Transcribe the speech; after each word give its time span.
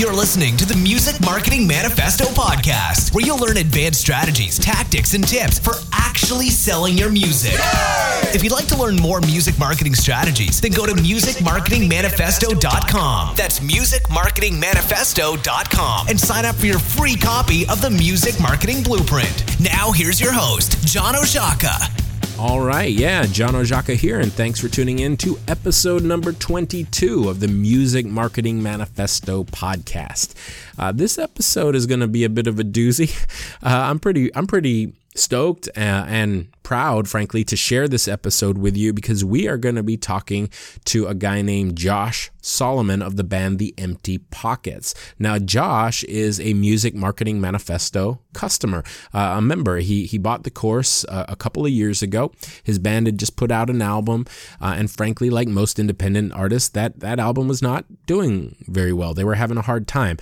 You're 0.00 0.14
listening 0.14 0.56
to 0.56 0.64
the 0.64 0.76
Music 0.76 1.20
Marketing 1.20 1.66
Manifesto 1.66 2.24
podcast, 2.28 3.12
where 3.12 3.22
you'll 3.22 3.36
learn 3.36 3.58
advanced 3.58 4.00
strategies, 4.00 4.58
tactics, 4.58 5.12
and 5.12 5.28
tips 5.28 5.58
for 5.58 5.74
actually 5.92 6.48
selling 6.48 6.96
your 6.96 7.10
music. 7.10 7.52
Yay! 7.52 8.20
If 8.32 8.42
you'd 8.42 8.54
like 8.54 8.66
to 8.68 8.78
learn 8.78 8.96
more 8.96 9.20
music 9.20 9.58
marketing 9.58 9.94
strategies, 9.94 10.58
then 10.58 10.72
go 10.72 10.86
to 10.86 10.94
musicmarketingmanifesto.com. 10.94 13.34
That's 13.36 13.60
musicmarketingmanifesto.com 13.60 16.08
and 16.08 16.18
sign 16.18 16.46
up 16.46 16.54
for 16.54 16.64
your 16.64 16.78
free 16.78 17.16
copy 17.16 17.68
of 17.68 17.82
the 17.82 17.90
Music 17.90 18.40
Marketing 18.40 18.82
Blueprint. 18.82 19.60
Now, 19.60 19.92
here's 19.92 20.18
your 20.18 20.32
host, 20.32 20.82
John 20.86 21.12
Oszajca. 21.12 22.09
All 22.40 22.62
right, 22.62 22.90
yeah, 22.90 23.26
John 23.26 23.52
Oszajca 23.52 23.96
here, 23.96 24.18
and 24.18 24.32
thanks 24.32 24.58
for 24.58 24.68
tuning 24.68 25.00
in 25.00 25.18
to 25.18 25.38
episode 25.46 26.02
number 26.02 26.32
22 26.32 27.28
of 27.28 27.38
the 27.38 27.48
Music 27.48 28.06
Marketing 28.06 28.62
Manifesto 28.62 29.44
podcast. 29.44 30.32
Uh, 30.80 30.90
this 30.90 31.18
episode 31.18 31.76
is 31.76 31.84
going 31.84 32.00
to 32.00 32.08
be 32.08 32.24
a 32.24 32.28
bit 32.30 32.46
of 32.46 32.58
a 32.58 32.64
doozy. 32.64 33.14
Uh, 33.62 33.90
I'm 33.90 33.98
pretty, 33.98 34.34
I'm 34.34 34.46
pretty 34.46 34.94
stoked 35.14 35.68
uh, 35.76 36.06
and 36.08 36.48
proud, 36.62 37.08
frankly, 37.08 37.42
to 37.42 37.56
share 37.56 37.88
this 37.88 38.06
episode 38.06 38.56
with 38.56 38.76
you 38.76 38.92
because 38.92 39.24
we 39.24 39.48
are 39.48 39.56
going 39.56 39.74
to 39.74 39.82
be 39.82 39.96
talking 39.96 40.48
to 40.84 41.06
a 41.08 41.14
guy 41.14 41.42
named 41.42 41.76
Josh 41.76 42.30
Solomon 42.40 43.02
of 43.02 43.16
the 43.16 43.24
band 43.24 43.58
The 43.58 43.74
Empty 43.76 44.18
Pockets. 44.18 44.94
Now, 45.18 45.38
Josh 45.38 46.04
is 46.04 46.40
a 46.40 46.54
Music 46.54 46.94
Marketing 46.94 47.40
Manifesto 47.40 48.20
customer, 48.32 48.84
uh, 49.12 49.34
a 49.36 49.42
member. 49.42 49.78
He 49.78 50.06
he 50.06 50.16
bought 50.16 50.44
the 50.44 50.50
course 50.50 51.04
uh, 51.08 51.26
a 51.28 51.36
couple 51.36 51.66
of 51.66 51.72
years 51.72 52.02
ago. 52.02 52.32
His 52.62 52.78
band 52.78 53.06
had 53.06 53.18
just 53.18 53.36
put 53.36 53.50
out 53.50 53.68
an 53.68 53.82
album, 53.82 54.26
uh, 54.60 54.74
and 54.76 54.90
frankly, 54.90 55.28
like 55.28 55.48
most 55.48 55.78
independent 55.78 56.32
artists, 56.32 56.68
that 56.70 57.00
that 57.00 57.18
album 57.18 57.48
was 57.48 57.60
not 57.60 57.84
doing 58.06 58.56
very 58.68 58.92
well. 58.92 59.12
They 59.12 59.24
were 59.24 59.34
having 59.34 59.58
a 59.58 59.62
hard 59.62 59.88
time. 59.88 60.18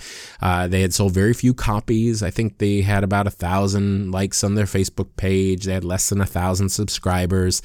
Uh, 0.49 0.67
they 0.67 0.81
had 0.81 0.95
sold 0.95 1.13
very 1.13 1.33
few 1.33 1.53
copies. 1.53 2.23
I 2.23 2.31
think 2.31 2.57
they 2.57 2.81
had 2.81 3.03
about 3.03 3.27
a 3.27 3.37
thousand 3.45 4.11
likes 4.11 4.43
on 4.43 4.55
their 4.55 4.65
Facebook 4.65 5.09
page. 5.15 5.65
They 5.65 5.73
had 5.73 5.83
less 5.83 6.09
than 6.09 6.21
a 6.21 6.25
thousand 6.25 6.69
subscribers. 6.69 7.61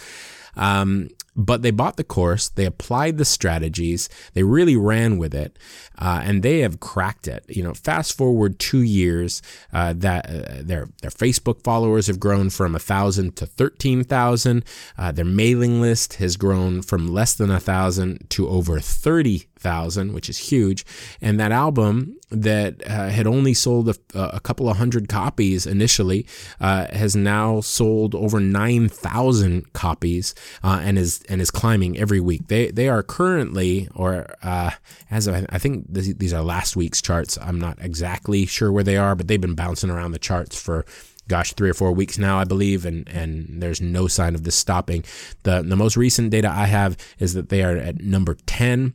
Um, 0.55 1.09
but 1.37 1.63
they 1.63 1.71
bought 1.71 1.97
the 1.97 2.05
course, 2.05 2.49
they 2.49 2.65
applied 2.65 3.19
the 3.19 3.25
strategies, 3.25 4.09
they 4.35 4.45
really 4.45 4.77
ran 4.77 5.19
with 5.19 5.35
it, 5.35 5.59
uh, 5.99 6.21
and 6.25 6.43
they 6.43 6.61
have 6.61 6.79
cracked 6.79 7.27
it. 7.27 7.45
You 7.49 7.65
know, 7.65 7.75
fast 7.75 8.17
forward 8.17 8.59
two 8.59 8.83
years, 8.83 9.43
uh, 9.73 9.95
that 9.97 10.27
uh, 10.29 10.63
their 10.63 10.89
their 11.03 11.11
Facebook 11.11 11.65
followers 11.65 12.07
have 12.07 12.21
grown 12.21 12.51
from 12.51 12.75
a 12.75 12.79
thousand 12.79 13.35
to 13.37 13.47
thirteen 13.47 14.05
thousand. 14.05 14.65
Uh, 14.97 15.11
their 15.11 15.25
mailing 15.25 15.81
list 15.81 16.15
has 16.15 16.37
grown 16.37 16.83
from 16.83 17.09
less 17.09 17.35
than 17.35 17.51
a 17.51 17.59
thousand 17.59 18.31
to 18.31 18.49
over 18.49 18.79
thirty 18.79 19.49
thousand, 19.65 20.13
which 20.13 20.29
is 20.29 20.39
huge. 20.39 20.85
And 21.21 21.41
that 21.41 21.51
album 21.51 22.17
that 22.31 22.87
uh, 22.87 23.09
had 23.09 23.27
only 23.27 23.55
sold 23.55 23.89
a, 23.89 23.97
a, 24.15 24.41
couple 24.41 24.69
of 24.69 24.77
hundred 24.77 25.09
copies 25.09 25.67
initially 25.67 26.27
uh, 26.61 26.87
has 26.95 27.17
now 27.17 27.61
sold 27.61 28.15
over 28.15 28.41
nine 28.41 28.89
thousand 28.89 29.73
copies 29.73 30.35
uh, 30.63 30.81
and 30.83 30.99
is 30.99 31.23
and 31.29 31.41
is 31.41 31.51
climbing 31.51 31.99
every 31.99 32.21
week. 32.21 32.49
They 32.49 32.71
they 32.71 32.89
are 32.89 33.03
currently, 33.03 33.89
or 33.95 34.27
uh, 34.43 34.73
as 35.11 35.27
of, 35.27 35.47
I 35.49 35.59
think 35.59 35.87
these 35.89 36.33
are 36.33 36.43
last 36.43 36.77
week's 36.77 37.03
charts. 37.03 37.39
I'm 37.41 37.59
not 37.59 37.79
exactly 37.81 38.47
sure 38.47 38.71
where 38.71 38.85
they 38.85 38.97
are, 38.97 39.15
but 39.15 39.27
they've 39.27 39.41
been 39.41 39.55
bouncing 39.55 39.91
around 39.91 40.13
the 40.13 40.19
charts 40.19 40.61
for 40.61 40.85
gosh, 41.29 41.55
three 41.55 41.71
or 41.71 41.75
four 41.75 41.93
weeks 41.93 42.19
now, 42.19 42.39
I 42.39 42.45
believe, 42.45 42.85
and 42.85 43.09
and 43.09 43.63
there's 43.63 43.81
no 43.81 44.07
sign 44.09 44.35
of 44.35 44.45
this 44.45 44.57
stopping. 44.57 45.05
the 45.43 45.63
The 45.63 45.77
most 45.77 45.97
recent 45.97 46.31
data 46.31 46.51
I 46.51 46.67
have 46.67 46.97
is 47.19 47.35
that 47.35 47.49
they 47.49 47.63
are 47.63 47.77
at 47.77 48.01
number 48.01 48.37
ten 48.47 48.95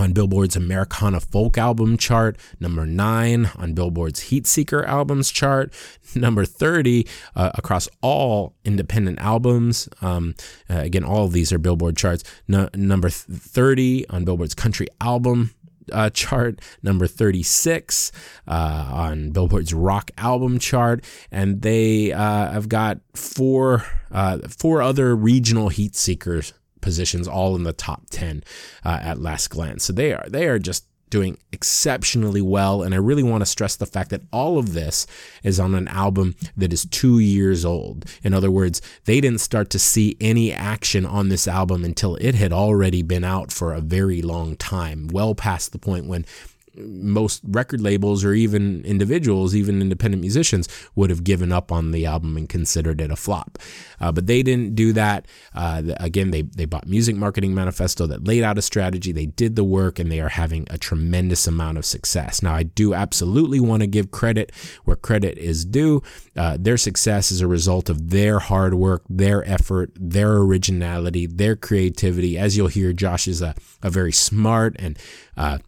on 0.00 0.12
Billboard's 0.12 0.56
Americana 0.56 1.20
Folk 1.20 1.58
Album 1.58 1.96
chart, 1.96 2.36
number 2.58 2.86
nine 2.86 3.50
on 3.56 3.74
Billboard's 3.74 4.30
Heatseeker 4.30 4.86
Albums 4.86 5.30
chart, 5.30 5.72
number 6.14 6.44
30 6.44 7.06
uh, 7.36 7.50
across 7.54 7.88
all 8.00 8.54
independent 8.64 9.18
albums. 9.20 9.88
Um, 10.00 10.34
uh, 10.68 10.78
again, 10.78 11.04
all 11.04 11.24
of 11.24 11.32
these 11.32 11.52
are 11.52 11.58
Billboard 11.58 11.96
charts. 11.96 12.24
No, 12.48 12.68
number 12.74 13.10
30 13.10 14.08
on 14.08 14.24
Billboard's 14.24 14.54
Country 14.54 14.86
Album 15.00 15.54
uh, 15.92 16.10
chart, 16.10 16.60
number 16.82 17.06
36 17.06 18.12
uh, 18.46 18.90
on 18.92 19.30
Billboard's 19.30 19.74
rock 19.74 20.10
album 20.18 20.58
chart, 20.58 21.04
and 21.30 21.62
they 21.62 22.12
uh, 22.12 22.52
have 22.52 22.68
got 22.68 22.98
four 23.14 23.84
uh, 24.10 24.38
four 24.48 24.82
other 24.82 25.14
regional 25.14 25.68
heat 25.68 25.94
seekers 25.94 26.52
positions 26.80 27.28
all 27.28 27.56
in 27.56 27.64
the 27.64 27.72
top 27.72 28.10
10 28.10 28.42
uh, 28.84 28.98
at 29.02 29.20
last 29.20 29.48
glance. 29.48 29.84
So 29.84 29.92
they 29.92 30.12
are 30.12 30.26
they 30.28 30.46
are 30.46 30.58
just 30.58 30.86
doing 31.10 31.36
exceptionally 31.50 32.40
well 32.40 32.84
and 32.84 32.94
I 32.94 32.98
really 32.98 33.24
want 33.24 33.40
to 33.42 33.46
stress 33.46 33.74
the 33.74 33.84
fact 33.84 34.10
that 34.10 34.22
all 34.32 34.58
of 34.58 34.74
this 34.74 35.08
is 35.42 35.58
on 35.58 35.74
an 35.74 35.88
album 35.88 36.36
that 36.56 36.72
is 36.72 36.84
2 36.86 37.18
years 37.18 37.64
old. 37.64 38.04
In 38.22 38.32
other 38.32 38.50
words, 38.50 38.80
they 39.06 39.20
didn't 39.20 39.40
start 39.40 39.70
to 39.70 39.78
see 39.80 40.16
any 40.20 40.52
action 40.52 41.04
on 41.04 41.28
this 41.28 41.48
album 41.48 41.84
until 41.84 42.14
it 42.16 42.36
had 42.36 42.52
already 42.52 43.02
been 43.02 43.24
out 43.24 43.52
for 43.52 43.72
a 43.72 43.80
very 43.80 44.22
long 44.22 44.56
time, 44.56 45.08
well 45.08 45.34
past 45.34 45.72
the 45.72 45.78
point 45.78 46.06
when 46.06 46.24
most 46.76 47.42
record 47.44 47.80
labels 47.80 48.24
or 48.24 48.32
even 48.32 48.84
individuals, 48.84 49.54
even 49.54 49.80
independent 49.80 50.20
musicians, 50.20 50.68
would 50.94 51.10
have 51.10 51.24
given 51.24 51.52
up 51.52 51.72
on 51.72 51.90
the 51.90 52.06
album 52.06 52.36
and 52.36 52.48
considered 52.48 53.00
it 53.00 53.10
a 53.10 53.16
flop. 53.16 53.58
Uh, 54.00 54.12
but 54.12 54.26
they 54.26 54.42
didn't 54.42 54.74
do 54.74 54.92
that. 54.92 55.26
Uh, 55.54 55.82
again, 55.98 56.30
they, 56.30 56.42
they 56.42 56.64
bought 56.64 56.86
Music 56.86 57.16
Marketing 57.16 57.54
Manifesto 57.54 58.06
that 58.06 58.24
laid 58.24 58.42
out 58.42 58.58
a 58.58 58.62
strategy, 58.62 59.12
they 59.12 59.26
did 59.26 59.56
the 59.56 59.64
work, 59.64 59.98
and 59.98 60.10
they 60.10 60.20
are 60.20 60.28
having 60.28 60.66
a 60.70 60.78
tremendous 60.78 61.46
amount 61.46 61.78
of 61.78 61.84
success. 61.84 62.42
Now, 62.42 62.54
I 62.54 62.62
do 62.62 62.94
absolutely 62.94 63.60
want 63.60 63.82
to 63.82 63.86
give 63.86 64.10
credit 64.10 64.52
where 64.84 64.96
credit 64.96 65.38
is 65.38 65.64
due. 65.64 66.02
Uh, 66.36 66.56
their 66.58 66.76
success 66.76 67.30
is 67.30 67.40
a 67.40 67.46
result 67.46 67.88
of 67.88 68.10
their 68.10 68.38
hard 68.38 68.74
work, 68.74 69.02
their 69.08 69.46
effort, 69.48 69.90
their 69.94 70.38
originality, 70.38 71.26
their 71.26 71.56
creativity. 71.56 72.38
As 72.38 72.56
you'll 72.56 72.68
hear, 72.68 72.92
Josh 72.92 73.28
is 73.28 73.42
a, 73.42 73.54
a 73.82 73.90
very 73.90 74.12
smart 74.12 74.76
and 74.78 74.98
uh, 75.36 75.58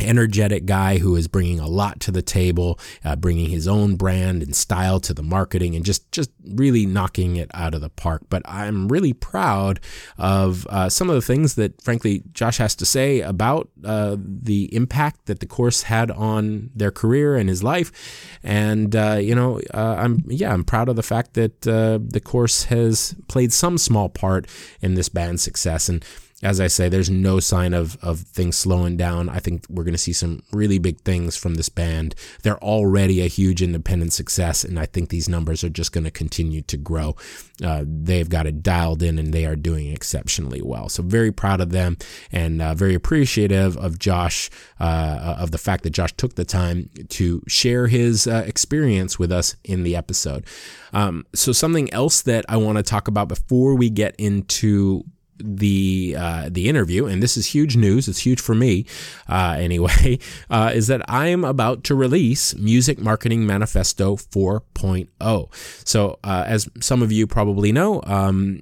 energetic 0.00 0.64
guy 0.64 0.98
who 0.98 1.16
is 1.16 1.28
bringing 1.28 1.60
a 1.60 1.66
lot 1.66 2.00
to 2.00 2.10
the 2.10 2.22
table, 2.22 2.78
uh, 3.04 3.14
bringing 3.14 3.50
his 3.50 3.68
own 3.68 3.96
brand 3.96 4.42
and 4.42 4.56
style 4.56 4.98
to 5.00 5.14
the 5.14 5.22
marketing, 5.22 5.76
and 5.76 5.84
just 5.84 6.10
just 6.12 6.30
really 6.44 6.86
knocking 6.86 7.36
it 7.36 7.50
out 7.54 7.74
of 7.74 7.80
the 7.80 7.90
park. 7.90 8.22
But 8.28 8.42
I'm 8.44 8.88
really 8.88 9.12
proud 9.12 9.80
of 10.18 10.66
uh, 10.68 10.88
some 10.88 11.08
of 11.08 11.14
the 11.14 11.22
things 11.22 11.54
that, 11.56 11.80
frankly, 11.82 12.22
Josh 12.32 12.58
has 12.58 12.74
to 12.76 12.86
say 12.86 13.20
about 13.20 13.68
uh, 13.84 14.16
the 14.18 14.74
impact 14.74 15.26
that 15.26 15.40
the 15.40 15.46
course 15.46 15.82
had 15.82 16.10
on 16.10 16.70
their 16.74 16.90
career 16.90 17.36
and 17.36 17.48
his 17.48 17.62
life. 17.62 17.92
And 18.42 18.96
uh, 18.96 19.18
you 19.20 19.34
know, 19.34 19.60
uh, 19.74 19.96
I'm 19.98 20.24
yeah, 20.26 20.52
I'm 20.52 20.64
proud 20.64 20.88
of 20.88 20.96
the 20.96 21.02
fact 21.02 21.34
that 21.34 21.66
uh, 21.66 21.98
the 22.02 22.20
course 22.20 22.64
has 22.64 23.14
played 23.28 23.52
some 23.52 23.78
small 23.78 24.08
part 24.08 24.46
in 24.80 24.94
this 24.94 25.08
band's 25.08 25.42
success 25.42 25.88
and 25.88 26.04
as 26.42 26.60
I 26.60 26.66
say, 26.66 26.88
there's 26.88 27.08
no 27.08 27.38
sign 27.38 27.72
of, 27.72 27.96
of 28.02 28.20
things 28.20 28.56
slowing 28.56 28.96
down. 28.96 29.28
I 29.28 29.38
think 29.38 29.64
we're 29.68 29.84
going 29.84 29.94
to 29.94 29.98
see 29.98 30.12
some 30.12 30.42
really 30.52 30.78
big 30.78 31.00
things 31.02 31.36
from 31.36 31.54
this 31.54 31.68
band. 31.68 32.16
They're 32.42 32.62
already 32.62 33.20
a 33.20 33.28
huge 33.28 33.62
independent 33.62 34.12
success, 34.12 34.64
and 34.64 34.78
I 34.78 34.86
think 34.86 35.08
these 35.08 35.28
numbers 35.28 35.62
are 35.62 35.68
just 35.68 35.92
going 35.92 36.04
to 36.04 36.10
continue 36.10 36.60
to 36.62 36.76
grow. 36.76 37.14
Uh, 37.62 37.84
they've 37.86 38.28
got 38.28 38.46
it 38.46 38.62
dialed 38.62 39.04
in, 39.04 39.20
and 39.20 39.32
they 39.32 39.46
are 39.46 39.54
doing 39.54 39.92
exceptionally 39.92 40.60
well. 40.60 40.88
So, 40.88 41.04
very 41.04 41.30
proud 41.30 41.60
of 41.60 41.70
them 41.70 41.96
and 42.32 42.60
uh, 42.60 42.74
very 42.74 42.94
appreciative 42.94 43.76
of 43.76 44.00
Josh, 44.00 44.50
uh, 44.80 45.36
of 45.38 45.52
the 45.52 45.58
fact 45.58 45.84
that 45.84 45.90
Josh 45.90 46.12
took 46.14 46.34
the 46.34 46.44
time 46.44 46.90
to 47.10 47.42
share 47.46 47.86
his 47.86 48.26
uh, 48.26 48.42
experience 48.48 49.16
with 49.16 49.30
us 49.30 49.54
in 49.62 49.84
the 49.84 49.94
episode. 49.94 50.44
Um, 50.92 51.24
so, 51.36 51.52
something 51.52 51.92
else 51.94 52.22
that 52.22 52.44
I 52.48 52.56
want 52.56 52.78
to 52.78 52.82
talk 52.82 53.06
about 53.06 53.28
before 53.28 53.76
we 53.76 53.90
get 53.90 54.16
into 54.18 55.04
the 55.44 56.16
uh, 56.18 56.48
the 56.50 56.68
interview, 56.68 57.06
and 57.06 57.22
this 57.22 57.36
is 57.36 57.46
huge 57.46 57.76
news. 57.76 58.08
It's 58.08 58.20
huge 58.20 58.40
for 58.40 58.54
me, 58.54 58.86
uh, 59.28 59.56
anyway. 59.58 60.18
Uh, 60.50 60.70
is 60.74 60.86
that 60.86 61.02
I 61.08 61.28
am 61.28 61.44
about 61.44 61.84
to 61.84 61.94
release 61.94 62.54
Music 62.54 62.98
Marketing 62.98 63.46
Manifesto 63.46 64.16
4.0. 64.16 65.86
So, 65.86 66.18
uh, 66.24 66.44
as 66.46 66.68
some 66.80 67.02
of 67.02 67.10
you 67.12 67.26
probably 67.26 67.72
know, 67.72 68.02
um, 68.04 68.60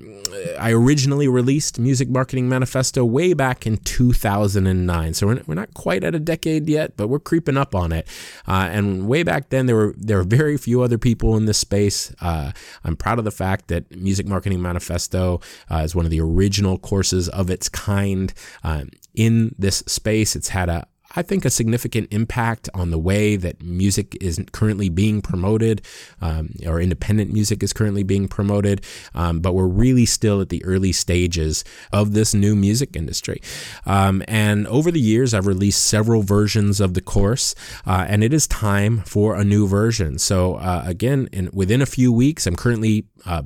I 0.59 0.73
originally 0.73 1.29
released 1.29 1.79
Music 1.79 2.09
Marketing 2.09 2.49
Manifesto 2.49 3.05
way 3.05 3.35
back 3.35 3.67
in 3.67 3.77
2009. 3.79 5.15
So 5.15 5.27
we're, 5.27 5.43
we're 5.47 5.55
not 5.55 5.75
quite 5.75 6.05
at 6.05 6.15
a 6.15 6.21
decade 6.21 6.69
yet, 6.69 6.97
but 6.97 7.09
we're 7.09 7.19
creeping 7.19 7.57
up 7.57 7.75
on 7.75 7.93
it. 7.93 8.07
Uh, 8.47 8.69
and 8.71 9.09
way 9.09 9.23
back 9.23 9.51
then, 9.51 9.67
there 9.67 9.77
were 9.77 9.95
there 9.97 10.19
were 10.19 10.25
very 10.25 10.57
few 10.57 10.83
other 10.83 10.99
people 10.99 11.37
in 11.37 11.47
this 11.47 11.59
space. 11.59 12.15
Uh, 12.21 12.53
I'm 12.85 12.97
proud 12.97 13.19
of 13.19 13.25
the 13.25 13.31
fact 13.31 13.69
that 13.69 13.91
Music 13.97 14.27
Marketing 14.27 14.63
Manifesto 14.63 15.41
is 15.71 15.95
one 15.95 16.05
of 16.05 16.11
the 16.11 16.21
original 16.21 16.70
courses 16.79 17.29
of 17.29 17.51
its 17.51 17.69
kind 17.69 18.33
um, 18.63 18.91
in 19.15 19.55
this 19.59 19.79
space. 19.87 20.37
It's 20.37 20.49
had 20.49 20.69
a 20.69 20.87
I 21.17 21.23
think, 21.23 21.45
a 21.45 21.51
significant 21.51 22.09
impact 22.13 22.69
on 22.73 22.91
the 22.91 22.99
way 22.99 23.37
that 23.37 23.63
music 23.63 24.17
is 24.21 24.41
currently 24.53 24.89
being 24.89 25.21
promoted, 25.23 25.83
um, 26.21 26.51
or 26.65 26.81
independent 26.81 27.33
music 27.33 27.63
is 27.63 27.73
currently 27.73 28.05
being 28.05 28.29
promoted. 28.29 28.85
Um, 29.15 29.41
but 29.41 29.55
we're 29.55 29.67
really 29.67 30.07
still 30.07 30.41
at 30.41 30.51
the 30.51 30.65
early 30.65 30.93
stages 30.93 31.65
of 31.93 32.13
this 32.13 32.33
new 32.33 32.55
music 32.55 32.95
industry. 32.95 33.43
Um, 33.87 34.23
and 34.29 34.67
over 34.69 34.91
the 34.91 35.01
years, 35.01 35.35
I've 35.35 35.47
released 35.47 35.85
several 35.85 36.23
versions 36.23 36.81
of 36.81 36.95
the 36.95 37.01
course, 37.01 37.55
uh, 37.87 38.07
and 38.09 38.23
it 38.23 38.33
is 38.33 38.47
time 38.47 38.99
for 39.01 39.35
a 39.35 39.43
new 39.43 39.67
version. 39.67 40.19
So 40.19 40.55
uh, 40.57 40.85
again, 40.87 41.29
in, 41.33 41.51
within 41.53 41.83
a 41.83 41.87
few 41.87 42.13
weeks, 42.13 42.47
I'm 42.47 42.57
currently 42.57 43.07
uh, 43.27 43.43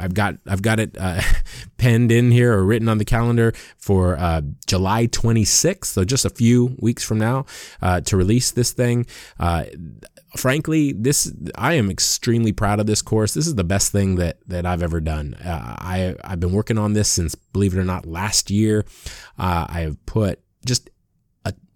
I've 0.00 0.14
got 0.14 0.36
I've 0.46 0.62
got 0.62 0.80
it 0.80 0.96
uh, 0.98 1.20
penned 1.78 2.10
in 2.10 2.30
here 2.30 2.54
or 2.54 2.64
written 2.64 2.88
on 2.88 2.98
the 2.98 3.04
calendar 3.04 3.52
for 3.76 4.16
uh, 4.18 4.42
July 4.66 5.06
26th, 5.06 5.86
so 5.86 6.04
just 6.04 6.24
a 6.24 6.30
few 6.30 6.76
weeks 6.78 7.04
from 7.04 7.18
now, 7.18 7.46
uh, 7.82 8.00
to 8.02 8.16
release 8.16 8.50
this 8.50 8.72
thing. 8.72 9.06
Uh, 9.38 9.64
frankly, 10.36 10.92
this 10.92 11.32
I 11.54 11.74
am 11.74 11.90
extremely 11.90 12.52
proud 12.52 12.80
of 12.80 12.86
this 12.86 13.02
course. 13.02 13.34
This 13.34 13.46
is 13.46 13.54
the 13.54 13.64
best 13.64 13.92
thing 13.92 14.16
that 14.16 14.38
that 14.46 14.66
I've 14.66 14.82
ever 14.82 15.00
done. 15.00 15.34
Uh, 15.34 15.76
I 15.78 16.14
I've 16.24 16.40
been 16.40 16.52
working 16.52 16.78
on 16.78 16.94
this 16.94 17.08
since, 17.08 17.34
believe 17.34 17.74
it 17.74 17.80
or 17.80 17.84
not, 17.84 18.06
last 18.06 18.50
year. 18.50 18.84
I 19.36 19.80
have 19.80 20.04
put 20.06 20.40
just 20.64 20.90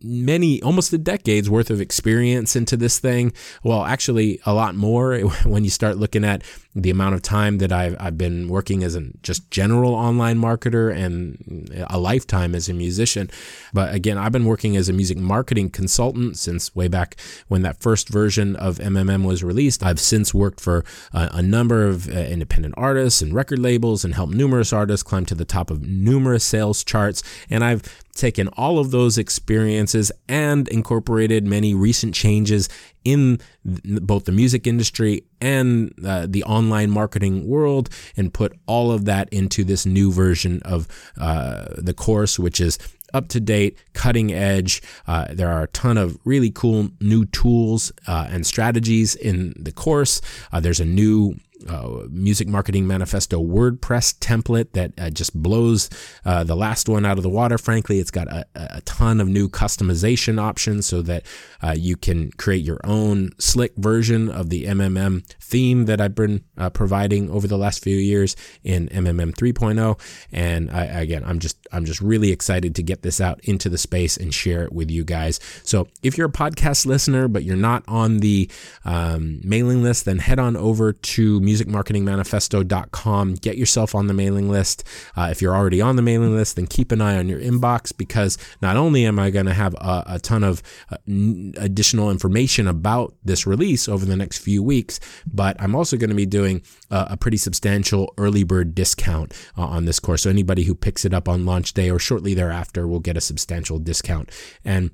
many 0.04 0.62
almost 0.62 0.92
a 0.92 0.98
decade's 0.98 1.48
worth 1.48 1.70
of 1.70 1.80
experience 1.80 2.56
into 2.56 2.76
this 2.76 2.98
thing. 2.98 3.32
Well 3.62 3.84
actually 3.84 4.40
a 4.44 4.54
lot 4.54 4.74
more 4.74 5.18
when 5.44 5.64
you 5.64 5.70
start 5.70 5.96
looking 5.96 6.24
at 6.24 6.42
the 6.74 6.90
amount 6.90 7.14
of 7.14 7.22
time 7.22 7.58
that 7.58 7.70
I've, 7.70 7.96
I've 8.00 8.16
been 8.16 8.48
working 8.48 8.82
as 8.82 8.94
a 8.94 9.02
just 9.22 9.50
general 9.50 9.94
online 9.94 10.38
marketer 10.38 10.94
and 10.94 11.84
a 11.88 11.98
lifetime 11.98 12.54
as 12.54 12.68
a 12.68 12.74
musician. 12.74 13.30
But 13.72 13.94
again 13.94 14.18
i've 14.18 14.32
been 14.32 14.44
working 14.44 14.76
as 14.76 14.88
a 14.88 14.92
music 14.92 15.18
marketing 15.18 15.70
consultant 15.70 16.36
since 16.36 16.74
way 16.74 16.88
back 16.88 17.16
when 17.48 17.62
that 17.62 17.80
first 17.80 18.08
version 18.08 18.56
of 18.56 18.78
mmm 18.78 19.26
was 19.26 19.44
released. 19.44 19.82
I've 19.82 20.00
since 20.00 20.32
worked 20.32 20.60
for 20.60 20.84
a, 21.12 21.28
a 21.34 21.42
number 21.42 21.86
of 21.86 22.08
uh, 22.08 22.12
independent 22.12 22.74
artists 22.76 23.22
and 23.22 23.34
record 23.34 23.58
labels 23.58 24.04
and 24.04 24.14
helped 24.14 24.34
numerous 24.34 24.72
artists 24.72 25.02
climb 25.02 25.26
to 25.26 25.34
the 25.34 25.44
top 25.44 25.70
of 25.70 25.82
numerous 25.82 26.44
sales 26.44 26.82
charts. 26.84 27.22
And 27.50 27.64
i've 27.64 27.82
taken 28.14 28.48
all 28.48 28.78
of 28.78 28.90
those 28.90 29.18
experiences 29.18 29.91
and 30.28 30.68
incorporated 30.68 31.46
many 31.46 31.74
recent 31.74 32.14
changes 32.14 32.68
in 33.04 33.38
both 33.64 34.24
the 34.24 34.32
music 34.32 34.66
industry 34.66 35.24
and 35.40 35.92
uh, 36.04 36.26
the 36.28 36.44
online 36.44 36.90
marketing 36.90 37.46
world 37.46 37.88
and 38.16 38.32
put 38.32 38.52
all 38.66 38.92
of 38.92 39.04
that 39.04 39.28
into 39.30 39.64
this 39.64 39.84
new 39.84 40.12
version 40.12 40.60
of 40.64 40.88
uh, 41.20 41.66
the 41.76 41.94
course, 41.94 42.38
which 42.38 42.60
is 42.60 42.78
up 43.14 43.28
to 43.28 43.40
date, 43.40 43.76
cutting 43.92 44.32
edge. 44.32 44.82
Uh, 45.06 45.26
there 45.30 45.50
are 45.50 45.64
a 45.64 45.68
ton 45.68 45.98
of 45.98 46.18
really 46.24 46.50
cool 46.50 46.88
new 47.00 47.24
tools 47.26 47.92
uh, 48.06 48.26
and 48.30 48.46
strategies 48.46 49.14
in 49.14 49.52
the 49.58 49.72
course. 49.72 50.20
Uh, 50.52 50.60
there's 50.60 50.80
a 50.80 50.84
new 50.84 51.34
uh, 51.68 52.06
music 52.10 52.48
marketing 52.48 52.86
manifesto 52.86 53.42
WordPress 53.42 54.18
template 54.18 54.72
that 54.72 54.92
uh, 54.98 55.10
just 55.10 55.34
blows 55.40 55.90
uh, 56.24 56.44
the 56.44 56.56
last 56.56 56.88
one 56.88 57.04
out 57.04 57.18
of 57.18 57.22
the 57.22 57.28
water. 57.28 57.58
Frankly, 57.58 57.98
it's 57.98 58.10
got 58.10 58.28
a, 58.28 58.46
a 58.54 58.80
ton 58.82 59.20
of 59.20 59.28
new 59.28 59.48
customization 59.48 60.40
options 60.40 60.86
so 60.86 61.02
that 61.02 61.24
uh, 61.62 61.74
you 61.76 61.96
can 61.96 62.30
create 62.32 62.64
your 62.64 62.80
own 62.84 63.30
slick 63.38 63.72
version 63.76 64.28
of 64.28 64.50
the 64.50 64.64
MMM 64.64 65.24
theme 65.40 65.84
that 65.86 66.00
I've 66.00 66.14
been 66.14 66.44
uh, 66.56 66.70
providing 66.70 67.30
over 67.30 67.46
the 67.46 67.58
last 67.58 67.82
few 67.82 67.96
years 67.96 68.36
in 68.64 68.88
MMM 68.88 69.34
3.0. 69.34 70.00
And 70.32 70.70
I, 70.70 70.84
again, 70.84 71.22
I'm 71.24 71.38
just 71.38 71.58
I'm 71.72 71.84
just 71.84 72.00
really 72.00 72.30
excited 72.30 72.74
to 72.76 72.82
get 72.82 73.02
this 73.02 73.20
out 73.20 73.40
into 73.44 73.68
the 73.68 73.78
space 73.78 74.16
and 74.16 74.32
share 74.32 74.64
it 74.64 74.72
with 74.72 74.90
you 74.90 75.04
guys. 75.04 75.40
So 75.64 75.88
if 76.02 76.16
you're 76.16 76.28
a 76.28 76.32
podcast 76.32 76.86
listener 76.86 77.28
but 77.28 77.44
you're 77.44 77.56
not 77.56 77.84
on 77.88 78.18
the 78.18 78.50
um, 78.84 79.40
mailing 79.42 79.82
list, 79.82 80.04
then 80.04 80.18
head 80.18 80.38
on 80.38 80.56
over 80.56 80.92
to 80.92 81.40
musicmarketingmanifesto.com. 81.52 83.34
Get 83.34 83.56
yourself 83.56 83.94
on 83.94 84.06
the 84.06 84.14
mailing 84.14 84.48
list. 84.48 84.84
Uh, 85.16 85.28
if 85.30 85.42
you're 85.42 85.54
already 85.54 85.80
on 85.80 85.96
the 85.96 86.02
mailing 86.02 86.34
list, 86.34 86.56
then 86.56 86.66
keep 86.66 86.92
an 86.92 87.00
eye 87.00 87.16
on 87.16 87.28
your 87.28 87.40
inbox 87.40 87.96
because 87.96 88.38
not 88.60 88.76
only 88.76 89.04
am 89.04 89.18
I 89.18 89.30
going 89.30 89.46
to 89.46 89.54
have 89.54 89.74
a, 89.74 90.04
a, 90.06 90.18
ton 90.18 90.44
of 90.44 90.62
uh, 90.90 90.96
n- 91.08 91.54
additional 91.56 92.10
information 92.10 92.66
about 92.66 93.14
this 93.24 93.46
release 93.46 93.88
over 93.88 94.04
the 94.04 94.16
next 94.16 94.38
few 94.38 94.62
weeks, 94.62 95.00
but 95.26 95.60
I'm 95.60 95.74
also 95.74 95.96
going 95.96 96.10
to 96.10 96.16
be 96.16 96.26
doing 96.26 96.62
uh, 96.90 97.06
a 97.10 97.16
pretty 97.16 97.36
substantial 97.36 98.12
early 98.18 98.44
bird 98.44 98.74
discount 98.74 99.32
uh, 99.56 99.62
on 99.62 99.84
this 99.84 100.00
course. 100.00 100.22
So 100.22 100.30
anybody 100.30 100.64
who 100.64 100.74
picks 100.74 101.04
it 101.04 101.14
up 101.14 101.28
on 101.28 101.44
launch 101.44 101.74
day 101.74 101.90
or 101.90 101.98
shortly 101.98 102.34
thereafter 102.34 102.86
will 102.86 103.00
get 103.00 103.16
a 103.16 103.20
substantial 103.20 103.78
discount. 103.78 104.30
And 104.64 104.90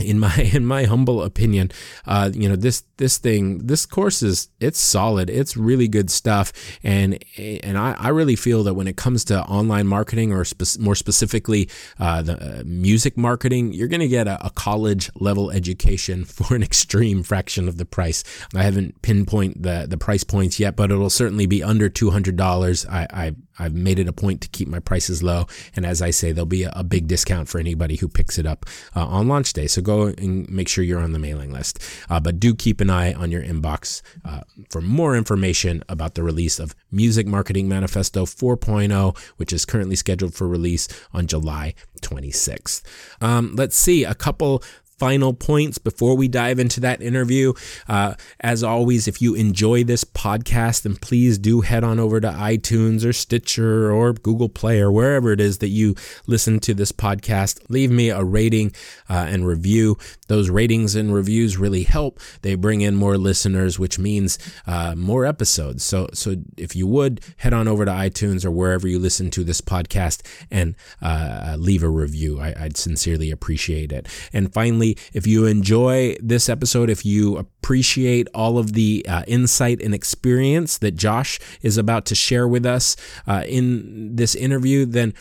in 0.00 0.18
my 0.18 0.34
in 0.54 0.64
my 0.64 0.84
humble 0.84 1.22
opinion, 1.22 1.70
uh, 2.06 2.30
you 2.32 2.48
know 2.48 2.56
this 2.56 2.84
this 2.96 3.18
thing 3.18 3.66
this 3.66 3.86
course 3.86 4.22
is 4.22 4.48
it's 4.60 4.78
solid. 4.78 5.28
It's 5.30 5.56
really 5.56 5.88
good 5.88 6.10
stuff, 6.10 6.52
and 6.82 7.22
and 7.38 7.76
I, 7.76 7.94
I 7.98 8.08
really 8.08 8.36
feel 8.36 8.62
that 8.64 8.74
when 8.74 8.86
it 8.86 8.96
comes 8.96 9.24
to 9.26 9.42
online 9.44 9.86
marketing 9.86 10.32
or 10.32 10.44
spe- 10.44 10.78
more 10.78 10.94
specifically 10.94 11.68
uh, 11.98 12.22
the 12.22 12.60
uh, 12.60 12.62
music 12.64 13.16
marketing, 13.16 13.72
you're 13.72 13.88
going 13.88 14.00
to 14.00 14.08
get 14.08 14.26
a, 14.26 14.44
a, 14.46 14.50
college 14.50 15.10
level 15.16 15.50
education 15.50 16.24
for 16.36 16.54
an 16.54 16.62
extreme 16.62 17.22
fraction 17.22 17.68
of 17.68 17.78
the 17.78 17.84
price. 17.84 18.24
I 18.54 18.62
haven't 18.62 19.02
pinpoint 19.02 19.62
the 19.62 19.86
the 19.88 19.98
price 19.98 20.24
points 20.24 20.58
yet, 20.58 20.76
but 20.76 20.90
it'll 20.90 21.10
certainly 21.10 21.46
be 21.46 21.62
under 21.62 21.88
two 21.88 22.10
hundred 22.10 22.36
dollars. 22.36 22.86
I, 22.86 23.06
I 23.10 23.34
I've 23.62 23.74
made 23.74 23.98
it 23.98 24.08
a 24.08 24.12
point 24.12 24.40
to 24.42 24.48
keep 24.48 24.68
my 24.68 24.80
prices 24.80 25.22
low. 25.22 25.46
And 25.76 25.86
as 25.86 26.02
I 26.02 26.10
say, 26.10 26.32
there'll 26.32 26.46
be 26.46 26.64
a, 26.64 26.72
a 26.74 26.84
big 26.84 27.06
discount 27.06 27.48
for 27.48 27.58
anybody 27.58 27.96
who 27.96 28.08
picks 28.08 28.38
it 28.38 28.46
up 28.46 28.66
uh, 28.94 29.06
on 29.06 29.28
launch 29.28 29.52
day. 29.52 29.66
So 29.66 29.80
go 29.80 30.06
and 30.06 30.48
make 30.48 30.68
sure 30.68 30.84
you're 30.84 31.00
on 31.00 31.12
the 31.12 31.18
mailing 31.18 31.52
list. 31.52 31.78
Uh, 32.10 32.20
but 32.20 32.40
do 32.40 32.54
keep 32.54 32.80
an 32.80 32.90
eye 32.90 33.12
on 33.12 33.30
your 33.30 33.42
inbox 33.42 34.02
uh, 34.24 34.40
for 34.68 34.80
more 34.80 35.16
information 35.16 35.82
about 35.88 36.14
the 36.14 36.22
release 36.22 36.58
of 36.58 36.74
Music 36.90 37.26
Marketing 37.26 37.68
Manifesto 37.68 38.26
4.0, 38.26 39.16
which 39.36 39.52
is 39.52 39.64
currently 39.64 39.96
scheduled 39.96 40.34
for 40.34 40.46
release 40.48 40.88
on 41.12 41.26
July 41.26 41.74
26th. 42.02 42.82
Um, 43.20 43.54
let's 43.56 43.76
see 43.76 44.04
a 44.04 44.14
couple 44.14 44.62
final 45.02 45.34
points 45.34 45.78
before 45.78 46.16
we 46.16 46.28
dive 46.28 46.60
into 46.60 46.78
that 46.78 47.02
interview. 47.02 47.52
Uh, 47.88 48.14
as 48.38 48.62
always, 48.62 49.08
if 49.08 49.20
you 49.20 49.34
enjoy 49.34 49.82
this 49.82 50.04
podcast, 50.04 50.82
then 50.82 50.94
please 50.94 51.38
do 51.38 51.62
head 51.62 51.82
on 51.82 51.98
over 51.98 52.20
to 52.20 52.28
iTunes 52.28 53.04
or 53.04 53.12
Stitcher 53.12 53.90
or 53.90 54.12
Google 54.12 54.48
Play 54.48 54.78
or 54.80 54.92
wherever 54.92 55.32
it 55.32 55.40
is 55.40 55.58
that 55.58 55.70
you 55.70 55.96
listen 56.28 56.60
to 56.60 56.72
this 56.72 56.92
podcast. 56.92 57.68
Leave 57.68 57.90
me 57.90 58.10
a 58.10 58.22
rating 58.22 58.70
uh, 59.10 59.26
and 59.28 59.44
review. 59.44 59.98
Those 60.28 60.50
ratings 60.50 60.94
and 60.94 61.12
reviews 61.12 61.56
really 61.56 61.82
help. 61.82 62.20
They 62.42 62.54
bring 62.54 62.80
in 62.80 62.94
more 62.94 63.18
listeners, 63.18 63.80
which 63.80 63.98
means 63.98 64.38
uh, 64.68 64.94
more 64.96 65.26
episodes. 65.26 65.82
So, 65.82 66.10
so 66.14 66.36
if 66.56 66.76
you 66.76 66.86
would 66.86 67.20
head 67.38 67.52
on 67.52 67.66
over 67.66 67.84
to 67.84 67.90
iTunes 67.90 68.44
or 68.44 68.52
wherever 68.52 68.86
you 68.86 69.00
listen 69.00 69.32
to 69.32 69.42
this 69.42 69.60
podcast 69.60 70.24
and 70.48 70.76
uh, 71.02 71.56
leave 71.58 71.82
a 71.82 71.88
review, 71.88 72.38
I, 72.38 72.54
I'd 72.56 72.76
sincerely 72.76 73.32
appreciate 73.32 73.90
it. 73.90 74.06
And 74.32 74.54
finally, 74.54 74.91
if 75.12 75.26
you 75.26 75.46
enjoy 75.46 76.16
this 76.20 76.48
episode, 76.48 76.90
if 76.90 77.04
you 77.04 77.36
appreciate 77.36 78.28
all 78.34 78.58
of 78.58 78.72
the 78.72 79.04
uh, 79.08 79.22
insight 79.26 79.80
and 79.80 79.94
experience 79.94 80.78
that 80.78 80.92
Josh 80.92 81.38
is 81.62 81.78
about 81.78 82.04
to 82.06 82.14
share 82.14 82.48
with 82.48 82.66
us 82.66 82.96
uh, 83.26 83.44
in 83.46 84.16
this 84.16 84.34
interview, 84.34 84.86
then 84.86 85.14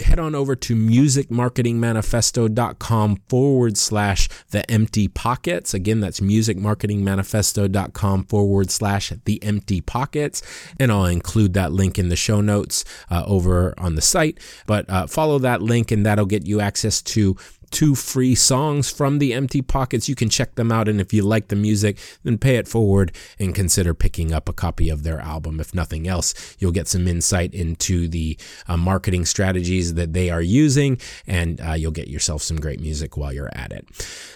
head 0.00 0.18
on 0.18 0.34
over 0.34 0.56
to 0.56 0.74
musicmarketingmanifesto.com 0.74 3.16
forward 3.28 3.76
slash 3.76 4.26
the 4.50 4.68
empty 4.70 5.08
pockets. 5.08 5.74
Again, 5.74 6.00
that's 6.00 6.20
musicmarketingmanifesto.com 6.20 8.24
forward 8.24 8.70
slash 8.70 9.12
the 9.24 9.42
empty 9.42 9.82
pockets. 9.82 10.40
And 10.80 10.90
I'll 10.90 11.04
include 11.04 11.52
that 11.54 11.72
link 11.72 11.98
in 11.98 12.08
the 12.08 12.16
show 12.16 12.40
notes 12.40 12.84
uh, 13.10 13.24
over 13.26 13.74
on 13.78 13.94
the 13.94 14.00
site. 14.00 14.40
But 14.66 14.88
uh, 14.88 15.06
follow 15.06 15.38
that 15.40 15.60
link, 15.62 15.90
and 15.90 16.06
that'll 16.06 16.24
get 16.26 16.46
you 16.46 16.60
access 16.60 17.02
to 17.02 17.36
two 17.70 17.94
free 17.94 18.34
songs 18.34 18.90
from 18.90 19.18
the 19.18 19.32
Empty 19.34 19.62
Pockets. 19.62 20.08
You 20.08 20.14
can 20.14 20.28
check 20.28 20.54
them 20.54 20.72
out, 20.72 20.88
and 20.88 21.00
if 21.00 21.12
you 21.12 21.22
like 21.22 21.48
the 21.48 21.56
music, 21.56 21.98
then 22.24 22.38
pay 22.38 22.56
it 22.56 22.68
forward 22.68 23.14
and 23.38 23.54
consider 23.54 23.94
picking 23.94 24.32
up 24.32 24.48
a 24.48 24.52
copy 24.52 24.88
of 24.88 25.02
their 25.02 25.20
album. 25.20 25.60
If 25.60 25.74
nothing 25.74 26.08
else, 26.08 26.56
you'll 26.58 26.72
get 26.72 26.88
some 26.88 27.06
insight 27.06 27.54
into 27.54 28.08
the 28.08 28.38
uh, 28.66 28.76
marketing 28.76 29.24
strategies 29.24 29.94
that 29.94 30.12
they 30.12 30.30
are 30.30 30.42
using, 30.42 31.00
and 31.26 31.60
uh, 31.60 31.72
you'll 31.72 31.92
get 31.92 32.08
yourself 32.08 32.42
some 32.42 32.58
great 32.58 32.80
music 32.80 33.16
while 33.16 33.32
you're 33.32 33.50
at 33.52 33.72
it. 33.72 33.86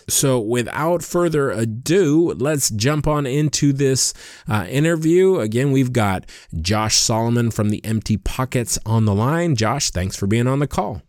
So, 0.09 0.39
without 0.39 1.03
further 1.03 1.51
ado, 1.51 2.33
let's 2.35 2.71
jump 2.71 3.07
on 3.07 3.27
into 3.27 3.73
this 3.73 4.15
uh, 4.49 4.67
interview. 4.69 5.39
Again, 5.39 5.73
we've 5.73 5.93
got 5.93 6.27
Josh 6.61 6.97
Solomon 6.97 7.51
from 7.51 7.71
the 7.71 7.85
Empty 7.85 8.17
Pockets 8.17 8.79
on 8.85 9.05
the 9.05 9.15
line. 9.15 9.57
Josh, 9.57 9.91
thanks 9.91 10.17
for 10.17 10.27
being 10.27 10.47
on 10.47 10.59
the 10.59 10.67
call. 10.67 11.03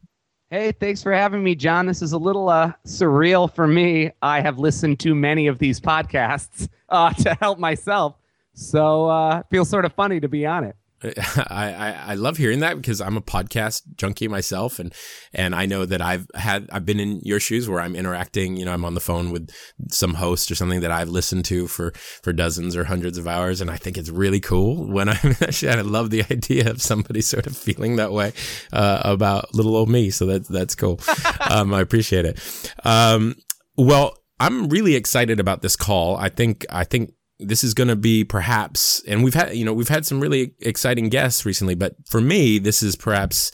Hey, 0.54 0.72
thanks 0.72 1.02
for 1.02 1.12
having 1.12 1.44
me, 1.44 1.56
John. 1.56 1.88
This 1.88 2.04
is 2.04 2.12
a 2.12 2.18
little 2.20 2.48
uh, 2.48 2.74
surreal 2.86 3.52
for 3.52 3.66
me. 3.66 4.12
I 4.22 4.40
have 4.40 4.60
listened 4.60 5.00
to 5.00 5.16
many 5.16 5.48
of 5.48 5.58
these 5.58 5.80
podcasts 5.80 6.70
uh, 6.90 7.12
to 7.12 7.34
help 7.42 7.58
myself, 7.58 8.20
so 8.54 9.08
uh, 9.08 9.42
feels 9.50 9.68
sort 9.68 9.84
of 9.84 9.94
funny 9.94 10.20
to 10.20 10.28
be 10.30 10.46
on 10.46 10.64
it. 10.64 10.76
I, 11.50 11.74
I, 11.74 12.04
I 12.08 12.14
love 12.16 12.38
hearing 12.38 12.60
that 12.60 12.78
because 12.78 13.02
I'm 13.02 13.18
a 13.18 13.22
podcast 13.22 13.82
junkie 13.96 14.28
myself, 14.28 14.80
and 14.80 14.94
and 15.34 15.54
I 15.54 15.66
know 15.66 15.86
that 15.86 16.02
I've 16.02 16.28
had 16.36 16.70
I've 16.72 16.86
been 16.86 17.00
in 17.00 17.20
your 17.24 17.40
shoes 17.40 17.68
where 17.68 17.80
I'm 17.80 17.96
interacting. 17.96 18.56
You 18.56 18.66
know, 18.66 18.74
I'm 18.74 18.86
on 18.86 18.94
the 18.94 19.00
phone 19.00 19.32
with 19.32 19.50
some 19.90 20.16
host 20.16 20.50
or 20.50 20.56
something 20.56 20.82
that 20.82 20.92
I've 20.92 21.10
listened 21.10 21.46
to 21.46 21.68
for 21.68 21.92
for 22.24 22.32
dozens 22.32 22.76
or 22.76 22.86
hundreds 22.86 23.18
of 23.18 23.28
hours, 23.28 23.60
and 23.62 23.70
I 23.70 23.78
think 23.78 23.98
it's 23.98 24.10
really 24.10 24.40
cool 24.40 24.88
when 24.88 25.10
I'm 25.10 25.36
actually. 25.42 25.74
I 25.74 25.82
love 25.82 26.10
the 26.10 26.24
idea 26.32 26.70
of 26.70 26.82
somebody 26.82 27.22
sort 27.22 27.48
of 27.48 27.58
feeling 27.58 27.98
that 27.98 28.12
way 28.12 28.34
uh, 28.72 29.02
about 29.04 29.54
little 29.54 29.76
old 29.76 29.90
me. 29.90 30.10
So 30.10 30.26
that's 30.26 30.48
that's 30.48 30.76
cool. 30.76 31.00
um, 31.50 31.74
I 31.74 31.82
appreciate 31.82 32.26
it. 32.26 32.40
Um, 32.84 33.36
well, 33.76 34.18
I'm 34.40 34.70
really 34.70 34.96
excited 34.96 35.40
about 35.40 35.62
this 35.62 35.76
call. 35.76 36.16
I 36.18 36.30
think 36.30 36.66
I 36.70 36.84
think 36.84 37.14
this 37.40 37.64
is 37.64 37.74
going 37.74 37.88
to 37.88 37.96
be 37.96 38.24
perhaps, 38.24 39.02
and 39.08 39.24
we've 39.24 39.34
had, 39.34 39.56
you 39.56 39.66
know, 39.66 39.74
we've 39.74 39.90
had 39.90 40.06
some 40.06 40.20
really 40.20 40.54
exciting 40.60 41.10
guests 41.10 41.46
recently, 41.46 41.76
but 41.76 41.96
for 42.08 42.22
me, 42.22 42.60
this 42.60 42.84
is 42.84 42.96
perhaps 42.96 43.52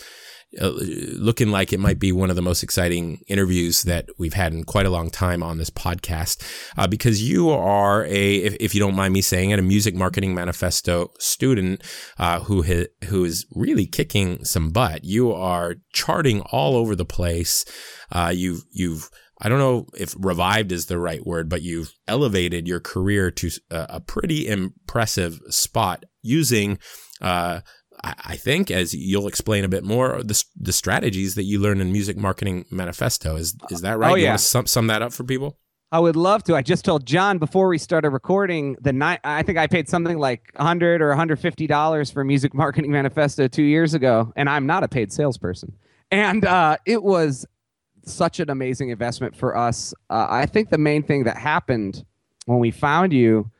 uh, 0.59 0.71
looking 1.15 1.51
like 1.51 1.71
it 1.71 1.79
might 1.79 1.99
be 1.99 2.11
one 2.11 2.31
of 2.31 2.35
the 2.35 2.41
most 2.41 2.63
exciting 2.63 3.21
interviews 3.27 3.83
that 3.83 4.09
we've 4.17 4.33
had 4.33 4.51
in 4.51 4.63
quite 4.63 4.87
a 4.87 4.89
long 4.89 5.11
time 5.11 5.43
on 5.43 5.59
this 5.59 5.69
podcast 5.69 6.43
uh, 6.75 6.87
because 6.87 7.21
you 7.21 7.51
are 7.51 8.03
a 8.05 8.35
if, 8.37 8.57
if, 8.59 8.73
you 8.73 8.79
don't 8.79 8.95
mind 8.95 9.13
me 9.13 9.21
saying 9.21 9.51
it 9.51 9.59
a 9.59 9.61
music 9.61 9.93
marketing 9.93 10.33
manifesto 10.33 11.11
student 11.19 11.83
uh, 12.17 12.39
who 12.39 12.63
ha- 12.63 12.87
who 13.05 13.23
is 13.25 13.45
really 13.53 13.85
kicking 13.85 14.43
some 14.43 14.71
butt. 14.71 15.03
You 15.03 15.31
are 15.31 15.75
charting 15.93 16.41
all 16.51 16.75
over 16.75 16.95
the 16.95 17.05
place. 17.05 17.63
Uh, 18.11 18.33
you've 18.35 18.63
you've 18.71 19.11
I 19.39 19.49
don't 19.49 19.59
know 19.59 19.87
if 19.97 20.15
revived 20.17 20.71
is 20.71 20.87
the 20.87 20.99
right 20.99 21.25
word, 21.25 21.47
but 21.49 21.61
you've 21.61 21.93
elevated 22.07 22.67
your 22.67 22.79
career 22.79 23.31
to 23.31 23.49
a, 23.71 24.01
pretty 24.01 24.47
impressive 24.47 25.39
spot 25.49 26.03
using, 26.21 26.77
uh, 27.21 27.61
I 28.03 28.35
think, 28.35 28.69
as 28.69 28.93
you'll 28.93 29.27
explain 29.27 29.63
a 29.63 29.69
bit 29.69 29.83
more, 29.83 30.21
the, 30.23 30.43
the 30.59 30.73
strategies 30.73 31.35
that 31.35 31.43
you 31.43 31.59
learn 31.59 31.79
in 31.79 31.91
Music 31.91 32.17
Marketing 32.17 32.65
Manifesto. 32.69 33.35
Is 33.35 33.55
is 33.69 33.81
that 33.81 33.97
right? 33.97 34.11
Oh, 34.11 34.15
yeah. 34.15 34.21
You 34.21 34.27
want 34.29 34.39
to 34.39 34.45
sum, 34.45 34.65
sum 34.67 34.87
that 34.87 35.01
up 35.01 35.13
for 35.13 35.23
people? 35.23 35.57
I 35.91 35.99
would 35.99 36.15
love 36.15 36.43
to. 36.43 36.55
I 36.55 36.61
just 36.61 36.85
told 36.85 37.05
John 37.05 37.39
before 37.39 37.67
we 37.67 37.77
started 37.77 38.11
recording 38.11 38.77
the 38.79 38.93
night. 38.93 39.21
I 39.23 39.41
think 39.41 39.57
I 39.57 39.65
paid 39.67 39.89
something 39.89 40.19
like 40.19 40.43
100 40.55 41.01
or 41.01 41.07
150 41.09 41.65
dollars 41.67 42.11
for 42.11 42.23
Music 42.23 42.53
Marketing 42.53 42.91
Manifesto 42.91 43.47
two 43.47 43.63
years 43.63 43.93
ago, 43.93 44.31
and 44.35 44.49
I'm 44.49 44.67
not 44.67 44.83
a 44.83 44.87
paid 44.87 45.11
salesperson. 45.11 45.73
And 46.11 46.45
uh, 46.45 46.77
it 46.85 47.03
was 47.03 47.45
such 48.03 48.39
an 48.39 48.49
amazing 48.49 48.89
investment 48.89 49.35
for 49.35 49.55
us. 49.55 49.93
Uh, 50.09 50.27
I 50.29 50.45
think 50.45 50.69
the 50.69 50.77
main 50.77 51.03
thing 51.03 51.23
that 51.25 51.37
happened 51.37 52.05
when 52.45 52.59
we 52.59 52.71
found 52.71 53.13
you 53.13 53.51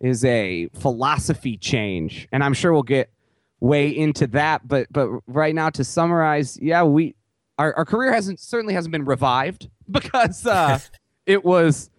is 0.00 0.24
a 0.24 0.68
philosophy 0.74 1.56
change, 1.56 2.28
and 2.32 2.42
I'm 2.42 2.54
sure 2.54 2.72
we'll 2.72 2.82
get 2.82 3.10
way 3.60 3.88
into 3.88 4.26
that. 4.28 4.66
But 4.66 4.86
but 4.90 5.08
right 5.26 5.54
now, 5.54 5.70
to 5.70 5.84
summarize, 5.84 6.58
yeah, 6.60 6.82
we 6.82 7.14
our, 7.58 7.74
our 7.74 7.84
career 7.84 8.12
hasn't 8.12 8.40
certainly 8.40 8.74
hasn't 8.74 8.92
been 8.92 9.04
revived 9.04 9.68
because 9.90 10.46
uh, 10.46 10.78
it 11.26 11.44
was 11.44 11.90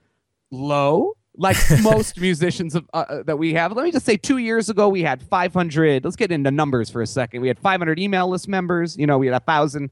low 0.51 1.13
like 1.37 1.57
most 1.81 2.19
musicians 2.19 2.75
of, 2.75 2.85
uh, 2.93 3.05
uh, 3.07 3.23
that 3.23 3.37
we 3.37 3.53
have. 3.53 3.71
Let 3.73 3.83
me 3.83 3.91
just 3.91 4.05
say, 4.05 4.17
two 4.17 4.37
years 4.37 4.69
ago, 4.69 4.89
we 4.89 5.03
had 5.03 5.21
500. 5.21 6.03
Let's 6.03 6.15
get 6.15 6.31
into 6.31 6.51
numbers 6.51 6.89
for 6.89 7.01
a 7.01 7.07
second. 7.07 7.41
We 7.41 7.47
had 7.47 7.59
500 7.59 7.99
email 7.99 8.29
list 8.29 8.47
members. 8.47 8.97
You 8.97 9.07
know, 9.07 9.17
we 9.17 9.27
had 9.27 9.35
a 9.35 9.45
thousand 9.45 9.91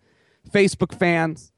Facebook 0.51 0.97
fans. 0.97 1.51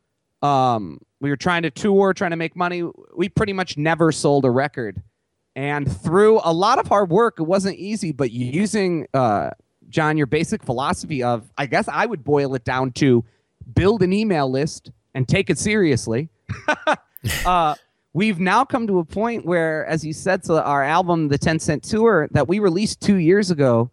Um, 0.46 1.00
we 1.22 1.30
were 1.30 1.38
trying 1.38 1.64
to 1.64 1.72
tour, 1.72 2.14
trying 2.14 2.32
to 2.32 2.38
make 2.38 2.56
money. 2.56 2.84
We 3.16 3.30
pretty 3.30 3.54
much 3.54 3.78
never 3.78 4.12
sold 4.12 4.46
a 4.46 4.52
record. 4.52 5.02
And 5.56 5.92
through 6.02 6.42
a 6.44 6.54
lot 6.54 6.80
of 6.80 6.88
hard 6.88 7.10
work, 7.10 7.40
it 7.40 7.44
wasn't 7.44 7.78
easy, 7.78 8.12
but 8.12 8.32
using, 8.32 9.08
uh, 9.14 9.52
John, 9.90 10.18
your 10.18 10.28
basic 10.28 10.64
philosophy 10.64 11.24
of, 11.24 11.50
I 11.58 11.66
guess 11.66 11.88
I 11.88 12.06
would 12.06 12.24
boil 12.24 12.54
it 12.56 12.64
down 12.64 12.92
to 12.94 13.24
build 13.74 14.04
an 14.04 14.12
email 14.12 14.52
list 14.52 14.92
and 15.14 15.28
take 15.28 15.50
it 15.50 15.58
seriously. 15.58 16.30
uh, 17.46 17.76
we've 18.14 18.40
now 18.40 18.66
come 18.66 18.86
to 18.88 19.00
a 19.00 19.06
point 19.06 19.46
where, 19.46 19.86
as 19.86 20.06
you 20.06 20.12
said, 20.12 20.46
so 20.46 20.60
our 20.60 20.84
album, 20.84 21.30
The 21.30 21.38
10 21.38 21.60
Cent 21.60 21.84
Tour, 21.84 22.28
that 22.32 22.48
we 22.48 22.60
released 22.60 23.00
two 23.00 23.16
years 23.16 23.50
ago, 23.50 23.90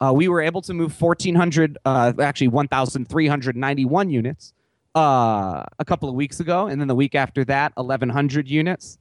uh, 0.00 0.12
we 0.12 0.26
were 0.28 0.40
able 0.40 0.62
to 0.62 0.74
move 0.74 0.98
1,400, 1.00 1.78
uh, 1.84 2.14
actually 2.18 2.48
1,391 2.48 4.10
units 4.10 4.54
uh, 4.94 5.64
a 5.78 5.84
couple 5.86 6.08
of 6.08 6.14
weeks 6.14 6.40
ago, 6.40 6.66
and 6.66 6.80
then 6.80 6.88
the 6.88 6.94
week 6.94 7.14
after 7.14 7.44
that, 7.46 7.72
1,100 7.76 8.48
units, 8.48 8.98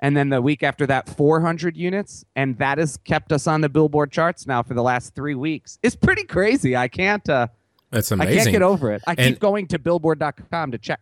and 0.00 0.16
then 0.16 0.28
the 0.28 0.40
week 0.42 0.62
after 0.62 0.86
that, 0.86 1.08
400 1.08 1.76
units, 1.76 2.24
and 2.36 2.56
that 2.58 2.78
has 2.78 2.96
kept 2.98 3.32
us 3.32 3.46
on 3.46 3.60
the 3.60 3.68
Billboard 3.68 4.10
charts 4.12 4.46
now 4.46 4.62
for 4.62 4.74
the 4.74 4.82
last 4.82 5.14
three 5.14 5.34
weeks. 5.34 5.78
It's 5.82 5.96
pretty 5.96 6.24
crazy. 6.24 6.76
I 6.76 6.88
can't. 6.88 7.26
Uh, 7.28 7.48
That's 7.90 8.10
amazing. 8.10 8.32
I 8.32 8.42
can't 8.42 8.52
get 8.52 8.62
over 8.62 8.92
it. 8.92 9.02
I 9.06 9.12
And- 9.12 9.20
keep 9.34 9.38
going 9.40 9.66
to 9.68 9.78
Billboard.com 9.78 10.72
to 10.72 10.78
check. 10.78 11.00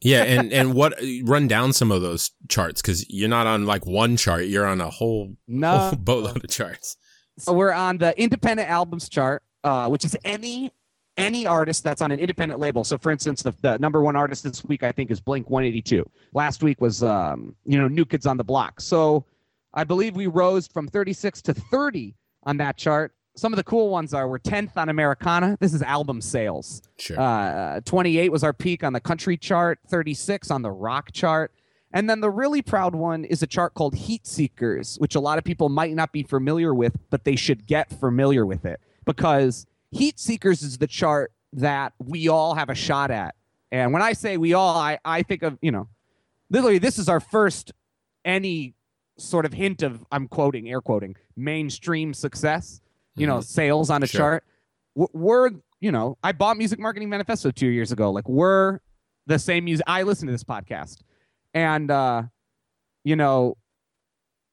Yeah, 0.00 0.24
and 0.24 0.52
and 0.52 0.74
what 0.74 0.92
run 1.24 1.48
down 1.48 1.72
some 1.72 1.90
of 1.90 2.02
those 2.02 2.32
charts 2.48 2.82
because 2.82 3.08
you're 3.08 3.28
not 3.28 3.46
on 3.46 3.64
like 3.64 3.86
one 3.86 4.18
chart, 4.18 4.44
you're 4.44 4.66
on 4.66 4.82
a 4.82 4.90
whole, 4.90 5.34
No. 5.48 5.78
whole 5.78 5.92
boatload 5.96 6.44
of 6.44 6.50
charts. 6.50 6.98
So 7.38 7.54
we're 7.54 7.72
on 7.72 7.96
the 7.98 8.12
independent 8.20 8.68
albums 8.68 9.08
chart, 9.08 9.42
uh, 9.62 9.88
which 9.88 10.04
is 10.04 10.14
any 10.22 10.72
any 11.16 11.46
artist 11.46 11.84
that's 11.84 12.02
on 12.02 12.10
an 12.10 12.18
independent 12.18 12.60
label. 12.60 12.84
So, 12.84 12.98
for 12.98 13.10
instance, 13.10 13.42
the, 13.42 13.54
the 13.60 13.78
number 13.78 14.02
one 14.02 14.16
artist 14.16 14.44
this 14.44 14.64
week 14.64 14.82
I 14.82 14.92
think 14.92 15.10
is 15.10 15.20
Blink 15.20 15.48
182. 15.48 16.08
Last 16.32 16.62
week 16.62 16.80
was 16.80 17.02
um, 17.02 17.54
you 17.64 17.78
know 17.78 17.88
New 17.88 18.04
Kids 18.04 18.26
on 18.26 18.36
the 18.36 18.44
Block. 18.44 18.80
So, 18.80 19.24
I 19.74 19.84
believe 19.84 20.16
we 20.16 20.26
rose 20.26 20.66
from 20.66 20.88
36 20.88 21.42
to 21.42 21.54
30 21.54 22.14
on 22.44 22.56
that 22.58 22.76
chart. 22.76 23.12
Some 23.36 23.52
of 23.52 23.56
the 23.56 23.64
cool 23.64 23.90
ones 23.90 24.14
are 24.14 24.28
we're 24.28 24.38
10th 24.38 24.76
on 24.76 24.88
Americana. 24.88 25.56
This 25.60 25.74
is 25.74 25.82
album 25.82 26.20
sales. 26.20 26.82
Sure. 26.98 27.18
Uh, 27.18 27.80
28 27.84 28.30
was 28.30 28.44
our 28.44 28.52
peak 28.52 28.84
on 28.84 28.92
the 28.92 29.00
country 29.00 29.36
chart, 29.36 29.80
36 29.88 30.52
on 30.52 30.62
the 30.62 30.70
rock 30.70 31.10
chart. 31.12 31.52
And 31.92 32.08
then 32.10 32.20
the 32.20 32.30
really 32.30 32.62
proud 32.62 32.94
one 32.94 33.24
is 33.24 33.42
a 33.42 33.46
chart 33.46 33.74
called 33.74 33.94
Heat 33.94 34.26
Seekers, 34.26 34.96
which 34.96 35.14
a 35.14 35.20
lot 35.20 35.38
of 35.38 35.44
people 35.44 35.68
might 35.68 35.94
not 35.94 36.12
be 36.12 36.22
familiar 36.22 36.74
with, 36.74 36.96
but 37.10 37.24
they 37.24 37.36
should 37.36 37.66
get 37.66 37.90
familiar 37.90 38.46
with 38.46 38.64
it 38.64 38.80
because 39.04 39.66
Heat 39.94 40.18
Seekers 40.18 40.62
is 40.62 40.78
the 40.78 40.86
chart 40.86 41.32
that 41.52 41.92
we 41.98 42.28
all 42.28 42.54
have 42.54 42.68
a 42.68 42.74
shot 42.74 43.10
at. 43.10 43.34
And 43.70 43.92
when 43.92 44.02
I 44.02 44.12
say 44.12 44.36
we 44.36 44.52
all, 44.52 44.76
I, 44.76 44.98
I 45.04 45.22
think 45.22 45.42
of, 45.42 45.56
you 45.62 45.70
know, 45.70 45.88
literally 46.50 46.78
this 46.78 46.98
is 46.98 47.08
our 47.08 47.20
first 47.20 47.72
any 48.24 48.74
sort 49.18 49.46
of 49.46 49.52
hint 49.52 49.82
of, 49.82 50.04
I'm 50.10 50.26
quoting, 50.28 50.68
air 50.68 50.80
quoting, 50.80 51.14
mainstream 51.36 52.12
success, 52.12 52.80
you 53.16 53.26
know, 53.26 53.40
sales 53.40 53.90
on 53.90 54.02
a 54.02 54.06
Sure. 54.06 54.18
chart. 54.18 54.44
We're, 54.96 55.50
you 55.80 55.92
know, 55.92 56.18
I 56.22 56.32
bought 56.32 56.56
Music 56.56 56.78
Marketing 56.80 57.08
Manifesto 57.08 57.50
two 57.50 57.68
years 57.68 57.92
ago. 57.92 58.10
Like 58.10 58.28
we're 58.28 58.80
the 59.26 59.38
same 59.38 59.64
music. 59.64 59.84
I 59.86 60.02
listen 60.02 60.26
to 60.26 60.32
this 60.32 60.44
podcast. 60.44 61.02
And, 61.52 61.90
uh, 61.90 62.24
you 63.04 63.14
know, 63.16 63.56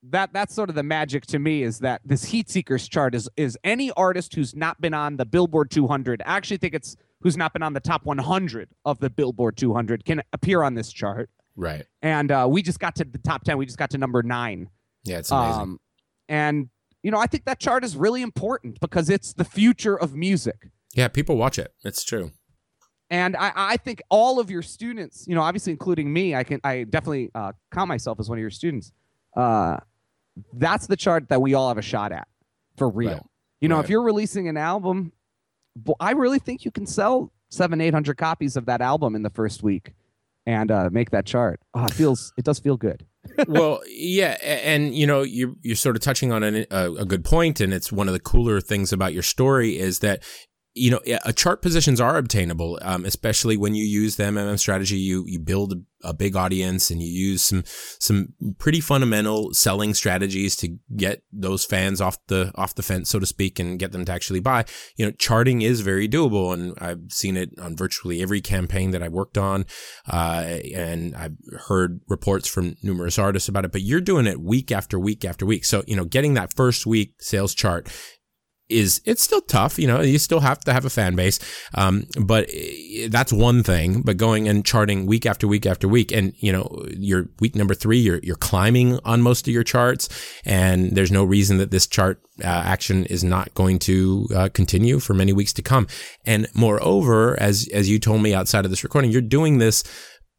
that 0.04 0.34
that's 0.34 0.54
sort 0.56 0.70
of 0.70 0.76
the 0.76 0.84
magic 0.84 1.26
to 1.28 1.38
me 1.40 1.62
is 1.64 1.80
that 1.80 2.02
this 2.04 2.24
heat 2.26 2.50
seekers 2.50 2.88
chart 2.90 3.14
is 3.14 3.30
is 3.38 3.58
any 3.64 3.92
artist 3.92 4.34
who's 4.34 4.56
not 4.56 4.82
been 4.82 4.94
on 4.96 5.18
the 5.18 5.26
billboard 5.26 5.70
200 5.70 6.22
i 6.26 6.38
actually 6.38 6.58
think 6.58 6.74
it's 6.74 6.98
who's 7.22 7.38
not 7.38 7.54
been 7.54 7.62
on 7.62 7.74
the 7.74 7.80
top 7.80 8.04
100 8.06 8.70
of 8.86 9.00
the 9.00 9.10
billboard 9.12 9.56
200 9.58 10.04
can 10.04 10.22
appear 10.34 10.64
on 10.64 10.74
this 10.74 10.92
chart 10.92 11.30
Right. 11.56 11.86
and 12.02 12.32
uh, 12.32 12.48
we 12.50 12.62
just 12.64 12.80
got 12.80 12.96
to 12.96 13.04
the 13.04 13.20
top 13.20 13.44
10 13.44 13.58
we 13.58 13.66
just 13.66 13.78
got 13.78 13.92
to 13.92 13.98
number 14.00 14.24
nine 14.24 14.70
Yeah, 15.04 15.20
it's 15.20 15.30
amazing. 15.32 15.62
um, 15.62 15.80
and 16.28 16.70
you 17.04 17.12
know 17.12 17.20
i 17.20 17.28
think 17.28 17.46
that 17.46 17.60
chart 17.60 17.84
is 17.84 17.96
really 17.96 18.22
important 18.24 18.80
because 18.80 19.10
it's 19.10 19.34
the 19.34 19.46
future 19.46 19.96
of 20.00 20.16
music 20.16 20.70
yeah, 20.94 21.08
people 21.08 21.38
watch 21.38 21.58
it. 21.58 21.74
It's 21.86 22.04
true. 22.04 22.32
and 23.10 23.38
I, 23.38 23.54
I 23.56 23.78
think 23.78 24.02
all 24.10 24.40
of 24.42 24.52
your 24.52 24.62
students, 24.62 25.24
you 25.26 25.36
know, 25.36 25.42
obviously 25.42 25.72
including 25.72 26.12
me, 26.12 26.36
I 26.36 26.44
can 26.44 26.60
I 26.66 26.84
definitely 26.84 27.32
uh, 27.34 27.54
count 27.74 27.88
myself 27.88 28.20
as 28.20 28.28
one 28.28 28.38
of 28.38 28.42
your 28.42 28.50
students. 28.50 28.92
Uh, 29.38 29.78
that's 30.54 30.88
the 30.88 30.96
chart 30.98 31.30
that 31.30 31.42
we 31.42 31.54
all 31.54 31.68
have 31.68 31.78
a 31.78 31.82
shot 31.84 32.12
at 32.12 32.28
for 32.78 32.90
real. 32.90 33.12
Right. 33.12 33.22
You 33.60 33.70
know, 33.70 33.76
Right. 33.76 33.84
if 33.86 33.90
you're 33.90 34.02
releasing 34.04 34.48
an 34.48 34.58
album, 34.58 35.12
I 36.00 36.12
really 36.12 36.40
think 36.40 36.66
you 36.66 36.72
can 36.72 36.86
sell 36.86 37.32
seven, 37.50 37.80
eight 37.82 37.94
hundred 37.94 38.18
copies 38.18 38.56
of 38.58 38.66
that 38.66 38.82
album 38.82 39.16
in 39.16 39.24
the 39.24 39.30
first 39.30 39.62
week 39.64 39.94
and 40.46 40.72
uh, 40.72 40.90
make 40.92 41.12
that 41.12 41.26
chart. 41.26 41.60
Oh, 41.74 41.86
it 41.86 41.94
feels 41.94 42.34
it 42.38 42.46
does 42.46 42.60
feel 42.60 42.78
good. 42.78 43.06
well, 43.48 43.82
yeah, 43.88 44.36
and 44.42 44.96
you 44.96 45.06
know, 45.06 45.22
you're 45.22 45.54
you're 45.62 45.76
sort 45.76 45.96
of 45.96 46.02
touching 46.02 46.32
on 46.32 46.42
an, 46.44 46.66
a, 46.72 46.92
a 46.94 47.06
good 47.06 47.24
point, 47.24 47.62
and 47.62 47.72
it's 47.72 47.92
one 47.92 48.08
of 48.08 48.14
the 48.14 48.20
cooler 48.20 48.60
things 48.60 48.92
about 48.92 49.14
your 49.14 49.22
story 49.24 49.78
is 49.78 50.00
that 50.00 50.24
you 50.74 50.90
know 50.90 51.02
a 51.26 51.34
chart 51.34 51.62
positions 51.62 52.00
are 52.00 52.18
obtainable, 52.18 52.80
um, 52.82 53.06
especially 53.06 53.58
when 53.58 53.76
you 53.76 53.84
use 53.84 54.16
the 54.16 54.24
MMM 54.24 54.58
strategy. 54.58 54.98
You 54.98 55.26
you 55.28 55.38
build 55.38 55.74
a, 55.74 56.10
a 56.10 56.14
big 56.14 56.36
audience, 56.36 56.90
and 56.90 57.02
you 57.02 57.10
use 57.10 57.44
some 57.44 57.64
some 58.00 58.30
pretty 58.58 58.80
fundamental 58.80 59.54
selling 59.54 59.94
strategies 59.94 60.56
to 60.58 60.78
get 60.96 61.24
those 61.32 61.66
fans 61.66 62.00
off 62.00 62.18
the 62.28 62.54
off 62.56 62.76
the 62.76 62.84
fence, 62.84 63.10
so 63.10 63.20
to 63.20 63.26
speak, 63.26 63.60
and 63.60 63.80
get 63.80 63.92
them 63.92 64.06
to 64.06 64.12
actually 64.14 64.40
buy. 64.40 64.64
You 64.96 65.06
know, 65.06 65.12
charting 65.12 65.62
is 65.62 65.82
very 65.82 66.08
doable, 66.08 66.54
and 66.54 66.74
I've 66.80 67.12
seen 67.12 67.36
it 67.36 67.50
on 67.60 67.76
virtually 67.76 68.22
every 68.22 68.40
campaign 68.40 68.92
that 68.92 69.04
I 69.04 69.10
worked 69.10 69.38
on, 69.38 69.66
uh, 70.10 70.60
and 70.74 71.14
I've 71.18 71.36
heard 71.68 72.00
reports 72.08 72.48
from 72.48 72.78
numerous 72.82 73.20
artists 73.20 73.50
about 73.50 73.66
it. 73.66 73.74
But 73.74 73.82
you're 73.82 74.00
doing 74.00 74.26
it 74.26 74.40
week 74.40 74.72
after 74.72 74.98
week 74.98 75.26
after 75.26 75.46
week, 75.46 75.66
so 75.66 75.84
you 75.86 75.98
know, 75.98 76.06
getting 76.06 76.36
that 76.36 76.54
first 76.54 76.86
week 76.86 77.16
sales 77.20 77.54
chart 77.54 77.90
is 78.72 79.02
it's 79.06 79.22
still 79.22 79.42
tough. 79.42 79.78
You 79.78 79.88
know, 79.88 80.02
you 80.02 80.18
still 80.18 80.40
have 80.40 80.60
to 80.62 80.74
have 80.74 80.86
a 80.86 80.90
fan 80.90 81.16
base. 81.16 81.40
Um, 81.76 82.08
but 82.20 82.50
that's 83.10 83.34
one 83.34 83.64
thing. 83.64 84.02
But 84.02 84.18
going 84.18 84.48
and 84.48 84.66
charting 84.66 85.06
week 85.06 85.26
after 85.26 85.48
week 85.48 85.66
after 85.66 85.88
week, 85.88 86.12
and 86.12 86.34
you 86.38 86.52
know, 86.52 86.86
your 86.96 87.28
week 87.40 87.56
number 87.56 87.74
three, 87.74 88.00
you're 88.00 88.20
you're 88.24 88.36
climbing 88.36 89.00
on 89.06 89.22
most 89.22 89.48
of 89.48 89.54
your 89.54 89.64
charts, 89.64 90.10
and 90.46 90.96
there's 90.96 91.12
no 91.12 91.24
reason 91.24 91.58
that 91.58 91.72
this 91.72 91.88
chart 91.88 92.22
uh, 92.44 92.48
action 92.48 93.06
is 93.06 93.24
not 93.24 93.54
going 93.54 93.80
to 93.80 94.28
uh, 94.36 94.50
continue 94.54 95.00
for 95.00 95.14
many 95.14 95.34
weeks 95.34 95.54
to 95.54 95.62
come. 95.62 95.88
And 96.26 96.48
moreover, 96.54 97.40
as 97.40 97.68
as 97.74 97.90
you 97.90 98.00
told 98.00 98.22
me 98.22 98.34
outside 98.34 98.66
of 98.66 98.72
this 98.72 98.84
recording, 98.84 99.12
you're 99.12 99.22
doing 99.22 99.58
this 99.58 99.84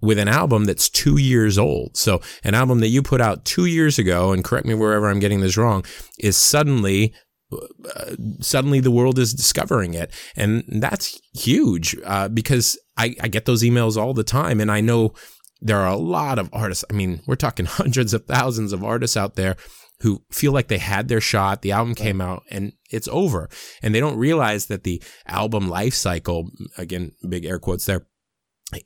with 0.01 0.19
an 0.19 0.29
album 0.29 0.65
that's 0.65 0.91
two 0.91 1.17
years 1.17 1.57
old. 1.57 1.97
So 1.97 2.21
an 2.43 2.55
album 2.55 2.81
that 2.81 2.89
you 2.89 3.03
put 3.03 3.21
out 3.21 3.45
two 3.45 3.67
years 3.67 3.99
ago, 3.99 4.33
and 4.33 4.43
correct 4.45 4.67
me 4.67 4.75
wherever 4.75 5.09
I'm 5.09 5.21
getting 5.21 5.41
this 5.41 5.57
wrong, 5.57 5.85
is 6.19 6.37
suddenly 6.37 7.15
uh, 7.53 8.17
suddenly 8.41 8.81
the 8.81 8.91
world 8.91 9.19
is 9.19 9.35
discovering 9.35 9.95
it. 9.95 10.13
And 10.37 10.65
that's 10.69 11.21
huge 11.35 11.97
uh, 12.05 12.29
because 12.29 12.79
I, 12.97 13.15
I 13.21 13.29
get 13.29 13.45
those 13.45 13.63
emails 13.63 13.97
all 13.97 14.15
the 14.15 14.25
time. 14.25 14.61
And 14.61 14.71
I 14.71 14.81
know 14.81 15.15
there 15.61 15.79
are 15.79 15.93
a 15.93 15.97
lot 15.97 16.39
of 16.39 16.51
artists. 16.53 16.85
I 16.91 16.95
mean, 16.95 17.23
we're 17.27 17.37
talking 17.37 17.67
hundreds 17.67 18.15
of 18.15 18.27
thousands 18.27 18.73
of 18.73 18.85
artists 18.85 19.17
out 19.17 19.37
there 19.37 19.57
who 20.01 20.23
feel 20.33 20.53
like 20.53 20.67
they 20.67 20.79
had 20.79 21.07
their 21.07 21.21
shot. 21.21 21.63
The 21.63 21.73
album 21.73 21.95
came 21.95 22.21
out 22.21 22.43
and 22.51 22.73
it's 22.91 23.09
over. 23.09 23.49
And 23.83 23.95
they 23.95 24.01
don't 24.01 24.19
realize 24.19 24.67
that 24.67 24.83
the 24.83 25.01
album 25.27 25.69
life 25.69 25.95
cycle, 25.95 26.51
again, 26.77 27.13
big 27.29 27.45
air 27.45 27.61
quotes 27.61 27.87
there, 27.87 28.07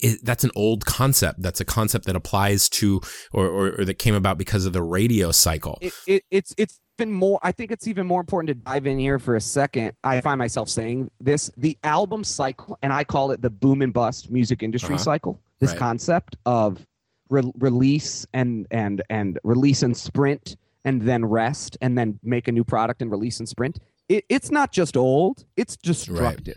it, 0.01 0.25
that's 0.25 0.45
an 0.45 0.51
old 0.57 0.85
concept. 0.87 1.43
That's 1.43 1.61
a 1.61 1.65
concept 1.65 2.07
that 2.07 2.17
applies 2.17 2.69
to, 2.71 3.01
or, 3.33 3.47
or, 3.47 3.81
or 3.81 3.85
that 3.85 3.95
came 3.99 4.15
about 4.15 4.39
because 4.39 4.67
of 4.67 4.73
the 4.73 4.83
radio 4.83 5.31
cycle. 5.33 5.79
It, 5.81 5.93
it, 6.07 6.25
it's 6.31 6.55
it's 6.57 6.81
even 6.99 7.13
more 7.13 7.39
i 7.43 7.53
think 7.53 7.71
it's 7.71 7.87
even 7.87 8.07
more 8.07 8.21
important 8.21 8.49
to 8.49 8.55
dive 8.55 8.87
in 8.87 8.99
here 8.99 9.19
for 9.19 9.37
a 9.37 9.41
second 9.41 9.93
i 10.03 10.19
find 10.23 10.39
myself 10.39 10.67
saying 10.67 11.11
this 11.21 11.51
the 11.59 11.77
album 11.85 12.25
cycle 12.25 12.79
and 12.81 12.91
i 12.91 13.05
call 13.05 13.33
it 13.33 13.43
the 13.43 13.51
boom 13.51 13.83
and 13.83 13.93
bust 13.93 14.31
music 14.31 14.63
industry 14.63 14.95
Uh-huh. 14.95 15.05
cycle 15.05 15.41
this 15.61 15.73
Right. 15.73 15.79
concept 15.79 16.37
of 16.47 16.87
re- 17.29 17.53
release 17.59 18.27
and 18.33 18.67
and 18.71 19.03
and 19.11 19.39
release 19.45 19.83
and 19.83 19.95
sprint 19.95 20.57
and 20.87 21.03
then 21.03 21.23
rest 21.23 21.77
and 21.83 21.99
then 21.99 22.19
make 22.23 22.49
a 22.49 22.53
new 22.53 22.65
product 22.65 23.03
and 23.03 23.11
release 23.11 23.41
and 23.41 23.47
sprint 23.49 23.79
it, 24.09 24.25
it's 24.31 24.51
not 24.51 24.73
just 24.73 24.97
old 24.97 25.45
it's 25.59 25.77
destructive 25.77 26.57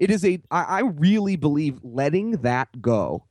it 0.00 0.10
is 0.10 0.24
a 0.24 0.40
I, 0.50 0.62
I 0.64 0.80
really 0.80 1.36
believe 1.36 1.78
letting 1.84 2.32
that 2.42 2.82
go 2.82 3.26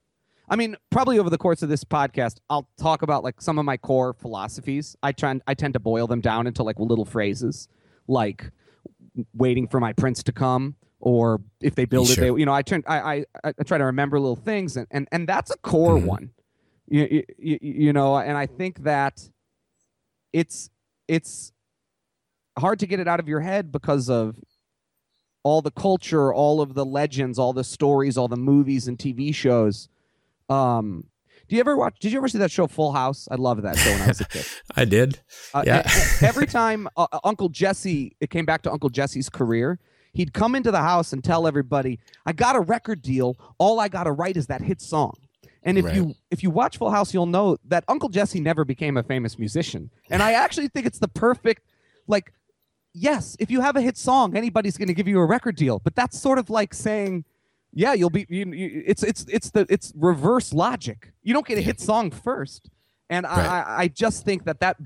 I 0.52 0.56
mean, 0.56 0.76
probably 0.90 1.20
over 1.20 1.30
the 1.30 1.38
course 1.38 1.62
of 1.62 1.70
this 1.70 1.84
podcast, 1.84 2.38
I'll 2.50 2.68
talk 2.80 3.04
about 3.04 3.24
like 3.24 3.40
some 3.40 3.60
of 3.60 3.66
my 3.66 3.78
core 3.78 4.14
philosophies. 4.16 4.96
I 5.04 5.12
try 5.12 5.30
and 5.30 5.44
I 5.46 5.54
tend 5.54 5.74
to 5.76 5.80
boil 5.80 6.08
them 6.08 6.22
down 6.22 6.48
into 6.48 6.64
like 6.64 6.80
little 6.80 7.06
phrases, 7.06 7.68
like 8.08 8.50
waiting 9.36 9.68
for 9.68 9.80
my 9.80 9.94
prince 9.94 10.24
to 10.24 10.32
come, 10.32 10.76
or 11.00 11.40
if 11.62 11.76
they 11.76 11.86
build 11.86 12.08
Sure. 12.08 12.14
it, 12.26 12.34
they, 12.34 12.40
you 12.40 12.48
know, 12.48 12.54
I 12.54 12.64
turn 12.64 12.82
I, 12.88 13.26
I 13.44 13.54
I 13.60 13.64
try 13.64 13.78
to 13.78 13.86
remember 13.86 14.20
little 14.20 14.36
things, 14.36 14.76
and 14.76 14.88
and, 14.90 15.08
and 15.12 15.30
that's 15.30 15.52
a 15.52 15.58
core 15.60 16.00
Mhm. 16.00 16.06
one, 16.06 16.32
you, 16.88 17.24
you 17.38 17.60
you 17.62 17.94
know, 17.94 18.18
and 18.18 18.36
I 18.36 18.48
think 18.48 18.80
that 18.86 19.30
it's 20.34 20.72
it's 21.08 21.52
hard 22.58 22.80
to 22.80 22.88
get 22.88 23.00
it 23.00 23.08
out 23.08 23.20
of 23.20 23.28
your 23.28 23.42
head 23.42 23.72
because 23.72 24.10
of 24.10 24.36
all 25.50 25.62
the 25.64 25.72
culture, 25.72 26.32
all 26.34 26.62
of 26.62 26.74
the 26.76 26.86
legends, 26.86 27.40
all 27.40 27.54
the 27.54 27.64
stories, 27.64 28.18
all 28.20 28.28
the 28.28 28.38
movies 28.52 28.88
and 28.88 28.98
TV 29.00 29.34
shows. 29.34 29.90
Um, 30.50 31.06
do 31.48 31.56
you 31.56 31.60
ever 31.60 31.76
watch? 31.76 31.98
Did 32.00 32.12
you 32.12 32.20
ever 32.20 32.28
see 32.28 32.38
that 32.38 32.52
show 32.52 32.68
Full 32.68 32.92
House? 32.94 33.28
I 33.32 33.36
loved 33.36 33.64
that 33.64 33.76
show 33.78 33.90
when 33.92 34.02
I 34.04 34.08
was 34.08 34.22
a 34.22 34.26
kid. 34.26 34.46
I 34.76 34.86
did. 34.86 35.20
Uh, 35.54 35.64
Yeah. 35.66 35.90
every 36.22 36.46
time 36.46 36.88
uh, 36.96 37.08
uh, 37.12 37.20
Uncle 37.24 37.50
Jesse, 37.50 38.16
it 38.20 38.30
came 38.30 38.46
back 38.46 38.62
to 38.64 38.72
Uncle 38.72 38.90
Jesse's 38.90 39.30
career. 39.30 39.80
He'd 40.14 40.34
come 40.34 40.54
into 40.56 40.70
the 40.72 40.82
house 40.82 41.12
and 41.14 41.24
tell 41.24 41.48
everybody, 41.48 42.00
"I 42.26 42.34
got 42.34 42.56
a 42.56 42.60
record 42.60 43.02
deal. 43.02 43.38
All 43.58 43.80
I 43.80 43.88
got 43.88 44.04
to 44.04 44.12
write 44.12 44.38
is 44.38 44.46
that 44.48 44.62
hit 44.62 44.82
song." 44.82 45.14
And 45.64 45.78
if 45.80 45.86
Right. 45.86 45.96
you 45.96 46.14
if 46.30 46.44
you 46.44 46.52
watch 46.52 46.78
Full 46.78 46.92
House, 46.92 47.14
you'll 47.14 47.26
know 47.38 47.58
that 47.66 47.84
Uncle 47.88 48.10
Jesse 48.10 48.40
never 48.40 48.64
became 48.64 48.96
a 48.98 49.04
famous 49.04 49.40
musician. 49.40 49.90
And 50.12 50.22
I 50.22 50.34
actually 50.34 50.68
think 50.68 50.86
it's 50.86 51.00
the 51.00 51.08
perfect, 51.08 51.64
like, 52.08 52.32
yes, 52.94 53.36
if 53.40 53.52
you 53.52 53.62
have 53.62 53.76
a 53.76 53.82
hit 53.82 53.98
song, 53.98 54.36
anybody's 54.36 54.78
going 54.78 54.88
to 54.88 54.94
give 54.94 55.08
you 55.08 55.20
a 55.20 55.26
record 55.26 55.56
deal. 55.56 55.80
But 55.80 55.96
that's 55.96 56.20
sort 56.20 56.40
of 56.40 56.50
like 56.50 56.74
saying, 56.74 57.26
yeah, 57.74 57.94
you'll 57.94 58.10
be. 58.10 58.26
You, 58.30 58.52
you, 58.52 58.84
it's 58.86 59.04
it's 59.04 59.26
it's 59.30 59.52
the 59.52 59.66
it's 59.70 59.94
reverse 59.96 60.54
logic. 60.54 61.12
You 61.24 61.34
don't 61.34 61.46
get 61.46 61.58
a 61.58 61.62
hit 61.62 61.80
song 61.80 62.10
first, 62.12 62.70
and 63.10 63.26
I, 63.26 63.36
Right. 63.36 63.48
I 63.48 63.82
I 63.84 63.88
just 63.88 64.26
think 64.26 64.46
that 64.46 64.60
that 64.62 64.78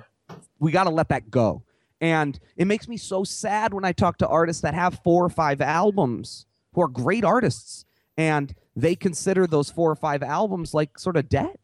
we 0.59 0.71
got 0.71 0.83
to 0.85 0.89
let 0.89 1.09
that 1.09 1.31
go. 1.31 1.63
And 2.01 2.37
it 2.57 2.65
makes 2.65 2.89
me 2.89 2.97
so 2.97 3.23
sad 3.23 3.73
when 3.73 3.85
I 3.85 3.93
talk 3.93 4.17
to 4.17 4.27
artists 4.27 4.61
that 4.63 4.73
have 4.73 4.99
four 5.05 5.23
or 5.23 5.29
five 5.29 5.61
albums 5.61 6.45
who 6.73 6.81
are 6.81 6.89
great 6.89 7.23
artists 7.23 7.85
and 8.17 8.53
they 8.75 8.95
consider 8.95 9.47
those 9.47 9.69
four 9.69 9.89
or 9.89 9.95
five 9.95 10.21
albums 10.21 10.73
like 10.73 10.99
sort 10.99 11.15
of 11.15 11.29
dead. 11.29 11.57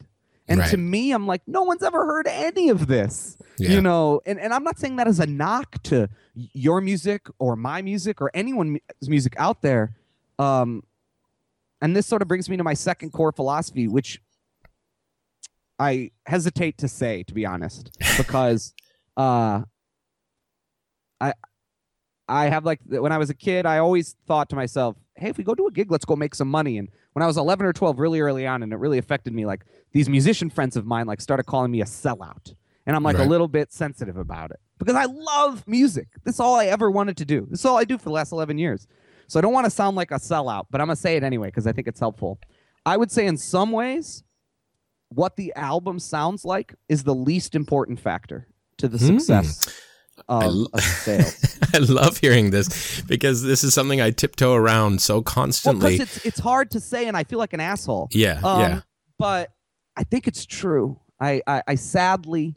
And 0.49 0.63
to 0.65 0.77
me, 0.77 1.11
I'm 1.11 1.27
like, 1.27 1.43
no 1.47 1.63
one's 1.63 1.83
ever 1.83 2.05
heard 2.05 2.27
any 2.27 2.69
of 2.69 2.87
this. 2.87 3.37
Yeah. 3.59 3.69
You 3.71 3.81
know, 3.81 4.21
and, 4.25 4.39
and 4.39 4.53
I'm 4.53 4.63
not 4.63 4.79
saying 4.79 4.95
that 4.95 5.07
as 5.07 5.19
a 5.19 5.25
knock 5.27 5.81
to 5.83 6.09
your 6.33 6.81
music 6.81 7.27
or 7.37 7.55
my 7.55 7.81
music 7.81 8.21
or 8.21 8.31
anyone's 8.33 8.79
music 9.03 9.33
out 9.37 9.61
there. 9.61 9.95
Um, 10.39 10.83
and 11.81 11.95
this 11.95 12.07
sort 12.07 12.21
of 12.21 12.27
brings 12.27 12.49
me 12.49 12.57
to 12.57 12.63
my 12.63 12.73
second 12.73 13.11
core 13.11 13.31
philosophy, 13.31 13.87
which 13.87 14.21
I 15.77 16.11
hesitate 16.25 16.77
to 16.79 16.87
say, 16.87 17.23
to 17.23 17.33
be 17.33 17.45
honest, 17.45 17.91
because 18.17 18.73
uh, 19.17 19.61
I 21.21 21.33
I 22.27 22.45
have 22.47 22.65
like 22.65 22.79
when 22.85 23.11
I 23.11 23.17
was 23.17 23.29
a 23.29 23.33
kid, 23.33 23.65
I 23.65 23.79
always 23.79 24.15
thought 24.27 24.49
to 24.49 24.55
myself, 24.55 24.95
"Hey, 25.19 25.29
if 25.29 25.37
we 25.37 25.43
go 25.43 25.55
do 25.55 25.67
a 25.67 25.71
gig, 25.71 25.91
let's 25.91 26.05
go 26.05 26.15
make 26.15 26.33
some 26.35 26.49
money." 26.49 26.77
And 26.77 26.89
when 27.13 27.23
I 27.23 27.27
was 27.27 27.37
11 27.37 27.65
or 27.65 27.73
12, 27.73 27.99
really 27.99 28.19
early 28.21 28.45
on, 28.47 28.63
and 28.63 28.71
it 28.73 28.77
really 28.77 28.97
affected 28.97 29.33
me, 29.33 29.45
like 29.45 29.65
these 29.91 30.09
musician 30.09 30.49
friends 30.49 30.75
of 30.75 30.85
mine, 30.85 31.07
like 31.07 31.21
started 31.21 31.43
calling 31.45 31.71
me 31.71 31.81
a 31.81 31.85
sellout, 31.85 32.53
and 32.85 32.95
I'm 32.95 33.03
like 33.03 33.17
Right. 33.17 33.25
a 33.25 33.29
little 33.29 33.47
bit 33.47 33.71
sensitive 33.71 34.17
about 34.17 34.51
it 34.51 34.59
because 34.77 34.95
I 34.95 35.05
love 35.05 35.67
music. 35.67 36.07
This 36.23 36.35
is 36.35 36.39
all 36.39 36.55
I 36.55 36.65
ever 36.65 36.89
wanted 36.89 37.17
to 37.17 37.25
do. 37.25 37.47
This 37.49 37.59
is 37.59 37.65
all 37.65 37.77
I 37.77 37.85
do 37.85 37.97
for 37.97 38.05
the 38.05 38.11
last 38.11 38.31
11 38.31 38.57
years. 38.57 38.87
So 39.27 39.37
I 39.37 39.41
don't 39.41 39.53
want 39.53 39.65
to 39.65 39.71
sound 39.71 39.95
like 39.95 40.11
a 40.11 40.15
sellout, 40.15 40.65
but 40.71 40.81
I'm 40.81 40.87
gonna 40.87 40.95
say 40.95 41.15
it 41.15 41.23
anyway 41.23 41.47
because 41.49 41.67
I 41.67 41.71
think 41.71 41.87
it's 41.87 41.99
helpful. 41.99 42.39
I 42.85 42.97
would 42.97 43.11
say 43.11 43.27
in 43.27 43.37
some 43.37 43.71
ways, 43.71 44.23
what 45.09 45.35
the 45.35 45.53
album 45.55 45.99
sounds 45.99 46.45
like 46.45 46.73
is 46.87 47.03
the 47.03 47.15
least 47.15 47.55
important 47.55 47.99
factor 47.99 48.47
to 48.77 48.87
the 48.87 48.97
Hmm. 48.97 49.05
success 49.05 49.67
of, 50.27 50.43
l- 50.43 50.69
of 50.73 50.81
sales. 50.81 51.57
I 51.73 51.77
love 51.79 52.17
hearing 52.17 52.49
this 52.51 53.01
because 53.01 53.43
this 53.43 53.63
is 53.63 53.73
something 53.73 54.01
I 54.01 54.11
tiptoe 54.11 54.53
around 54.53 55.01
so 55.01 55.15
Well, 55.15 55.23
constantly. 55.23 55.97
because 55.97 56.17
it's 56.17 56.25
it's 56.25 56.39
hard 56.39 56.71
to 56.71 56.79
say, 56.79 57.07
and 57.07 57.15
I 57.15 57.23
feel 57.23 57.39
like 57.39 57.53
an 57.53 57.59
asshole. 57.59 58.09
yeah, 58.11 58.39
Um, 58.43 58.59
yeah. 58.61 58.81
But 59.17 59.51
I 59.95 60.03
think 60.03 60.27
it's 60.27 60.45
true. 60.45 60.99
I, 61.19 61.41
I 61.47 61.63
I 61.67 61.75
sadly, 61.75 62.55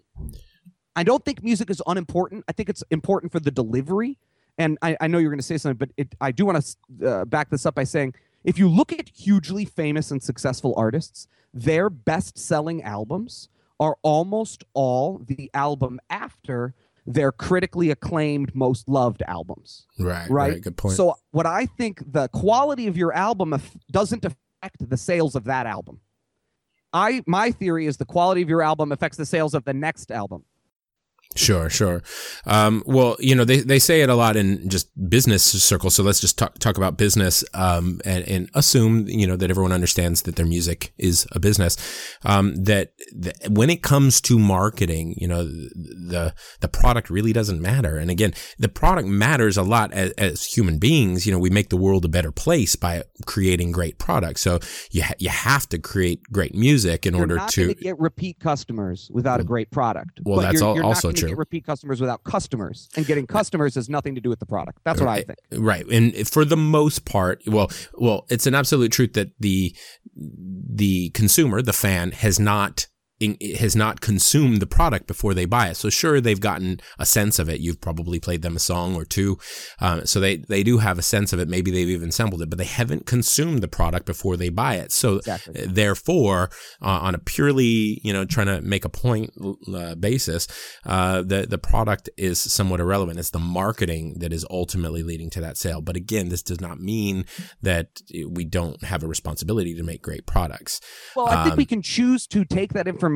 I 0.94 1.02
don't 1.02 1.24
think 1.24 1.42
music 1.42 1.70
is 1.70 1.82
unimportant. 1.86 2.44
I 2.48 2.52
think 2.52 2.68
it's 2.68 2.84
important 2.90 3.32
for 3.32 3.40
the 3.40 3.50
delivery. 3.50 4.18
And 4.58 4.76
I, 4.82 4.96
I 5.00 5.06
know 5.06 5.18
you're 5.18 5.30
going 5.30 5.38
to 5.40 5.44
say 5.46 5.56
something, 5.56 5.78
but 5.78 5.90
it, 5.96 6.14
I 6.20 6.30
do 6.30 6.44
want 6.46 6.62
to 7.00 7.08
uh, 7.08 7.24
back 7.24 7.48
this 7.50 7.64
up 7.64 7.74
by 7.74 7.84
saying 7.84 8.14
if 8.44 8.58
you 8.58 8.68
look 8.68 8.92
at 8.92 9.08
hugely 9.08 9.64
famous 9.64 10.10
and 10.10 10.22
successful 10.22 10.74
artists, 10.76 11.26
their 11.54 11.88
best 11.88 12.38
selling 12.38 12.82
albums 12.82 13.48
are 13.80 13.96
almost 14.02 14.62
all 14.74 15.18
the 15.26 15.50
album 15.54 15.98
after 16.10 16.74
their 17.06 17.32
critically 17.32 17.90
acclaimed, 17.90 18.54
most 18.54 18.88
loved 18.88 19.22
albums. 19.26 19.86
Right, 19.98 20.30
right? 20.30 20.52
right. 20.52 20.60
Good 20.60 20.76
point. 20.76 20.96
So 20.96 21.16
what 21.30 21.46
I 21.46 21.66
think 21.66 22.02
the 22.12 22.28
quality 22.28 22.86
of 22.86 22.96
your 22.96 23.12
album 23.12 23.60
doesn't 23.90 24.24
affect 24.24 24.88
the 24.88 24.96
sales 24.96 25.34
of 25.34 25.44
that 25.44 25.66
album. 25.66 26.00
I 26.92 27.22
my 27.26 27.50
theory 27.50 27.86
is 27.86 27.96
the 27.96 28.04
quality 28.04 28.42
of 28.42 28.48
your 28.48 28.62
album 28.62 28.92
affects 28.92 29.16
the 29.16 29.26
sales 29.26 29.54
of 29.54 29.64
the 29.64 29.72
next 29.72 30.10
album. 30.10 30.44
Sure, 31.36 31.70
sure. 31.70 32.02
Um, 32.46 32.82
well, 32.86 33.16
you 33.18 33.34
know, 33.34 33.44
they, 33.44 33.60
they 33.60 33.78
say 33.78 34.02
it 34.02 34.08
a 34.08 34.14
lot 34.14 34.36
in 34.36 34.68
just 34.68 34.88
business 35.08 35.42
circles. 35.42 35.94
So 35.94 36.02
let's 36.02 36.20
just 36.20 36.38
talk, 36.38 36.58
talk 36.58 36.76
about 36.76 36.96
business, 36.96 37.44
um, 37.54 38.00
and, 38.04 38.26
and 38.28 38.50
assume, 38.54 39.08
you 39.08 39.26
know, 39.26 39.36
that 39.36 39.50
everyone 39.50 39.72
understands 39.72 40.22
that 40.22 40.36
their 40.36 40.46
music 40.46 40.92
is 40.98 41.26
a 41.32 41.40
business. 41.40 41.76
Um, 42.24 42.54
that, 42.64 42.92
that 43.16 43.48
when 43.50 43.70
it 43.70 43.82
comes 43.82 44.20
to 44.22 44.38
marketing, 44.38 45.14
you 45.16 45.28
know, 45.28 45.44
the, 45.44 46.34
the 46.60 46.68
product 46.68 47.10
really 47.10 47.32
doesn't 47.32 47.60
matter. 47.60 47.96
And 47.96 48.10
again, 48.10 48.34
the 48.58 48.68
product 48.68 49.08
matters 49.08 49.56
a 49.56 49.62
lot 49.62 49.92
as, 49.92 50.12
as 50.12 50.44
human 50.44 50.78
beings. 50.78 51.26
You 51.26 51.32
know, 51.32 51.38
we 51.38 51.50
make 51.50 51.70
the 51.70 51.76
world 51.76 52.04
a 52.04 52.08
better 52.08 52.32
place 52.32 52.76
by 52.76 53.04
creating 53.26 53.72
great 53.72 53.98
products. 53.98 54.42
So 54.42 54.60
you, 54.90 55.02
ha- 55.02 55.14
you 55.18 55.30
have 55.30 55.68
to 55.70 55.78
create 55.78 56.22
great 56.32 56.54
music 56.54 57.06
in 57.06 57.14
You're 57.14 57.22
order 57.22 57.40
to, 57.50 57.74
get 57.74 57.98
repeat 57.98 58.38
customers 58.40 59.10
without 59.12 59.40
a 59.40 59.44
great 59.44 59.70
product. 59.70 60.20
Well, 60.24 60.36
But 60.36 60.42
that's 60.42 60.60
you're, 60.60 60.68
al- 60.68 60.76
you're 60.76 60.84
also 60.84 61.12
true. 61.22 61.30
Get 61.30 61.38
repeat 61.38 61.64
customers 61.64 62.00
without 62.00 62.24
customers, 62.24 62.88
and 62.96 63.06
getting 63.06 63.26
customers 63.26 63.74
has 63.74 63.88
nothing 63.88 64.14
to 64.14 64.20
do 64.20 64.28
with 64.28 64.38
the 64.38 64.46
product. 64.46 64.78
That's 64.84 65.00
what 65.00 65.08
I 65.08 65.22
think. 65.22 65.38
Right. 65.52 65.86
And 65.86 66.28
for 66.28 66.44
the 66.44 66.56
most 66.56 67.04
part, 67.04 67.42
well, 67.46 67.70
well, 67.94 68.26
it's 68.28 68.46
an 68.46 68.54
absolute 68.54 68.92
truth 68.92 69.14
that 69.14 69.30
the 69.40 69.74
the 70.14 71.10
consumer, 71.10 71.62
the 71.62 71.72
fan, 71.72 72.12
has 72.12 72.38
not 72.38 72.86
in, 73.22 73.36
has 73.56 73.76
not 73.76 74.00
consumed 74.00 74.60
the 74.60 74.66
product 74.66 75.06
before 75.06 75.32
they 75.32 75.44
buy 75.44 75.68
it. 75.68 75.76
So 75.76 75.88
sure, 75.90 76.20
they've 76.20 76.40
gotten 76.40 76.80
a 76.98 77.06
sense 77.06 77.38
of 77.38 77.48
it. 77.48 77.60
You've 77.60 77.80
probably 77.80 78.18
played 78.18 78.42
them 78.42 78.56
a 78.56 78.58
song 78.58 78.96
or 78.96 79.04
two, 79.04 79.38
um, 79.80 80.06
so 80.06 80.18
they 80.18 80.38
they 80.38 80.62
do 80.64 80.78
have 80.78 80.98
a 80.98 81.02
sense 81.02 81.32
of 81.32 81.38
it. 81.38 81.48
Maybe 81.48 81.70
they've 81.70 81.88
even 81.88 82.10
sampled 82.10 82.42
it, 82.42 82.50
but 82.50 82.58
they 82.58 82.64
haven't 82.64 83.06
consumed 83.06 83.62
the 83.62 83.68
product 83.68 84.06
before 84.06 84.36
they 84.36 84.48
buy 84.48 84.74
it. 84.74 84.90
So 84.90 85.16
exactly. 85.18 85.66
therefore, 85.66 86.50
uh, 86.82 86.98
on 87.06 87.14
a 87.14 87.18
purely 87.18 88.00
you 88.02 88.12
know 88.12 88.24
trying 88.24 88.48
to 88.48 88.60
make 88.60 88.84
a 88.84 88.88
point 88.88 89.30
uh, 89.72 89.94
basis, 89.94 90.48
uh, 90.84 91.22
the 91.22 91.46
the 91.48 91.58
product 91.58 92.10
is 92.16 92.40
somewhat 92.40 92.80
irrelevant. 92.80 93.20
It's 93.20 93.30
the 93.30 93.38
marketing 93.38 94.16
that 94.18 94.32
is 94.32 94.44
ultimately 94.50 95.04
leading 95.04 95.30
to 95.30 95.40
that 95.40 95.56
sale. 95.56 95.80
But 95.80 95.94
again, 95.94 96.28
this 96.28 96.42
does 96.42 96.60
not 96.60 96.80
mean 96.80 97.24
that 97.62 98.02
we 98.28 98.44
don't 98.44 98.82
have 98.82 99.04
a 99.04 99.06
responsibility 99.06 99.76
to 99.76 99.84
make 99.84 100.02
great 100.02 100.26
products. 100.26 100.80
Well, 101.14 101.28
I 101.28 101.44
think 101.44 101.52
um, 101.52 101.56
we 101.56 101.66
can 101.66 101.82
choose 101.82 102.26
to 102.28 102.44
take 102.44 102.72
that 102.72 102.88
information 102.88 103.11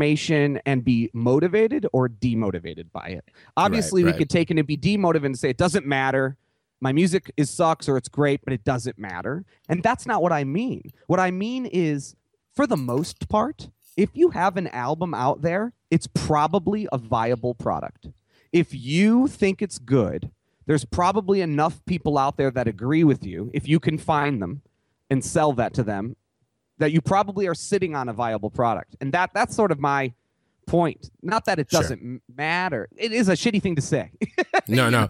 and 0.67 0.85
be 0.85 1.11
motivated 1.13 1.87
or 1.93 2.09
demotivated 2.09 2.93
by 2.93 3.07
it. 3.07 3.25
Obviously, 3.57 4.03
right, 4.03 4.11
right. 4.11 4.15
we 4.15 4.19
could 4.19 4.31
take 4.31 4.51
it 4.51 4.59
and 4.59 4.67
be 4.67 4.77
demotivated 4.77 5.27
and 5.27 5.39
say 5.39 5.51
it 5.51 5.57
doesn't 5.57 5.87
matter. 5.87 6.37
My 6.81 6.93
music 6.93 7.33
is 7.37 7.51
sucks 7.51 7.89
or 7.89 7.97
it's 7.97 8.09
great, 8.09 8.45
but 8.45 8.53
it 8.53 8.65
doesn't 8.65 8.99
matter. 8.99 9.45
And 9.69 9.83
that's 9.83 10.07
not 10.07 10.23
what 10.23 10.33
I 10.33 10.45
mean. 10.45 10.93
What 11.07 11.21
I 11.21 11.31
mean 11.31 11.67
is, 11.67 12.15
for 12.55 12.67
the 12.67 12.77
most 12.77 13.29
part, 13.29 13.71
if 13.97 14.11
you 14.15 14.31
have 14.31 14.57
an 14.57 14.69
album 14.69 15.15
out 15.15 15.43
there, 15.43 15.73
it's 15.91 16.07
probably 16.07 16.87
a 16.93 16.99
viable 16.99 17.55
product. 17.55 18.09
If 18.53 18.75
you 18.75 19.27
think 19.27 19.63
it's 19.63 19.79
good, 19.79 20.31
there's 20.67 20.85
probably 20.85 21.41
enough 21.41 21.85
people 21.87 22.19
out 22.19 22.37
there 22.37 22.51
that 22.51 22.69
agree 22.69 23.05
with 23.05 23.25
you, 23.25 23.51
if 23.55 23.69
you 23.69 23.81
can 23.81 23.99
find 23.99 24.43
them 24.43 24.63
and 25.09 25.25
sell 25.25 25.53
that 25.55 25.73
to 25.75 25.83
them, 25.83 26.17
that 26.79 26.93
you 26.93 27.01
probably 27.01 27.47
are 27.47 27.55
sitting 27.55 27.95
on 27.95 28.09
a 28.09 28.13
viable 28.13 28.51
product. 28.51 28.97
And 29.01 29.13
that 29.13 29.31
that's 29.35 29.55
sort 29.55 29.71
of 29.71 29.79
my 29.79 30.13
point. 30.67 31.11
Not 31.23 31.45
that 31.47 31.59
it 31.59 31.69
doesn't 31.69 32.01
sure. 32.01 32.19
matter. 32.35 32.89
It 32.97 33.13
is 33.13 33.29
a 33.29 33.33
shitty 33.33 33.63
thing 33.63 33.77
to 33.77 33.83
say. 33.83 34.11
no, 34.69 34.91
no. 34.91 35.09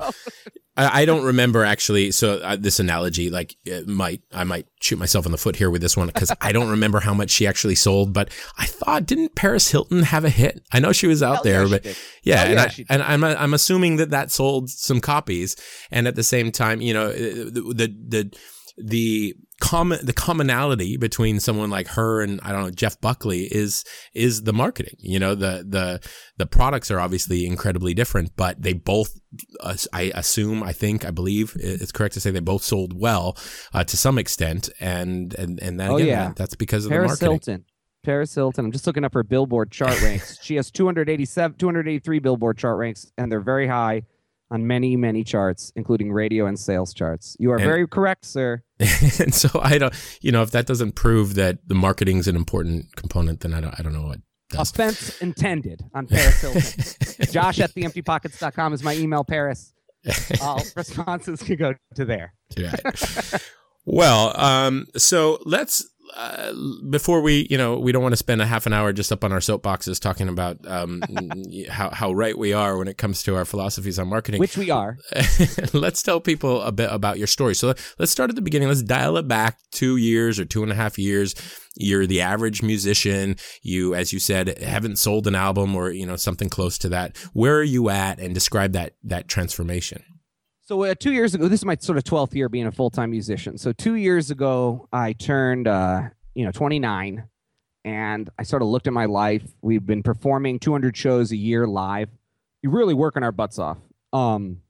I, 0.77 1.03
I, 1.03 1.05
don't 1.07 1.25
remember 1.25 1.65
actually. 1.65 2.11
So 2.11 2.39
uh, 2.39 2.57
this 2.57 2.79
analogy, 2.79 3.31
like, 3.31 3.57
might 3.87 4.21
I 4.33 4.45
might 4.45 4.67
shoot 4.81 4.99
myself 4.99 5.25
in 5.25 5.33
the 5.33 5.39
foot 5.39 5.57
here 5.57 5.71
with 5.71 5.81
this 5.81 5.97
one 5.97 6.07
because 6.09 6.31
I 6.41 6.53
don't 6.53 6.69
remember 6.69 7.01
how 7.01 7.15
much 7.15 7.31
she 7.31 7.47
actually 7.47 7.75
sold. 7.75 8.13
But 8.13 8.31
I 8.59 8.67
thought, 8.67 9.07
didn't 9.07 9.35
Paris 9.35 9.71
Hilton 9.71 10.03
have 10.03 10.25
a 10.25 10.31
hit? 10.31 10.63
I 10.73 10.81
know 10.81 10.93
she 10.93 11.07
was 11.07 11.23
out 11.23 11.37
Hell 11.37 11.45
there, 11.45 11.63
yeah, 11.63 11.69
but 11.69 11.85
yeah, 12.23 12.43
and, 12.43 12.55
yeah, 12.55 12.85
I, 12.91 12.95
and 12.95 13.03
I'm 13.03 13.25
I'm 13.25 13.55
assuming 13.55 13.97
that 13.97 14.11
that 14.11 14.31
sold 14.31 14.69
some 14.69 15.01
copies. 15.01 15.57
And 15.91 16.07
at 16.07 16.15
the 16.15 16.23
same 16.23 16.53
time, 16.53 16.81
you 16.83 16.93
know, 16.93 17.11
the 17.11 17.51
the, 17.51 17.97
the 18.09 18.39
the 18.79 19.35
common 19.59 20.05
the 20.05 20.13
commonality 20.13 20.99
between 20.99 21.41
someone 21.41 21.71
like 21.71 21.89
her 21.89 22.21
and 22.21 22.41
I 22.43 22.53
don't 22.53 22.63
know 22.63 22.71
Jeff 22.71 23.01
Buckley 23.01 23.45
is 23.45 23.85
is 24.15 24.43
the 24.43 24.53
marketing. 24.53 24.97
You 24.99 25.19
know, 25.19 25.35
the 25.35 25.65
the 25.67 26.01
the 26.37 26.47
products 26.47 26.91
are 26.91 27.01
obviously 27.01 27.47
incredibly 27.47 27.95
different, 27.95 28.37
but 28.37 28.61
they 28.61 28.75
both 28.75 29.19
uh, 29.61 29.77
I 29.93 30.13
assume, 30.15 30.63
I 30.63 30.73
think, 30.73 31.05
I 31.05 31.11
believe 31.11 31.57
it's 31.59 31.93
correct 31.93 32.15
to 32.15 32.21
say 32.21 32.31
they 32.31 32.41
both 32.41 32.63
sold 32.63 32.99
well 32.99 33.37
uh, 33.73 33.85
to 33.85 33.97
some 33.97 34.19
extent, 34.19 34.69
and 34.81 35.35
and 35.35 35.61
and 35.61 35.81
then 35.81 35.91
oh, 35.91 35.97
again, 35.97 36.09
yeah. 36.09 36.33
that's 36.37 36.55
because 36.55 36.85
of 36.85 36.91
Paris 36.91 37.19
the 37.19 37.27
marketing. 37.27 37.39
Paris 37.39 37.47
Hilton. 37.47 37.65
Paris 38.05 38.35
Hilton. 38.35 38.65
I'm 38.67 38.73
just 38.73 38.87
looking 38.87 39.05
up 39.05 39.15
her 39.15 39.25
Billboard 39.25 39.71
chart 39.71 40.01
ranks. 40.03 40.39
she 40.43 40.57
has 40.57 40.71
287, 40.71 41.57
283 41.59 42.19
Billboard 42.21 42.59
chart 42.59 42.79
ranks, 42.79 43.11
and 43.19 43.31
they're 43.31 43.41
very 43.41 43.67
high 43.67 44.03
on 44.51 44.67
many, 44.67 44.97
many 44.97 45.25
charts, 45.25 45.73
including 45.77 46.13
radio 46.13 46.47
and 46.47 46.59
sales 46.59 46.95
charts. 46.95 47.37
You 47.41 47.51
are 47.51 47.57
and, 47.57 47.65
very 47.65 47.87
correct, 47.89 48.25
sir. 48.25 48.63
and 49.19 49.35
so 49.35 49.49
I 49.63 49.79
don't, 49.79 49.95
you 50.21 50.33
know, 50.33 50.43
if 50.43 50.51
that 50.51 50.67
doesn't 50.67 50.93
prove 50.93 51.35
that 51.35 51.59
the 51.67 51.75
marketing 51.75 52.19
is 52.19 52.29
an 52.29 52.37
important 52.37 52.95
component, 52.97 53.41
then 53.41 53.55
I 53.55 53.61
don't, 53.61 53.75
I 53.79 53.83
don't 53.83 53.93
know 53.93 54.07
what 54.07 54.21
does. 54.51 54.71
Offense 54.71 55.19
intended 55.21 55.83
on 55.95 56.07
Paris 56.09 56.41
Hilton. 56.41 57.33
Josh 57.33 57.61
at 57.61 57.75
theemptypockets.com 57.75 58.73
is 58.73 58.83
my 58.83 58.95
email, 58.95 59.25
Paris. 59.25 59.73
All 60.41 60.63
responses 60.77 61.43
can 61.43 61.57
go 61.57 61.75
to 61.95 62.05
there. 62.05 62.35
Yeah. 62.57 62.75
well, 63.85 64.39
um, 64.39 64.87
so 64.97 65.41
let's 65.45 65.85
uh, 66.17 66.53
before 66.89 67.21
we, 67.21 67.47
you 67.51 67.59
know, 67.59 67.79
we 67.79 67.93
don't 67.93 68.03
want 68.03 68.13
to 68.13 68.17
spend 68.17 68.41
a 68.41 68.47
half 68.47 68.65
an 68.67 68.73
hour 68.73 68.93
just 68.93 69.13
up 69.13 69.23
on 69.23 69.33
our 69.33 69.39
soapboxes 69.39 70.01
talking 70.01 70.29
about 70.29 70.59
um, 70.67 71.03
how 71.69 71.91
how 71.91 72.13
right 72.13 72.37
we 72.37 72.55
are 72.55 72.79
when 72.79 72.89
it 72.89 72.97
comes 72.97 73.23
to 73.25 73.37
our 73.37 73.45
philosophies 73.45 73.99
on 73.99 74.09
marketing, 74.09 74.41
which 74.41 74.57
we 74.57 74.71
are. 74.71 74.99
let's 75.75 76.03
tell 76.03 76.21
people 76.21 76.63
a 76.63 76.73
bit 76.73 76.91
about 76.91 77.19
your 77.19 77.27
story. 77.27 77.55
So 77.55 77.75
let's 77.99 78.11
start 78.11 78.31
at 78.31 78.37
the 78.37 78.43
beginning. 78.43 78.69
Let's 78.69 78.83
dial 78.83 79.19
it 79.19 79.29
back 79.29 79.59
two 79.73 79.97
years 79.97 80.41
or 80.41 80.47
two 80.47 80.63
and 80.63 80.73
a 80.73 80.75
half 80.75 80.99
years. 80.99 81.35
You're 81.77 82.07
the 82.07 82.23
average 82.23 82.63
musician. 82.63 83.37
You, 83.63 83.95
as 83.95 84.13
you 84.15 84.19
said, 84.19 84.59
haven't 84.63 84.97
sold 84.97 85.27
an 85.27 85.35
album 85.35 85.77
or 85.77 85.91
you 85.91 86.07
know 86.07 86.17
something 86.17 86.49
close 86.49 86.79
to 86.79 86.89
that. 86.89 87.17
Where 87.35 87.57
are 87.59 87.63
you 87.63 87.91
at? 87.91 88.19
And 88.19 88.33
describe 88.33 88.73
that 88.73 88.95
that 89.05 89.29
transformation. 89.29 90.03
So 90.67 90.83
uh, 90.83 90.97
two 90.99 91.13
years 91.13 91.33
ago, 91.33 91.47
this 91.47 91.61
is 91.61 91.65
my 91.65 91.77
sort 91.79 91.97
of 91.97 92.03
twelfth 92.03 92.35
year 92.35 92.49
being 92.49 92.67
a 92.67 92.73
full 92.73 92.91
time 92.91 93.13
musician. 93.13 93.57
So 93.57 93.73
two 93.73 93.95
years 93.95 94.33
ago, 94.33 94.89
I 94.93 95.13
turned, 95.13 95.69
uh, 95.69 96.09
you 96.35 96.45
know, 96.45 96.51
twenty 96.51 96.81
nine, 96.81 97.29
and 97.85 98.29
I 98.37 98.43
sort 98.43 98.63
of 98.63 98.69
looked 98.69 98.89
at 98.89 98.93
my 98.93 99.05
life. 99.05 99.45
We've 99.63 99.87
been 99.87 100.03
performing 100.03 100.59
two 100.59 100.73
hundred 100.73 100.97
shows 100.97 101.31
a 101.31 101.37
year 101.37 101.69
live. 101.69 102.09
We 102.65 102.69
really 102.69 102.95
working 102.95 103.23
our 103.23 103.31
butts 103.31 103.61
off. 103.61 103.79
Um, 104.13 104.61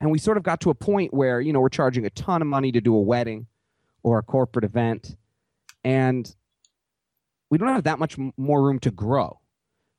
and 0.00 0.10
we 0.10 0.18
sort 0.18 0.36
of 0.36 0.42
got 0.42 0.62
to 0.62 0.70
a 0.70 0.74
point 0.74 1.14
where 1.14 1.40
you 1.40 1.52
know 1.52 1.60
we're 1.60 1.68
charging 1.68 2.04
a 2.06 2.10
ton 2.10 2.42
of 2.42 2.48
money 2.48 2.72
to 2.72 2.80
do 2.80 2.92
a 2.96 3.00
wedding 3.00 3.46
or 4.02 4.18
a 4.18 4.24
corporate 4.24 4.64
event, 4.64 5.14
and 5.84 6.34
we 7.50 7.58
don't 7.58 7.68
have 7.68 7.84
that 7.84 8.00
much 8.00 8.18
more 8.36 8.60
room 8.60 8.80
to 8.80 8.90
grow 8.90 9.38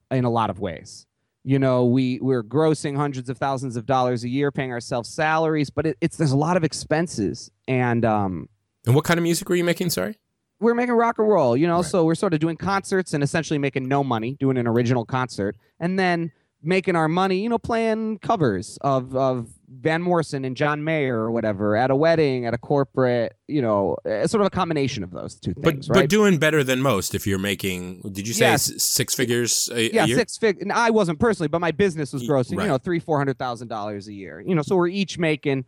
in 0.10 0.26
a 0.26 0.30
lot 0.30 0.50
of 0.50 0.60
ways 0.60 1.08
you 1.44 1.58
know 1.58 1.86
we 1.86 2.20
we're 2.22 2.44
grossing 2.44 2.96
hundreds 2.96 3.30
of 3.30 3.38
thousands 3.38 3.76
of 3.76 3.86
dollars 3.86 4.24
a 4.24 4.30
year 4.30 4.52
paying 4.52 4.72
ourselves 4.72 5.10
salaries 5.10 5.70
but 5.70 5.86
it, 5.88 5.98
it's 6.02 6.18
there's 6.18 6.32
a 6.32 6.38
lot 6.38 6.58
of 6.58 6.64
expenses. 6.64 7.50
And 7.68 8.06
um 8.06 8.48
and 8.86 8.96
what 8.96 9.06
kind 9.06 9.18
of 9.18 9.24
music 9.24 9.48
were 9.50 9.56
you 9.56 9.64
making? 9.64 9.90
Sorry. 9.90 10.18
we're 10.60 10.74
making 10.76 10.94
rock 10.96 11.18
and 11.20 11.28
roll 11.28 11.58
you 11.58 11.68
know 11.68 11.78
right. 11.78 11.86
so 11.86 12.06
we're 12.06 12.16
sort 12.16 12.34
of 12.34 12.40
doing 12.40 12.58
concerts 12.58 13.14
and 13.14 13.24
essentially 13.24 13.58
making 13.58 13.88
no 13.88 14.04
money 14.04 14.36
doing 14.40 14.58
an 14.58 14.68
original 14.68 15.06
concert. 15.06 15.56
And 15.80 15.98
then 15.98 16.32
making 16.64 16.96
our 16.96 17.08
money, 17.08 17.42
you 17.42 17.50
know, 17.50 17.58
playing 17.58 18.20
covers 18.20 18.78
of 18.82 19.16
of 19.16 19.50
Van 19.68 20.02
Morrison 20.02 20.46
and 20.46 20.56
John 20.56 20.84
Mayer 20.84 21.18
or 21.18 21.32
whatever 21.32 21.76
at 21.76 21.92
a 21.92 21.96
wedding, 21.96 22.46
at 22.46 22.54
a 22.54 22.58
corporate, 22.58 23.36
you 23.48 23.62
know, 23.62 23.96
sort 24.06 24.42
of 24.42 24.46
a 24.46 24.50
combination 24.50 25.04
of 25.04 25.12
those 25.12 25.36
two 25.36 25.54
things. 25.54 25.88
But 25.88 25.96
right? 25.96 26.02
but 26.04 26.10
doing 26.10 26.38
better 26.38 26.64
than 26.64 26.82
most 26.82 27.16
if 27.16 27.26
you're 27.26 27.40
making. 27.40 28.02
Did 28.12 28.28
you 28.28 28.34
say 28.34 28.46
yes. 28.46 28.82
six 28.84 29.16
figures? 29.16 29.70
A, 29.74 29.94
yeah, 29.94 30.06
a 30.06 30.08
six 30.08 30.38
fig. 30.38 30.70
I 30.72 30.90
wasn't 30.90 31.20
personally, 31.20 31.48
but 31.48 31.60
my 31.60 31.72
business 31.72 32.14
was 32.14 32.24
grossing, 32.24 32.58
right. 32.58 32.66
you 32.66 32.70
know, 32.70 32.78
three 32.78 33.00
four 33.00 33.18
hundred 33.18 33.38
thousand 33.38 33.70
dollars 33.70 34.08
a 34.08 34.14
year. 34.14 34.42
You 34.42 34.56
know, 34.56 34.62
so 34.62 34.76
we're 34.76 34.88
each 34.88 35.18
making 35.18 35.66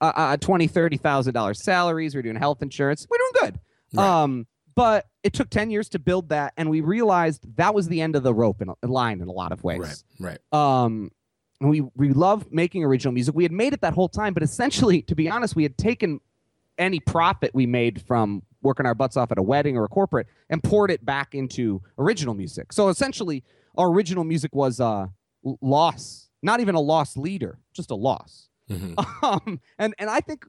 uh, 0.00 0.12
uh 0.14 0.36
twenty 0.36 0.66
thirty 0.66 0.96
thousand 0.96 1.34
dollars 1.34 1.62
salaries. 1.62 2.14
We're 2.14 2.22
doing 2.22 2.36
health 2.36 2.62
insurance. 2.62 3.06
We're 3.08 3.18
doing 3.18 3.32
good. 3.52 3.60
Right. 3.94 4.22
Um, 4.22 4.46
but 4.74 5.06
it 5.24 5.32
took 5.32 5.48
10 5.50 5.70
years 5.70 5.88
to 5.88 5.98
build 5.98 6.28
that. 6.28 6.52
And 6.56 6.70
we 6.70 6.82
realized 6.82 7.56
that 7.56 7.74
was 7.74 7.88
the 7.88 8.00
end 8.02 8.14
of 8.14 8.22
the 8.22 8.34
rope 8.34 8.60
in, 8.60 8.70
in 8.82 8.88
line 8.90 9.20
in 9.20 9.28
a 9.28 9.32
lot 9.32 9.50
of 9.50 9.64
ways. 9.64 10.04
Right. 10.20 10.38
Right. 10.52 10.84
Um, 10.84 11.10
and 11.60 11.70
we, 11.70 11.80
we 11.96 12.10
love 12.10 12.52
making 12.52 12.84
original 12.84 13.12
music. 13.12 13.34
We 13.34 13.42
had 13.42 13.52
made 13.52 13.72
it 13.72 13.80
that 13.80 13.94
whole 13.94 14.08
time, 14.08 14.34
but 14.34 14.42
essentially, 14.42 15.00
to 15.02 15.14
be 15.14 15.30
honest, 15.30 15.56
we 15.56 15.62
had 15.62 15.78
taken 15.78 16.20
any 16.76 17.00
profit 17.00 17.52
we 17.54 17.64
made 17.64 18.02
from 18.02 18.42
working 18.60 18.84
our 18.84 18.94
butts 18.94 19.16
off 19.16 19.32
at 19.32 19.38
a 19.38 19.42
wedding 19.42 19.76
or 19.76 19.84
a 19.84 19.88
corporate 19.88 20.26
and 20.50 20.62
poured 20.62 20.90
it 20.90 21.04
back 21.04 21.34
into 21.34 21.80
original 21.98 22.34
music. 22.34 22.72
So 22.72 22.88
essentially, 22.88 23.42
our 23.78 23.88
original 23.88 24.24
music 24.24 24.54
was 24.54 24.78
a 24.78 25.10
loss, 25.62 26.28
not 26.42 26.60
even 26.60 26.74
a 26.74 26.80
loss 26.80 27.16
leader, 27.16 27.58
just 27.72 27.90
a 27.90 27.96
loss. 27.96 28.48
Mm-hmm. 28.70 28.94
Um, 29.24 29.60
and 29.78 29.94
and 29.98 30.10
I 30.10 30.20
think, 30.20 30.44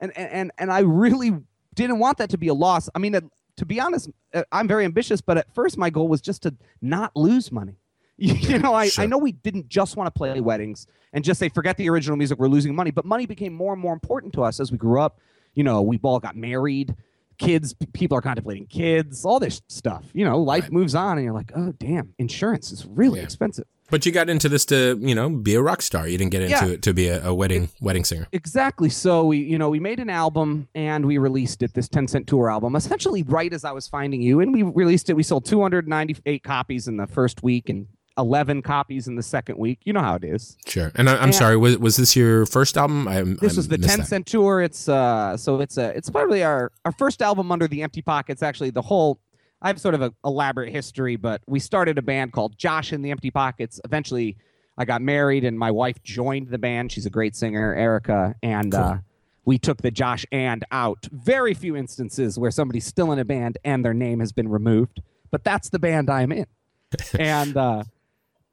and 0.00 0.16
and 0.16 0.50
and 0.56 0.72
I 0.72 0.80
really 0.80 1.32
didn't 1.74 1.98
want 1.98 2.18
that 2.18 2.30
to 2.30 2.38
be 2.38 2.48
a 2.48 2.54
loss. 2.54 2.88
I 2.94 2.98
mean, 2.98 3.14
to 3.56 3.66
be 3.66 3.80
honest, 3.80 4.10
uh, 4.32 4.42
I'm 4.52 4.68
very 4.68 4.84
ambitious, 4.84 5.20
but 5.20 5.38
at 5.38 5.54
first 5.54 5.78
my 5.78 5.90
goal 5.90 6.08
was 6.08 6.20
just 6.20 6.42
to 6.42 6.54
not 6.80 7.14
lose 7.14 7.50
money. 7.52 7.76
You 8.16 8.60
know, 8.60 8.74
I, 8.74 8.90
sure. 8.90 9.02
I 9.02 9.06
know 9.08 9.18
we 9.18 9.32
didn't 9.32 9.68
just 9.68 9.96
want 9.96 10.06
to 10.06 10.16
play 10.16 10.40
weddings 10.40 10.86
and 11.12 11.24
just 11.24 11.40
say, 11.40 11.48
forget 11.48 11.76
the 11.76 11.90
original 11.90 12.16
music, 12.16 12.38
we're 12.38 12.46
losing 12.46 12.72
money. 12.72 12.92
But 12.92 13.04
money 13.04 13.26
became 13.26 13.52
more 13.52 13.72
and 13.72 13.82
more 13.82 13.92
important 13.92 14.32
to 14.34 14.44
us 14.44 14.60
as 14.60 14.70
we 14.70 14.78
grew 14.78 15.00
up. 15.00 15.18
You 15.54 15.64
know, 15.64 15.82
we 15.82 15.98
all 16.00 16.20
got 16.20 16.36
married, 16.36 16.94
kids, 17.38 17.74
people 17.92 18.16
are 18.16 18.22
contemplating 18.22 18.66
kids, 18.66 19.24
all 19.24 19.38
this 19.38 19.62
stuff. 19.68 20.04
You 20.12 20.24
know, 20.24 20.40
life 20.40 20.64
right. 20.64 20.72
moves 20.72 20.94
on, 20.94 21.18
and 21.18 21.24
you're 21.24 21.34
like, 21.34 21.52
oh, 21.56 21.72
damn, 21.78 22.14
insurance 22.18 22.72
is 22.72 22.86
really 22.86 23.18
yeah. 23.18 23.24
expensive. 23.24 23.66
But 23.90 24.06
you 24.06 24.12
got 24.12 24.30
into 24.30 24.48
this 24.48 24.64
to, 24.66 24.98
you 25.00 25.14
know, 25.14 25.28
be 25.28 25.54
a 25.54 25.62
rock 25.62 25.82
star. 25.82 26.08
You 26.08 26.16
didn't 26.16 26.32
get 26.32 26.42
into 26.42 26.66
yeah. 26.66 26.72
it 26.72 26.82
to 26.82 26.94
be 26.94 27.08
a, 27.08 27.26
a 27.26 27.34
wedding 27.34 27.64
it, 27.64 27.74
wedding 27.80 28.04
singer. 28.04 28.26
Exactly. 28.32 28.88
So 28.88 29.24
we, 29.26 29.38
you 29.38 29.58
know, 29.58 29.68
we 29.68 29.78
made 29.78 30.00
an 30.00 30.08
album 30.08 30.68
and 30.74 31.04
we 31.04 31.18
released 31.18 31.62
it, 31.62 31.74
this 31.74 31.88
10 31.88 32.08
cent 32.08 32.26
tour 32.26 32.50
album, 32.50 32.76
essentially 32.76 33.22
right 33.24 33.52
as 33.52 33.64
I 33.64 33.72
was 33.72 33.86
finding 33.86 34.22
you. 34.22 34.40
And 34.40 34.52
we 34.54 34.62
released 34.62 35.10
it. 35.10 35.14
We 35.14 35.22
sold 35.22 35.44
298 35.44 36.42
copies 36.42 36.88
in 36.88 36.96
the 36.96 37.06
first 37.06 37.42
week 37.42 37.68
and 37.68 37.86
11 38.16 38.62
copies 38.62 39.08
in 39.08 39.16
the 39.16 39.22
second 39.22 39.58
week. 39.58 39.80
You 39.84 39.92
know 39.92 40.00
how 40.00 40.14
it 40.14 40.24
is. 40.24 40.56
Sure. 40.66 40.92
And 40.94 41.08
I, 41.10 41.22
am 41.22 41.32
sorry, 41.32 41.56
was, 41.56 41.78
was 41.78 41.96
this 41.96 42.14
your 42.14 42.46
first 42.46 42.76
album? 42.76 43.08
I, 43.08 43.22
this 43.22 43.54
I 43.54 43.56
was 43.56 43.68
the 43.68 43.78
10 43.78 44.04
cent 44.04 44.26
tour. 44.26 44.62
It's 44.62 44.88
uh 44.88 45.36
so 45.36 45.60
it's 45.60 45.76
a 45.78 45.96
it's 45.96 46.10
probably 46.10 46.42
our 46.42 46.70
our 46.84 46.92
first 46.92 47.22
album 47.22 47.50
under 47.50 47.66
the 47.66 47.82
Empty 47.82 48.02
Pockets. 48.02 48.42
Actually, 48.42 48.70
the 48.70 48.82
whole 48.82 49.18
I 49.60 49.68
have 49.68 49.80
sort 49.80 49.94
of 49.94 50.02
an 50.02 50.12
elaborate 50.24 50.70
history, 50.70 51.16
but 51.16 51.40
we 51.46 51.58
started 51.58 51.96
a 51.98 52.02
band 52.02 52.32
called 52.32 52.58
Josh 52.58 52.92
and 52.92 53.04
the 53.04 53.10
Empty 53.10 53.30
Pockets. 53.30 53.80
Eventually, 53.84 54.36
I 54.76 54.84
got 54.84 55.00
married, 55.00 55.44
and 55.44 55.58
my 55.58 55.70
wife 55.70 56.02
joined 56.02 56.48
the 56.48 56.58
band. 56.58 56.92
She's 56.92 57.06
a 57.06 57.10
great 57.10 57.34
singer, 57.34 57.74
Erica, 57.74 58.34
and 58.42 58.72
cool. 58.72 58.80
uh, 58.80 58.98
we 59.44 59.58
took 59.58 59.82
the 59.82 59.90
Josh 59.90 60.26
and 60.32 60.64
out. 60.70 61.08
Very 61.12 61.54
few 61.54 61.76
instances 61.76 62.38
where 62.38 62.50
somebody's 62.50 62.84
still 62.84 63.12
in 63.12 63.18
a 63.18 63.24
band 63.24 63.58
and 63.64 63.84
their 63.84 63.94
name 63.94 64.20
has 64.20 64.32
been 64.32 64.48
removed, 64.48 65.00
but 65.30 65.44
that's 65.44 65.68
the 65.70 65.78
band 65.78 66.10
I'm 66.10 66.32
in. 66.32 66.46
and 67.18 67.56
uh, 67.56 67.84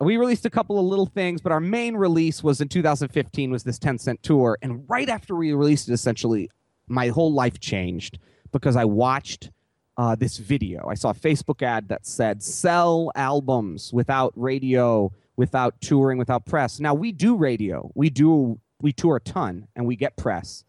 we 0.06 0.18
released 0.18 0.46
a 0.46 0.50
couple 0.50 0.80
of 0.80 0.86
little 0.86 1.06
things, 1.06 1.42
but 1.42 1.52
our 1.52 1.60
main 1.60 1.96
release 1.96 2.44
was 2.44 2.62
in 2.62 2.68
2015 2.68 3.52
was 3.52 3.64
this 3.64 3.78
10 3.78 3.98
cent 4.00 4.24
tour. 4.24 4.58
And 4.62 4.84
right 4.88 5.10
after 5.10 5.36
we 5.36 5.54
released 5.54 5.90
it, 5.90 5.94
essentially, 5.94 6.50
my 6.88 7.10
whole 7.10 7.32
life 7.34 7.60
changed 7.60 8.20
because 8.52 8.76
I 8.76 8.86
watched 8.86 9.52
uh, 9.98 10.16
this 10.16 10.38
video. 10.38 10.88
I 10.88 10.96
saw 10.96 11.12
a 11.12 11.14
Facebook 11.14 11.62
ad 11.62 11.90
that 11.90 12.06
said 12.06 12.42
sell 12.42 13.12
albums 13.16 13.94
without 13.94 14.34
radio, 14.36 15.12
without 15.36 15.80
touring, 15.82 16.18
without 16.18 16.46
press. 16.46 16.80
Now 16.80 16.94
we 16.94 17.12
do 17.12 17.36
radio, 17.36 17.92
we 17.94 18.10
do 18.10 18.60
we 18.82 18.92
tour 18.92 19.18
a 19.18 19.20
ton, 19.20 19.68
and 19.76 19.86
we 19.86 19.96
get 19.96 20.18
press. 20.18 20.64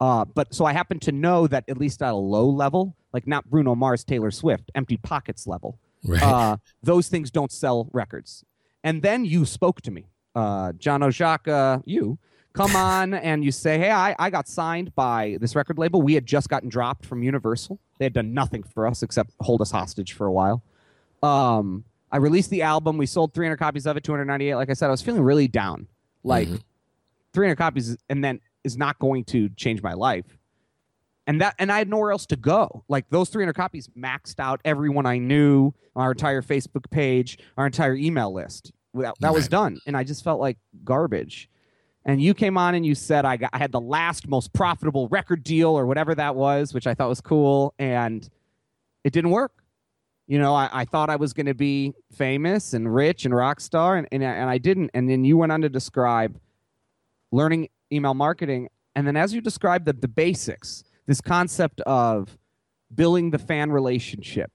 Uh, 0.00 0.24
but 0.24 0.52
so 0.52 0.64
I 0.64 0.72
happen 0.72 0.98
to 1.00 1.12
know 1.12 1.46
that 1.46 1.64
at 1.68 1.78
least 1.78 2.02
at 2.02 2.12
a 2.12 2.16
low 2.16 2.48
level, 2.48 2.96
like 3.12 3.28
not 3.28 3.48
Bruno 3.48 3.76
Mars, 3.76 4.02
Taylor 4.02 4.32
Swift, 4.32 4.68
Empty 4.74 4.96
Pockets 4.96 5.46
level, 5.46 5.78
right. 6.04 6.22
uh, 6.22 6.56
those 6.82 7.06
things 7.06 7.30
don't 7.30 7.52
sell 7.52 7.88
records. 7.92 8.44
And 8.84 9.02
then 9.02 9.24
you 9.24 9.44
spoke 9.44 9.80
to 9.82 9.90
me, 9.90 10.06
uh, 10.34 10.72
John 10.72 11.00
Oszajca, 11.00 11.82
you 11.84 12.18
come 12.52 12.76
on 12.76 13.14
and 13.14 13.44
you 13.44 13.52
say, 13.52 13.78
Hey, 13.78 13.90
I, 13.90 14.14
I 14.18 14.30
got 14.30 14.48
signed 14.48 14.94
by 14.94 15.38
this 15.40 15.54
record 15.54 15.78
label. 15.78 16.02
We 16.02 16.14
had 16.14 16.26
just 16.26 16.48
gotten 16.48 16.68
dropped 16.68 17.06
from 17.06 17.22
Universal. 17.22 17.78
They 17.98 18.04
had 18.04 18.12
done 18.12 18.34
nothing 18.34 18.62
for 18.62 18.86
us 18.86 19.02
except 19.02 19.32
hold 19.40 19.62
us 19.62 19.70
hostage 19.70 20.12
for 20.12 20.26
a 20.26 20.32
while. 20.32 20.62
Um, 21.22 21.84
I 22.10 22.18
released 22.18 22.50
the 22.50 22.62
album. 22.62 22.98
We 22.98 23.06
sold 23.06 23.32
300 23.32 23.56
copies 23.56 23.86
of 23.86 23.96
it, 23.96 24.04
298. 24.04 24.54
Like 24.56 24.70
I 24.70 24.74
said, 24.74 24.88
I 24.88 24.90
was 24.90 25.00
feeling 25.00 25.22
really 25.22 25.48
down. 25.48 25.86
Like 26.24 26.48
mm-hmm. 26.48 26.56
300 27.32 27.56
copies, 27.56 27.96
and 28.08 28.22
then 28.22 28.40
is 28.64 28.76
not 28.76 28.98
going 28.98 29.24
to 29.24 29.48
change 29.50 29.82
my 29.82 29.94
life. 29.94 30.38
And 31.26 31.40
that, 31.40 31.54
and 31.58 31.70
I 31.70 31.78
had 31.78 31.88
nowhere 31.88 32.10
else 32.10 32.26
to 32.26 32.36
go. 32.36 32.84
Like 32.88 33.08
those 33.10 33.28
300 33.28 33.52
copies 33.54 33.88
maxed 33.96 34.40
out 34.40 34.60
everyone 34.64 35.06
I 35.06 35.18
knew, 35.18 35.72
our 35.94 36.12
entire 36.12 36.42
Facebook 36.42 36.90
page, 36.90 37.38
our 37.56 37.66
entire 37.66 37.94
email 37.94 38.32
list. 38.32 38.72
That, 38.94 39.14
that 39.20 39.28
right. 39.28 39.34
was 39.34 39.48
done, 39.48 39.78
and 39.86 39.96
I 39.96 40.04
just 40.04 40.22
felt 40.22 40.40
like 40.40 40.58
garbage 40.84 41.48
and 42.04 42.20
you 42.20 42.34
came 42.34 42.58
on 42.58 42.74
and 42.74 42.84
you 42.84 42.94
said 42.94 43.24
I, 43.24 43.36
got, 43.36 43.50
I 43.52 43.58
had 43.58 43.72
the 43.72 43.80
last 43.80 44.26
most 44.26 44.52
profitable 44.52 45.08
record 45.08 45.44
deal 45.44 45.70
or 45.70 45.86
whatever 45.86 46.14
that 46.14 46.34
was, 46.34 46.74
which 46.74 46.86
I 46.86 46.94
thought 46.94 47.08
was 47.08 47.20
cool, 47.20 47.74
and 47.78 48.28
it 49.04 49.12
didn't 49.12 49.30
work. 49.30 49.52
You 50.26 50.38
know, 50.38 50.54
I, 50.54 50.68
I 50.72 50.84
thought 50.84 51.10
I 51.10 51.16
was 51.16 51.32
going 51.32 51.46
to 51.46 51.54
be 51.54 51.94
famous 52.12 52.74
and 52.74 52.92
rich 52.92 53.24
and 53.24 53.34
rock 53.34 53.60
star, 53.60 53.96
and, 53.96 54.08
and, 54.10 54.22
and 54.22 54.48
I 54.48 54.58
didn't. 54.58 54.90
And 54.94 55.08
then 55.08 55.24
you 55.24 55.36
went 55.36 55.52
on 55.52 55.60
to 55.62 55.68
describe 55.68 56.40
learning 57.30 57.68
email 57.92 58.14
marketing, 58.14 58.68
and 58.96 59.06
then 59.06 59.16
as 59.16 59.32
you 59.32 59.40
described 59.40 59.84
the, 59.84 59.92
the 59.92 60.08
basics, 60.08 60.84
this 61.06 61.20
concept 61.20 61.80
of 61.82 62.38
building 62.94 63.30
the 63.30 63.38
fan 63.38 63.70
relationship, 63.72 64.50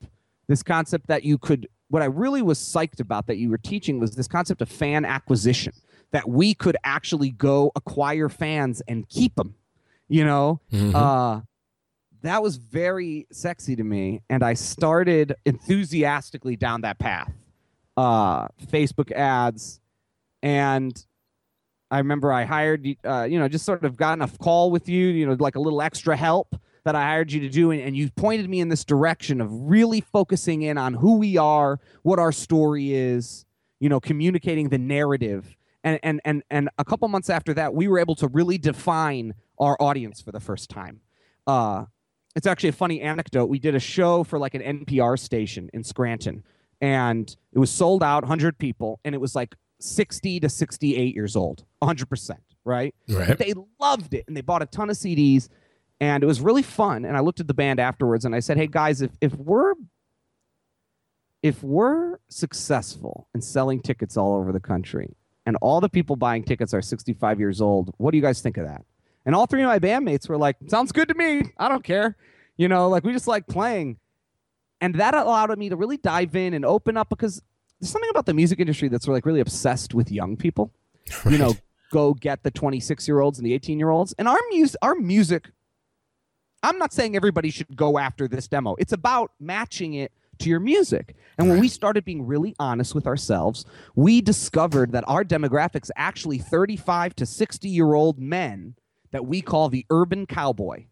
this 0.48 0.64
concept 0.64 1.08
that 1.08 1.24
you 1.24 1.38
could 1.38 1.68
what 1.90 2.02
I 2.02 2.06
really 2.06 2.42
was 2.42 2.60
psyched 2.60 3.00
about 3.00 3.28
that 3.28 3.38
you 3.38 3.50
were 3.50 3.58
teaching 3.58 4.00
was 4.00 4.16
this 4.16 4.28
concept 4.28 4.62
of 4.62 4.70
fan 4.70 5.06
acquisition 5.06 5.74
that 6.12 6.28
we 6.28 6.54
could 6.54 6.76
actually 6.84 7.32
go 7.32 7.72
acquire 7.76 8.30
fans 8.30 8.82
and 8.88 9.08
keep 9.08 9.36
them. 9.36 9.56
You 10.10 10.26
know, 10.26 10.62
mm-hmm. 10.72 10.96
uh, 10.96 11.42
that 12.22 12.42
was 12.42 12.56
very 12.56 13.28
sexy 13.32 13.76
to 13.76 13.84
me, 13.84 14.22
and 14.30 14.42
I 14.42 14.54
started 14.54 15.36
enthusiastically 15.46 16.56
down 16.56 16.82
that 16.82 16.98
path. 16.98 17.32
Uh, 17.98 18.48
Facebook 18.68 19.12
ads, 19.12 19.82
and 20.42 21.06
I 21.90 22.00
remember 22.00 22.34
I 22.34 22.44
hired, 22.44 22.88
uh, 23.06 23.24
you 23.24 23.40
know, 23.40 23.48
just 23.48 23.66
sort 23.66 23.84
of 23.84 23.96
gotten 23.96 24.22
a 24.22 24.28
call 24.28 24.72
with 24.72 24.90
you, 24.90 25.08
you 25.08 25.26
know, 25.26 25.36
like 25.40 25.56
a 25.56 25.60
little 25.60 25.82
extra 25.82 26.18
help 26.18 26.56
that 26.84 26.96
I 26.96 27.04
hired 27.04 27.32
you 27.32 27.42
to 27.42 27.50
do, 27.50 27.72
and, 27.72 27.82
and 27.82 27.98
you 27.98 28.10
pointed 28.12 28.50
me 28.50 28.60
in 28.60 28.70
this 28.70 28.86
direction 28.86 29.42
of 29.42 29.50
really 29.52 30.02
focusing 30.02 30.62
in 30.62 30.78
on 30.78 30.94
who 30.94 31.18
we 31.18 31.38
are, 31.38 31.80
what 32.04 32.20
our 32.20 32.32
story 32.32 32.94
is, 32.94 33.46
you 33.80 33.90
know, 33.90 34.00
communicating 34.00 34.70
the 34.70 34.78
narrative 34.78 35.58
and 35.88 36.00
and 36.04 36.22
and 36.26 36.44
and 36.50 36.70
a 36.78 36.86
couple 36.86 37.08
months 37.08 37.30
after 37.30 37.54
that, 37.54 37.74
we 37.74 37.88
were 37.88 38.00
able 38.00 38.16
to 38.16 38.28
really 38.28 38.58
define 38.58 39.34
our 39.60 39.78
audience 39.80 40.22
for 40.22 40.32
the 40.32 40.40
first 40.40 40.70
time. 40.70 41.02
Uh, 41.46 41.86
it's 42.36 42.46
actually 42.46 42.70
a 42.70 42.74
funny 42.74 43.02
anecdote. 43.02 43.46
We 43.46 43.60
did 43.60 43.74
a 43.74 43.80
show 43.80 44.24
for 44.24 44.38
like 44.38 44.54
an 44.54 44.62
NPR 44.62 45.18
station 45.18 45.70
in 45.74 45.84
Scranton, 45.84 46.44
and 46.82 47.36
it 47.54 47.60
was 47.60 47.72
sold 47.72 48.04
out, 48.04 48.24
100 48.24 48.58
people, 48.58 49.00
and 49.04 49.16
it 49.16 49.20
was 49.20 49.34
like 49.34 49.56
60 49.80 50.40
to 50.42 50.50
68 50.50 51.16
years 51.16 51.36
old, 51.36 51.66
100%, 51.84 52.32
right? 52.66 52.94
Right. 53.10 53.38
They 53.38 53.54
loved 53.80 54.14
it, 54.14 54.26
and 54.28 54.36
they 54.36 54.42
bought 54.42 54.62
a 54.62 54.66
ton 54.66 54.90
of 54.90 54.96
CDs, 54.96 55.50
and 56.00 56.24
it 56.24 56.28
was 56.28 56.42
really 56.42 56.64
fun. 56.64 57.06
And 57.06 57.16
I 57.16 57.22
looked 57.22 57.40
at 57.40 57.48
the 57.48 57.54
band 57.54 57.80
afterwards, 57.80 58.26
and 58.26 58.36
I 58.36 58.40
said, 58.40 58.58
"Hey 58.58 58.68
guys, 58.68 59.02
if 59.02 59.12
if 59.22 59.36
we're 59.36 59.74
if 61.44 61.64
we're 61.64 62.18
successful 62.30 63.28
in 63.34 63.42
selling 63.42 63.80
tickets 63.80 64.18
all 64.18 64.36
over 64.36 64.52
the 64.52 64.60
country 64.60 65.16
and 65.46 65.56
all 65.62 65.80
the 65.80 65.90
people 65.90 66.16
buying 66.16 66.44
tickets 66.44 66.74
are 66.74 66.82
65 66.82 67.40
years 67.40 67.62
old. 67.62 67.94
What 67.98 68.12
do 68.12 68.18
you 68.18 68.22
guys 68.24 68.42
think 68.42 68.58
of 68.58 68.66
that? 68.66 68.84
And 69.26 69.34
all 69.34 69.46
three 69.46 69.62
of 69.62 69.68
my 69.68 69.80
bandmates 69.80 70.28
were 70.28 70.38
like, 70.38 70.58
sounds 70.68 70.92
good 70.92 71.08
to 71.08 71.14
me. 71.14 71.44
I 71.58 71.70
don't 71.70 71.84
care. 71.84 72.18
You 72.58 72.68
know, 72.68 72.90
like 72.90 73.04
we 73.04 73.14
just 73.14 73.28
like 73.28 73.48
playing. 73.48 73.98
And 74.82 74.96
that 74.96 75.14
allowed 75.14 75.58
me 75.58 75.70
to 75.70 75.76
really 75.76 75.98
dive 75.98 76.36
in 76.36 76.54
and 76.54 76.66
open 76.66 76.98
up 76.98 77.10
because 77.10 77.42
there's 77.80 77.92
something 77.92 78.10
about 78.10 78.26
the 78.26 78.34
music 78.34 78.60
industry 78.60 78.88
that's 78.88 79.08
like 79.08 79.26
really 79.26 79.40
obsessed 79.40 79.94
with 79.94 80.12
young 80.12 80.36
people. 80.38 80.72
Right. 81.24 81.34
You 81.34 81.38
know, 81.38 81.54
go 81.92 82.14
get 82.14 82.44
the 82.44 82.52
26 82.52 83.08
year 83.08 83.20
olds 83.20 83.38
and 83.38 83.46
the 83.46 83.54
18 83.54 83.80
year 83.80 83.90
olds. 83.90 84.14
And 84.18 84.28
our 84.28 84.40
music, 84.50 84.78
our 84.82 84.96
music, 84.96 85.52
I'm 86.64 86.78
not 86.78 86.94
saying 86.94 87.16
everybody 87.16 87.50
should 87.50 87.76
go 87.76 87.98
after 87.98 88.28
this 88.28 88.48
demo. 88.48 88.76
It's 88.80 88.94
about 88.94 89.32
matching 89.40 89.94
it 89.94 90.12
to 90.40 90.50
your 90.50 90.60
music. 90.60 91.16
And 91.38 91.50
when 91.50 91.60
we 91.60 91.68
started 91.68 92.06
being 92.06 92.26
really 92.26 92.56
honest 92.60 92.94
with 92.96 93.08
ourselves, 93.08 93.66
we 93.96 94.22
discovered 94.22 94.92
that 94.92 95.04
our 95.08 95.24
demographics 95.24 95.90
actually 95.96 96.40
35 96.40 97.16
to 97.16 97.26
60 97.26 97.70
year 97.70 97.94
old 97.94 98.20
men 98.20 98.76
that 99.12 99.26
we 99.26 99.42
call 99.42 99.70
the 99.70 99.86
urban 99.90 100.26
cowboy. 100.26 100.86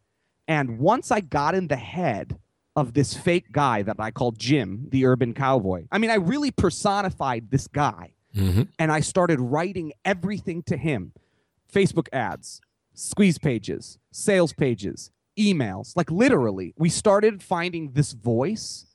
And 0.47 0.79
once 0.79 1.11
I 1.11 1.21
got 1.21 1.55
in 1.55 1.67
the 1.67 1.75
head 1.75 2.37
of 2.75 2.93
this 2.93 3.13
fake 3.13 3.51
guy 3.51 3.81
that 3.83 3.97
I 3.99 4.11
call 4.11 4.31
Jim, 4.31 4.87
the 4.89 5.05
urban 5.05 5.33
cowboy, 5.33 5.85
I 5.91 5.97
mean, 5.97 6.11
I 6.11 6.15
really 6.15 6.51
personified 6.51 7.49
this 7.51 7.67
guy. 7.67 8.13
Mm-hmm. 8.35 8.63
And 8.77 8.91
I 8.91 8.99
started 8.99 9.39
writing 9.39 9.93
everything 10.03 10.61
to 10.63 10.75
him 10.75 11.13
Facebook 11.73 12.07
ads, 12.11 12.59
squeeze 12.93 13.37
pages, 13.37 13.97
sales 14.11 14.51
pages, 14.51 15.11
emails. 15.39 15.93
Like 15.95 16.11
literally, 16.11 16.73
we 16.77 16.89
started 16.89 17.41
finding 17.41 17.91
this 17.93 18.11
voice 18.11 18.87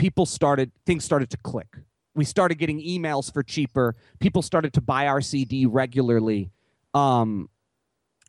people 0.00 0.24
started 0.24 0.72
things 0.86 1.04
started 1.04 1.30
to 1.30 1.36
click. 1.36 1.76
We 2.14 2.24
started 2.24 2.56
getting 2.56 2.80
emails 2.80 3.32
for 3.32 3.42
cheaper. 3.42 3.94
People 4.18 4.42
started 4.42 4.72
to 4.72 4.80
buy 4.80 5.06
our 5.06 5.20
CD 5.20 5.66
regularly. 5.66 6.50
Um, 6.94 7.50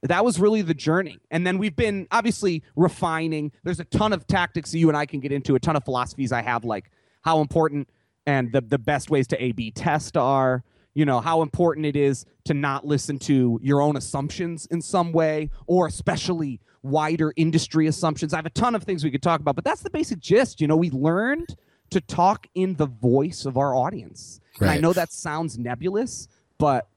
that 0.01 0.25
was 0.25 0.39
really 0.39 0.61
the 0.61 0.73
journey. 0.73 1.19
And 1.29 1.45
then 1.45 1.57
we've 1.57 1.75
been 1.75 2.07
obviously 2.11 2.63
refining. 2.75 3.51
There's 3.63 3.79
a 3.79 3.85
ton 3.85 4.13
of 4.13 4.25
tactics 4.27 4.71
that 4.71 4.79
you 4.79 4.87
and 4.87 4.97
I 4.97 5.05
can 5.05 5.19
get 5.19 5.31
into, 5.31 5.55
a 5.55 5.59
ton 5.59 5.75
of 5.75 5.83
philosophies 5.83 6.31
I 6.31 6.41
have, 6.41 6.63
like 6.63 6.91
how 7.21 7.39
important 7.41 7.87
and 8.25 8.51
the, 8.51 8.61
the 8.61 8.79
best 8.79 9.09
ways 9.09 9.27
to 9.27 9.43
A 9.43 9.51
B 9.51 9.71
test 9.71 10.17
are, 10.17 10.63
you 10.93 11.05
know, 11.05 11.21
how 11.21 11.41
important 11.41 11.85
it 11.85 11.95
is 11.95 12.25
to 12.45 12.53
not 12.53 12.85
listen 12.85 13.17
to 13.19 13.59
your 13.61 13.81
own 13.81 13.95
assumptions 13.95 14.65
in 14.67 14.81
some 14.81 15.11
way, 15.11 15.49
or 15.67 15.87
especially 15.87 16.59
wider 16.83 17.31
industry 17.35 17.87
assumptions. 17.87 18.33
I 18.33 18.37
have 18.37 18.45
a 18.45 18.51
ton 18.51 18.75
of 18.75 18.83
things 18.83 19.03
we 19.03 19.11
could 19.11 19.23
talk 19.23 19.39
about, 19.39 19.55
but 19.55 19.63
that's 19.63 19.81
the 19.81 19.89
basic 19.89 20.19
gist. 20.19 20.59
You 20.59 20.67
know, 20.67 20.75
we 20.75 20.89
learned 20.89 21.55
to 21.91 22.01
talk 22.01 22.47
in 22.55 22.75
the 22.75 22.87
voice 22.87 23.45
of 23.45 23.57
our 23.57 23.75
audience. 23.75 24.39
Right. 24.59 24.67
And 24.67 24.77
I 24.77 24.81
know 24.81 24.93
that 24.93 25.11
sounds 25.11 25.57
nebulous, 25.57 26.27
but 26.57 26.87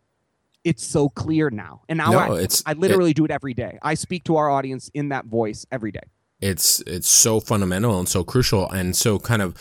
it's 0.65 0.85
so 0.85 1.09
clear 1.11 1.51
now. 1.51 1.83
And 1.89 1.99
now 1.99 2.11
no, 2.11 2.19
I, 2.19 2.41
it's, 2.41 2.63
I 2.67 2.73
literally 2.73 3.11
it, 3.11 3.17
do 3.17 3.25
it 3.25 3.31
every 3.31 3.55
day. 3.55 3.79
I 3.83 3.95
speak 3.95 4.25
to 4.25 4.37
our 4.37 4.51
audience 4.51 4.91
in 4.95 5.11
that 5.11 5.27
voice 5.27 5.67
every 5.71 5.93
day. 5.93 6.01
It's 6.41 6.81
it's 6.81 7.09
so 7.09 7.41
fundamental 7.41 7.99
and 7.99 8.09
so 8.09 8.25
crucial 8.25 8.69
and 8.71 8.97
so 8.97 9.19
kind 9.19 9.41
of 9.41 9.57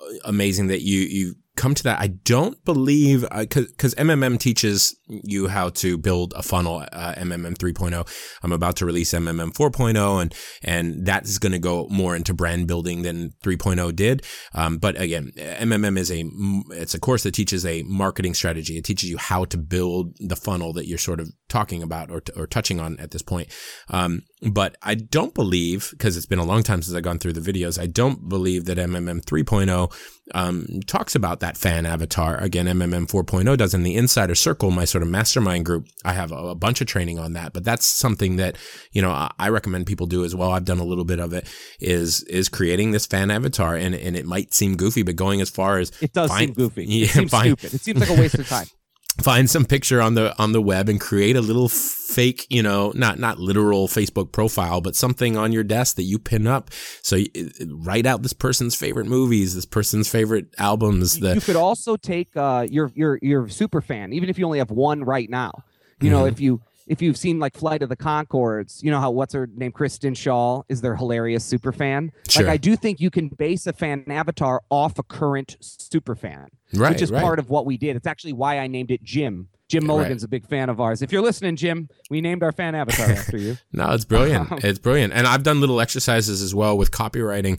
uh, 0.00 0.14
amazing 0.24 0.68
that 0.68 0.82
you 0.82 1.00
you 1.00 1.34
come 1.56 1.74
to 1.74 1.82
that. 1.84 2.00
I 2.00 2.08
don't 2.08 2.62
believe 2.64 3.26
because 3.30 3.94
uh, 3.94 4.02
MMM 4.02 4.38
teaches 4.38 4.96
you 5.08 5.48
how 5.48 5.68
to 5.70 5.98
build 5.98 6.32
a 6.36 6.42
funnel. 6.42 6.84
Uh, 6.92 7.14
MMM 7.16 7.56
3.0. 7.56 8.36
I'm 8.42 8.52
about 8.52 8.76
to 8.76 8.86
release 8.86 9.12
MMM 9.12 9.52
4.0, 9.52 10.22
and 10.22 10.34
and 10.62 11.06
that 11.06 11.24
is 11.24 11.38
going 11.38 11.52
to 11.52 11.58
go 11.58 11.86
more 11.90 12.16
into 12.16 12.34
brand 12.34 12.66
building 12.66 13.02
than 13.02 13.30
3.0 13.44 13.94
did. 13.94 14.24
Um, 14.54 14.78
but 14.78 15.00
again, 15.00 15.32
MMM 15.36 15.98
is 15.98 16.10
a 16.10 16.24
it's 16.70 16.94
a 16.94 17.00
course 17.00 17.22
that 17.24 17.34
teaches 17.34 17.66
a 17.66 17.82
marketing 17.82 18.34
strategy. 18.34 18.76
It 18.76 18.84
teaches 18.84 19.10
you 19.10 19.18
how 19.18 19.44
to 19.46 19.58
build 19.58 20.16
the 20.20 20.36
funnel 20.36 20.72
that 20.74 20.86
you're 20.86 20.98
sort 20.98 21.20
of 21.20 21.30
talking 21.48 21.82
about 21.82 22.10
or 22.10 22.22
or 22.36 22.46
touching 22.46 22.80
on 22.80 22.98
at 22.98 23.10
this 23.10 23.22
point. 23.22 23.48
Um, 23.88 24.22
but 24.50 24.76
I 24.82 24.96
don't 24.96 25.34
believe 25.34 25.90
because 25.92 26.16
it's 26.16 26.26
been 26.26 26.40
a 26.40 26.44
long 26.44 26.64
time 26.64 26.82
since 26.82 26.96
I've 26.96 27.04
gone 27.04 27.18
through 27.18 27.34
the 27.34 27.52
videos. 27.52 27.80
I 27.80 27.86
don't 27.86 28.28
believe 28.28 28.64
that 28.64 28.76
MMM 28.76 29.24
3.0 29.24 29.92
um, 30.34 30.66
talks 30.86 31.14
about 31.14 31.40
that 31.40 31.56
fan 31.56 31.86
avatar. 31.86 32.38
Again, 32.38 32.66
MMM 32.66 33.08
4.0 33.08 33.56
does 33.56 33.72
in 33.72 33.84
the 33.84 33.94
Insider 33.94 34.34
Circle, 34.34 34.72
my 34.72 34.84
sort 34.84 35.02
of 35.02 35.08
mastermind 35.08 35.64
group. 35.64 35.86
I 36.04 36.12
have 36.14 36.32
a, 36.32 36.36
a 36.36 36.54
bunch 36.56 36.80
of 36.80 36.88
training 36.88 37.20
on 37.20 37.34
that, 37.34 37.52
but 37.52 37.62
that's 37.62 37.86
something 37.86 38.36
that 38.36 38.56
you 38.90 39.00
know 39.00 39.10
I, 39.10 39.30
I, 39.38 39.48
recommend 39.50 39.86
people 39.86 40.06
do 40.06 40.24
as 40.24 40.34
well. 40.34 40.50
I've 40.50 40.64
done 40.64 40.80
a 40.80 40.84
little 40.84 41.04
bit 41.04 41.20
of 41.20 41.32
it. 41.32 41.48
Is 41.78 42.22
is 42.24 42.48
creating 42.48 42.90
this 42.90 43.06
fan 43.06 43.30
avatar, 43.30 43.76
and 43.76 43.94
and 43.94 44.16
it 44.16 44.26
might 44.26 44.52
seem 44.54 44.76
goofy, 44.76 45.02
but 45.02 45.14
going 45.14 45.40
as 45.40 45.50
far 45.50 45.78
as 45.78 45.92
it 46.00 46.12
does 46.12 46.30
find, 46.30 46.48
seem 46.48 46.54
goofy. 46.54 46.86
Yeah, 46.92 47.04
it 47.04 47.10
seems 47.10 47.30
stupid. 47.32 47.74
It 47.74 47.80
seems 47.80 48.00
like 48.00 48.10
a 48.10 48.20
waste 48.20 48.34
of 48.34 48.48
time 48.48 48.66
find 49.20 49.50
some 49.50 49.64
picture 49.64 50.00
on 50.00 50.14
the 50.14 50.34
on 50.40 50.52
the 50.52 50.62
web 50.62 50.88
and 50.88 51.00
create 51.00 51.36
a 51.36 51.40
little 51.40 51.68
fake 51.68 52.46
you 52.48 52.62
know 52.62 52.92
not 52.94 53.18
not 53.18 53.38
literal 53.38 53.86
facebook 53.86 54.32
profile 54.32 54.80
but 54.80 54.96
something 54.96 55.36
on 55.36 55.52
your 55.52 55.62
desk 55.62 55.96
that 55.96 56.04
you 56.04 56.18
pin 56.18 56.46
up 56.46 56.70
so 57.02 57.16
you, 57.16 57.28
write 57.68 58.06
out 58.06 58.22
this 58.22 58.32
person's 58.32 58.74
favorite 58.74 59.06
movies 59.06 59.54
this 59.54 59.66
person's 59.66 60.08
favorite 60.08 60.46
albums 60.58 61.20
that 61.20 61.34
you 61.34 61.40
could 61.42 61.56
also 61.56 61.96
take 61.96 62.34
uh 62.36 62.66
your 62.70 62.90
your 62.94 63.18
your 63.20 63.48
super 63.48 63.82
fan 63.82 64.12
even 64.12 64.30
if 64.30 64.38
you 64.38 64.46
only 64.46 64.58
have 64.58 64.70
one 64.70 65.04
right 65.04 65.28
now 65.28 65.52
you 66.00 66.08
mm-hmm. 66.08 66.18
know 66.18 66.24
if 66.24 66.40
you 66.40 66.60
if 66.86 67.02
you've 67.02 67.16
seen 67.16 67.38
like 67.38 67.56
Flight 67.56 67.82
of 67.82 67.88
the 67.88 67.96
Conchords, 67.96 68.82
you 68.82 68.90
know 68.90 69.00
how 69.00 69.10
what's 69.10 69.34
her 69.34 69.48
name, 69.54 69.72
Kristen 69.72 70.14
Schaal, 70.14 70.64
is 70.68 70.80
their 70.80 70.96
hilarious 70.96 71.44
super 71.44 71.72
fan. 71.72 72.12
Sure. 72.28 72.44
Like 72.44 72.52
I 72.52 72.56
do 72.56 72.76
think 72.76 73.00
you 73.00 73.10
can 73.10 73.28
base 73.28 73.66
a 73.66 73.72
fan 73.72 74.04
avatar 74.08 74.62
off 74.70 74.98
a 74.98 75.02
current 75.02 75.56
super 75.60 76.14
fan, 76.14 76.48
right, 76.74 76.92
which 76.92 77.02
is 77.02 77.10
right. 77.10 77.22
part 77.22 77.38
of 77.38 77.50
what 77.50 77.66
we 77.66 77.76
did. 77.76 77.96
It's 77.96 78.06
actually 78.06 78.32
why 78.32 78.58
I 78.58 78.66
named 78.66 78.90
it 78.90 79.02
Jim. 79.02 79.48
Jim 79.68 79.86
Mulligan's 79.86 80.22
right. 80.22 80.24
a 80.24 80.28
big 80.28 80.46
fan 80.46 80.68
of 80.68 80.80
ours. 80.80 81.00
If 81.00 81.12
you're 81.12 81.22
listening, 81.22 81.56
Jim, 81.56 81.88
we 82.10 82.20
named 82.20 82.42
our 82.42 82.52
fan 82.52 82.74
avatar 82.74 83.10
after 83.10 83.38
you. 83.38 83.56
no, 83.72 83.90
it's 83.92 84.04
brilliant. 84.04 84.48
it's 84.64 84.78
brilliant, 84.78 85.14
and 85.14 85.26
I've 85.26 85.42
done 85.42 85.60
little 85.60 85.80
exercises 85.80 86.42
as 86.42 86.54
well 86.54 86.76
with 86.76 86.90
copywriting 86.90 87.58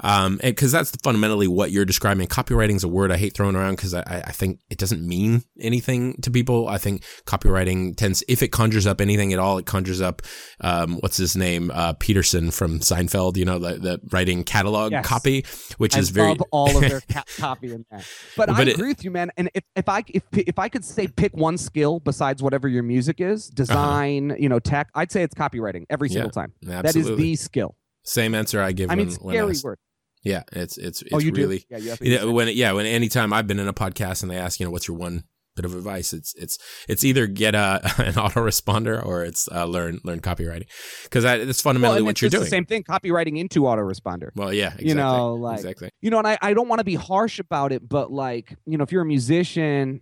um, 0.00 0.38
because 0.42 0.72
that's 0.72 0.90
fundamentally 1.02 1.48
what 1.48 1.70
you're 1.70 1.84
describing. 1.84 2.26
Copywriting 2.28 2.76
is 2.76 2.84
a 2.84 2.88
word 2.88 3.10
I 3.10 3.16
hate 3.16 3.34
throwing 3.34 3.56
around 3.56 3.76
because 3.76 3.94
I, 3.94 4.02
I 4.26 4.32
think 4.32 4.60
it 4.70 4.78
doesn't 4.78 5.06
mean 5.06 5.44
anything 5.60 6.20
to 6.22 6.30
people. 6.30 6.68
I 6.68 6.78
think 6.78 7.04
copywriting 7.26 7.96
tends, 7.96 8.22
if 8.28 8.42
it 8.42 8.48
conjures 8.48 8.86
up 8.86 9.00
anything 9.00 9.32
at 9.32 9.38
all, 9.38 9.58
it 9.58 9.66
conjures 9.66 10.00
up, 10.00 10.22
um, 10.60 10.98
what's 11.00 11.16
his 11.16 11.36
name, 11.36 11.70
uh, 11.72 11.94
Peterson 11.94 12.50
from 12.50 12.80
Seinfeld. 12.80 13.36
You 13.36 13.44
know, 13.44 13.58
the, 13.58 13.74
the 13.78 14.00
writing 14.10 14.44
catalog 14.44 14.92
yes. 14.92 15.06
copy, 15.06 15.44
which 15.78 15.96
I 15.96 16.00
is 16.00 16.10
very 16.10 16.36
all 16.50 16.76
of 16.76 16.80
their 16.80 17.00
ca- 17.10 17.24
copy 17.38 17.72
in 17.72 17.84
that. 17.90 18.06
But, 18.36 18.48
but 18.48 18.58
I 18.58 18.62
agree 18.70 18.88
with 18.88 19.04
you, 19.04 19.10
man. 19.10 19.30
And 19.36 19.50
if, 19.54 19.64
if 19.76 19.88
I 19.88 20.04
if 20.08 20.22
if 20.32 20.58
I 20.58 20.68
could 20.68 20.84
say 20.84 21.06
pick 21.06 21.36
one 21.36 21.58
skill 21.58 22.00
besides 22.00 22.42
whatever 22.42 22.68
your 22.68 22.82
music 22.82 23.20
is, 23.20 23.48
uh-huh. 23.48 23.54
design, 23.54 24.30
uh-huh. 24.30 24.40
you 24.40 24.48
know, 24.48 24.58
tech, 24.58 24.88
I'd 24.94 25.12
say 25.12 25.22
it's 25.22 25.34
copywriting 25.34 25.84
every 25.90 26.08
single 26.08 26.30
yeah, 26.34 26.42
time. 26.42 26.52
Absolutely. 26.62 26.82
That 26.82 26.96
is 26.96 27.16
the 27.16 27.36
skill. 27.36 27.76
Same 28.04 28.34
answer 28.34 28.60
I 28.62 28.72
give. 28.72 28.90
I 28.90 28.94
mean, 28.94 29.08
when, 29.08 29.34
scary 29.34 29.46
when 29.46 29.60
word. 29.62 29.78
Yeah, 30.22 30.42
it's 30.52 30.76
it's 30.76 31.02
it's 31.02 31.12
oh, 31.12 31.18
you 31.18 31.32
really 31.32 31.58
do? 31.58 31.64
yeah, 31.78 31.96
you, 32.00 32.12
you 32.12 32.18
know, 32.18 32.32
when 32.32 32.48
yeah 32.48 32.72
when 32.72 32.86
anytime 32.86 33.32
I've 33.32 33.46
been 33.46 33.58
in 33.58 33.68
a 33.68 33.72
podcast 33.72 34.22
and 34.22 34.30
they 34.30 34.36
ask 34.36 34.58
you 34.60 34.66
know 34.66 34.70
what's 34.70 34.88
your 34.88 34.96
one 34.96 35.24
bit 35.58 35.64
of 35.64 35.74
advice 35.74 36.12
it's 36.12 36.34
it's 36.34 36.56
it's 36.88 37.02
either 37.02 37.26
get 37.26 37.54
a 37.54 37.80
an 37.98 38.14
autoresponder 38.14 39.04
or 39.04 39.24
it's 39.24 39.48
uh, 39.50 39.64
learn 39.64 40.00
learn 40.04 40.20
copywriting 40.20 40.68
because 41.04 41.24
that's 41.24 41.60
fundamentally 41.60 42.00
well, 42.00 42.06
what 42.06 42.22
you're 42.22 42.30
doing. 42.30 42.44
The 42.44 42.50
same 42.50 42.64
thing, 42.64 42.84
copywriting 42.84 43.38
into 43.38 43.62
autoresponder. 43.62 44.30
Well, 44.36 44.52
yeah, 44.52 44.66
exactly. 44.66 44.88
you 44.88 44.94
know, 44.94 45.34
like 45.34 45.58
exactly. 45.58 45.90
You 46.00 46.10
know, 46.10 46.18
and 46.18 46.28
I 46.28 46.38
I 46.40 46.54
don't 46.54 46.68
want 46.68 46.78
to 46.78 46.84
be 46.84 46.94
harsh 46.94 47.40
about 47.40 47.72
it, 47.72 47.86
but 47.88 48.12
like 48.12 48.56
you 48.66 48.78
know, 48.78 48.84
if 48.84 48.92
you're 48.92 49.02
a 49.02 49.06
musician 49.06 50.00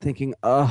thinking, 0.00 0.34
ugh, 0.42 0.68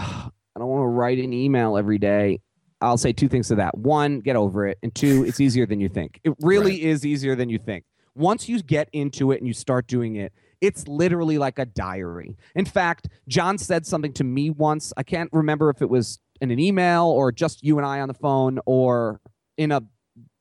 I 0.56 0.60
don't 0.60 0.68
want 0.68 0.84
to 0.84 0.88
write 0.88 1.20
an 1.20 1.34
email 1.34 1.78
every 1.78 2.00
day. 2.00 2.40
I'll 2.82 2.98
say 2.98 3.14
two 3.14 3.28
things 3.28 3.48
to 3.50 3.56
that. 3.56 3.78
One, 3.78 4.20
get 4.20 4.36
over 4.36 4.68
it, 4.68 4.78
and 4.84 4.94
two, 4.94 5.24
it's 5.26 5.40
easier 5.40 5.66
than 5.66 5.80
you 5.80 5.90
think. 5.90 6.20
It 6.24 6.34
really 6.42 6.72
right. 6.72 6.82
is 6.82 7.06
easier 7.06 7.36
than 7.36 7.50
you 7.50 7.60
think 7.60 7.86
once 8.16 8.48
you 8.48 8.62
get 8.62 8.90
into 8.94 9.32
it 9.32 9.40
and 9.40 9.48
you 9.48 9.54
start 9.54 9.88
doing 9.88 10.16
it, 10.16 10.32
it's 10.62 10.88
literally 10.88 11.38
like 11.38 11.60
a 11.60 11.66
diary. 11.66 12.38
In 12.56 12.66
fact, 12.66 13.10
John 13.28 13.58
said 13.58 13.86
something 13.86 14.14
to 14.14 14.24
me 14.24 14.50
once. 14.50 14.94
I 14.98 15.04
can't 15.04 15.30
remember 15.34 15.70
if 15.70 15.82
it 15.82 15.90
was 15.90 16.20
in 16.42 16.52
an 16.52 16.60
email 16.60 17.06
or 17.06 17.32
just 17.32 17.64
you 17.64 17.78
and 17.78 17.86
I 17.86 18.00
on 18.00 18.08
the 18.08 18.14
phone 18.14 18.60
or 18.66 19.22
in 19.58 19.72
a 19.72 19.82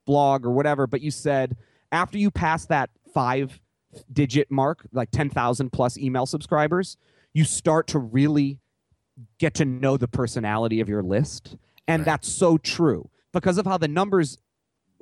blog 0.07 0.47
or 0.47 0.51
whatever, 0.51 0.87
but 0.87 1.01
you 1.01 1.11
said 1.11 1.57
after 1.93 2.19
you 2.19 2.31
pass 2.31 2.67
that 2.67 2.91
five 3.13 3.61
digit 4.13 4.51
mark, 4.51 4.87
like 4.93 5.11
10,000 5.11 5.71
plus 5.71 5.99
email 5.99 6.27
subscribers, 6.27 6.97
you 7.33 7.45
start 7.45 7.87
to 7.89 7.99
really 7.99 8.59
get 9.39 9.55
to 9.55 9.65
know 9.65 9.97
the 9.97 10.09
personality 10.09 10.81
of 10.81 10.89
your 10.89 11.03
list. 11.03 11.57
And 11.87 12.01
right. 12.01 12.07
that's 12.07 12.29
so 12.29 12.59
true 12.59 13.11
because 13.33 13.59
of 13.59 13.67
how 13.67 13.79
the 13.79 13.89
numbers 13.89 14.39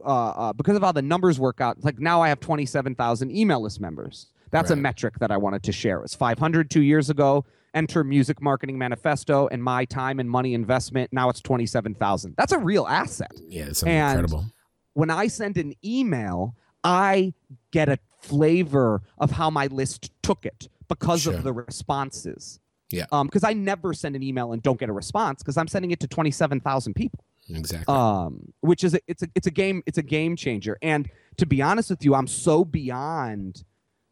uh, 0.04 0.30
uh, 0.30 0.52
because 0.52 0.76
of 0.76 0.82
how 0.82 0.92
the 0.92 1.02
numbers 1.02 1.38
work 1.38 1.60
out, 1.60 1.82
like 1.84 1.98
now 1.98 2.20
I 2.22 2.28
have 2.28 2.40
27,000 2.40 3.30
email 3.30 3.60
list 3.60 3.80
members. 3.80 4.26
That's 4.50 4.70
right. 4.70 4.78
a 4.78 4.80
metric 4.80 5.18
that 5.20 5.30
I 5.30 5.36
wanted 5.38 5.62
to 5.64 5.72
share. 5.72 5.98
It 5.98 6.02
was 6.02 6.14
500 6.14 6.70
two 6.70 6.82
years 6.82 7.10
ago. 7.10 7.44
Enter 7.74 8.04
Music 8.04 8.42
Marketing 8.42 8.76
Manifesto 8.76 9.48
and 9.50 9.62
my 9.64 9.86
time 9.86 10.20
and 10.20 10.28
money 10.28 10.52
investment. 10.52 11.10
Now 11.12 11.30
it's 11.30 11.40
27,000. 11.40 12.34
That's 12.36 12.52
a 12.52 12.58
real 12.58 12.86
asset. 12.86 13.32
Yeah, 13.48 13.64
it's 13.66 13.82
incredible. 13.82 14.46
When 14.92 15.08
I 15.08 15.28
send 15.28 15.56
an 15.56 15.74
email, 15.82 16.54
I 16.84 17.32
get 17.70 17.88
a 17.88 17.98
flavor 18.20 19.02
of 19.18 19.30
how 19.30 19.48
my 19.48 19.68
list 19.68 20.10
took 20.22 20.44
it 20.44 20.68
because 20.88 21.22
sure. 21.22 21.34
of 21.34 21.44
the 21.44 21.52
responses. 21.52 22.60
Yeah. 22.90 23.06
Um, 23.10 23.26
because 23.26 23.42
I 23.42 23.54
never 23.54 23.94
send 23.94 24.16
an 24.16 24.22
email 24.22 24.52
and 24.52 24.62
don't 24.62 24.78
get 24.78 24.90
a 24.90 24.92
response 24.92 25.42
because 25.42 25.56
I'm 25.56 25.68
sending 25.68 25.92
it 25.92 26.00
to 26.00 26.06
27,000 26.06 26.94
people. 26.94 27.24
Exactly. 27.48 27.94
Um, 27.94 28.52
which 28.60 28.84
is 28.84 28.94
a, 28.94 29.00
it's 29.06 29.22
a 29.22 29.28
it's 29.34 29.46
a 29.46 29.50
game 29.50 29.82
it's 29.86 29.98
a 29.98 30.02
game 30.02 30.36
changer. 30.36 30.78
And 30.82 31.08
to 31.38 31.46
be 31.46 31.60
honest 31.62 31.90
with 31.90 32.04
you, 32.04 32.14
I'm 32.14 32.26
so 32.26 32.64
beyond 32.64 33.64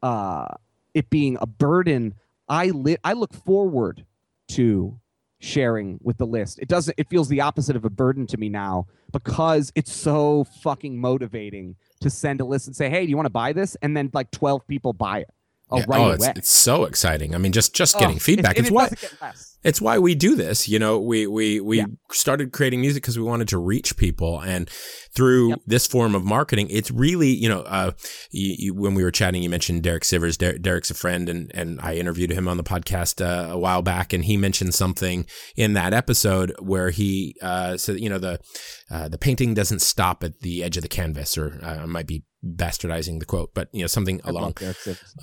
uh, 0.02 0.46
it 0.94 1.10
being 1.10 1.38
a 1.40 1.46
burden. 1.46 2.14
I 2.48 2.66
li- 2.66 2.98
I 3.04 3.12
look 3.12 3.32
forward 3.32 4.04
to 4.48 4.98
sharing 5.38 5.98
with 6.02 6.18
the 6.18 6.26
list. 6.26 6.58
It 6.58 6.68
doesn't 6.68 6.94
it 6.98 7.08
feels 7.08 7.28
the 7.28 7.40
opposite 7.40 7.76
of 7.76 7.84
a 7.84 7.90
burden 7.90 8.26
to 8.28 8.36
me 8.36 8.48
now 8.48 8.86
because 9.12 9.72
it's 9.74 9.92
so 9.92 10.44
fucking 10.62 11.00
motivating 11.00 11.76
to 12.00 12.10
send 12.10 12.40
a 12.40 12.44
list 12.44 12.66
and 12.66 12.76
say, 12.76 12.90
"Hey, 12.90 13.04
do 13.04 13.10
you 13.10 13.16
want 13.16 13.26
to 13.26 13.30
buy 13.30 13.52
this?" 13.52 13.76
and 13.82 13.96
then 13.96 14.10
like 14.12 14.30
12 14.30 14.66
people 14.66 14.92
buy 14.92 15.20
it. 15.20 15.30
Oh, 15.72 15.78
yeah. 15.78 15.84
right 15.88 16.00
oh, 16.00 16.10
it's, 16.10 16.26
it's, 16.26 16.50
so 16.50 16.84
exciting. 16.84 17.34
I 17.34 17.38
mean, 17.38 17.52
just 17.52 17.74
just 17.74 17.98
getting 17.98 18.16
oh, 18.16 18.20
feedback. 18.20 18.58
It's, 18.58 18.68
it's 18.68 18.70
why 18.70 18.88
it's 19.62 19.80
why 19.80 19.98
we 19.98 20.14
do 20.14 20.34
this. 20.34 20.68
You 20.68 20.78
know, 20.78 20.98
we 20.98 21.26
we 21.26 21.60
we 21.60 21.78
yeah. 21.78 21.86
started 22.10 22.52
creating 22.52 22.80
music 22.80 23.02
because 23.02 23.18
we 23.18 23.24
wanted 23.24 23.48
to 23.48 23.58
reach 23.58 23.96
people, 23.96 24.40
and 24.40 24.68
through 25.14 25.50
yep. 25.50 25.60
this 25.66 25.86
form 25.86 26.14
of 26.14 26.24
marketing, 26.24 26.68
it's 26.70 26.90
really 26.90 27.28
you 27.28 27.48
know, 27.48 27.60
uh, 27.62 27.92
you, 28.30 28.54
you, 28.58 28.74
when 28.74 28.94
we 28.94 29.04
were 29.04 29.10
chatting, 29.10 29.42
you 29.42 29.50
mentioned 29.50 29.82
Derek 29.82 30.02
Sivers. 30.02 30.38
Der- 30.38 30.58
Derek's 30.58 30.90
a 30.90 30.94
friend, 30.94 31.28
and 31.28 31.50
and 31.54 31.80
I 31.82 31.96
interviewed 31.96 32.30
him 32.30 32.48
on 32.48 32.56
the 32.56 32.64
podcast 32.64 33.24
uh, 33.24 33.52
a 33.52 33.58
while 33.58 33.82
back, 33.82 34.12
and 34.12 34.24
he 34.24 34.36
mentioned 34.36 34.74
something 34.74 35.26
in 35.56 35.74
that 35.74 35.92
episode 35.92 36.54
where 36.58 36.90
he 36.90 37.36
uh, 37.42 37.76
said, 37.76 38.00
you 38.00 38.08
know, 38.08 38.18
the 38.18 38.40
uh, 38.90 39.08
the 39.08 39.18
painting 39.18 39.54
doesn't 39.54 39.82
stop 39.82 40.24
at 40.24 40.40
the 40.40 40.64
edge 40.64 40.76
of 40.76 40.82
the 40.82 40.88
canvas, 40.88 41.36
or 41.36 41.60
uh, 41.62 41.86
might 41.86 42.06
be 42.06 42.24
bastardizing 42.44 43.18
the 43.18 43.26
quote, 43.26 43.52
but 43.54 43.68
you 43.72 43.82
know 43.82 43.86
something 43.86 44.20
I 44.24 44.30
along. 44.30 44.54
Uh, 44.60 44.72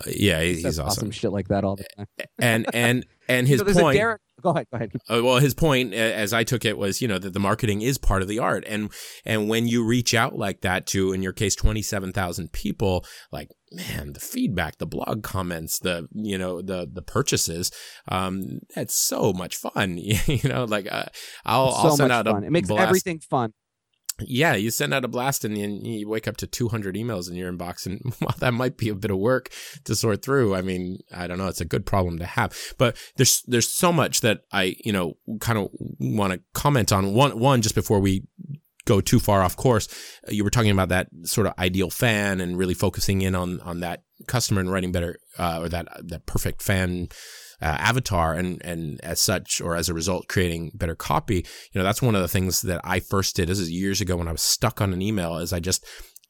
yeah, 0.08 0.42
he's, 0.42 0.64
he's 0.64 0.80
awesome. 0.80 0.88
awesome. 0.88 1.12
Shit 1.12 1.32
like 1.32 1.48
that 1.48 1.64
all 1.64 1.76
the 1.76 1.86
time. 1.96 2.08
and 2.40 2.68
and 2.74 3.06
and 3.28 3.48
his 3.48 3.60
so 3.60 3.82
point. 3.82 3.98
Derek, 3.98 4.22
go 4.42 4.52
ahead. 4.52 4.68
Go 4.72 4.78
ahead. 4.78 4.92
Uh, 5.10 5.24
well, 5.24 5.38
his 5.38 5.54
point, 5.54 5.94
as 5.94 6.34
I 6.34 6.44
took 6.44 6.64
it, 6.66 6.78
was 6.78 7.02
you 7.02 7.08
know 7.08 7.18
that 7.18 7.34
the 7.34 7.40
marketing 7.40 7.82
is 7.82 7.98
part 7.98 8.22
of 8.22 8.28
the 8.28 8.40
art, 8.40 8.64
and 8.68 8.92
and 9.26 9.50
when 9.50 9.68
you 9.68 9.84
reach 9.84 10.14
out 10.14 10.38
like 10.38 10.62
that 10.62 10.86
to, 10.88 11.12
in 11.12 11.24
your 11.24 11.34
case, 11.34 11.56
twenty 11.56 11.82
seven 11.82 12.14
thousand 12.14 12.52
people, 12.52 13.06
like 13.32 13.50
man, 13.72 14.14
the 14.14 14.20
feedback, 14.20 14.78
the 14.78 14.88
blog 14.88 15.24
comments, 15.24 15.80
the 15.80 16.08
you 16.14 16.38
know 16.38 16.62
the 16.62 16.88
the 16.92 17.02
purchases, 17.02 17.72
um, 18.10 18.60
that's 18.76 18.96
so 18.96 19.34
much 19.34 19.56
fun. 19.56 19.98
you 19.98 20.50
know, 20.50 20.66
like 20.66 20.88
uh, 20.92 21.06
I'll, 21.46 21.72
so 21.72 21.78
I'll 21.78 21.98
send 21.98 22.12
out 22.12 22.26
fun. 22.26 22.44
a 22.44 22.48
it 22.48 22.52
makes 22.52 22.68
blast. 22.68 22.88
everything 22.88 23.20
fun 23.20 23.54
yeah, 24.20 24.56
you 24.56 24.72
send 24.72 24.94
out 24.94 25.06
a 25.06 25.08
blast 25.08 25.46
and 25.46 25.58
you 25.58 26.08
wake 26.08 26.28
up 26.28 26.38
to 26.38 26.48
200 26.48 26.96
emails 26.96 27.30
in 27.30 27.36
your 27.36 27.52
inbox. 27.52 27.86
And 27.86 28.02
while 28.20 28.36
that 28.40 28.54
might 28.54 28.78
be 28.78 28.90
a 28.90 28.96
bit 28.96 29.12
of 29.12 29.18
work 29.18 29.50
to 29.86 29.96
sort 29.96 30.24
through, 30.24 30.56
I 30.56 30.62
mean, 30.62 31.00
I 31.16 31.28
don't 31.28 31.38
know, 31.38 31.48
it's 31.48 31.62
a 31.62 31.66
good 31.66 31.86
problem 31.86 32.18
to 32.20 32.26
have. 32.26 32.56
But 32.78 32.98
there's 33.18 33.44
there's 33.44 33.70
so 33.70 33.92
much 33.94 34.22
that 34.22 34.42
I, 34.52 34.76
you 34.84 34.92
know, 34.92 35.18
kind 35.40 35.58
of 35.58 35.70
want 36.00 36.34
to 36.34 36.42
comment 36.54 36.92
on. 36.92 37.14
One, 37.14 37.40
one 37.40 37.62
just 37.62 37.76
before 37.76 38.00
we 38.00 38.26
go 38.86 39.02
too 39.02 39.20
far 39.20 39.44
off 39.44 39.56
course, 39.56 39.88
you 40.30 40.44
were 40.44 40.50
talking 40.50 40.72
about 40.72 40.90
that 40.90 41.10
sort 41.24 41.48
of 41.48 41.54
ideal 41.60 41.90
fan 41.90 42.40
and 42.40 42.58
really 42.58 42.74
focusing 42.74 43.22
in 43.22 43.36
on 43.36 43.60
on 43.62 43.82
that 43.82 44.04
customer 44.28 44.62
and 44.62 44.72
writing 44.72 44.92
better, 44.92 45.20
uh, 45.38 45.60
or 45.62 45.70
that 45.70 45.88
that 46.08 46.26
perfect 46.26 46.62
fan 46.62 47.10
uh, 47.62 47.66
avatar 47.66 48.34
and 48.34 48.64
and 48.64 49.00
as 49.04 49.22
such 49.22 49.62
or 49.62 49.76
as 49.76 49.90
a 49.90 49.94
result 49.94 50.28
creating 50.28 50.72
better 50.76 50.96
copy 50.96 51.38
you 51.72 51.80
know 51.80 51.84
that's 51.84 52.02
one 52.02 52.16
of 52.16 52.22
the 52.22 52.28
things 52.28 52.62
that 52.62 52.80
i 52.84 53.00
first 53.00 53.36
did 53.36 53.50
this 53.50 53.60
is 53.60 53.72
years 53.72 54.02
ago 54.02 54.16
when 54.16 54.28
i 54.28 54.32
was 54.32 54.42
stuck 54.42 54.82
on 54.82 54.94
an 54.94 55.02
email 55.02 55.38
is 55.38 55.52
i 55.52 55.60
just 55.60 55.86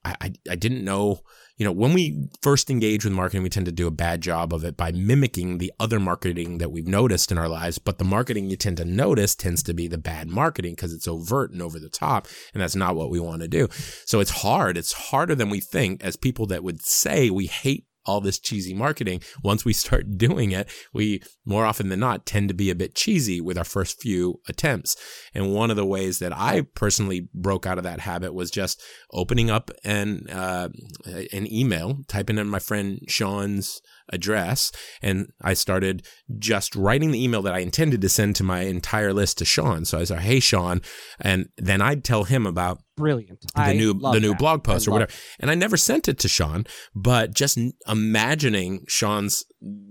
i 0.06 0.16
i, 0.22 0.32
I 0.50 0.56
didn't 0.56 0.84
know 0.84 1.22
you 1.58 1.66
know, 1.66 1.72
when 1.72 1.94
we 1.94 2.30
first 2.42 2.70
engage 2.70 3.04
with 3.04 3.14
marketing, 3.14 3.42
we 3.42 3.50
tend 3.50 3.66
to 3.66 3.72
do 3.72 3.88
a 3.88 3.92
bad 3.92 4.22
job 4.22 4.54
of 4.54 4.64
it 4.64 4.78
by 4.78 4.92
mimicking 4.92 5.58
the 5.58 5.74
other 5.80 6.00
marketing 6.00 6.60
that 6.60 6.72
we've 6.72 6.88
noticed 6.88 7.32
in 7.32 7.40
our 7.40 7.50
lives. 7.50 7.80
But 7.80 7.98
the 7.98 8.06
marketing 8.06 8.50
you 8.50 8.58
tend 8.58 8.78
to 8.78 8.86
notice 8.86 9.34
tends 9.34 9.64
to 9.64 9.74
be 9.74 9.88
the 9.88 9.98
bad 9.98 10.30
marketing 10.30 10.74
because 10.74 10.94
it's 10.94 11.08
overt 11.08 11.52
and 11.52 11.62
over 11.62 11.80
the 11.80 11.90
top. 11.90 12.28
And 12.54 12.62
that's 12.62 12.76
not 12.76 12.96
what 12.96 13.10
we 13.10 13.20
want 13.20 13.42
to 13.42 13.48
do. 13.48 13.70
So 14.06 14.20
it's 14.20 14.42
hard. 14.42 14.78
It's 14.78 14.94
harder 14.94 15.34
than 15.34 15.50
we 15.50 15.60
think 15.60 16.04
as 16.04 16.16
people 16.16 16.46
that 16.48 16.64
would 16.64 16.82
say 16.84 17.32
we 17.32 17.48
hate 17.48 17.87
all 18.08 18.22
this 18.22 18.40
cheesy 18.40 18.74
marketing. 18.74 19.22
Once 19.44 19.66
we 19.66 19.74
start 19.74 20.18
doing 20.18 20.52
it, 20.52 20.70
we 20.94 21.22
more 21.46 21.66
often 21.66 21.90
than 21.90 22.00
not 22.00 22.26
tend 22.26 22.48
to 22.48 22.54
be 22.54 22.70
a 22.70 22.76
bit 22.76 22.96
cheesy 22.96 23.40
with 23.42 23.58
our 23.58 23.64
first 23.64 24.02
few 24.02 24.40
attempts. 24.48 24.96
And 25.34 25.54
one 25.54 25.70
of 25.70 25.78
the 25.78 25.86
ways 25.86 26.20
that 26.20 26.36
I 26.36 26.62
personally 26.74 27.30
broke 27.34 27.66
out 27.66 27.78
of 27.78 27.84
that 27.84 28.00
habit 28.00 28.34
was 28.34 28.50
just 28.50 28.82
opening 29.12 29.50
up 29.50 29.70
an 29.84 30.28
uh, 30.30 30.70
an 31.06 31.52
email, 31.52 32.00
typing 32.08 32.38
in 32.38 32.48
my 32.48 32.60
friend 32.60 33.00
Sean's 33.08 33.82
address, 34.10 34.72
and 35.02 35.32
I 35.42 35.54
started 35.54 36.04
just 36.38 36.76
writing 36.76 37.12
the 37.12 37.24
email 37.24 37.42
that 37.44 37.54
I 37.54 37.60
intended 37.60 38.02
to 38.02 38.10
send 38.10 38.36
to 38.38 38.44
my 38.44 38.62
entire 38.62 39.14
list 39.14 39.38
to 39.40 39.46
Sean. 39.46 39.86
So 39.86 40.00
I 40.00 40.04
said, 40.04 40.20
"Hey, 40.20 40.40
Sean," 40.40 40.82
and 41.20 41.50
then 41.58 41.82
I'd 41.82 42.04
tell 42.04 42.24
him 42.26 42.46
about 42.46 42.80
brilliant 42.98 43.40
the 43.56 43.62
I 43.62 43.74
new 43.74 43.94
the 43.94 44.20
new 44.20 44.30
that. 44.32 44.40
blog 44.40 44.64
post 44.64 44.88
I 44.88 44.92
or 44.92 44.94
whatever. 44.94 45.12
love 45.12 45.36
And 45.40 45.52
I 45.52 45.56
never 45.56 45.78
sent 45.78 46.10
it 46.10 46.20
to 46.20 46.28
Sean, 46.28 46.66
but 46.94 47.34
just 47.34 47.58
imagining 47.88 48.84
Sean's 48.90 49.46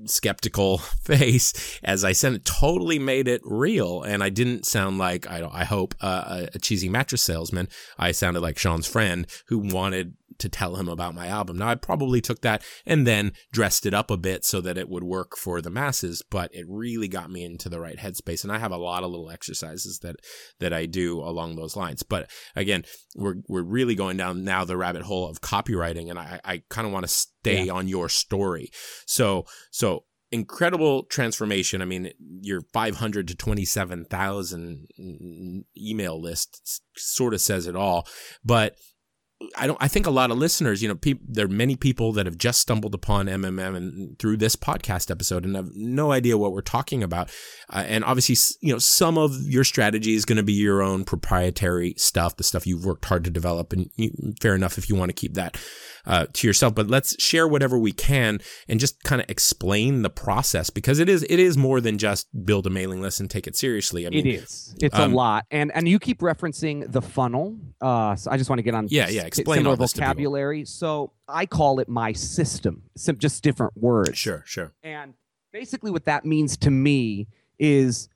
skeptical 0.05 0.79
face 1.05 1.81
as 1.83 2.05
I 2.05 2.13
sent 2.13 2.37
it 2.37 2.45
totally 2.45 2.99
made 2.99 3.29
it 3.29 3.41
real. 3.45 4.03
And 4.03 4.23
I 4.23 4.29
didn't 4.29 4.67
sound 4.67 4.99
like 4.99 5.31
I 5.31 5.41
don't 5.41 5.55
I 5.55 5.65
hope 5.65 5.95
uh, 6.03 6.47
a 6.53 6.59
cheesy 6.59 6.91
mattress 6.91 7.23
salesman. 7.23 7.69
I 7.99 8.13
sounded 8.13 8.41
like 8.41 8.59
Sean's 8.59 8.87
friend 8.87 9.27
who 9.47 9.59
wanted 9.59 10.15
to 10.39 10.49
tell 10.49 10.77
him 10.77 10.89
about 10.89 11.15
my 11.15 11.27
album. 11.27 11.59
Now 11.59 11.69
I 11.69 11.75
probably 11.75 12.21
took 12.21 12.41
that 12.43 12.63
and 12.85 13.07
then 13.07 13.33
dressed 13.53 13.87
it 13.87 13.95
up 13.95 14.11
a 14.11 14.17
bit 14.17 14.45
so 14.45 14.61
that 14.61 14.79
it 14.79 14.89
would 14.89 15.05
work 15.05 15.37
for 15.37 15.61
the 15.61 15.71
masses, 15.71 16.23
but 16.31 16.55
it 16.55 16.67
really 16.69 17.09
got 17.09 17.31
me 17.31 17.45
into 17.45 17.69
the 17.69 17.81
right 17.81 17.99
headspace. 17.99 18.43
And 18.43 18.53
I 18.53 18.59
have 18.59 18.73
a 18.73 18.77
lot 18.77 19.05
of 19.05 19.11
little 19.11 19.31
exercises 19.31 20.01
that 20.01 20.17
that 20.61 20.73
I 20.73 20.87
do 20.87 21.21
along 21.21 21.57
those 21.57 21.77
lines. 21.77 22.03
But 22.03 22.31
again, 22.55 22.85
we're 23.15 23.37
we're 23.49 23.63
really 23.63 23.95
going 23.95 24.17
down 24.17 24.45
now 24.45 24.65
the 24.65 24.77
rabbit 24.77 25.03
hole 25.03 25.29
of 25.29 25.41
copywriting, 25.41 26.11
and 26.11 26.19
I 26.19 26.41
I 26.45 26.63
kind 26.69 26.87
of 26.87 26.93
want 26.93 27.05
to 27.05 27.13
stay 27.13 27.65
Yeah. 27.67 27.73
on 27.73 27.89
your 27.89 28.09
story. 28.09 28.71
So 29.07 29.45
so 29.71 30.05
incredible 30.33 31.05
transformation. 31.05 31.81
I 31.81 31.85
mean, 31.85 32.11
your 32.41 32.63
500 32.73 33.29
to 33.29 33.35
27,000 33.37 34.89
email 35.79 36.21
list 36.21 36.81
sort 36.97 37.33
of 37.35 37.41
says 37.41 37.67
it 37.67 37.77
all, 37.77 38.07
but 38.45 38.77
I 39.55 39.67
don't. 39.67 39.77
I 39.83 39.89
think 39.89 40.07
a 40.07 40.11
lot 40.11 40.31
of 40.31 40.39
listeners, 40.39 40.83
you 40.83 40.89
know, 40.89 40.95
peop, 40.95 41.21
there 41.29 41.45
are 41.45 41.49
many 41.49 41.77
people 41.77 42.11
that 42.13 42.25
have 42.25 42.39
just 42.39 42.59
stumbled 42.59 42.95
upon 42.95 43.27
MMM 43.27 43.77
and 43.77 44.19
through 44.19 44.39
this 44.39 44.57
podcast 44.57 45.11
episode 45.11 45.45
and 45.45 45.55
have 45.57 45.73
no 45.75 46.11
idea 46.11 46.39
what 46.39 46.53
we're 46.53 46.63
talking 46.63 47.03
about. 47.03 47.31
Uh, 47.69 47.85
and 47.87 48.03
obviously, 48.03 48.37
you 48.67 48.73
know, 48.73 48.79
some 48.79 49.19
of 49.19 49.35
your 49.43 49.63
strategy 49.63 50.15
is 50.15 50.25
going 50.25 50.37
to 50.37 50.43
be 50.43 50.55
your 50.55 50.83
own 50.83 51.05
proprietary 51.05 51.93
stuff, 51.99 52.37
the 52.37 52.45
stuff 52.45 52.67
you've 52.67 52.87
worked 52.87 53.05
hard 53.05 53.25
to 53.25 53.31
develop, 53.31 53.75
and 53.75 53.91
you, 53.97 54.11
fair 54.41 54.55
enough 54.55 54.79
if 54.79 54.89
you 54.89 54.97
want 54.97 55.11
to 55.11 55.15
keep 55.15 55.35
that 55.35 55.59
uh, 56.07 56.27
to 56.33 56.47
yourself. 56.47 56.75
But 56.75 56.89
let's 56.89 57.21
share 57.23 57.47
whatever 57.47 57.79
we 57.79 57.93
can 57.93 58.41
and 58.69 58.81
just 58.81 59.03
kind 59.03 59.21
of 59.21 59.29
explain 59.29 60.01
the 60.01 60.11
process 60.11 60.71
because 60.71 60.99
it 60.99 61.11
is 61.11 61.27
it 61.29 61.39
is 61.39 61.59
more 61.59 61.83
than 61.83 61.99
just 61.99 62.27
build 62.47 62.67
a 62.67 62.71
mailing 62.71 63.03
list 63.03 63.21
and 63.21 63.31
take 63.31 63.47
it 63.47 63.55
seriously. 63.55 64.07
I 64.07 64.11
mean, 64.11 64.27
it 64.27 64.31
is. 64.31 64.75
It's 64.81 64.99
um, 64.99 65.13
a 65.13 65.15
lot, 65.15 65.45
and 65.51 65.71
and 65.75 65.87
you 65.87 65.99
keep 65.99 66.21
referencing 66.21 66.91
the 66.91 67.03
funnel. 67.03 67.59
Uh, 67.83 68.17
so 68.17 68.31
I 68.31 68.39
just 68.39 68.49
want 68.49 68.61
to 68.61 68.63
get 68.63 68.75
on. 68.75 68.87
Yeah, 68.89 69.09
yeah, 69.09 69.26
explain 69.27 69.59
similar 69.59 69.73
all 69.73 69.77
this 69.77 69.93
to 69.93 70.01
vocabulary. 70.01 70.65
So 70.65 71.13
I 71.29 71.47
call 71.47 71.81
it 71.81 71.89
my 71.89 72.13
system. 72.13 72.83
Sim- 72.97 73.19
just 73.19 73.43
different 73.43 73.77
words. 73.77 74.17
Sure, 74.17 74.43
sure. 74.47 74.73
And 74.83 75.15
basically, 75.53 75.91
what 75.91 76.05
that 76.05 76.25
means 76.25 76.57
to 76.59 76.71
me 76.71 77.29
is 77.59 78.09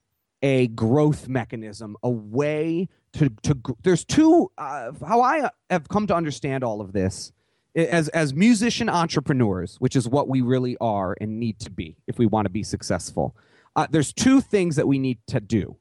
a 0.42 0.68
growth 0.68 1.28
mechanism, 1.28 1.96
a 2.02 2.10
way 2.10 2.88
to 3.14 3.30
to. 3.42 3.58
There's 3.82 4.04
two. 4.04 4.50
Uh, 4.56 4.92
how 5.06 5.20
I 5.20 5.50
have 5.68 5.88
come 5.88 6.06
to 6.06 6.14
understand 6.14 6.64
all 6.64 6.80
of 6.80 6.92
this 6.92 7.32
as 7.74 8.08
as 8.08 8.34
musician 8.34 8.88
entrepreneurs, 8.88 9.76
which 9.76 9.96
is 9.96 10.08
what 10.08 10.28
we 10.28 10.40
really 10.40 10.76
are 10.80 11.16
and 11.20 11.38
need 11.38 11.58
to 11.60 11.70
be 11.70 11.96
if 12.06 12.18
we 12.18 12.26
want 12.26 12.46
to 12.46 12.50
be 12.50 12.62
successful. 12.62 13.36
Uh, 13.76 13.86
there's 13.90 14.12
two 14.12 14.40
things 14.40 14.76
that 14.76 14.88
we 14.88 14.98
need 14.98 15.18
to 15.28 15.40
do 15.40 15.76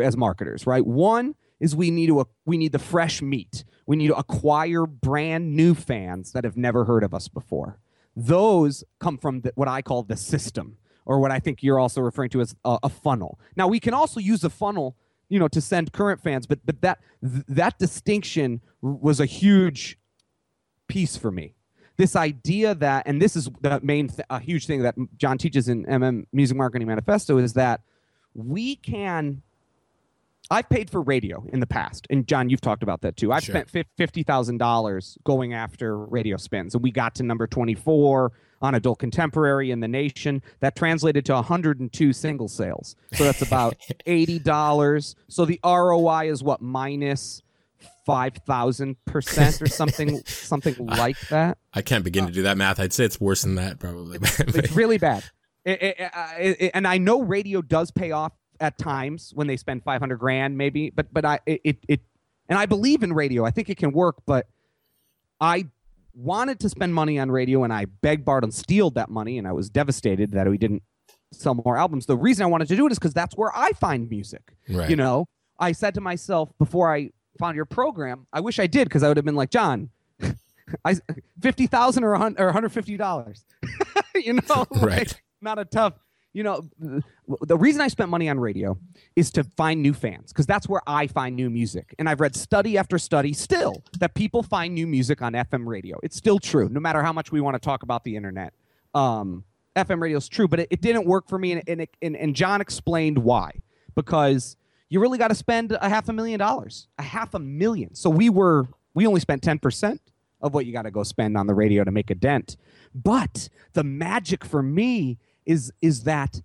as 0.00 0.16
marketers, 0.16 0.66
right? 0.66 0.86
One 0.86 1.34
is 1.62 1.76
we 1.76 1.90
need 1.90 2.08
to 2.08 2.26
we 2.44 2.58
need 2.58 2.72
the 2.72 2.78
fresh 2.78 3.22
meat. 3.22 3.64
We 3.86 3.96
need 3.96 4.08
to 4.08 4.16
acquire 4.16 4.84
brand 4.84 5.56
new 5.56 5.74
fans 5.74 6.32
that 6.32 6.44
have 6.44 6.56
never 6.56 6.84
heard 6.84 7.04
of 7.04 7.14
us 7.14 7.28
before. 7.28 7.78
Those 8.14 8.84
come 8.98 9.16
from 9.16 9.40
the, 9.40 9.52
what 9.54 9.68
I 9.68 9.80
call 9.80 10.02
the 10.02 10.16
system, 10.16 10.76
or 11.06 11.20
what 11.20 11.30
I 11.30 11.38
think 11.38 11.62
you're 11.62 11.78
also 11.78 12.00
referring 12.00 12.30
to 12.30 12.40
as 12.40 12.54
a, 12.64 12.78
a 12.82 12.88
funnel. 12.88 13.38
Now 13.56 13.68
we 13.68 13.78
can 13.80 13.94
also 13.94 14.18
use 14.18 14.42
a 14.44 14.50
funnel, 14.50 14.96
you 15.28 15.38
know, 15.38 15.48
to 15.48 15.60
send 15.60 15.92
current 15.92 16.20
fans, 16.20 16.46
but 16.46 16.58
but 16.66 16.82
that 16.82 16.98
th- 17.22 17.44
that 17.48 17.78
distinction 17.78 18.60
was 18.82 19.20
a 19.20 19.26
huge 19.26 19.98
piece 20.88 21.16
for 21.16 21.30
me. 21.30 21.54
This 21.96 22.16
idea 22.16 22.74
that, 22.74 23.06
and 23.06 23.22
this 23.22 23.36
is 23.36 23.48
the 23.60 23.78
main, 23.82 24.08
th- 24.08 24.26
a 24.28 24.40
huge 24.40 24.66
thing 24.66 24.82
that 24.82 24.96
John 25.16 25.38
teaches 25.38 25.68
in 25.68 25.84
MM 25.86 26.26
Music 26.32 26.56
Marketing 26.56 26.88
Manifesto 26.88 27.38
is 27.38 27.52
that 27.52 27.82
we 28.34 28.74
can. 28.76 29.42
I've 30.50 30.68
paid 30.68 30.90
for 30.90 31.00
radio 31.00 31.44
in 31.52 31.60
the 31.60 31.66
past, 31.66 32.06
and 32.10 32.26
John, 32.26 32.50
you've 32.50 32.60
talked 32.60 32.82
about 32.82 33.00
that 33.02 33.16
too. 33.16 33.32
I've 33.32 33.42
Sure. 33.44 33.64
spent 33.64 33.86
fifty 33.96 34.22
thousand 34.22 34.58
dollars 34.58 35.16
going 35.24 35.54
after 35.54 35.96
radio 36.04 36.36
spins, 36.36 36.74
and 36.74 36.82
we 36.82 36.90
got 36.90 37.14
to 37.16 37.22
number 37.22 37.46
twenty-four 37.46 38.32
on 38.60 38.74
adult 38.74 38.98
contemporary 38.98 39.70
in 39.70 39.80
the 39.80 39.88
nation. 39.88 40.42
That 40.60 40.76
translated 40.76 41.24
to 41.26 41.34
102 41.34 42.12
single 42.12 42.48
sales. 42.48 42.94
So 43.14 43.24
that's 43.24 43.42
about 43.42 43.76
eighty 44.06 44.38
dollars. 44.38 45.14
So 45.28 45.44
the 45.44 45.58
ROI 45.64 46.30
is 46.30 46.42
what 46.42 46.60
minus 46.60 47.42
five 48.04 48.34
thousand 48.46 48.96
percent 49.06 49.62
or 49.62 49.66
something, 49.68 50.22
something 50.26 50.74
like 50.78 51.18
that. 51.28 51.58
I 51.72 51.82
can't 51.82 52.04
begin 52.04 52.24
uh, 52.24 52.26
to 52.28 52.32
do 52.32 52.42
that 52.42 52.56
math. 52.58 52.78
I'd 52.78 52.92
say 52.92 53.04
it's 53.04 53.20
worse 53.20 53.42
than 53.42 53.54
that, 53.54 53.78
probably. 53.78 54.18
It's 54.20 54.72
really 54.76 54.98
bad. 54.98 55.24
It- 55.64 55.82
it- 55.82 55.96
uh, 56.14 56.26
it- 56.38 56.56
it- 56.60 56.70
and 56.74 56.86
I 56.86 56.98
know 56.98 57.22
radio 57.22 57.62
does 57.62 57.90
pay 57.92 58.10
off 58.10 58.32
at 58.62 58.78
times 58.78 59.32
when 59.34 59.46
they 59.48 59.56
spend 59.56 59.82
500 59.82 60.16
grand, 60.16 60.56
maybe. 60.56 60.90
But 60.90 61.12
but 61.12 61.24
I 61.24 61.40
it, 61.44 61.78
it 61.88 62.00
and 62.48 62.58
I 62.58 62.66
believe 62.66 63.02
in 63.02 63.12
radio. 63.12 63.44
I 63.44 63.50
think 63.50 63.68
it 63.68 63.76
can 63.76 63.92
work. 63.92 64.16
But 64.24 64.46
I 65.40 65.66
wanted 66.14 66.60
to 66.60 66.68
spend 66.68 66.94
money 66.94 67.18
on 67.18 67.30
radio, 67.30 67.64
and 67.64 67.72
I 67.72 67.86
begged, 67.86 68.24
borrowed, 68.24 68.44
and 68.44 68.54
stealed 68.54 68.94
that 68.94 69.10
money, 69.10 69.36
and 69.36 69.46
I 69.46 69.52
was 69.52 69.68
devastated 69.68 70.30
that 70.32 70.48
we 70.48 70.58
didn't 70.58 70.82
sell 71.32 71.54
more 71.54 71.76
albums. 71.76 72.06
The 72.06 72.16
reason 72.16 72.44
I 72.44 72.46
wanted 72.46 72.68
to 72.68 72.76
do 72.76 72.86
it 72.86 72.92
is 72.92 72.98
because 72.98 73.14
that's 73.14 73.36
where 73.36 73.50
I 73.54 73.72
find 73.72 74.08
music. 74.08 74.52
right. 74.68 74.88
You 74.88 74.96
know, 74.96 75.26
I 75.58 75.72
said 75.72 75.94
to 75.94 76.00
myself 76.00 76.50
before 76.58 76.94
I 76.94 77.10
found 77.38 77.56
your 77.56 77.64
program, 77.64 78.26
I 78.32 78.40
wish 78.40 78.58
I 78.58 78.66
did 78.66 78.84
because 78.84 79.02
I 79.02 79.08
would 79.08 79.16
have 79.16 79.26
been 79.26 79.34
like, 79.34 79.50
John, 79.50 79.90
I 80.84 80.96
fifty 81.40 81.66
thousand 81.66 82.04
or 82.04 82.16
one 82.16 82.36
hundred 82.36 82.70
fifty 82.70 82.96
dollars. 82.96 83.44
you 84.14 84.34
know, 84.34 84.42
like, 84.70 84.82
Right. 84.82 85.20
Not 85.40 85.58
a 85.58 85.64
tough. 85.64 85.94
You 86.32 86.42
know, 86.42 86.62
the 87.42 87.56
reason 87.58 87.82
I 87.82 87.88
spent 87.88 88.08
money 88.08 88.28
on 88.30 88.40
radio 88.40 88.78
is 89.16 89.30
to 89.32 89.44
find 89.56 89.82
new 89.82 89.92
fans 89.92 90.32
because 90.32 90.46
that's 90.46 90.66
where 90.66 90.80
I 90.86 91.06
find 91.06 91.36
new 91.36 91.50
music. 91.50 91.94
And 91.98 92.08
I've 92.08 92.20
read 92.20 92.34
study 92.34 92.78
after 92.78 92.98
study 92.98 93.34
still 93.34 93.82
that 93.98 94.14
people 94.14 94.42
find 94.42 94.74
new 94.74 94.86
music 94.86 95.20
on 95.20 95.34
FM 95.34 95.66
radio. 95.66 95.98
It's 96.02 96.16
still 96.16 96.38
true, 96.38 96.70
no 96.70 96.80
matter 96.80 97.02
how 97.02 97.12
much 97.12 97.32
we 97.32 97.42
want 97.42 97.54
to 97.54 97.60
talk 97.60 97.82
about 97.82 98.04
the 98.04 98.16
internet. 98.16 98.54
Um, 98.94 99.44
FM 99.76 100.00
radio 100.00 100.18
is 100.18 100.28
true, 100.28 100.48
but 100.48 100.60
it, 100.60 100.68
it 100.70 100.80
didn't 100.80 101.06
work 101.06 101.28
for 101.28 101.38
me. 101.38 101.52
And, 101.52 101.62
and, 101.66 101.86
and, 102.00 102.16
and 102.16 102.34
John 102.34 102.60
explained 102.60 103.18
why. 103.18 103.52
Because 103.94 104.56
you 104.88 105.00
really 105.00 105.18
got 105.18 105.28
to 105.28 105.34
spend 105.34 105.72
a 105.72 105.88
half 105.88 106.08
a 106.08 106.12
million 106.12 106.38
dollars, 106.38 106.88
a 106.98 107.02
half 107.02 107.34
a 107.34 107.38
million. 107.38 107.94
So 107.94 108.08
we 108.08 108.30
were, 108.30 108.68
we 108.94 109.06
only 109.06 109.20
spent 109.20 109.42
10% 109.42 109.98
of 110.42 110.54
what 110.54 110.66
you 110.66 110.72
got 110.72 110.82
to 110.82 110.90
go 110.90 111.02
spend 111.02 111.36
on 111.36 111.46
the 111.46 111.54
radio 111.54 111.84
to 111.84 111.90
make 111.90 112.10
a 112.10 112.14
dent. 112.14 112.56
But 112.94 113.48
the 113.72 113.84
magic 113.84 114.44
for 114.44 114.62
me 114.62 115.18
is 115.46 115.72
is 115.80 116.04
that 116.04 116.42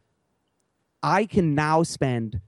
I 1.04 1.26
can 1.26 1.56
now 1.56 1.84
spend 1.84 2.42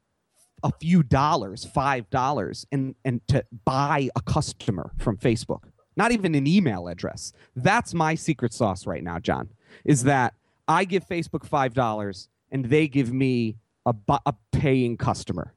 a 0.64 0.72
few 0.80 1.04
dollars, 1.04 1.66
five 1.66 2.10
dollars, 2.10 2.66
and 2.72 2.96
and 3.06 3.26
to 3.28 3.44
buy 3.66 4.10
a 4.16 4.22
customer 4.22 4.92
from 4.98 5.18
Facebook. 5.18 5.64
Not 5.96 6.12
even 6.12 6.34
an 6.36 6.48
email 6.48 6.88
address. 6.88 7.34
That's 7.56 7.94
my 7.94 8.16
secret 8.16 8.54
sauce 8.54 8.86
right 8.88 9.04
now, 9.04 9.20
John. 9.20 9.50
Is 9.86 10.04
that 10.04 10.34
I 10.68 10.86
give 10.86 11.08
Facebook 11.08 11.46
five 11.46 11.74
dollars 11.74 12.30
and 12.52 12.66
they 12.66 12.88
give 12.88 13.12
me 13.14 13.58
a, 13.86 13.94
a 14.26 14.34
paying 14.52 14.98
customer. 14.98 15.54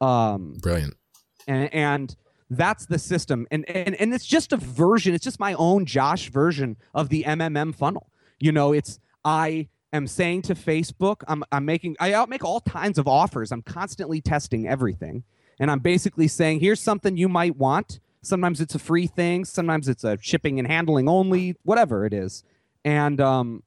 Um, 0.00 0.54
Brilliant. 0.60 0.94
and 1.48 1.72
and 1.72 2.16
that's 2.50 2.86
the 2.86 2.98
system 2.98 3.46
and, 3.50 3.68
and 3.68 3.94
and 3.96 4.14
it's 4.14 4.24
just 4.24 4.52
a 4.52 4.56
version 4.56 5.14
it's 5.14 5.24
just 5.24 5.40
my 5.40 5.54
own 5.54 5.84
josh 5.84 6.30
version 6.30 6.76
of 6.94 7.08
the 7.08 7.24
mmm 7.26 7.74
funnel 7.74 8.08
you 8.38 8.52
know 8.52 8.72
it's 8.72 9.00
i 9.24 9.66
am 9.92 10.06
saying 10.06 10.42
to 10.42 10.54
facebook 10.54 11.22
i'm, 11.28 11.44
I'm 11.52 11.64
making 11.64 11.96
i 12.00 12.24
make 12.26 12.44
all 12.44 12.60
kinds 12.60 12.98
of 12.98 13.06
offers 13.08 13.52
i'm 13.52 13.62
constantly 13.62 14.20
testing 14.20 14.66
everything 14.66 15.24
and 15.58 15.70
i'm 15.70 15.80
basically 15.80 16.28
saying 16.28 16.60
here's 16.60 16.80
something 16.80 17.16
you 17.16 17.28
might 17.28 17.56
want 17.56 18.00
Sometimes 18.26 18.60
it's 18.60 18.74
a 18.74 18.78
free 18.80 19.06
thing. 19.06 19.44
Sometimes 19.44 19.88
it's 19.88 20.02
a 20.02 20.18
shipping 20.20 20.58
and 20.58 20.66
handling 20.66 21.08
only, 21.08 21.54
whatever 21.62 22.04
it 22.04 22.12
is. 22.12 22.42
And 22.84 23.20
um, 23.20 23.62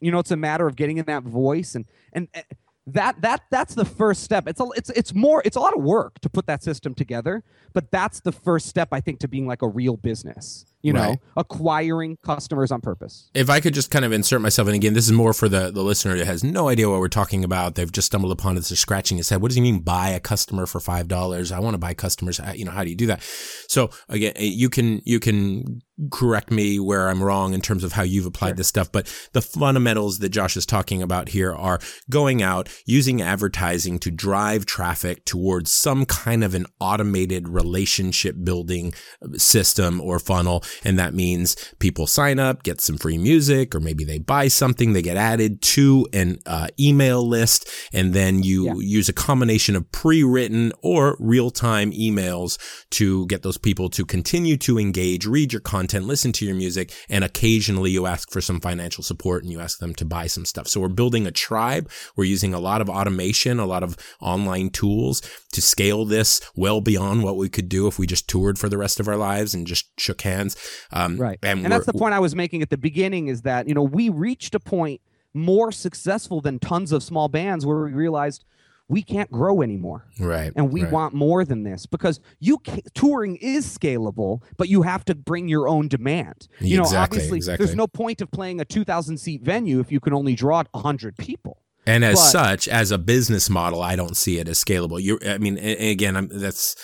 you 0.00 0.12
know, 0.12 0.20
it's 0.20 0.30
a 0.30 0.36
matter 0.36 0.66
of 0.66 0.76
getting 0.76 0.98
in 0.98 1.04
that 1.06 1.24
voice 1.24 1.74
and 1.74 1.84
and 2.12 2.28
uh, 2.34 2.42
that 2.86 3.20
that 3.20 3.42
that's 3.50 3.74
the 3.74 3.84
first 3.84 4.22
step. 4.22 4.46
It's 4.46 4.60
a 4.60 4.66
it's 4.76 4.90
it's 4.90 5.14
more 5.14 5.42
it's 5.44 5.56
a 5.56 5.60
lot 5.60 5.76
of 5.76 5.82
work 5.82 6.20
to 6.20 6.30
put 6.30 6.46
that 6.46 6.62
system 6.62 6.94
together, 6.94 7.42
but 7.72 7.90
that's 7.90 8.20
the 8.20 8.32
first 8.32 8.66
step 8.66 8.88
I 8.92 9.00
think 9.00 9.18
to 9.20 9.28
being 9.28 9.46
like 9.46 9.62
a 9.62 9.68
real 9.68 9.96
business 9.96 10.64
you 10.82 10.92
know, 10.92 11.00
right. 11.00 11.18
acquiring 11.36 12.16
customers 12.24 12.70
on 12.70 12.80
purpose. 12.80 13.30
If 13.34 13.50
I 13.50 13.60
could 13.60 13.74
just 13.74 13.90
kind 13.90 14.04
of 14.04 14.12
insert 14.12 14.40
myself, 14.40 14.68
and 14.68 14.74
again, 14.74 14.94
this 14.94 15.04
is 15.04 15.12
more 15.12 15.32
for 15.32 15.48
the, 15.48 15.70
the 15.70 15.82
listener 15.82 16.16
that 16.16 16.26
has 16.26 16.42
no 16.42 16.68
idea 16.68 16.88
what 16.88 17.00
we're 17.00 17.08
talking 17.08 17.44
about. 17.44 17.74
They've 17.74 17.90
just 17.90 18.06
stumbled 18.06 18.32
upon 18.32 18.56
it. 18.56 18.64
They're 18.64 18.76
scratching 18.76 19.18
his 19.18 19.28
head. 19.28 19.42
What 19.42 19.48
does 19.48 19.56
he 19.56 19.62
mean 19.62 19.80
buy 19.80 20.10
a 20.10 20.20
customer 20.20 20.66
for 20.66 20.80
$5? 20.80 21.52
I 21.52 21.60
want 21.60 21.74
to 21.74 21.78
buy 21.78 21.94
customers. 21.94 22.40
You 22.54 22.64
know, 22.64 22.70
how 22.70 22.84
do 22.84 22.90
you 22.90 22.96
do 22.96 23.06
that? 23.06 23.22
So 23.68 23.90
again, 24.08 24.32
eh, 24.36 24.44
you 24.44 24.70
can, 24.70 25.02
you 25.04 25.20
can 25.20 25.82
correct 26.10 26.50
me 26.50 26.78
where 26.78 27.08
I'm 27.08 27.22
wrong 27.22 27.52
in 27.52 27.60
terms 27.60 27.84
of 27.84 27.92
how 27.92 28.02
you've 28.02 28.26
applied 28.26 28.50
sure. 28.50 28.56
this 28.56 28.68
stuff. 28.68 28.90
But 28.90 29.06
the 29.32 29.42
fundamentals 29.42 30.20
that 30.20 30.30
Josh 30.30 30.56
is 30.56 30.64
talking 30.64 31.02
about 31.02 31.30
here 31.30 31.52
are 31.54 31.78
going 32.08 32.42
out, 32.42 32.68
using 32.86 33.20
advertising 33.20 33.98
to 34.00 34.10
drive 34.10 34.64
traffic 34.64 35.24
towards 35.24 35.70
some 35.70 36.06
kind 36.06 36.42
of 36.42 36.54
an 36.54 36.66
automated 36.80 37.48
relationship 37.48 38.36
building 38.42 38.94
system 39.36 40.00
or 40.00 40.18
funnel 40.18 40.64
and 40.84 40.98
that 40.98 41.14
means 41.14 41.56
people 41.78 42.06
sign 42.06 42.38
up, 42.38 42.62
get 42.62 42.80
some 42.80 42.98
free 42.98 43.18
music, 43.18 43.74
or 43.74 43.80
maybe 43.80 44.04
they 44.04 44.18
buy 44.18 44.48
something, 44.48 44.92
they 44.92 45.02
get 45.02 45.16
added 45.16 45.62
to 45.62 46.06
an 46.12 46.38
uh, 46.46 46.68
email 46.78 47.26
list, 47.26 47.68
and 47.92 48.14
then 48.14 48.42
you 48.42 48.66
yeah. 48.66 48.74
use 48.76 49.08
a 49.08 49.12
combination 49.12 49.76
of 49.76 49.90
pre-written 49.92 50.72
or 50.82 51.16
real-time 51.18 51.92
emails 51.92 52.58
to 52.90 53.26
get 53.26 53.42
those 53.42 53.58
people 53.58 53.88
to 53.90 54.04
continue 54.04 54.56
to 54.56 54.78
engage, 54.78 55.26
read 55.26 55.52
your 55.52 55.60
content, 55.60 56.06
listen 56.06 56.32
to 56.32 56.46
your 56.46 56.54
music, 56.54 56.92
and 57.08 57.24
occasionally 57.24 57.90
you 57.90 58.06
ask 58.06 58.30
for 58.30 58.40
some 58.40 58.60
financial 58.60 59.02
support 59.02 59.42
and 59.42 59.52
you 59.52 59.60
ask 59.60 59.78
them 59.78 59.94
to 59.94 60.04
buy 60.04 60.26
some 60.26 60.44
stuff. 60.44 60.68
So 60.68 60.80
we're 60.80 60.88
building 60.88 61.26
a 61.26 61.30
tribe. 61.30 61.90
We're 62.16 62.24
using 62.24 62.54
a 62.54 62.60
lot 62.60 62.80
of 62.80 62.88
automation, 62.88 63.58
a 63.58 63.66
lot 63.66 63.82
of 63.82 63.96
online 64.20 64.70
tools 64.70 65.22
to 65.52 65.62
scale 65.62 66.04
this 66.04 66.40
well 66.54 66.80
beyond 66.80 67.22
what 67.22 67.36
we 67.36 67.48
could 67.48 67.68
do 67.68 67.86
if 67.86 67.98
we 67.98 68.06
just 68.06 68.28
toured 68.28 68.58
for 68.58 68.68
the 68.68 68.78
rest 68.78 69.00
of 69.00 69.08
our 69.08 69.16
lives 69.16 69.54
and 69.54 69.66
just 69.66 69.90
shook 69.98 70.22
hands. 70.22 70.56
Um, 70.92 71.16
right. 71.16 71.38
And, 71.42 71.64
and 71.64 71.72
that's 71.72 71.86
the 71.86 71.92
point 71.92 72.14
I 72.14 72.18
was 72.18 72.34
making 72.34 72.62
at 72.62 72.70
the 72.70 72.78
beginning 72.78 73.28
is 73.28 73.42
that, 73.42 73.68
you 73.68 73.74
know, 73.74 73.82
we 73.82 74.08
reached 74.08 74.54
a 74.54 74.60
point 74.60 75.00
more 75.34 75.70
successful 75.72 76.40
than 76.40 76.58
tons 76.58 76.92
of 76.92 77.02
small 77.02 77.28
bands 77.28 77.64
where 77.64 77.84
we 77.84 77.92
realized 77.92 78.44
we 78.88 79.02
can't 79.02 79.30
grow 79.30 79.62
anymore. 79.62 80.04
Right. 80.18 80.52
And 80.56 80.72
we 80.72 80.82
right. 80.82 80.92
want 80.92 81.14
more 81.14 81.44
than 81.44 81.62
this 81.62 81.86
because 81.86 82.18
you 82.40 82.58
can, 82.58 82.80
touring 82.92 83.36
is 83.36 83.64
scalable, 83.66 84.42
but 84.56 84.68
you 84.68 84.82
have 84.82 85.04
to 85.04 85.14
bring 85.14 85.48
your 85.48 85.68
own 85.68 85.86
demand. 85.86 86.48
You 86.58 86.80
exactly, 86.80 86.96
know, 86.96 87.02
obviously 87.02 87.36
exactly. 87.36 87.64
there's 87.64 87.76
no 87.76 87.86
point 87.86 88.20
of 88.20 88.30
playing 88.32 88.60
a 88.60 88.64
2000 88.64 89.16
seat 89.18 89.42
venue 89.42 89.78
if 89.78 89.92
you 89.92 90.00
can 90.00 90.12
only 90.12 90.34
draw 90.34 90.64
100 90.72 91.16
people. 91.16 91.62
And 91.86 92.04
as 92.04 92.16
but, 92.16 92.30
such, 92.30 92.68
as 92.68 92.90
a 92.90 92.98
business 92.98 93.48
model, 93.48 93.80
I 93.80 93.94
don't 93.94 94.16
see 94.16 94.38
it 94.38 94.48
as 94.48 94.62
scalable. 94.62 95.00
You, 95.00 95.18
I 95.24 95.38
mean, 95.38 95.56
again, 95.58 96.16
I'm, 96.16 96.28
that's 96.28 96.76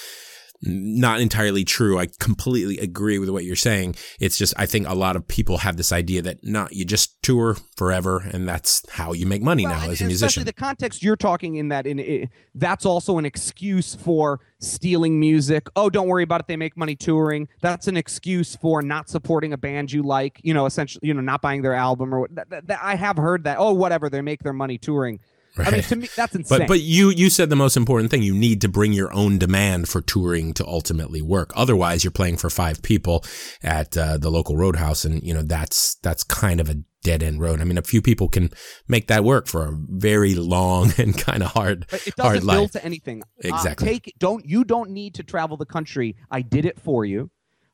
not 0.67 1.21
entirely 1.21 1.65
true. 1.65 1.99
I 1.99 2.09
completely 2.19 2.79
agree 2.79 3.19
with 3.19 3.31
what 3.31 3.45
you're 3.45 3.57
saying. 3.57 3.97
It's 4.21 4.37
just 4.37 4.55
I 4.57 4.67
think 4.67 4.89
a 4.89 4.95
lot 4.95 5.17
of 5.17 5.27
people 5.27 5.59
have 5.59 5.77
this 5.77 5.93
idea 5.93 6.23
that 6.23 6.45
not 6.45 6.73
you 6.73 6.85
just 6.85 7.23
tour 7.23 7.57
forever 7.77 8.29
and 8.33 8.49
that's 8.49 8.89
how 8.91 9.13
you 9.13 9.27
make 9.27 9.43
money 9.43 9.65
well, 9.65 9.75
now 9.75 9.91
as 9.91 10.01
a 10.01 10.05
musician. 10.05 10.27
Especially 10.27 10.45
the 10.45 10.53
context 10.53 11.03
you're 11.03 11.17
talking 11.17 11.57
in 11.57 11.69
that 11.69 11.87
in 11.87 11.99
it, 11.99 12.29
that's 12.55 12.85
also 12.85 13.19
an 13.19 13.25
excuse 13.25 13.95
for 13.95 14.41
stealing 14.61 15.21
music. 15.21 15.69
Oh, 15.77 15.91
don't 15.91 16.09
worry 16.09 16.23
about 16.23 16.41
it. 16.41 16.47
They 16.47 16.57
make 16.57 16.77
money 16.77 16.97
touring. 16.97 17.49
That's 17.61 17.89
an 17.89 17.97
excuse 17.97 18.57
for 18.57 18.83
not 18.83 19.09
supporting 19.09 19.53
a 19.53 19.59
band 19.59 19.93
you 19.93 20.03
like. 20.03 20.41
You 20.43 20.55
know, 20.55 20.67
essentially, 20.67 21.07
you 21.07 21.15
know, 21.15 21.21
not 21.21 21.43
buying 21.43 21.63
their 21.63 21.75
album 21.75 22.15
or 22.15 22.29
that, 22.33 22.51
that, 22.51 22.67
that, 22.69 22.81
I 22.83 22.97
have 22.97 23.17
heard 23.17 23.45
that. 23.45 23.59
Oh, 23.59 23.73
whatever. 23.73 24.09
They 24.09 24.23
make 24.23 24.43
their 24.43 24.53
money 24.53 24.79
touring. 24.79 25.21
Right. 25.57 25.69
I 25.69 25.71
mean, 25.71 25.83
to 25.83 25.97
me, 25.97 26.09
that's 26.15 26.35
insane. 26.35 26.59
But 26.59 26.69
but 26.69 26.81
you 26.81 27.11
you 27.11 27.31
said 27.31 27.49
the 27.49 27.57
most 27.57 27.77
important 27.77 28.11
thing. 28.11 28.23
You 28.23 28.35
need 28.35 28.61
to 28.61 28.69
bring 28.69 28.93
your 28.93 29.13
own 29.13 29.39
demand 29.39 29.89
for 29.89 30.01
touring 30.01 30.53
to 30.55 30.67
ultimately 30.67 31.23
work. 31.23 31.53
Otherwise, 31.57 32.05
you're 32.05 32.11
playing 32.11 32.37
for 32.37 32.51
five 32.51 32.83
people 32.83 33.25
at 33.63 33.97
uh, 33.97 34.19
the 34.19 34.31
local 34.31 34.57
roadhouse, 34.57 35.05
and 35.05 35.23
you 35.23 35.33
know 35.33 35.43
that's 35.43 35.95
that's 35.97 36.23
kind 36.25 36.61
of 36.61 36.69
a 36.69 36.77
dead 37.03 37.23
end 37.23 37.41
road. 37.41 37.61
I 37.61 37.65
mean, 37.65 37.79
a 37.79 37.83
few 37.83 38.03
people 38.03 38.29
can 38.29 38.51
make 38.89 39.07
that 39.07 39.25
work 39.25 39.47
for 39.47 39.67
a 39.67 39.73
very 39.73 40.35
long 40.35 40.93
and 40.99 41.17
kind 41.17 41.43
of 41.43 41.53
hard 41.53 41.87
but 41.91 42.07
it 42.07 42.17
doesn't 42.17 42.25
hard 42.25 42.41
build 42.41 42.47
life. 42.47 42.73
to 42.73 42.85
anything. 42.85 43.23
Exactly. 43.39 43.89
Uh, 43.89 43.91
take 43.93 44.15
don't 44.19 44.45
you 44.45 44.65
don't 44.65 44.91
need 44.91 45.15
to 45.15 45.23
travel 45.23 45.57
the 45.57 45.67
country. 45.67 46.17
I 46.31 46.43
did 46.43 46.67
it 46.67 46.81
for 46.81 47.05
you. 47.05 47.31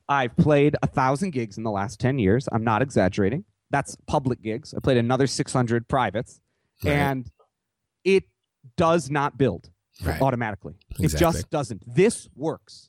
I've 0.08 0.36
played 0.36 0.76
a 0.82 0.86
thousand 0.86 1.30
gigs 1.30 1.56
in 1.56 1.64
the 1.64 1.70
last 1.70 1.98
ten 1.98 2.18
years. 2.18 2.48
I'm 2.52 2.64
not 2.64 2.82
exaggerating. 2.82 3.44
That's 3.70 3.96
public 4.06 4.42
gigs. 4.42 4.74
I 4.74 4.80
played 4.80 4.98
another 4.98 5.26
600 5.26 5.88
privates, 5.88 6.40
right. 6.84 6.92
and 6.92 7.30
it 8.04 8.24
does 8.76 9.10
not 9.10 9.38
build 9.38 9.70
right. 10.04 10.20
automatically. 10.20 10.74
Exactly. 10.90 11.06
It 11.06 11.18
just 11.18 11.50
doesn't. 11.50 11.82
This 11.86 12.28
works. 12.34 12.88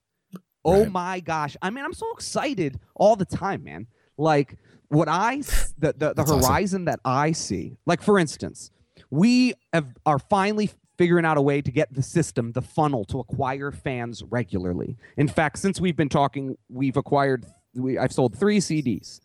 Oh 0.65 0.83
right. 0.83 0.91
my 0.91 1.19
gosh. 1.19 1.57
I 1.61 1.69
mean, 1.69 1.83
I'm 1.83 1.93
so 1.93 2.11
excited 2.13 2.79
all 2.95 3.15
the 3.15 3.25
time, 3.25 3.63
man. 3.63 3.87
Like 4.17 4.57
what 4.87 5.09
I 5.09 5.37
the 5.77 5.93
the, 5.97 6.13
the 6.13 6.23
horizon 6.23 6.81
awesome. 6.81 6.85
that 6.85 6.99
I 7.03 7.31
see. 7.31 7.77
Like 7.85 8.01
for 8.01 8.17
instance, 8.17 8.71
we 9.09 9.53
have, 9.73 9.87
are 10.05 10.19
finally 10.19 10.69
figuring 10.97 11.25
out 11.25 11.37
a 11.37 11.41
way 11.41 11.61
to 11.61 11.71
get 11.71 11.93
the 11.93 12.03
system, 12.03 12.51
the 12.51 12.61
funnel 12.61 13.03
to 13.05 13.19
acquire 13.19 13.71
fans 13.71 14.23
regularly. 14.29 14.97
In 15.17 15.27
fact, 15.27 15.59
since 15.59 15.81
we've 15.81 15.95
been 15.95 16.09
talking, 16.09 16.57
we've 16.69 16.97
acquired 16.97 17.45
we 17.75 17.97
I've 17.97 18.13
sold 18.13 18.37
3 18.37 18.59
CDs. 18.59 19.19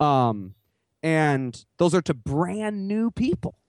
Um 0.00 0.54
and 1.02 1.64
those 1.78 1.94
are 1.94 2.02
to 2.02 2.14
brand 2.14 2.88
new 2.88 3.10
people. 3.10 3.59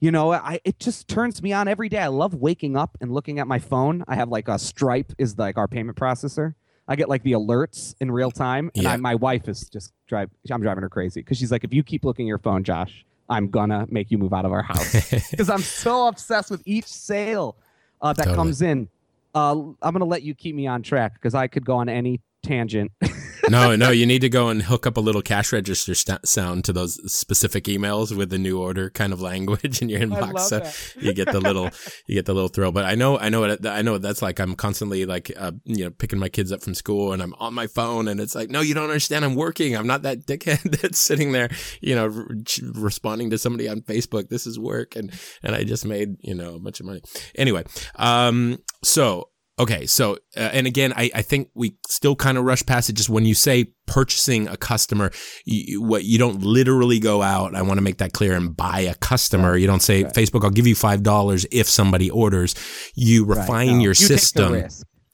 You 0.00 0.10
know, 0.10 0.32
I 0.32 0.60
it 0.64 0.80
just 0.80 1.08
turns 1.08 1.42
me 1.42 1.52
on 1.52 1.68
every 1.68 1.90
day. 1.90 1.98
I 1.98 2.08
love 2.08 2.34
waking 2.34 2.76
up 2.76 2.96
and 3.00 3.12
looking 3.12 3.38
at 3.38 3.46
my 3.46 3.58
phone. 3.58 4.02
I 4.08 4.14
have 4.14 4.30
like 4.30 4.48
a 4.48 4.58
Stripe 4.58 5.12
is 5.18 5.38
like 5.38 5.58
our 5.58 5.68
payment 5.68 5.98
processor. 5.98 6.54
I 6.88 6.96
get 6.96 7.08
like 7.08 7.22
the 7.22 7.32
alerts 7.32 7.94
in 8.00 8.10
real 8.10 8.30
time, 8.30 8.70
and 8.74 8.84
yeah. 8.84 8.94
I, 8.94 8.96
my 8.96 9.14
wife 9.14 9.46
is 9.46 9.68
just 9.68 9.92
drive. 10.08 10.30
I'm 10.50 10.62
driving 10.62 10.82
her 10.82 10.88
crazy 10.88 11.20
because 11.20 11.36
she's 11.36 11.52
like, 11.52 11.64
if 11.64 11.74
you 11.74 11.82
keep 11.82 12.04
looking 12.04 12.26
at 12.26 12.28
your 12.28 12.38
phone, 12.38 12.64
Josh, 12.64 13.04
I'm 13.28 13.48
gonna 13.50 13.86
make 13.90 14.10
you 14.10 14.16
move 14.16 14.32
out 14.32 14.46
of 14.46 14.52
our 14.52 14.62
house 14.62 15.10
because 15.30 15.50
I'm 15.50 15.62
so 15.62 16.08
obsessed 16.08 16.50
with 16.50 16.62
each 16.64 16.86
sale 16.86 17.56
uh, 18.00 18.14
that 18.14 18.24
totally. 18.24 18.36
comes 18.36 18.62
in. 18.62 18.88
Uh, 19.34 19.52
I'm 19.82 19.92
gonna 19.92 20.06
let 20.06 20.22
you 20.22 20.34
keep 20.34 20.56
me 20.56 20.66
on 20.66 20.82
track 20.82 21.14
because 21.14 21.34
I 21.34 21.46
could 21.46 21.64
go 21.64 21.76
on 21.76 21.88
any 21.88 22.22
tangent. 22.42 22.90
no, 23.48 23.76
no, 23.76 23.90
you 23.90 24.06
need 24.06 24.20
to 24.20 24.28
go 24.28 24.48
and 24.48 24.62
hook 24.62 24.86
up 24.86 24.96
a 24.96 25.00
little 25.00 25.22
cash 25.22 25.52
register 25.52 25.94
st- 25.94 26.26
sound 26.26 26.64
to 26.64 26.72
those 26.72 27.12
specific 27.12 27.64
emails 27.64 28.16
with 28.16 28.30
the 28.30 28.38
new 28.38 28.60
order 28.60 28.90
kind 28.90 29.12
of 29.12 29.20
language 29.20 29.80
in 29.82 29.88
your 29.88 30.00
inbox. 30.00 30.40
so 30.40 30.58
that. 30.60 30.94
you 31.00 31.12
get 31.12 31.30
the 31.30 31.40
little, 31.40 31.70
you 32.06 32.14
get 32.14 32.26
the 32.26 32.34
little 32.34 32.48
thrill. 32.48 32.72
But 32.72 32.84
I 32.84 32.94
know, 32.94 33.18
I 33.18 33.28
know 33.28 33.40
what 33.40 33.66
I 33.66 33.82
know 33.82 33.92
what 33.92 34.02
that's 34.02 34.22
like. 34.22 34.38
I'm 34.38 34.54
constantly 34.54 35.06
like, 35.06 35.32
uh, 35.36 35.52
you 35.64 35.84
know, 35.84 35.90
picking 35.90 36.18
my 36.18 36.28
kids 36.28 36.52
up 36.52 36.62
from 36.62 36.74
school 36.74 37.12
and 37.12 37.22
I'm 37.22 37.34
on 37.34 37.54
my 37.54 37.66
phone 37.66 38.08
and 38.08 38.20
it's 38.20 38.34
like, 38.34 38.50
no, 38.50 38.60
you 38.60 38.74
don't 38.74 38.84
understand. 38.84 39.24
I'm 39.24 39.34
working. 39.34 39.76
I'm 39.76 39.86
not 39.86 40.02
that 40.02 40.26
dickhead 40.26 40.62
that's 40.80 40.98
sitting 40.98 41.32
there, 41.32 41.50
you 41.80 41.94
know, 41.94 42.06
re- 42.06 42.44
responding 42.74 43.30
to 43.30 43.38
somebody 43.38 43.68
on 43.68 43.80
Facebook. 43.82 44.28
This 44.28 44.46
is 44.46 44.58
work. 44.58 44.96
And, 44.96 45.12
and 45.42 45.54
I 45.54 45.64
just 45.64 45.84
made, 45.84 46.16
you 46.20 46.34
know, 46.34 46.56
a 46.56 46.58
bunch 46.58 46.80
of 46.80 46.86
money. 46.86 47.00
Anyway, 47.34 47.64
um, 47.96 48.58
so 48.82 49.29
Okay, 49.60 49.84
so 49.84 50.14
uh, 50.38 50.40
and 50.54 50.66
again, 50.66 50.94
I, 50.96 51.10
I 51.14 51.20
think 51.20 51.50
we 51.52 51.76
still 51.86 52.16
kind 52.16 52.38
of 52.38 52.44
rush 52.44 52.64
past 52.64 52.88
it. 52.88 52.94
Just 52.94 53.10
when 53.10 53.26
you 53.26 53.34
say 53.34 53.74
purchasing 53.86 54.48
a 54.48 54.56
customer, 54.56 55.10
you, 55.44 55.82
what 55.82 56.04
you 56.04 56.18
don't 56.18 56.40
literally 56.42 56.98
go 56.98 57.20
out. 57.20 57.54
I 57.54 57.60
want 57.60 57.76
to 57.76 57.82
make 57.82 57.98
that 57.98 58.14
clear 58.14 58.34
and 58.34 58.56
buy 58.56 58.80
a 58.80 58.94
customer. 58.94 59.58
You 59.58 59.66
don't 59.66 59.82
say 59.82 60.04
right. 60.04 60.14
Facebook, 60.14 60.44
I'll 60.44 60.50
give 60.50 60.66
you 60.66 60.74
five 60.74 61.02
dollars 61.02 61.44
if 61.52 61.68
somebody 61.68 62.08
orders. 62.08 62.54
You 62.94 63.26
refine 63.26 63.68
right. 63.68 63.74
no. 63.74 63.80
your 63.80 63.90
you 63.90 63.94
system. 63.94 64.64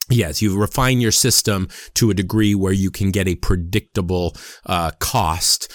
Yes, 0.08 0.40
you 0.40 0.56
refine 0.56 1.00
your 1.00 1.10
system 1.10 1.66
to 1.94 2.10
a 2.10 2.14
degree 2.14 2.54
where 2.54 2.72
you 2.72 2.92
can 2.92 3.10
get 3.10 3.26
a 3.26 3.34
predictable 3.34 4.36
uh, 4.64 4.92
cost 5.00 5.72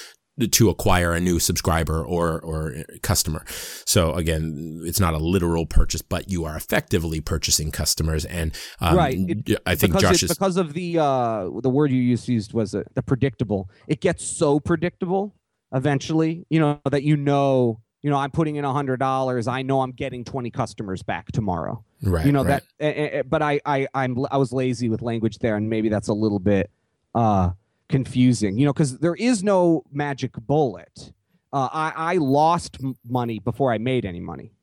to 0.47 0.69
acquire 0.69 1.13
a 1.13 1.19
new 1.19 1.39
subscriber 1.39 2.03
or 2.03 2.39
or 2.39 2.75
customer. 3.01 3.43
So 3.85 4.13
again, 4.13 4.81
it's 4.83 4.99
not 4.99 5.13
a 5.13 5.17
literal 5.17 5.65
purchase, 5.65 6.01
but 6.01 6.29
you 6.29 6.45
are 6.45 6.55
effectively 6.55 7.21
purchasing 7.21 7.71
customers. 7.71 8.25
And 8.25 8.53
um, 8.79 8.97
right, 8.97 9.15
it, 9.17 9.61
I 9.65 9.75
think 9.75 9.97
Josh 9.97 10.23
it, 10.23 10.23
is 10.23 10.29
because 10.31 10.57
of 10.57 10.73
the 10.73 10.99
uh, 10.99 11.49
the 11.61 11.69
word 11.69 11.91
you 11.91 12.01
used 12.01 12.27
used 12.27 12.53
was 12.53 12.75
uh, 12.75 12.83
the 12.93 13.01
predictable. 13.01 13.69
It 13.87 14.01
gets 14.01 14.25
so 14.25 14.59
predictable 14.59 15.35
eventually, 15.73 16.45
you 16.49 16.59
know, 16.59 16.79
that 16.89 17.03
you 17.03 17.15
know, 17.17 17.81
you 18.01 18.09
know, 18.09 18.17
I'm 18.17 18.31
putting 18.31 18.55
in 18.55 18.65
a 18.65 18.73
hundred 18.73 18.97
dollars. 18.97 19.47
I 19.47 19.61
know 19.61 19.81
I'm 19.81 19.91
getting 19.91 20.23
twenty 20.23 20.51
customers 20.51 21.03
back 21.03 21.31
tomorrow. 21.31 21.83
Right. 22.01 22.25
You 22.25 22.31
know 22.31 22.43
right. 22.43 22.61
that. 22.79 23.19
Uh, 23.19 23.23
but 23.23 23.41
I 23.41 23.61
I 23.65 23.87
I'm 23.93 24.17
I 24.31 24.37
was 24.37 24.51
lazy 24.51 24.89
with 24.89 25.01
language 25.01 25.39
there, 25.39 25.55
and 25.55 25.69
maybe 25.69 25.89
that's 25.89 26.07
a 26.07 26.13
little 26.13 26.39
bit. 26.39 26.71
uh 27.13 27.51
confusing, 27.91 28.57
you 28.57 28.65
know, 28.65 28.73
because 28.73 28.99
there 28.99 29.15
is 29.15 29.43
no 29.43 29.83
magic 29.91 30.33
bullet. 30.33 31.13
Uh, 31.53 31.69
I, 31.71 31.93
I 31.95 32.15
lost 32.15 32.77
money 33.07 33.39
before 33.39 33.73
I 33.73 33.77
made 33.77 34.05
any 34.05 34.19
money 34.21 34.53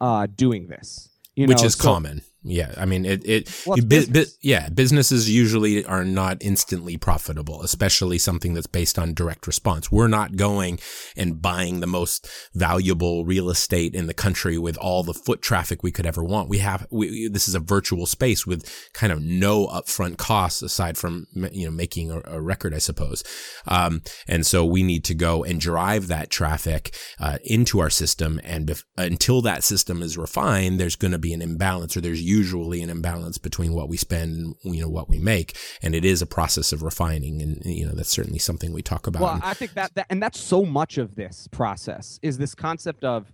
uh, 0.00 0.26
doing 0.34 0.68
this. 0.68 1.08
You 1.34 1.46
Which 1.46 1.58
know, 1.58 1.64
is 1.64 1.74
so, 1.74 1.82
common. 1.82 2.22
Yeah, 2.46 2.74
I 2.76 2.84
mean 2.84 3.06
it. 3.06 3.26
it 3.26 3.62
Well, 3.66 3.78
bu- 3.78 4.06
bu- 4.06 4.26
yeah, 4.42 4.68
businesses 4.68 5.30
usually 5.30 5.82
are 5.84 6.04
not 6.04 6.36
instantly 6.42 6.98
profitable, 6.98 7.62
especially 7.62 8.18
something 8.18 8.52
that's 8.52 8.66
based 8.66 8.98
on 8.98 9.14
direct 9.14 9.46
response. 9.46 9.90
We're 9.90 10.08
not 10.08 10.36
going 10.36 10.78
and 11.16 11.40
buying 11.40 11.80
the 11.80 11.86
most 11.86 12.28
valuable 12.54 13.24
real 13.24 13.48
estate 13.48 13.94
in 13.94 14.08
the 14.08 14.14
country 14.14 14.58
with 14.58 14.76
all 14.76 15.02
the 15.02 15.14
foot 15.14 15.40
traffic 15.40 15.82
we 15.82 15.90
could 15.90 16.04
ever 16.04 16.22
want. 16.22 16.50
We 16.50 16.58
have 16.58 16.86
we, 16.90 17.28
this 17.28 17.48
is 17.48 17.54
a 17.54 17.60
virtual 17.60 18.04
space 18.04 18.46
with 18.46 18.70
kind 18.92 19.10
of 19.10 19.22
no 19.22 19.66
upfront 19.68 20.18
costs 20.18 20.60
aside 20.60 20.98
from 20.98 21.26
you 21.50 21.64
know 21.64 21.72
making 21.72 22.10
a, 22.10 22.20
a 22.26 22.42
record, 22.42 22.74
I 22.74 22.78
suppose. 22.78 23.24
Um, 23.66 24.02
and 24.28 24.44
so 24.44 24.66
we 24.66 24.82
need 24.82 25.04
to 25.04 25.14
go 25.14 25.44
and 25.44 25.58
drive 25.58 26.08
that 26.08 26.28
traffic 26.28 26.94
uh, 27.18 27.38
into 27.42 27.80
our 27.80 27.90
system, 27.90 28.38
and 28.44 28.68
bef- 28.68 28.84
until 28.98 29.40
that 29.42 29.64
system 29.64 30.02
is 30.02 30.18
refined, 30.18 30.78
there's 30.78 30.96
going 30.96 31.12
to 31.12 31.18
be 31.18 31.32
an 31.32 31.40
imbalance, 31.40 31.96
or 31.96 32.02
there's 32.02 32.22
usually 32.34 32.82
an 32.82 32.90
imbalance 32.90 33.38
between 33.38 33.72
what 33.74 33.88
we 33.88 33.96
spend 33.96 34.56
and 34.64 34.74
you 34.74 34.82
know 34.82 34.88
what 34.88 35.08
we 35.08 35.18
make, 35.18 35.56
and 35.82 35.94
it 35.94 36.04
is 36.04 36.20
a 36.20 36.26
process 36.26 36.72
of 36.72 36.82
refining, 36.82 37.40
and 37.40 37.62
you 37.64 37.86
know 37.86 37.92
that's 37.94 38.10
certainly 38.10 38.38
something 38.38 38.72
we 38.72 38.82
talk 38.82 39.06
about. 39.06 39.22
Well, 39.22 39.40
I 39.42 39.54
think 39.54 39.74
that, 39.74 39.94
that 39.94 40.06
and 40.10 40.22
that's 40.22 40.40
so 40.40 40.64
much 40.64 40.98
of 40.98 41.14
this 41.14 41.48
process 41.50 42.18
is 42.22 42.38
this 42.38 42.54
concept 42.54 43.04
of 43.04 43.32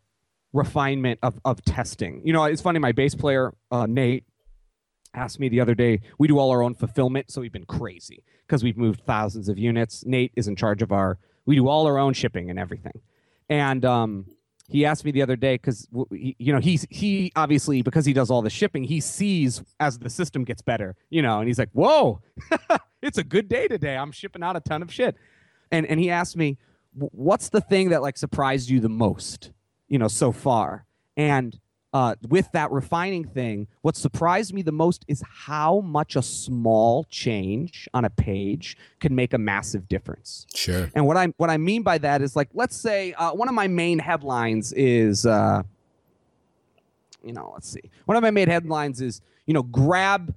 refinement 0.53 1.19
of 1.23 1.41
of 1.45 1.63
testing. 1.65 2.21
You 2.25 2.33
know, 2.33 2.45
it's 2.45 2.63
funny. 2.63 2.79
My 2.79 2.93
bass 2.93 3.15
player 3.15 3.55
uh, 3.71 3.87
Nate 3.87 4.25
asked 5.15 5.41
me 5.41 5.49
the 5.49 5.61
other 5.61 5.75
day. 5.75 6.01
We 6.19 6.29
do 6.29 6.39
all 6.39 6.51
our 6.51 6.63
own 6.63 6.75
fulfillment, 6.75 7.31
so 7.31 7.41
we've 7.41 7.53
been 7.53 7.67
crazy 7.67 8.23
because 8.47 8.63
we've 8.63 8.79
moved 8.79 9.03
thousands 9.07 9.49
of 9.49 9.59
units. 9.59 10.05
Nate 10.05 10.33
is 10.37 10.47
in 10.49 10.57
charge 10.57 10.83
of 10.83 10.93
our. 10.93 11.19
We 11.47 11.57
do 11.57 11.69
all 11.69 11.87
our 11.87 11.99
own 11.99 12.13
shipping 12.13 12.51
and 12.51 12.59
everything, 12.59 13.01
and 13.49 13.85
um, 13.85 14.27
he 14.71 14.87
asked 14.87 15.05
me 15.05 15.11
the 15.11 15.23
other 15.23 15.37
day 15.37 15.55
because 15.55 15.89
you 16.11 16.53
know 16.53 16.61
he's 16.61 16.87
he 16.91 17.33
obviously 17.35 17.83
because 17.83 18.07
he 18.07 18.13
does 18.13 18.31
all 18.31 18.41
the 18.41 18.51
shipping, 18.51 18.85
he 18.85 19.01
sees 19.01 19.63
as 19.81 19.99
the 19.99 20.09
system 20.09 20.45
gets 20.45 20.63
better, 20.63 20.97
you 21.11 21.23
know, 21.23 21.41
and 21.41 21.49
he's 21.49 21.59
like, 21.59 21.71
"Whoa, 21.73 22.21
it's 23.03 23.19
a 23.19 23.25
good 23.25 23.49
day 23.49 23.67
today. 23.69 23.97
I'm 23.97 24.13
shipping 24.13 24.43
out 24.43 24.57
a 24.57 24.61
ton 24.61 24.83
of 24.83 24.93
shit." 24.93 25.17
And 25.73 25.87
and 25.87 25.99
he 25.99 26.11
asked 26.11 26.37
me, 26.37 26.57
"What's 26.95 27.49
the 27.49 27.61
thing 27.61 27.91
that 27.91 28.01
like 28.01 28.17
surprised 28.17 28.71
you 28.71 28.81
the 28.81 28.89
most, 28.89 29.51
you 29.89 29.99
know, 29.99 30.09
so 30.09 30.31
far?" 30.31 30.87
And 31.17 31.59
uh, 31.93 32.15
with 32.29 32.51
that 32.53 32.71
refining 32.71 33.25
thing, 33.25 33.67
what 33.83 33.97
surprised 33.97 34.55
me 34.55 34.63
the 34.63 34.73
most 34.73 35.05
is 35.09 35.23
how 35.29 35.81
much 35.81 36.15
a 36.15 36.23
small 36.23 37.05
change 37.05 37.89
on 37.93 38.05
a 38.05 38.11
page 38.11 38.77
can 39.01 39.15
make 39.15 39.33
a 39.33 39.39
massive 39.39 39.89
difference. 39.89 40.47
sure. 40.55 40.89
And 40.95 41.07
what 41.07 41.17
I 41.17 41.27
what 41.37 41.51
I 41.51 41.57
mean 41.57 41.83
by 41.83 41.99
that 41.99 42.23
is 42.23 42.37
like, 42.37 42.49
let's 42.55 42.77
say 42.77 43.13
uh, 43.15 43.33
one 43.33 43.49
of 43.49 43.55
my 43.55 43.67
main 43.67 43.99
headlines 43.99 44.73
is, 44.73 45.27
uh, 45.27 45.63
you 47.25 47.33
know, 47.33 47.51
let's 47.55 47.69
see, 47.69 47.91
one 48.05 48.17
of 48.17 48.23
my 48.23 48.31
main 48.31 48.49
headlines 48.49 49.01
is, 49.01 49.21
you 49.47 49.55
know, 49.55 49.65
grab 49.65 50.33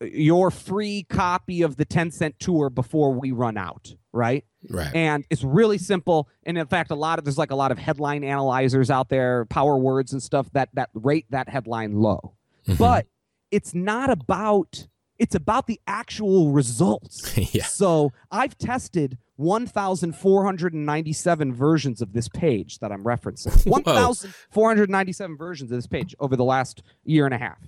your 0.00 0.50
free 0.50 1.04
copy 1.08 1.62
of 1.62 1.76
the 1.76 1.84
10 1.84 2.10
cent 2.10 2.38
tour 2.38 2.70
before 2.70 3.12
we 3.12 3.32
run 3.32 3.56
out, 3.56 3.94
right? 4.12 4.44
Right. 4.70 4.94
And 4.94 5.24
it's 5.30 5.42
really 5.42 5.78
simple. 5.78 6.28
And 6.44 6.58
in 6.58 6.66
fact, 6.66 6.90
a 6.90 6.94
lot 6.94 7.18
of 7.18 7.24
there's 7.24 7.38
like 7.38 7.50
a 7.50 7.56
lot 7.56 7.72
of 7.72 7.78
headline 7.78 8.24
analyzers 8.24 8.90
out 8.90 9.08
there, 9.08 9.44
power 9.46 9.76
words 9.76 10.12
and 10.12 10.22
stuff 10.22 10.50
that 10.52 10.68
that 10.74 10.90
rate 10.94 11.26
that 11.30 11.48
headline 11.48 12.00
low. 12.00 12.34
Mhm. 12.66 12.78
But 12.78 13.06
it's 13.50 13.74
not 13.74 14.10
about 14.10 14.86
it's 15.18 15.34
about 15.34 15.66
the 15.66 15.80
actual 15.86 16.52
results. 16.52 17.36
yeah. 17.54 17.64
So 17.64 18.12
I've 18.30 18.56
tested 18.56 19.18
1,497 19.36 21.54
versions 21.54 22.02
of 22.02 22.12
this 22.12 22.28
page 22.28 22.78
that 22.78 22.92
I'm 22.92 23.04
referencing. 23.04 23.66
1,497 23.70 25.36
versions 25.36 25.72
of 25.72 25.78
this 25.78 25.86
page 25.86 26.14
over 26.20 26.36
the 26.36 26.44
last 26.44 26.82
year 27.04 27.24
and 27.24 27.34
a 27.34 27.38
half. 27.38 27.58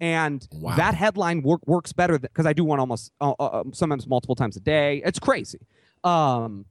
And 0.00 0.46
Wow. 0.52 0.76
that 0.76 0.94
headline 0.94 1.42
work, 1.42 1.66
works 1.66 1.92
better 1.92 2.18
because 2.18 2.46
I 2.46 2.52
do 2.52 2.64
one 2.64 2.78
almost 2.78 3.12
uh, 3.20 3.32
uh, 3.32 3.64
sometimes 3.72 4.06
multiple 4.06 4.36
times 4.36 4.56
a 4.56 4.60
day. 4.60 5.02
It's 5.04 5.18
crazy. 5.18 5.58
Um, 6.04 6.66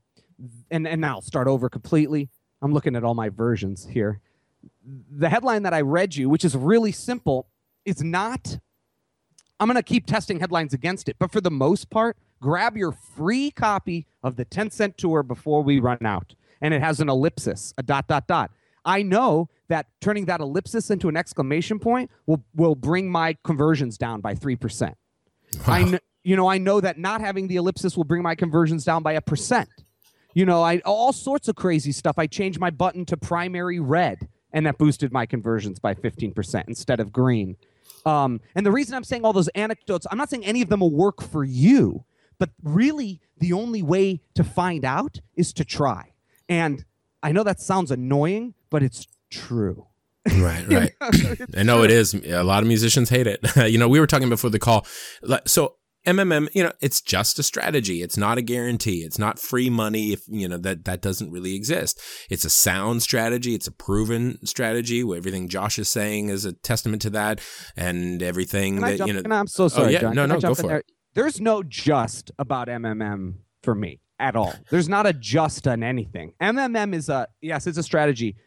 and 0.71 0.87
and 0.87 1.01
now 1.01 1.15
I'll 1.15 1.21
start 1.21 1.47
over 1.47 1.67
completely. 1.69 2.29
I'm 2.61 2.73
looking 2.73 2.95
at 2.95 3.03
all 3.03 3.13
my 3.15 3.29
versions 3.29 3.87
here. 3.91 4.21
The 5.11 5.29
headline 5.29 5.63
that 5.63 5.73
I 5.73 5.81
read 5.81 6.15
you, 6.15 6.29
which 6.29 6.45
is 6.45 6.55
really 6.55 6.91
simple, 6.91 7.47
is 7.85 8.01
not 8.01 8.59
I'm 9.59 9.67
going 9.67 9.75
to 9.75 9.83
keep 9.83 10.05
testing 10.05 10.39
headlines 10.39 10.73
against 10.73 11.09
it. 11.09 11.15
But 11.19 11.31
for 11.31 11.41
the 11.41 11.51
most 11.51 11.89
part, 11.89 12.15
grab 12.41 12.77
your 12.77 12.91
free 12.91 13.49
copy 13.51 14.05
of 14.23 14.35
the 14.35 14.45
10 14.45 14.69
cent 14.69 14.97
tour 14.97 15.23
before 15.23 15.63
we 15.63 15.79
run 15.79 16.05
out. 16.05 16.35
And 16.61 16.73
it 16.73 16.81
has 16.81 16.99
an 16.99 17.09
ellipsis, 17.09 17.73
a 17.77 17.83
dot, 17.83 18.07
dot, 18.07 18.27
dot. 18.27 18.51
I 18.87 19.03
know 19.03 19.49
that 19.67 19.87
turning 20.01 20.25
that 20.25 20.39
ellipsis 20.39 20.89
into 20.89 21.09
an 21.09 21.17
exclamation 21.17 21.77
point 21.77 22.09
will, 22.25 22.43
will 22.55 22.73
bring 22.73 23.11
my 23.11 23.37
conversions 23.43 23.97
down 23.97 24.21
by 24.21 24.33
3%. 24.33 24.93
I 25.67 25.83
kn- 25.83 25.99
you 26.23 26.35
know, 26.35 26.47
I 26.47 26.57
know 26.57 26.81
that 26.81 26.97
not 26.97 27.21
having 27.21 27.47
the 27.47 27.57
ellipsis 27.57 27.95
will 27.95 28.05
bring 28.05 28.23
my 28.23 28.33
conversions 28.33 28.83
down 28.83 29.03
by 29.03 29.13
a 29.13 29.21
percent. 29.21 29.69
You 30.33 30.45
know, 30.45 30.61
I 30.61 30.79
all 30.79 31.13
sorts 31.13 31.47
of 31.47 31.55
crazy 31.55 31.91
stuff. 31.91 32.19
I 32.19 32.27
changed 32.27 32.59
my 32.59 32.69
button 32.69 33.05
to 33.05 33.17
primary 33.17 33.79
red, 33.79 34.27
and 34.51 34.65
that 34.65 34.77
boosted 34.77 35.11
my 35.11 35.25
conversions 35.25 35.79
by 35.79 35.93
15% 35.93 36.65
instead 36.67 36.99
of 36.99 37.11
green. 37.11 37.55
Um, 38.05 38.41
and 38.55 38.65
the 38.65 38.71
reason 38.71 38.93
I'm 38.93 39.03
saying 39.03 39.23
all 39.25 39.33
those 39.33 39.47
anecdotes, 39.49 40.05
I'm 40.11 40.17
not 40.17 40.29
saying 40.29 40.45
any 40.45 40.61
of 40.61 40.69
them 40.69 40.81
will 40.81 40.93
work 40.93 41.21
for 41.21 41.43
you, 41.43 42.05
but 42.39 42.49
really 42.61 43.19
the 43.37 43.53
only 43.53 43.81
way 43.81 44.21
to 44.35 44.43
find 44.43 44.85
out 44.85 45.21
is 45.35 45.53
to 45.53 45.65
try. 45.65 46.11
And 46.47 46.85
I 47.23 47.31
know 47.31 47.43
that 47.43 47.59
sounds 47.59 47.89
annoying, 47.89 48.53
but 48.69 48.83
it's 48.83 49.07
true. 49.29 49.87
Right, 50.35 50.67
right. 50.71 50.91
I 51.55 51.63
know 51.63 51.83
it 51.83 51.91
is. 51.91 52.13
A 52.13 52.43
lot 52.43 52.63
of 52.63 52.67
musicians 52.67 53.09
hate 53.09 53.27
it. 53.27 53.39
you 53.71 53.77
know, 53.77 53.87
we 53.87 53.99
were 53.99 54.07
talking 54.07 54.29
before 54.29 54.49
the 54.49 54.59
call. 54.59 54.85
So 55.45 55.75
MMM, 56.07 56.47
you 56.53 56.63
know, 56.63 56.71
it's 56.79 57.01
just 57.01 57.37
a 57.37 57.43
strategy. 57.43 58.01
It's 58.01 58.17
not 58.17 58.37
a 58.37 58.41
guarantee. 58.41 58.99
It's 58.99 59.19
not 59.19 59.39
free 59.39 59.69
money. 59.69 60.13
If 60.13 60.21
you 60.27 60.47
know 60.47 60.57
that 60.57 60.85
that 60.85 61.01
doesn't 61.01 61.31
really 61.31 61.53
exist. 61.53 62.01
It's 62.29 62.45
a 62.45 62.49
sound 62.49 63.03
strategy. 63.03 63.53
It's 63.53 63.67
a 63.67 63.71
proven 63.71 64.45
strategy. 64.45 65.01
Everything 65.01 65.49
Josh 65.49 65.77
is 65.77 65.89
saying 65.89 66.29
is 66.29 66.45
a 66.45 66.53
testament 66.53 67.01
to 67.03 67.09
that, 67.11 67.41
and 67.75 68.23
everything 68.23 68.75
Can 68.75 68.83
that 68.83 68.97
jump 68.99 69.07
you 69.11 69.21
know. 69.21 69.35
I'm 69.35 69.47
so 69.47 69.65
oh, 69.65 69.67
sorry, 69.67 69.93
yeah. 69.93 69.99
John. 69.99 70.15
No, 70.15 70.27
Can 70.27 70.29
no, 70.29 70.39
go 70.39 70.55
for 70.55 70.67
there? 70.67 70.83
There's 71.13 71.41
no 71.41 71.61
just 71.61 72.31
about 72.39 72.69
MMM 72.69 73.35
for 73.61 73.75
me 73.75 73.99
at 74.17 74.35
all. 74.35 74.53
There's 74.69 74.87
not 74.87 75.05
a 75.05 75.13
just 75.13 75.67
on 75.67 75.83
anything. 75.83 76.33
MMM 76.41 76.93
is 76.93 77.09
a 77.09 77.27
yes, 77.41 77.67
it's 77.67 77.77
a 77.77 77.83
strategy, 77.83 78.37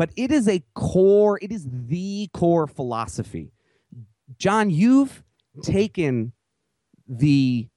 but 0.00 0.12
it 0.16 0.32
is 0.32 0.48
a 0.48 0.62
core. 0.72 1.38
It 1.42 1.52
is 1.52 1.68
the 1.70 2.30
core 2.32 2.66
philosophy. 2.66 3.52
John, 4.38 4.70
you've 4.70 5.22
taken 5.62 6.32
the 7.06 7.68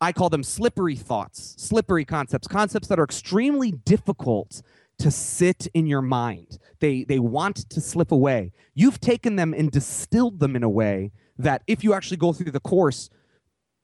I 0.00 0.12
call 0.12 0.30
them 0.30 0.42
slippery 0.42 0.96
thoughts, 0.96 1.56
slippery 1.58 2.06
concepts, 2.06 2.48
concepts 2.48 2.88
that 2.88 2.98
are 2.98 3.04
extremely 3.04 3.72
difficult 3.72 4.62
to 5.00 5.10
sit 5.10 5.66
in 5.74 5.86
your 5.86 6.00
mind. 6.00 6.56
They 6.78 7.04
they 7.04 7.18
want 7.18 7.68
to 7.68 7.80
slip 7.82 8.10
away. 8.10 8.52
You've 8.72 8.98
taken 8.98 9.36
them 9.36 9.52
and 9.52 9.70
distilled 9.70 10.40
them 10.40 10.56
in 10.56 10.62
a 10.62 10.70
way 10.70 11.12
that 11.36 11.60
if 11.66 11.84
you 11.84 11.92
actually 11.92 12.16
go 12.16 12.32
through 12.32 12.52
the 12.52 12.60
course, 12.60 13.10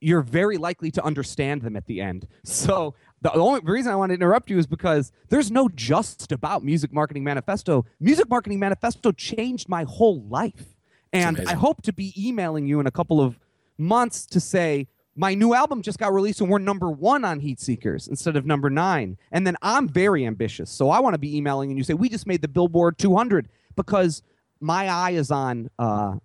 you're 0.00 0.22
very 0.22 0.56
likely 0.56 0.90
to 0.92 1.04
understand 1.04 1.60
them 1.60 1.76
at 1.76 1.84
the 1.84 2.00
end. 2.00 2.26
So 2.42 2.94
the 3.22 3.32
only 3.32 3.60
reason 3.64 3.92
I 3.92 3.96
want 3.96 4.10
to 4.10 4.14
interrupt 4.14 4.50
you 4.50 4.58
is 4.58 4.66
because 4.66 5.10
there's 5.28 5.50
no 5.50 5.68
just 5.68 6.30
about 6.32 6.62
Music 6.64 6.92
Marketing 6.92 7.24
Manifesto. 7.24 7.86
Music 7.98 8.28
Marketing 8.28 8.58
Manifesto 8.58 9.12
changed 9.12 9.68
my 9.68 9.84
whole 9.84 10.22
life. 10.24 10.74
And 11.12 11.40
I 11.48 11.54
hope 11.54 11.82
to 11.82 11.92
be 11.92 12.12
emailing 12.16 12.66
you 12.66 12.78
in 12.78 12.86
a 12.86 12.90
couple 12.90 13.20
of 13.20 13.38
months 13.78 14.26
to 14.26 14.40
say 14.40 14.88
my 15.14 15.34
new 15.34 15.54
album 15.54 15.80
just 15.80 15.98
got 15.98 16.12
released 16.12 16.42
and 16.42 16.50
we're 16.50 16.58
number 16.58 16.90
one 16.90 17.24
on 17.24 17.40
Heat 17.40 17.58
Seekers 17.58 18.06
instead 18.06 18.36
of 18.36 18.44
number 18.44 18.68
nine. 18.68 19.16
And 19.32 19.46
then 19.46 19.56
I'm 19.62 19.88
very 19.88 20.26
ambitious. 20.26 20.70
So 20.70 20.90
I 20.90 21.00
want 21.00 21.14
to 21.14 21.18
be 21.18 21.36
emailing 21.36 21.70
and 21.70 21.78
you 21.78 21.84
say, 21.84 21.94
we 21.94 22.10
just 22.10 22.26
made 22.26 22.42
the 22.42 22.48
Billboard 22.48 22.98
200 22.98 23.48
because 23.76 24.22
my 24.60 24.88
eye 24.88 25.12
is 25.12 25.30
on, 25.30 25.70
uh, 25.78 26.16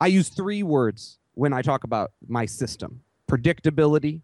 I 0.00 0.06
use 0.06 0.28
three 0.28 0.62
words 0.62 1.18
when 1.34 1.52
I 1.52 1.62
talk 1.62 1.84
about 1.84 2.12
my 2.28 2.46
system 2.46 3.02
predictability, 3.28 4.22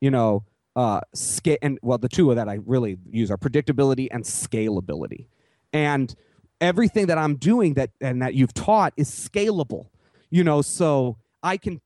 you 0.00 0.10
know, 0.10 0.44
uh, 0.76 1.00
scale, 1.14 1.58
and 1.62 1.78
well, 1.82 1.98
the 1.98 2.08
two 2.08 2.30
of 2.30 2.36
that 2.36 2.48
I 2.48 2.58
really 2.66 2.98
use 3.10 3.30
are 3.30 3.38
predictability 3.38 4.08
and 4.10 4.24
scalability. 4.24 5.26
And 5.72 6.14
everything 6.60 7.06
that 7.06 7.18
I'm 7.18 7.36
doing 7.36 7.74
that 7.74 7.90
and 8.00 8.22
that 8.22 8.34
you've 8.34 8.54
taught 8.54 8.92
is 8.96 9.10
scalable, 9.10 9.88
you 10.30 10.44
know, 10.44 10.62
so 10.62 11.16
I 11.42 11.56
can 11.56 11.80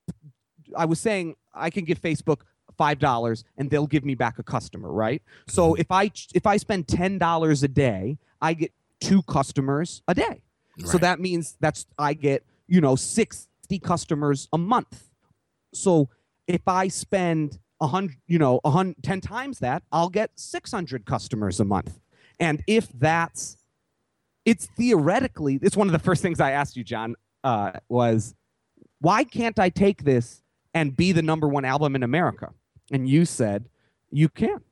I 0.76 0.84
was 0.84 1.00
saying 1.00 1.36
I 1.54 1.70
can 1.70 1.84
give 1.84 2.00
Facebook 2.00 2.42
five 2.76 2.98
dollars 2.98 3.44
and 3.56 3.70
they'll 3.70 3.86
give 3.86 4.04
me 4.04 4.14
back 4.14 4.38
a 4.38 4.42
customer, 4.42 4.90
right? 4.90 5.22
So 5.48 5.74
if 5.74 5.90
I 5.90 6.10
if 6.34 6.46
I 6.46 6.56
spend 6.56 6.88
ten 6.88 7.18
dollars 7.18 7.62
a 7.62 7.68
day, 7.68 8.18
I 8.40 8.54
get 8.54 8.72
two 9.00 9.22
customers 9.22 10.02
a 10.08 10.14
day. 10.14 10.42
So 10.84 10.96
that 10.98 11.18
means 11.18 11.56
that's 11.60 11.86
I 11.98 12.14
get 12.14 12.44
you 12.68 12.80
know 12.80 12.94
sixty 12.96 13.78
customers 13.78 14.48
a 14.52 14.58
month. 14.58 15.08
So 15.74 16.08
if 16.46 16.66
I 16.66 16.88
spend 16.88 17.58
a 17.80 17.86
hundred, 17.86 18.16
you 18.26 18.38
know, 18.38 18.60
a 18.64 18.70
hundred, 18.70 19.02
ten 19.02 19.20
times 19.20 19.58
that, 19.60 19.82
I'll 19.92 20.08
get 20.08 20.30
six 20.36 20.72
hundred 20.72 21.06
customers 21.06 21.60
a 21.60 21.64
month. 21.64 21.98
And 22.40 22.62
if 22.66 22.88
that's, 22.92 23.56
it's 24.44 24.66
theoretically, 24.66 25.58
it's 25.62 25.76
one 25.76 25.88
of 25.88 25.92
the 25.92 25.98
first 25.98 26.22
things 26.22 26.40
I 26.40 26.52
asked 26.52 26.76
you, 26.76 26.84
John, 26.84 27.16
uh, 27.44 27.72
was 27.88 28.34
why 29.00 29.24
can't 29.24 29.58
I 29.58 29.68
take 29.68 30.04
this 30.04 30.42
and 30.74 30.96
be 30.96 31.12
the 31.12 31.22
number 31.22 31.48
one 31.48 31.64
album 31.64 31.94
in 31.94 32.02
America? 32.02 32.52
And 32.90 33.08
you 33.08 33.24
said, 33.24 33.68
you 34.10 34.28
can. 34.28 34.62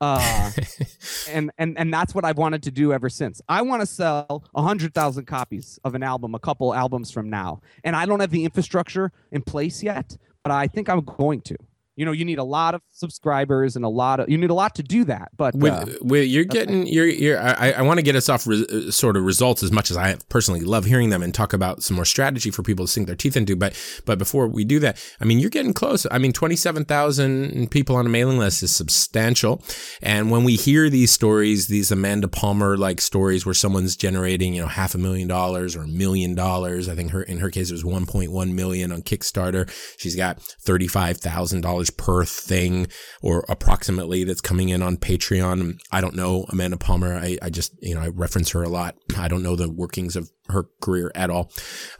Uh, 0.00 0.50
and 1.28 1.50
and 1.58 1.76
and 1.76 1.92
that's 1.92 2.14
what 2.14 2.24
I've 2.24 2.38
wanted 2.38 2.62
to 2.64 2.70
do 2.70 2.92
ever 2.92 3.08
since. 3.08 3.40
I 3.48 3.62
want 3.62 3.82
to 3.82 3.86
sell 3.86 4.44
a 4.54 4.62
hundred 4.62 4.94
thousand 4.94 5.26
copies 5.26 5.80
of 5.82 5.94
an 5.94 6.04
album, 6.04 6.34
a 6.34 6.38
couple 6.38 6.72
albums 6.72 7.10
from 7.10 7.28
now, 7.28 7.60
and 7.82 7.96
I 7.96 8.06
don't 8.06 8.20
have 8.20 8.30
the 8.30 8.44
infrastructure 8.44 9.10
in 9.32 9.42
place 9.42 9.82
yet, 9.82 10.16
but 10.44 10.52
I 10.52 10.68
think 10.68 10.88
I'm 10.88 11.00
going 11.00 11.40
to 11.42 11.56
you 11.98 12.04
know 12.04 12.12
you 12.12 12.24
need 12.24 12.38
a 12.38 12.44
lot 12.44 12.74
of 12.74 12.82
subscribers 12.92 13.74
and 13.74 13.84
a 13.84 13.88
lot 13.88 14.20
of 14.20 14.28
you 14.28 14.38
need 14.38 14.50
a 14.50 14.54
lot 14.54 14.74
to 14.74 14.82
do 14.82 15.04
that 15.04 15.30
but 15.36 15.54
with, 15.54 15.72
uh, 15.72 15.86
with 16.00 16.28
you're 16.28 16.44
getting 16.44 16.86
you're 16.86 17.06
you're 17.06 17.40
i, 17.40 17.72
I 17.72 17.82
want 17.82 17.98
to 17.98 18.02
get 18.02 18.14
us 18.14 18.28
off 18.28 18.46
re, 18.46 18.64
uh, 18.70 18.90
sort 18.90 19.16
of 19.16 19.24
results 19.24 19.62
as 19.62 19.72
much 19.72 19.90
as 19.90 19.96
i 19.96 20.16
personally 20.28 20.60
love 20.60 20.84
hearing 20.84 21.10
them 21.10 21.22
and 21.22 21.34
talk 21.34 21.52
about 21.52 21.82
some 21.82 21.96
more 21.96 22.04
strategy 22.04 22.50
for 22.50 22.62
people 22.62 22.86
to 22.86 22.90
sink 22.90 23.06
their 23.06 23.16
teeth 23.16 23.36
into 23.36 23.56
but 23.56 23.74
but 24.04 24.18
before 24.18 24.46
we 24.46 24.64
do 24.64 24.78
that 24.78 25.02
i 25.20 25.24
mean 25.24 25.38
you're 25.38 25.50
getting 25.50 25.74
close. 25.74 26.06
I 26.10 26.18
mean 26.18 26.32
27000 26.32 27.70
people 27.70 27.96
on 27.96 28.06
a 28.06 28.08
mailing 28.08 28.38
list 28.38 28.62
is 28.62 28.74
substantial. 28.74 29.62
And 30.02 30.30
when 30.30 30.44
we 30.44 30.56
hear 30.56 30.90
these 30.90 31.10
stories 31.10 31.66
these 31.66 31.90
amanda 31.90 32.28
palmer 32.28 32.76
like 32.76 33.00
stories 33.00 33.44
where 33.44 33.54
someone's 33.54 33.96
generating 33.96 34.54
you 34.54 34.62
know 34.62 34.68
half 34.68 34.94
a 34.94 34.98
million 34.98 35.28
dollars 35.28 35.76
or 35.76 35.82
a 35.82 35.88
million 35.88 36.34
dollars 36.34 36.88
i 36.88 36.94
think 36.94 37.10
her 37.10 37.22
in 37.22 37.38
her 37.38 37.50
case 37.50 37.70
it 37.70 37.74
was 37.74 37.84
1.1 37.84 38.52
million 38.52 38.92
on 38.92 39.02
kickstarter. 39.02 39.68
She's 39.98 40.16
got 40.16 40.38
$35000 40.38 41.87
per 41.90 42.24
thing 42.24 42.86
or 43.22 43.44
approximately 43.48 44.24
that's 44.24 44.40
coming 44.40 44.68
in 44.68 44.82
on 44.82 44.96
Patreon. 44.96 45.78
I 45.90 46.00
don't 46.00 46.16
know 46.16 46.46
Amanda 46.48 46.76
Palmer. 46.76 47.16
I, 47.16 47.38
I 47.42 47.50
just, 47.50 47.74
you 47.80 47.94
know, 47.94 48.00
I 48.00 48.08
reference 48.08 48.50
her 48.50 48.62
a 48.62 48.68
lot. 48.68 48.96
I 49.16 49.28
don't 49.28 49.42
know 49.42 49.56
the 49.56 49.70
workings 49.70 50.16
of 50.16 50.30
her 50.48 50.68
career 50.80 51.10
at 51.14 51.30
all. 51.30 51.50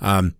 Um, 0.00 0.34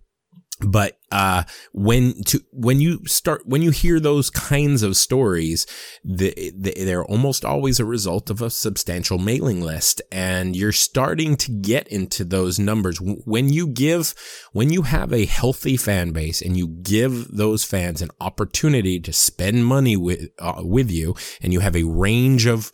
but 0.59 0.97
uh, 1.11 1.43
when 1.71 2.21
to 2.23 2.43
when 2.51 2.79
you 2.79 2.99
start 3.05 3.41
when 3.45 3.61
you 3.61 3.71
hear 3.71 3.99
those 3.99 4.29
kinds 4.29 4.83
of 4.83 4.97
stories, 4.97 5.65
the, 6.03 6.33
the, 6.55 6.73
they're 6.83 7.05
almost 7.05 7.45
always 7.45 7.79
a 7.79 7.85
result 7.85 8.29
of 8.29 8.41
a 8.41 8.49
substantial 8.49 9.17
mailing 9.17 9.61
list, 9.61 10.01
and 10.11 10.55
you're 10.55 10.71
starting 10.71 11.35
to 11.37 11.51
get 11.51 11.87
into 11.87 12.23
those 12.23 12.59
numbers. 12.59 12.99
When 12.99 13.49
you 13.49 13.67
give 13.67 14.13
when 14.51 14.69
you 14.69 14.83
have 14.83 15.13
a 15.13 15.25
healthy 15.25 15.77
fan 15.77 16.11
base 16.11 16.41
and 16.41 16.57
you 16.57 16.67
give 16.67 17.29
those 17.35 17.63
fans 17.63 18.01
an 18.01 18.11
opportunity 18.19 18.99
to 18.99 19.13
spend 19.13 19.65
money 19.65 19.95
with 19.95 20.29
uh, 20.39 20.61
with 20.63 20.91
you, 20.91 21.15
and 21.41 21.53
you 21.53 21.61
have 21.61 21.75
a 21.75 21.83
range 21.83 22.45
of 22.45 22.71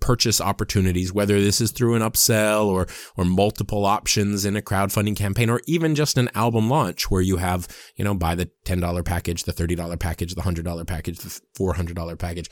purchase 0.00 0.40
opportunities, 0.40 1.12
whether 1.12 1.40
this 1.40 1.60
is 1.60 1.70
through 1.70 1.94
an 1.94 2.02
upsell 2.02 2.66
or, 2.66 2.86
or 3.16 3.24
multiple 3.24 3.86
options 3.86 4.44
in 4.44 4.56
a 4.56 4.62
crowdfunding 4.62 5.16
campaign, 5.16 5.50
or 5.50 5.60
even 5.66 5.94
just 5.94 6.18
an 6.18 6.28
album 6.34 6.68
launch 6.68 7.10
where 7.10 7.22
you 7.22 7.36
have, 7.36 7.68
you 7.96 8.04
know, 8.04 8.14
buy 8.14 8.34
the 8.34 8.50
$10 8.64 9.04
package, 9.04 9.44
the 9.44 9.52
$30 9.52 9.98
package, 9.98 10.34
the 10.34 10.42
$100 10.42 10.86
package, 10.86 11.18
the 11.18 11.40
$400 11.58 12.18
package 12.18 12.50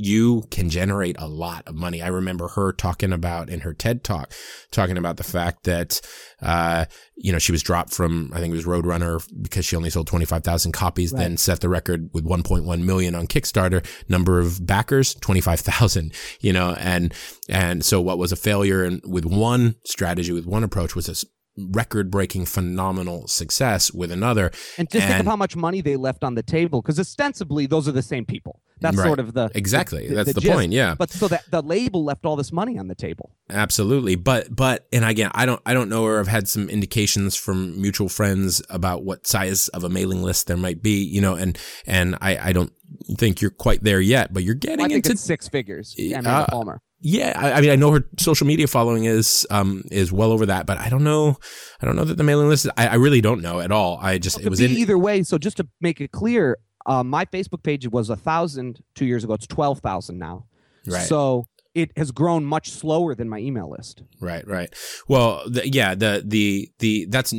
you 0.00 0.44
can 0.50 0.70
generate 0.70 1.16
a 1.18 1.26
lot 1.26 1.62
of 1.66 1.74
money. 1.74 2.00
I 2.00 2.08
remember 2.08 2.48
her 2.48 2.72
talking 2.72 3.12
about 3.12 3.50
in 3.50 3.60
her 3.60 3.74
TED 3.74 4.02
talk, 4.02 4.32
talking 4.70 4.96
about 4.96 5.18
the 5.18 5.24
fact 5.24 5.64
that, 5.64 6.00
uh, 6.40 6.86
you 7.16 7.32
know, 7.32 7.38
she 7.38 7.52
was 7.52 7.62
dropped 7.62 7.92
from, 7.92 8.32
I 8.34 8.40
think 8.40 8.52
it 8.52 8.56
was 8.56 8.64
Roadrunner 8.64 9.22
because 9.42 9.66
she 9.66 9.76
only 9.76 9.90
sold 9.90 10.06
25,000 10.06 10.72
copies, 10.72 11.12
right. 11.12 11.20
then 11.20 11.36
set 11.36 11.60
the 11.60 11.68
record 11.68 12.08
with 12.14 12.24
1.1 12.24 12.82
million 12.82 13.14
on 13.14 13.26
Kickstarter. 13.26 13.86
Number 14.08 14.40
of 14.40 14.66
backers, 14.66 15.14
25,000, 15.16 16.14
you 16.40 16.52
know, 16.52 16.74
and, 16.78 17.12
and 17.48 17.84
so 17.84 18.00
what 18.00 18.18
was 18.18 18.32
a 18.32 18.36
failure 18.36 18.84
and 18.84 19.02
with 19.06 19.26
one 19.26 19.76
strategy, 19.84 20.32
with 20.32 20.46
one 20.46 20.64
approach 20.64 20.96
was 20.96 21.08
a 21.08 21.26
record 21.72 22.10
breaking 22.10 22.46
phenomenal 22.46 23.26
success 23.28 23.92
with 23.92 24.10
another. 24.10 24.50
And 24.78 24.88
just 24.90 25.04
and, 25.04 25.12
think 25.12 25.20
of 25.20 25.26
how 25.26 25.36
much 25.36 25.56
money 25.56 25.82
they 25.82 25.96
left 25.96 26.24
on 26.24 26.36
the 26.36 26.42
table 26.42 26.80
because 26.80 26.98
ostensibly 26.98 27.66
those 27.66 27.86
are 27.86 27.92
the 27.92 28.02
same 28.02 28.24
people. 28.24 28.62
That's 28.80 28.96
right. 28.96 29.06
sort 29.06 29.20
of 29.20 29.34
the 29.34 29.50
exactly. 29.54 30.08
The, 30.08 30.14
That's 30.14 30.32
the, 30.32 30.40
the 30.40 30.50
point. 30.50 30.72
Yeah. 30.72 30.94
But 30.98 31.10
so 31.10 31.28
that 31.28 31.44
the 31.50 31.62
label 31.62 32.04
left 32.04 32.24
all 32.24 32.36
this 32.36 32.52
money 32.52 32.78
on 32.78 32.88
the 32.88 32.94
table. 32.94 33.30
Absolutely. 33.48 34.16
But 34.16 34.54
but 34.54 34.86
and 34.92 35.04
again, 35.04 35.30
I 35.34 35.46
don't 35.46 35.60
I 35.66 35.74
don't 35.74 35.88
know 35.88 36.04
or 36.04 36.18
I've 36.18 36.28
had 36.28 36.48
some 36.48 36.68
indications 36.68 37.36
from 37.36 37.80
mutual 37.80 38.08
friends 38.08 38.62
about 38.70 39.04
what 39.04 39.26
size 39.26 39.68
of 39.68 39.84
a 39.84 39.88
mailing 39.88 40.22
list 40.22 40.46
there 40.46 40.56
might 40.56 40.82
be. 40.82 41.02
You 41.02 41.20
know, 41.20 41.34
and 41.34 41.58
and 41.86 42.16
I 42.20 42.48
I 42.48 42.52
don't 42.52 42.72
think 43.16 43.40
you're 43.40 43.50
quite 43.50 43.82
there 43.82 44.00
yet, 44.00 44.32
but 44.32 44.42
you're 44.42 44.54
getting 44.54 44.78
well, 44.78 44.92
into 44.92 45.16
six 45.16 45.48
figures. 45.48 45.94
Amanda 45.98 46.30
uh, 46.30 46.46
Palmer. 46.46 46.82
Yeah, 47.02 47.32
I, 47.34 47.52
I, 47.52 47.60
mean, 47.62 47.70
I 47.70 47.76
know 47.76 47.92
her 47.92 48.04
social 48.18 48.46
media 48.46 48.66
following 48.66 49.04
is 49.04 49.46
um 49.50 49.84
is 49.90 50.12
well 50.12 50.32
over 50.32 50.46
that, 50.46 50.66
but 50.66 50.78
I 50.78 50.90
don't 50.90 51.04
know, 51.04 51.38
I 51.80 51.86
don't 51.86 51.96
know 51.96 52.04
that 52.04 52.16
the 52.18 52.24
mailing 52.24 52.48
list. 52.48 52.66
Is, 52.66 52.70
I, 52.76 52.88
I 52.88 52.94
really 52.96 53.22
don't 53.22 53.40
know 53.40 53.60
at 53.60 53.72
all. 53.72 53.98
I 54.02 54.18
just 54.18 54.36
well, 54.38 54.46
it 54.46 54.50
was 54.50 54.60
in 54.60 54.72
either 54.72 54.98
way. 54.98 55.22
So 55.22 55.38
just 55.38 55.56
to 55.58 55.68
make 55.80 56.00
it 56.00 56.12
clear, 56.12 56.58
uh, 56.86 57.02
my 57.02 57.24
Facebook 57.24 57.62
page 57.62 57.88
was 57.88 58.10
a 58.10 58.16
thousand 58.16 58.82
two 58.94 59.06
years 59.06 59.24
ago. 59.24 59.34
It's 59.34 59.46
twelve 59.46 59.80
thousand 59.80 60.18
now. 60.18 60.46
Right. 60.86 61.02
So 61.02 61.44
it 61.74 61.92
has 61.96 62.10
grown 62.10 62.44
much 62.44 62.70
slower 62.70 63.14
than 63.14 63.28
my 63.28 63.38
email 63.38 63.70
list. 63.70 64.02
Right, 64.20 64.46
right. 64.46 64.74
Well, 65.06 65.42
the, 65.46 65.68
yeah, 65.68 65.94
the 65.94 66.22
the 66.24 66.68
the 66.80 67.06
that's 67.08 67.32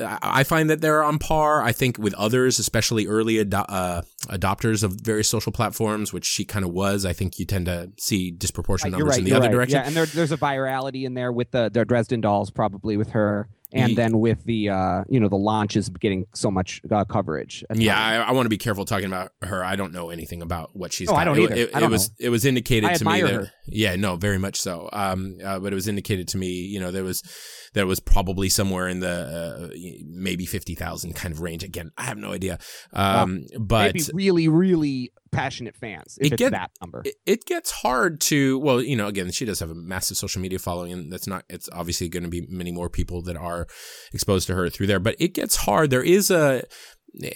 I 0.00 0.42
find 0.42 0.68
that 0.70 0.80
they're 0.80 1.04
on 1.04 1.18
par. 1.18 1.62
I 1.62 1.72
think 1.72 1.98
with 1.98 2.14
others, 2.14 2.58
especially 2.58 3.06
early 3.06 3.38
ado- 3.38 3.58
uh, 3.58 4.02
adopters 4.26 4.82
of 4.82 5.00
various 5.00 5.28
social 5.28 5.52
platforms, 5.52 6.12
which 6.12 6.24
she 6.24 6.44
kind 6.44 6.64
of 6.64 6.72
was. 6.72 7.04
I 7.06 7.12
think 7.12 7.38
you 7.38 7.44
tend 7.44 7.66
to 7.66 7.92
see 7.98 8.32
disproportionate 8.32 8.92
numbers 8.92 9.10
right, 9.10 9.18
in 9.18 9.24
the 9.24 9.34
other 9.34 9.46
right. 9.46 9.52
direction. 9.52 9.78
Yeah, 9.78 9.86
and 9.86 9.96
there, 9.96 10.06
there's 10.06 10.32
a 10.32 10.36
virality 10.36 11.04
in 11.04 11.14
there 11.14 11.32
with 11.32 11.52
the 11.52 11.70
the 11.72 11.84
Dresden 11.84 12.20
Dolls, 12.20 12.50
probably 12.50 12.96
with 12.96 13.10
her 13.10 13.48
and 13.76 13.96
then 13.96 14.18
with 14.18 14.44
the 14.44 14.70
uh, 14.70 15.04
you 15.08 15.20
know 15.20 15.28
the 15.28 15.36
launches 15.36 15.88
getting 15.88 16.26
so 16.34 16.50
much 16.50 16.80
uh, 16.90 17.04
coverage. 17.04 17.64
Yeah, 17.74 17.98
I, 17.98 18.16
I, 18.16 18.32
want 18.32 18.46
to 18.46 18.50
be 18.50 18.58
careful 18.58 18.84
talking 18.84 19.06
about 19.06 19.32
her. 19.42 19.64
I 19.64 19.76
don't 19.76 19.92
know 19.92 20.10
anything 20.10 20.42
about 20.42 20.74
what 20.74 20.92
she's. 20.92 21.08
Oh, 21.08 21.12
got. 21.12 21.20
I 21.20 21.24
don't 21.24 21.38
either. 21.38 21.54
It, 21.54 21.70
I 21.74 21.80
don't 21.80 21.90
it 21.90 21.92
was 21.92 22.08
know. 22.10 22.26
it 22.26 22.28
was 22.30 22.44
indicated 22.44 22.90
I 22.90 22.94
to 22.94 23.04
me 23.04 23.22
that 23.22 23.32
her. 23.32 23.52
yeah, 23.66 23.96
no, 23.96 24.16
very 24.16 24.38
much 24.38 24.60
so. 24.60 24.88
Um, 24.92 25.38
uh, 25.44 25.58
but 25.58 25.72
it 25.72 25.76
was 25.76 25.88
indicated 25.88 26.28
to 26.28 26.38
me, 26.38 26.48
you 26.48 26.80
know, 26.80 26.90
there 26.90 27.04
was 27.04 27.22
there 27.76 27.86
was 27.86 28.00
probably 28.00 28.48
somewhere 28.48 28.88
in 28.88 29.00
the 29.00 29.68
uh, 29.70 29.76
maybe 30.02 30.46
fifty 30.46 30.74
thousand 30.74 31.14
kind 31.14 31.32
of 31.32 31.42
range. 31.42 31.62
Again, 31.62 31.90
I 31.98 32.04
have 32.04 32.16
no 32.16 32.32
idea. 32.32 32.58
Um, 32.94 33.44
well, 33.50 33.60
but 33.60 33.94
maybe 33.94 34.04
really, 34.14 34.48
really 34.48 35.12
passionate 35.30 35.76
fans 35.76 36.16
if 36.18 36.28
it 36.28 36.32
it's 36.32 36.40
get, 36.40 36.52
that 36.52 36.70
number. 36.80 37.02
It, 37.04 37.16
it, 37.26 37.44
gets 37.44 37.70
hard 37.70 38.22
to 38.22 38.58
well, 38.60 38.80
you 38.80 38.96
know, 38.96 39.08
again, 39.08 39.30
she 39.30 39.44
does 39.44 39.60
have 39.60 39.70
a 39.70 39.74
massive 39.74 40.16
social 40.16 40.40
media 40.40 40.58
following, 40.58 40.90
and 40.90 41.12
that's 41.12 41.26
not. 41.26 41.44
It's 41.50 41.68
obviously 41.70 42.08
going 42.08 42.22
to 42.22 42.30
be 42.30 42.46
many 42.48 42.72
more 42.72 42.88
people 42.88 43.20
that 43.22 43.36
are 43.36 43.66
exposed 44.14 44.46
to 44.46 44.54
her 44.54 44.70
through 44.70 44.86
there, 44.86 44.98
but 44.98 45.14
it 45.18 45.34
gets 45.34 45.56
hard. 45.56 45.90
There 45.90 46.02
is 46.02 46.30
a 46.30 46.62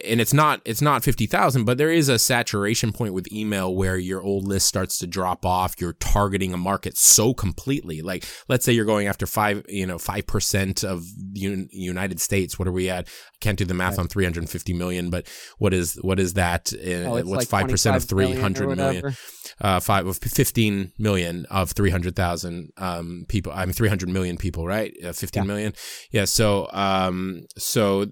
and 0.05 0.21
it's 0.21 0.35
not 0.35 0.61
it's 0.65 0.83
not 0.83 1.03
50,000 1.03 1.65
but 1.65 1.79
there 1.79 1.91
is 1.91 2.09
a 2.09 2.19
saturation 2.19 2.93
point 2.93 3.15
with 3.15 3.33
email 3.33 3.75
where 3.75 3.97
your 3.97 4.23
old 4.23 4.47
list 4.47 4.67
starts 4.67 4.99
to 4.99 5.07
drop 5.07 5.47
off. 5.47 5.81
You're 5.81 5.95
targeting 5.95 6.53
a 6.53 6.59
market 6.59 6.99
so 6.99 7.33
completely. 7.33 8.03
Like 8.03 8.25
let's 8.49 8.65
say 8.65 8.73
you're 8.73 8.85
going 8.85 9.07
after 9.07 9.27
5 9.27 9.67
you 9.69 9.87
know 9.87 9.97
5% 9.97 10.85
of 10.85 11.05
the 11.17 11.69
United 11.71 12.21
States. 12.21 12.59
What 12.59 12.69
are 12.69 12.73
we 12.73 12.91
at? 12.91 13.07
I 13.07 13.37
can't 13.41 13.59
do 13.59 13.65
the 13.65 13.75
math 13.75 13.93
right. 13.93 14.01
on 14.01 14.09
350 14.09 14.73
million 14.75 15.11
but 15.11 15.27
what 15.59 15.73
is 15.73 15.95
what 16.03 16.21
is 16.21 16.35
that? 16.35 16.73
Oh, 16.75 17.23
what's 17.25 17.53
like 17.53 17.69
5% 17.69 17.97
of 17.97 18.05
300 18.05 18.77
million 18.77 19.17
uh 19.61 19.81
5 19.81 20.17
15 20.19 20.93
million 20.99 21.47
of 21.47 21.73
300,000 21.73 22.73
um 22.77 23.25
people 23.29 23.53
I 23.53 23.65
mean 23.65 23.73
300 23.73 24.09
million 24.09 24.37
people 24.37 24.67
right? 24.67 24.95
Uh, 25.03 25.13
15 25.13 25.43
yeah. 25.43 25.47
million. 25.47 25.73
yeah 26.11 26.25
so 26.27 26.69
um 26.73 27.47
so 27.57 28.07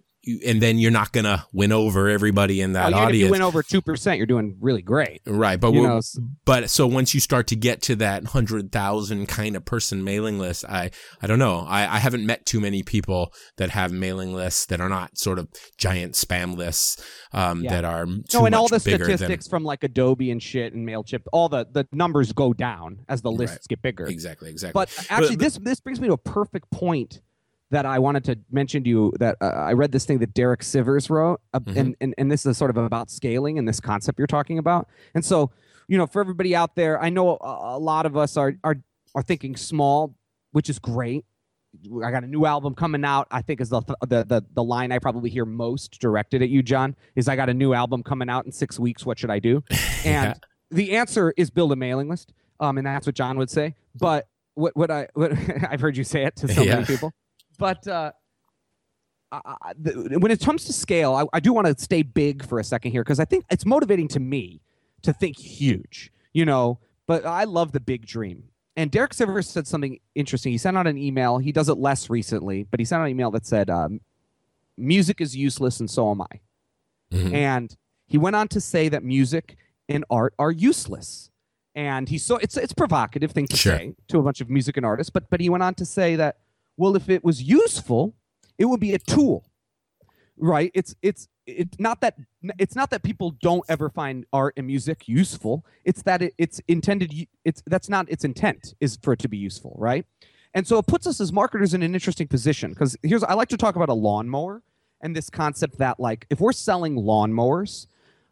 and 0.46 0.60
then 0.60 0.78
you're 0.78 0.90
not 0.90 1.12
gonna 1.12 1.46
win 1.52 1.72
over 1.72 2.08
everybody 2.08 2.60
in 2.60 2.72
that 2.72 2.92
well, 2.92 3.00
audience. 3.00 3.22
If 3.22 3.26
you 3.26 3.30
win 3.30 3.42
over 3.42 3.62
two 3.62 3.80
percent, 3.80 4.18
you're 4.18 4.26
doing 4.26 4.56
really 4.60 4.82
great, 4.82 5.22
right? 5.26 5.58
But 5.58 5.72
know, 5.72 6.00
but 6.44 6.70
so 6.70 6.86
once 6.86 7.14
you 7.14 7.20
start 7.20 7.46
to 7.48 7.56
get 7.56 7.82
to 7.82 7.96
that 7.96 8.24
hundred 8.26 8.72
thousand 8.72 9.26
kind 9.26 9.56
of 9.56 9.64
person 9.64 10.04
mailing 10.04 10.38
list, 10.38 10.64
I 10.64 10.90
I 11.22 11.26
don't 11.26 11.38
know. 11.38 11.64
I, 11.66 11.96
I 11.96 11.98
haven't 11.98 12.26
met 12.26 12.46
too 12.46 12.60
many 12.60 12.82
people 12.82 13.32
that 13.56 13.70
have 13.70 13.92
mailing 13.92 14.34
lists 14.34 14.66
that 14.66 14.80
are 14.80 14.88
not 14.88 15.18
sort 15.18 15.38
of 15.38 15.48
giant 15.76 16.14
spam 16.14 16.56
lists 16.56 17.02
um, 17.32 17.62
yeah. 17.62 17.70
that 17.70 17.84
are 17.84 18.06
no, 18.06 18.46
and 18.46 18.54
all 18.54 18.68
the 18.68 18.80
statistics 18.80 19.46
than, 19.46 19.50
from 19.50 19.64
like 19.64 19.84
Adobe 19.84 20.30
and 20.30 20.42
shit 20.42 20.72
and 20.74 20.86
Mailchimp, 20.86 21.22
all 21.32 21.48
the 21.48 21.66
the 21.70 21.86
numbers 21.92 22.32
go 22.32 22.52
down 22.52 23.04
as 23.08 23.22
the 23.22 23.30
lists 23.30 23.56
right. 23.56 23.68
get 23.68 23.82
bigger. 23.82 24.06
Exactly, 24.06 24.50
exactly. 24.50 24.72
But 24.78 25.06
actually, 25.10 25.36
but, 25.36 25.44
this 25.44 25.58
this 25.58 25.80
brings 25.80 26.00
me 26.00 26.08
to 26.08 26.14
a 26.14 26.18
perfect 26.18 26.70
point 26.70 27.20
that 27.70 27.84
I 27.84 27.98
wanted 27.98 28.24
to 28.24 28.38
mention 28.50 28.84
to 28.84 28.88
you 28.88 29.12
that 29.18 29.36
uh, 29.40 29.46
I 29.46 29.74
read 29.74 29.92
this 29.92 30.04
thing 30.04 30.18
that 30.20 30.32
Derek 30.34 30.60
Sivers 30.60 31.10
wrote, 31.10 31.40
uh, 31.52 31.60
mm-hmm. 31.60 31.78
and, 31.78 31.96
and 32.00 32.14
and 32.16 32.32
this 32.32 32.46
is 32.46 32.56
sort 32.56 32.70
of 32.70 32.76
about 32.76 33.10
scaling 33.10 33.58
and 33.58 33.68
this 33.68 33.80
concept 33.80 34.18
you're 34.18 34.26
talking 34.26 34.58
about. 34.58 34.88
And 35.14 35.24
so, 35.24 35.50
you 35.86 35.98
know, 35.98 36.06
for 36.06 36.20
everybody 36.20 36.54
out 36.56 36.76
there, 36.76 37.00
I 37.00 37.10
know 37.10 37.36
a, 37.40 37.76
a 37.76 37.78
lot 37.78 38.06
of 38.06 38.16
us 38.16 38.36
are 38.36 38.54
are 38.64 38.76
are 39.14 39.22
thinking 39.22 39.56
small, 39.56 40.14
which 40.52 40.70
is 40.70 40.78
great. 40.78 41.24
I 42.02 42.10
got 42.10 42.24
a 42.24 42.26
new 42.26 42.46
album 42.46 42.74
coming 42.74 43.04
out. 43.04 43.28
I 43.30 43.42
think 43.42 43.60
is 43.60 43.68
the, 43.68 43.82
the 44.00 44.24
the 44.24 44.44
the 44.54 44.64
line 44.64 44.90
I 44.90 44.98
probably 44.98 45.28
hear 45.28 45.44
most 45.44 46.00
directed 46.00 46.40
at 46.40 46.48
you, 46.48 46.62
John. 46.62 46.96
Is 47.16 47.28
I 47.28 47.36
got 47.36 47.50
a 47.50 47.54
new 47.54 47.74
album 47.74 48.02
coming 48.02 48.30
out 48.30 48.46
in 48.46 48.52
six 48.52 48.78
weeks. 48.78 49.04
What 49.04 49.18
should 49.18 49.30
I 49.30 49.38
do? 49.38 49.62
And 50.04 50.28
yeah. 50.28 50.34
the 50.70 50.96
answer 50.96 51.34
is 51.36 51.50
build 51.50 51.72
a 51.72 51.76
mailing 51.76 52.08
list. 52.08 52.32
Um, 52.60 52.78
and 52.78 52.86
that's 52.86 53.04
what 53.04 53.16
John 53.16 53.36
would 53.36 53.50
say. 53.50 53.74
But 53.96 54.28
what 54.54 54.76
what 54.76 54.92
I 54.92 55.08
what 55.14 55.32
I've 55.68 55.80
heard 55.80 55.96
you 55.96 56.04
say 56.04 56.24
it 56.24 56.36
to 56.36 56.48
so 56.48 56.62
yeah. 56.62 56.74
many 56.74 56.86
people 56.86 57.12
but 57.58 57.86
uh, 57.86 58.12
uh, 59.32 59.40
the, 59.78 60.18
when 60.18 60.30
it 60.30 60.40
comes 60.40 60.64
to 60.64 60.72
scale, 60.72 61.14
I, 61.14 61.36
I 61.36 61.40
do 61.40 61.52
want 61.52 61.66
to 61.66 61.82
stay 61.82 62.02
big 62.02 62.44
for 62.46 62.58
a 62.58 62.64
second 62.64 62.92
here 62.92 63.02
because 63.02 63.20
I 63.20 63.24
think 63.24 63.44
it's 63.50 63.66
motivating 63.66 64.08
to 64.08 64.20
me 64.20 64.60
to 65.02 65.12
think 65.12 65.38
huge, 65.38 66.12
you 66.32 66.44
know. 66.44 66.78
But 67.06 67.24
I 67.24 67.44
love 67.44 67.72
the 67.72 67.80
big 67.80 68.06
dream. 68.06 68.44
And 68.76 68.90
Derek 68.90 69.12
Sivers 69.12 69.46
said 69.46 69.66
something 69.66 69.98
interesting. 70.14 70.52
He 70.52 70.58
sent 70.58 70.76
out 70.76 70.86
an 70.86 70.96
email. 70.96 71.38
He 71.38 71.52
does 71.52 71.68
it 71.68 71.78
less 71.78 72.08
recently, 72.08 72.64
but 72.70 72.78
he 72.78 72.84
sent 72.84 73.00
out 73.00 73.06
an 73.06 73.10
email 73.10 73.30
that 73.32 73.44
said, 73.44 73.70
um, 73.70 74.00
"Music 74.76 75.20
is 75.20 75.34
useless, 75.34 75.80
and 75.80 75.90
so 75.90 76.10
am 76.10 76.22
I." 76.22 76.40
Mm-hmm. 77.12 77.34
And 77.34 77.76
he 78.06 78.18
went 78.18 78.36
on 78.36 78.48
to 78.48 78.60
say 78.60 78.88
that 78.88 79.02
music 79.02 79.56
and 79.88 80.04
art 80.10 80.34
are 80.38 80.52
useless. 80.52 81.30
And 81.74 82.08
he's 82.08 82.24
so 82.24 82.36
it's 82.36 82.56
it's 82.56 82.72
provocative 82.72 83.32
thing 83.32 83.46
to 83.48 83.56
sure. 83.56 83.76
say 83.76 83.94
to 84.08 84.18
a 84.18 84.22
bunch 84.22 84.40
of 84.40 84.50
music 84.50 84.76
and 84.76 84.84
artists, 84.86 85.10
but 85.10 85.30
but 85.30 85.40
he 85.40 85.48
went 85.48 85.62
on 85.62 85.74
to 85.74 85.84
say 85.84 86.16
that 86.16 86.38
well, 86.78 86.96
if 86.96 87.10
it 87.10 87.22
was 87.22 87.42
useful, 87.42 88.14
it 88.56 88.64
would 88.64 88.80
be 88.80 88.94
a 88.94 88.98
tool, 88.98 89.44
right? 90.38 90.70
It's 90.74 90.94
it's 91.02 91.28
it's 91.44 91.78
not 91.78 92.00
that 92.00 92.16
it's 92.58 92.76
not 92.76 92.90
that 92.90 93.02
people 93.02 93.32
don't 93.42 93.64
ever 93.68 93.90
find 93.90 94.24
art 94.32 94.54
and 94.56 94.66
music 94.66 95.08
useful. 95.08 95.66
It's 95.84 96.02
that 96.02 96.22
it, 96.22 96.34
it's 96.38 96.60
intended. 96.68 97.26
It's 97.44 97.62
that's 97.66 97.88
not 97.88 98.08
its 98.08 98.24
intent 98.24 98.74
is 98.80 98.96
for 99.02 99.12
it 99.12 99.18
to 99.20 99.28
be 99.28 99.36
useful, 99.36 99.74
right? 99.76 100.06
And 100.54 100.66
so 100.66 100.78
it 100.78 100.86
puts 100.86 101.06
us 101.06 101.20
as 101.20 101.32
marketers 101.32 101.74
in 101.74 101.82
an 101.82 101.94
interesting 101.94 102.28
position 102.28 102.70
because 102.70 102.96
here's 103.02 103.24
I 103.24 103.34
like 103.34 103.48
to 103.48 103.56
talk 103.56 103.76
about 103.76 103.88
a 103.88 103.94
lawnmower 103.94 104.62
and 105.00 105.14
this 105.14 105.28
concept 105.28 105.78
that 105.78 105.98
like 105.98 106.26
if 106.30 106.40
we're 106.40 106.52
selling 106.52 106.94
lawnmowers, 106.94 107.86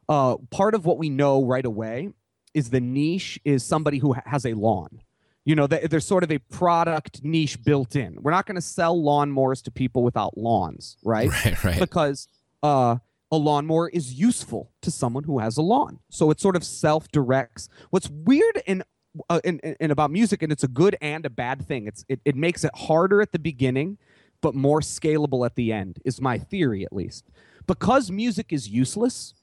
uh, 0.09 0.37
part 0.51 0.75
of 0.75 0.87
what 0.87 0.99
we 0.99 1.11
know 1.11 1.45
right 1.45 1.67
away 1.67 2.11
is 2.55 2.71
the 2.71 2.81
niche 2.81 3.41
is 3.45 3.65
somebody 3.65 3.99
who 3.99 4.15
has 4.25 4.47
a 4.47 4.55
lawn. 4.55 5.01
You 5.47 5.55
know, 5.55 5.67
there's 5.67 6.05
sort 6.05 6.25
of 6.25 6.31
a 6.31 6.39
product 6.39 7.25
niche 7.25 7.63
built 7.65 7.97
in. 7.97 8.19
We're 8.21 8.33
not 8.33 8.45
going 8.45 8.57
to 8.57 8.61
sell 8.61 9.01
lawnmowers 9.01 9.63
to 9.63 9.71
people 9.71 10.03
without 10.03 10.37
lawns, 10.37 10.99
right? 11.03 11.31
Right, 11.45 11.65
right. 11.65 11.81
Because 11.81 12.29
uh, 12.63 12.97
a 13.31 13.37
lawnmower 13.37 13.89
is 13.89 14.13
useful 14.13 14.73
to 14.83 14.91
someone 14.91 15.25
who 15.25 15.39
has 15.39 15.57
a 15.57 15.63
lawn. 15.63 16.01
So 16.11 16.31
it 16.31 16.41
sort 16.41 16.57
of 16.57 16.65
self 16.65 17.09
directs. 17.13 17.69
What's 17.91 18.11
weird 18.11 18.61
and 18.67 18.83
uh, 19.31 19.41
in, 19.45 19.61
in, 19.61 19.91
about 19.91 20.11
music, 20.11 20.43
and 20.43 20.53
it's 20.53 20.65
a 20.65 20.69
good 20.69 20.97
and 21.01 21.25
a 21.25 21.31
bad 21.31 21.67
thing, 21.67 21.87
it's, 21.87 22.05
it, 22.09 22.21
it 22.27 22.37
makes 22.37 22.65
it 22.65 22.71
harder 22.75 23.23
at 23.23 23.33
the 23.33 23.39
beginning 23.39 23.97
but 24.41 24.55
more 24.55 24.81
scalable 24.81 25.47
at 25.47 25.55
the 25.55 25.73
end, 25.73 25.99
is 26.05 26.21
my 26.21 26.39
theory 26.39 26.85
at 26.85 26.93
least. 26.93 27.25
Because 27.67 28.11
music 28.11 28.53
is 28.53 28.69
useless, 28.69 29.35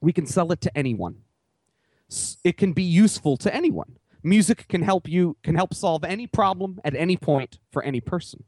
we 0.00 0.12
can 0.12 0.26
sell 0.26 0.52
it 0.52 0.60
to 0.62 0.76
anyone. 0.76 1.16
It 2.44 2.56
can 2.56 2.72
be 2.72 2.82
useful 2.82 3.36
to 3.38 3.54
anyone. 3.54 3.97
Music 4.22 4.66
can 4.68 4.82
help 4.82 5.08
you 5.08 5.36
can 5.42 5.54
help 5.54 5.74
solve 5.74 6.04
any 6.04 6.26
problem 6.26 6.80
at 6.84 6.94
any 6.94 7.16
point 7.16 7.58
for 7.70 7.82
any 7.82 8.00
person. 8.00 8.44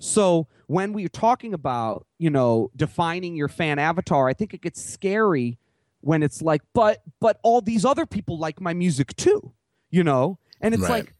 So 0.00 0.48
when 0.66 0.92
we're 0.92 1.08
talking 1.08 1.54
about, 1.54 2.06
you 2.18 2.30
know, 2.30 2.70
defining 2.74 3.36
your 3.36 3.48
fan 3.48 3.78
avatar, 3.78 4.28
I 4.28 4.32
think 4.32 4.52
it 4.52 4.60
gets 4.60 4.82
scary 4.82 5.58
when 6.00 6.22
it's 6.22 6.42
like, 6.42 6.62
but 6.74 7.02
but 7.20 7.38
all 7.42 7.60
these 7.60 7.84
other 7.84 8.06
people 8.06 8.38
like 8.38 8.60
my 8.60 8.74
music 8.74 9.14
too, 9.16 9.52
you 9.90 10.02
know? 10.02 10.38
And 10.60 10.74
it's 10.74 10.82
right. 10.82 10.90
like 10.90 11.14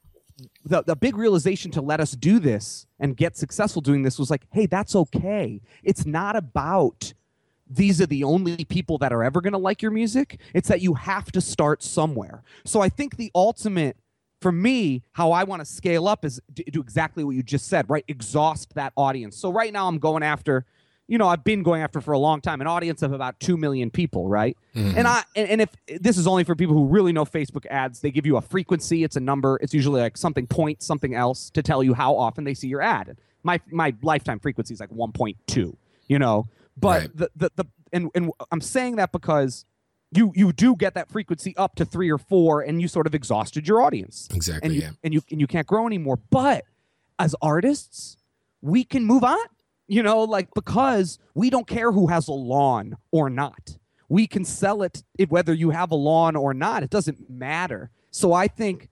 the, 0.64 0.82
the 0.82 0.96
big 0.96 1.16
realization 1.16 1.70
to 1.72 1.80
let 1.80 2.00
us 2.00 2.12
do 2.12 2.38
this 2.38 2.86
and 2.98 3.16
get 3.16 3.36
successful 3.36 3.82
doing 3.82 4.02
this 4.02 4.18
was 4.18 4.30
like, 4.30 4.46
hey, 4.50 4.66
that's 4.66 4.94
okay. 4.94 5.60
It's 5.82 6.06
not 6.06 6.36
about 6.36 7.12
these 7.74 8.00
are 8.00 8.06
the 8.06 8.24
only 8.24 8.64
people 8.64 8.98
that 8.98 9.12
are 9.12 9.22
ever 9.22 9.40
going 9.40 9.52
to 9.52 9.58
like 9.58 9.82
your 9.82 9.90
music. 9.90 10.38
It's 10.54 10.68
that 10.68 10.80
you 10.80 10.94
have 10.94 11.32
to 11.32 11.40
start 11.40 11.82
somewhere. 11.82 12.42
So 12.64 12.80
I 12.80 12.88
think 12.88 13.16
the 13.16 13.30
ultimate, 13.34 13.96
for 14.40 14.52
me, 14.52 15.02
how 15.12 15.32
I 15.32 15.44
want 15.44 15.60
to 15.60 15.66
scale 15.66 16.08
up 16.08 16.24
is 16.24 16.40
do 16.52 16.80
exactly 16.80 17.24
what 17.24 17.34
you 17.34 17.42
just 17.42 17.66
said, 17.66 17.88
right? 17.88 18.04
Exhaust 18.08 18.74
that 18.74 18.92
audience. 18.96 19.36
So 19.36 19.52
right 19.52 19.72
now 19.72 19.88
I'm 19.88 19.98
going 19.98 20.22
after 20.22 20.64
you 21.08 21.18
know 21.18 21.28
I've 21.28 21.44
been 21.44 21.62
going 21.62 21.82
after 21.82 22.00
for 22.00 22.12
a 22.12 22.18
long 22.18 22.40
time 22.40 22.60
an 22.60 22.66
audience 22.66 23.02
of 23.02 23.12
about 23.12 23.38
2 23.40 23.56
million 23.56 23.90
people, 23.90 24.28
right? 24.28 24.56
Mm-hmm. 24.74 24.98
And 24.98 25.08
I 25.08 25.22
and, 25.36 25.48
and, 25.48 25.60
if 25.60 26.00
this 26.00 26.16
is 26.16 26.26
only 26.26 26.44
for 26.44 26.54
people 26.54 26.74
who 26.74 26.86
really 26.86 27.12
know 27.12 27.24
Facebook 27.24 27.66
ads, 27.66 28.00
they 28.00 28.10
give 28.10 28.24
you 28.24 28.36
a 28.36 28.40
frequency, 28.40 29.04
it's 29.04 29.16
a 29.16 29.20
number, 29.20 29.58
it's 29.60 29.74
usually 29.74 30.00
like 30.00 30.16
something 30.16 30.46
point 30.46 30.82
something 30.82 31.14
else 31.14 31.50
to 31.50 31.62
tell 31.62 31.82
you 31.82 31.92
how 31.92 32.16
often 32.16 32.44
they 32.44 32.54
see 32.54 32.68
your 32.68 32.80
ad. 32.82 33.16
My 33.42 33.60
my 33.70 33.94
lifetime 34.02 34.38
frequency 34.38 34.74
is 34.74 34.80
like 34.80 34.90
1.2, 34.90 35.76
you 36.08 36.18
know. 36.18 36.46
But 36.76 37.00
right. 37.00 37.16
the, 37.16 37.30
the 37.36 37.50
the 37.56 37.64
and 37.92 38.10
and 38.14 38.30
I'm 38.50 38.60
saying 38.60 38.96
that 38.96 39.12
because 39.12 39.64
you 40.10 40.32
you 40.34 40.52
do 40.52 40.76
get 40.76 40.94
that 40.94 41.10
frequency 41.10 41.56
up 41.56 41.74
to 41.76 41.84
3 41.84 42.10
or 42.10 42.18
4 42.18 42.62
and 42.62 42.80
you 42.80 42.88
sort 42.88 43.06
of 43.06 43.14
exhausted 43.14 43.66
your 43.68 43.82
audience. 43.82 44.28
Exactly, 44.34 44.66
and 44.66 44.74
you, 44.74 44.82
yeah. 44.82 44.90
And 45.04 45.14
you 45.14 45.22
and 45.30 45.40
you 45.40 45.46
can't 45.46 45.66
grow 45.66 45.86
anymore. 45.86 46.18
But 46.30 46.64
as 47.18 47.34
artists, 47.40 48.16
we 48.60 48.84
can 48.84 49.04
move 49.04 49.24
on 49.24 49.38
you 49.92 50.02
know, 50.02 50.22
like 50.22 50.48
because 50.54 51.18
we 51.34 51.50
don't 51.50 51.66
care 51.66 51.92
who 51.92 52.06
has 52.06 52.26
a 52.26 52.32
lawn 52.32 52.96
or 53.10 53.28
not. 53.28 53.76
We 54.08 54.26
can 54.26 54.42
sell 54.42 54.82
it 54.82 55.02
whether 55.28 55.52
you 55.52 55.68
have 55.68 55.90
a 55.90 55.96
lawn 55.96 56.34
or 56.34 56.54
not. 56.54 56.82
It 56.82 56.88
doesn't 56.88 57.28
matter. 57.28 57.90
So 58.10 58.32
I 58.32 58.48
think 58.48 58.88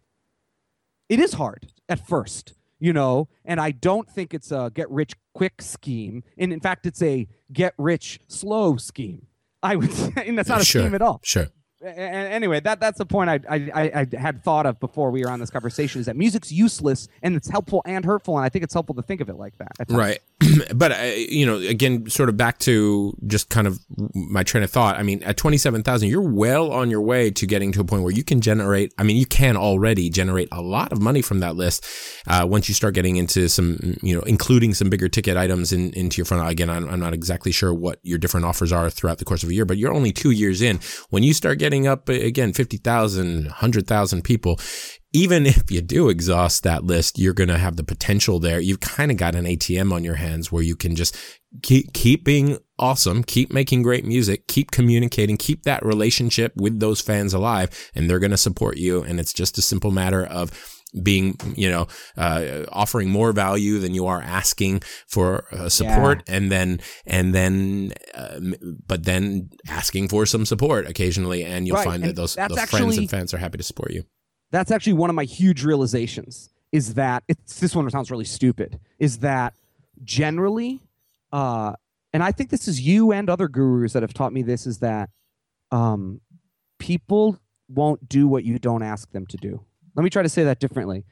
it 1.09 1.19
is 1.19 1.33
hard 1.33 1.73
at 1.89 2.07
first, 2.07 2.53
you 2.81 2.93
know, 2.93 3.29
and 3.45 3.61
I 3.61 3.71
don't 3.71 4.11
think 4.11 4.35
it's 4.35 4.51
a 4.51 4.73
get 4.75 4.91
rich 4.91 5.13
quick 5.35 5.63
scheme. 5.63 6.25
And 6.37 6.53
in 6.53 6.61
fact, 6.61 6.87
it's 6.87 7.03
a 7.03 7.29
get 7.53 7.75
rich 7.79 8.19
slow 8.27 8.77
scheme. 8.77 9.27
I 9.63 9.77
would 9.77 9.93
say, 9.93 10.13
and 10.27 10.37
that's 10.37 10.49
not 10.49 10.63
a 10.63 10.65
sure, 10.65 10.83
scheme 10.83 10.95
at 10.95 11.03
all. 11.03 11.21
Sure 11.23 11.47
anyway, 11.83 12.61
that 12.61 12.81
that's 12.81 12.99
the 12.99 13.07
point 13.07 13.31
I, 13.31 13.41
I 13.49 14.07
I 14.13 14.17
had 14.17 14.43
thought 14.43 14.67
of 14.67 14.79
before 14.81 15.11
we 15.11 15.23
were 15.23 15.31
on 15.31 15.41
this 15.41 15.51
conversation 15.51 16.01
is 16.01 16.07
that 16.07 16.17
music's 16.17 16.53
useless 16.53 17.09
and 17.23 17.37
it's 17.37 17.49
helpful 17.49 17.83
and 17.87 18.05
hurtful, 18.05 18.37
and 18.37 18.45
I 18.45 18.49
think 18.49 18.65
it's 18.65 18.75
helpful 18.75 18.95
to 18.97 19.03
think 19.03 19.21
of 19.21 19.29
it 19.29 19.37
like 19.37 19.55
that. 19.59 19.73
Right, 19.89 20.21
but 20.75 20.93
uh, 20.93 21.03
you 21.05 21.47
know, 21.47 21.57
again, 21.57 22.09
sort 22.09 22.29
of 22.29 22.37
back 22.37 22.59
to 22.61 23.17
just 23.27 23.49
kind 23.49 23.67
of 23.67 23.79
my 24.15 24.43
train 24.43 24.63
of 24.63 24.71
thought. 24.71 24.97
I 24.97 25.03
mean, 25.03 25.23
at 25.23 25.37
twenty 25.37 25.57
seven 25.57 25.83
thousand, 25.83 26.09
you're 26.09 26.21
well 26.21 26.71
on 26.71 26.91
your 26.91 27.01
way 27.01 27.31
to 27.31 27.47
getting 27.47 27.73
to 27.73 27.81
a 27.81 27.85
point 27.85 28.03
where 28.03 28.13
you 28.13 28.25
can 28.25 28.41
generate. 28.41 28.93
I 28.99 29.03
mean, 29.03 29.17
you 29.17 29.27
can 29.27 29.57
already 29.57 30.11
generate 30.11 30.49
a 30.53 30.61
lot 30.61 30.93
of 30.93 31.01
money 31.01 31.23
from 31.23 31.41
that 31.41 31.57
list 31.57 31.87
uh, 32.27 32.47
once 32.49 32.69
you 32.69 32.75
start 32.75 32.95
getting 32.95 33.17
into 33.17 33.49
some, 33.49 33.97
you 34.03 34.15
know, 34.15 34.23
including 34.23 34.75
some 34.75 34.91
bigger 34.91 35.09
ticket 35.09 35.37
items 35.37 35.73
in, 35.73 35.93
into 35.95 36.19
your 36.19 36.25
front. 36.25 36.49
Again, 36.51 36.69
I'm, 36.69 36.89
I'm 36.89 37.01
not 37.01 37.15
exactly 37.15 37.53
sure 37.53 37.73
what 37.73 37.99
your 38.03 38.19
different 38.19 38.47
offers 38.47 38.73
are 38.73 38.91
throughout 38.91 39.19
the 39.19 39.25
course 39.25 39.43
of 39.43 39.49
a 39.49 39.55
year, 39.55 39.65
but 39.65 39.79
you're 39.79 39.93
only 39.93 40.13
two 40.13 40.31
years 40.31 40.61
in. 40.61 40.81
When 41.11 41.23
you 41.23 41.33
start 41.33 41.59
getting 41.59 41.70
up 41.87 42.09
uh, 42.09 42.13
again 42.13 42.53
50,000, 42.53 43.45
100,000 43.45 44.23
people, 44.23 44.59
even 45.13 45.47
if 45.47 45.71
you 45.71 45.81
do 45.83 46.09
exhaust 46.09 46.63
that 46.63 46.85
list, 46.85 47.19
you're 47.19 47.35
going 47.35 47.49
to 47.49 47.59
have 47.59 47.77
the 47.77 47.85
potential 47.85 48.39
there. 48.39 48.61
You've 48.61 48.81
kind 48.81 49.11
of 49.11 49.17
got 49.17 49.35
an 49.35 49.45
ATM 49.45 49.93
on 49.93 50.05
your 50.05 50.15
hands 50.15 50.53
where 50.53 50.63
you 50.63 50.77
can 50.77 50.95
just 50.95 51.17
keep, 51.63 51.93
keep 51.93 52.25
being 52.25 52.59
awesome, 52.79 53.25
keep 53.25 53.53
making 53.53 53.83
great 53.83 54.05
music, 54.05 54.47
keep 54.47 54.71
communicating, 54.71 55.37
keep 55.37 55.65
that 55.65 55.85
relationship 55.85 56.53
with 56.57 56.79
those 56.79 57.01
fans 57.01 57.35
alive, 57.35 57.91
and 57.95 58.09
they're 58.09 58.21
going 58.21 58.31
to 58.31 58.37
support 58.37 58.77
you. 58.77 59.03
And 59.03 59.19
it's 59.19 59.33
just 59.33 59.59
a 59.59 59.63
simple 59.63 59.91
matter 59.91 60.25
of 60.25 60.80
being, 61.03 61.37
you 61.57 61.71
know, 61.71 61.87
uh, 62.17 62.65
offering 62.71 63.11
more 63.11 63.33
value 63.33 63.79
than 63.79 63.95
you 63.95 64.07
are 64.07 64.21
asking 64.23 64.83
for 65.07 65.47
uh, 65.53 65.69
support, 65.69 66.23
yeah. 66.27 66.37
and 66.37 66.53
then 66.53 66.81
and 67.07 67.35
then, 67.35 67.93
uh, 68.15 68.41
but 68.87 69.05
then 69.05 69.51
asking 69.69 70.09
for 70.09 70.27
some 70.27 70.45
support 70.45 70.87
occasionally, 70.87 71.45
and 71.45 71.67
you'll 71.67 71.77
right. 71.77 71.85
find 71.85 72.03
and 72.03 72.11
that 72.11 72.17
those, 72.17 72.35
those 72.35 72.59
actually, 72.59 72.81
friends 72.81 72.99
and 72.99 73.11
fans 73.11 73.35
are 73.35 73.39
happy 73.39 73.59
to 73.59 73.65
support 73.65 73.93
you. 73.93 74.05
That's 74.51 74.71
actually 74.71 74.95
one 74.95 75.11
of 75.11 75.17
my 75.17 75.25
huge 75.25 75.65
realizations. 75.65 76.51
Is 76.73 76.95
that 76.95 77.25
it's 77.29 77.61
this 77.61 77.75
one 77.75 77.89
sounds 77.91 78.11
really 78.11 78.25
stupid? 78.25 78.81
Is 78.99 79.19
that 79.19 79.55
generally, 80.05 80.81
uh, 81.33 81.75
and 82.13 82.23
I 82.23 82.33
think 82.33 82.51
this 82.51 82.69
is 82.69 82.81
you 82.81 83.13
and 83.13 83.29
other 83.29 83.49
gurus 83.49 83.93
that 83.93 84.03
have 84.03 84.15
taught 84.15 84.33
me 84.33 84.43
this. 84.43 84.67
Is 84.67 84.79
that 84.79 85.11
um, 85.71 86.21
people 86.79 87.39
won't 87.69 88.09
do 88.09 88.27
what 88.27 88.45
you 88.45 88.59
don't 88.59 88.83
ask 88.83 89.11
them 89.13 89.27
to 89.27 89.37
do 89.37 89.65
let 89.95 90.03
me 90.03 90.11
try 90.11 90.23
to 90.23 90.29
say 90.29 90.45
that 90.45 90.61
differently. 90.61 91.05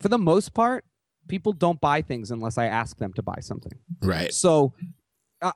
For 0.00 0.08
the 0.08 0.18
most 0.18 0.54
part, 0.54 0.84
people 1.28 1.52
don't 1.52 1.80
buy 1.80 2.02
things 2.02 2.30
unless 2.30 2.58
I 2.58 2.66
ask 2.66 2.98
them 2.98 3.12
to 3.14 3.22
buy 3.22 3.38
something. 3.40 3.72
Right. 4.02 4.32
So 4.32 4.74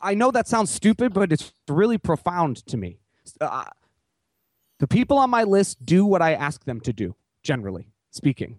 I 0.00 0.14
know 0.14 0.30
that 0.30 0.48
sounds 0.48 0.70
stupid, 0.70 1.14
but 1.14 1.32
it's 1.32 1.52
really 1.68 1.98
profound 1.98 2.64
to 2.66 2.76
me. 2.76 3.00
Uh, 3.40 3.64
the 4.78 4.86
people 4.86 5.18
on 5.18 5.30
my 5.30 5.44
list 5.44 5.84
do 5.84 6.04
what 6.04 6.22
I 6.22 6.34
ask 6.34 6.64
them 6.64 6.80
to 6.80 6.92
do, 6.92 7.14
generally 7.42 7.88
speaking. 8.10 8.58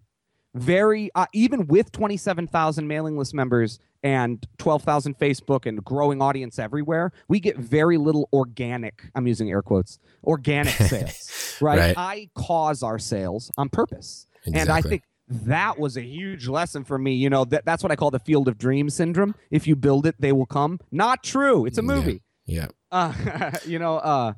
Very, 0.56 1.12
uh, 1.14 1.28
even 1.34 1.68
with 1.68 1.92
27,000 1.92 2.88
mailing 2.88 3.18
list 3.18 3.34
members 3.34 3.80
and 4.02 4.46
12,000 4.58 5.18
Facebook 5.18 5.66
and 5.66 5.84
growing 5.84 6.22
audience 6.22 6.58
everywhere, 6.58 7.12
we 7.28 7.40
get 7.40 7.58
very 7.58 7.98
little 7.98 8.30
organic, 8.34 9.04
I'm 9.16 9.28
using 9.28 9.50
air 9.50 9.62
quotes, 9.62 10.00
organic 10.24 10.74
sales, 10.74 11.58
right? 11.62 11.78
right? 11.78 11.98
I 11.98 12.30
cause 12.34 12.82
our 12.82 12.98
sales 12.98 13.52
on 13.58 13.70
purpose. 13.70 14.26
Exactly. 14.46 14.62
And 14.62 14.70
I 14.72 14.82
think 14.82 15.04
that 15.30 15.78
was 15.78 15.98
a 15.98 16.02
huge 16.02 16.48
lesson 16.48 16.84
for 16.84 16.98
me. 16.98 17.14
You 17.14 17.30
know, 17.30 17.46
that, 17.46 17.66
that's 17.66 17.84
what 17.84 17.92
I 17.92 17.96
call 17.96 18.12
the 18.12 18.20
field 18.20 18.48
of 18.48 18.58
dreams 18.58 18.96
syndrome. 18.96 19.36
If 19.52 19.68
you 19.68 19.76
build 19.76 20.06
it, 20.06 20.16
they 20.20 20.32
will 20.32 20.46
come. 20.46 20.80
Not 20.92 21.24
true. 21.24 21.66
It's 21.66 21.78
a 21.78 21.84
movie. 21.84 22.24
Yeah. 22.46 22.68
yeah. 22.92 23.14
Uh, 23.32 23.52
you 23.66 23.78
know, 23.78 23.98
uh, 23.98 24.34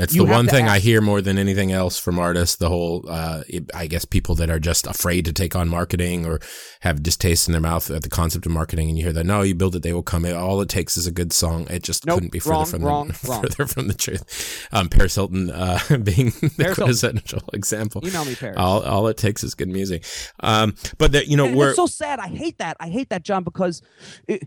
It's 0.00 0.14
You 0.14 0.24
the 0.24 0.30
one 0.30 0.46
thing 0.46 0.68
I 0.68 0.78
hear 0.78 1.00
more 1.00 1.20
than 1.20 1.38
anything 1.38 1.72
else 1.72 1.98
from 1.98 2.20
artists. 2.20 2.54
The 2.54 2.68
whole, 2.68 3.04
uh, 3.08 3.42
I 3.74 3.88
guess, 3.88 4.04
people 4.04 4.36
that 4.36 4.48
are 4.48 4.60
just 4.60 4.86
afraid 4.86 5.24
to 5.24 5.32
take 5.32 5.56
on 5.56 5.68
marketing 5.68 6.24
or 6.24 6.38
have 6.82 7.02
distaste 7.02 7.48
in 7.48 7.52
their 7.52 7.60
mouth 7.60 7.90
at 7.90 8.02
the 8.04 8.08
concept 8.08 8.46
of 8.46 8.52
marketing, 8.52 8.88
and 8.88 8.96
you 8.96 9.04
hear 9.04 9.12
that, 9.12 9.24
no, 9.26 9.42
you 9.42 9.56
build 9.56 9.74
it, 9.74 9.82
they 9.82 9.92
will 9.92 10.04
come. 10.04 10.24
All 10.24 10.60
it 10.60 10.68
takes 10.68 10.96
is 10.96 11.08
a 11.08 11.10
good 11.10 11.32
song. 11.32 11.66
It 11.68 11.82
just 11.82 12.06
Nope, 12.06 12.14
couldn't 12.16 12.30
be 12.32 12.38
further 12.38 12.54
wrong, 12.54 12.66
from 12.66 12.82
wrong, 12.84 13.08
the, 13.08 13.18
wrong. 13.28 13.42
further 13.42 13.66
from 13.66 13.88
the 13.88 13.94
truth. 13.94 14.68
Um, 14.72 14.88
Paris 14.88 15.16
Hilton 15.16 15.50
uh, 15.50 15.80
being 16.02 16.30
the 16.30 16.52
Paris 16.56 16.58
Hilton. 16.58 16.74
quintessential 16.76 17.42
example. 17.52 18.06
Email 18.06 18.24
me, 18.24 18.36
Paris. 18.36 18.56
All, 18.56 18.82
all 18.84 19.08
it 19.08 19.16
takes 19.16 19.42
is 19.42 19.56
good 19.56 19.68
music. 19.68 20.04
Um, 20.40 20.76
but 20.98 21.10
that 21.12 21.26
you 21.26 21.36
know, 21.36 21.46
And 21.46 21.56
we're 21.56 21.68
it's 21.70 21.76
so 21.76 21.86
sad. 21.86 22.20
I 22.20 22.28
hate 22.28 22.58
that. 22.58 22.76
I 22.78 22.88
hate 22.88 23.10
that, 23.10 23.24
John, 23.24 23.42
because 23.42 23.82
it, 24.28 24.46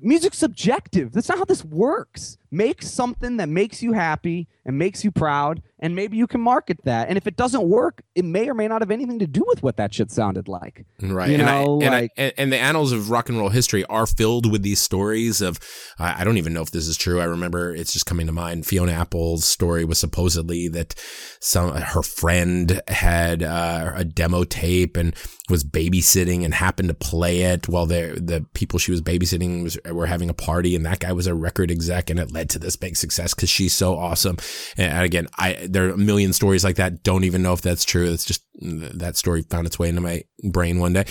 music's 0.00 0.38
subjective. 0.38 1.10
That's 1.12 1.28
not 1.28 1.38
how 1.38 1.44
this 1.44 1.64
works. 1.64 2.38
Make 2.54 2.82
something 2.82 3.38
that 3.38 3.48
makes 3.48 3.82
you 3.82 3.94
happy 3.94 4.46
and 4.64 4.78
makes 4.78 5.02
you 5.02 5.10
proud, 5.10 5.62
and 5.78 5.96
maybe 5.96 6.18
you 6.18 6.26
can 6.26 6.40
market 6.40 6.84
that. 6.84 7.08
And 7.08 7.16
if 7.16 7.26
it 7.26 7.34
doesn't 7.34 7.68
work, 7.68 8.02
it 8.14 8.26
may 8.26 8.48
or 8.48 8.54
may 8.54 8.68
not 8.68 8.82
have 8.82 8.90
anything 8.90 9.18
to 9.20 9.26
do 9.26 9.42
with 9.46 9.62
what 9.62 9.78
that 9.78 9.94
shit 9.94 10.10
sounded 10.10 10.48
like. 10.48 10.84
Right. 11.00 11.30
You 11.30 11.36
and, 11.36 11.46
know, 11.46 11.80
I, 11.80 11.84
and, 11.84 11.94
like- 11.94 12.10
I, 12.18 12.32
and, 12.36 12.52
the 12.52 12.58
annals 12.58 12.92
of 12.92 13.10
rock 13.10 13.30
and 13.30 13.38
roll 13.38 13.48
history 13.48 13.84
are 13.86 14.06
filled 14.06 14.52
with 14.52 14.62
these 14.62 14.80
stories 14.80 15.40
of, 15.40 15.58
I, 15.98 16.24
don't 16.24 16.36
even 16.36 16.52
know 16.52 16.62
if 16.62 16.70
this 16.70 16.86
is 16.86 16.96
true. 16.96 17.20
I 17.20 17.24
remember 17.24 17.74
it's 17.74 17.92
just 17.92 18.06
coming 18.06 18.26
to 18.26 18.32
mind. 18.32 18.66
Fiona 18.66 18.92
Apple's 18.92 19.46
story 19.46 19.84
was 19.84 19.98
supposedly 19.98 20.68
that 20.68 20.94
some, 21.40 21.74
her 21.74 22.02
friend 22.02 22.82
had 22.86 23.42
uh, 23.42 23.92
a 23.96 24.04
demo 24.04 24.44
tape 24.44 24.96
and 24.96 25.16
was 25.50 25.64
babysitting 25.64 26.44
and 26.44 26.54
happened 26.54 26.88
to 26.88 26.94
play 26.94 27.42
it 27.42 27.68
while 27.68 27.84
the 27.84 28.18
the 28.20 28.46
people 28.54 28.78
she 28.78 28.90
was 28.90 29.02
babysitting 29.02 29.62
was 29.62 29.76
were 29.90 30.06
having 30.06 30.30
a 30.30 30.34
party 30.34 30.76
and 30.76 30.86
that 30.86 31.00
guy 31.00 31.12
was 31.12 31.26
a 31.26 31.34
record 31.34 31.70
exec 31.70 32.08
and 32.08 32.18
it 32.18 32.30
led 32.42 32.50
to 32.50 32.58
this 32.58 32.76
big 32.76 32.96
success 32.96 33.34
because 33.34 33.48
she's 33.48 33.72
so 33.72 33.96
awesome. 33.96 34.36
And 34.76 35.04
again, 35.04 35.28
I 35.38 35.66
there 35.68 35.88
are 35.88 35.92
a 35.92 35.96
million 35.96 36.32
stories 36.32 36.64
like 36.64 36.76
that. 36.76 37.02
Don't 37.02 37.24
even 37.24 37.42
know 37.42 37.52
if 37.52 37.62
that's 37.62 37.84
true. 37.84 38.12
It's 38.12 38.24
just 38.24 38.42
that 38.60 39.16
story 39.16 39.42
found 39.42 39.66
its 39.66 39.78
way 39.78 39.88
into 39.88 40.00
my 40.00 40.22
brain 40.50 40.78
one 40.80 40.92
day. 40.92 41.04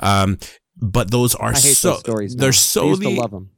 Um, 0.00 0.38
but 0.76 1.10
those 1.10 1.34
are 1.34 1.50
I 1.50 1.52
hate 1.52 1.76
so 1.76 1.90
those 1.90 2.00
stories. 2.00 2.36
now. 2.36 2.42
they're 2.42 2.48
I 2.50 2.52
so 2.52 2.88
used 2.88 3.02
the 3.02 3.14
to 3.14 3.20
love 3.20 3.30
them. 3.30 3.50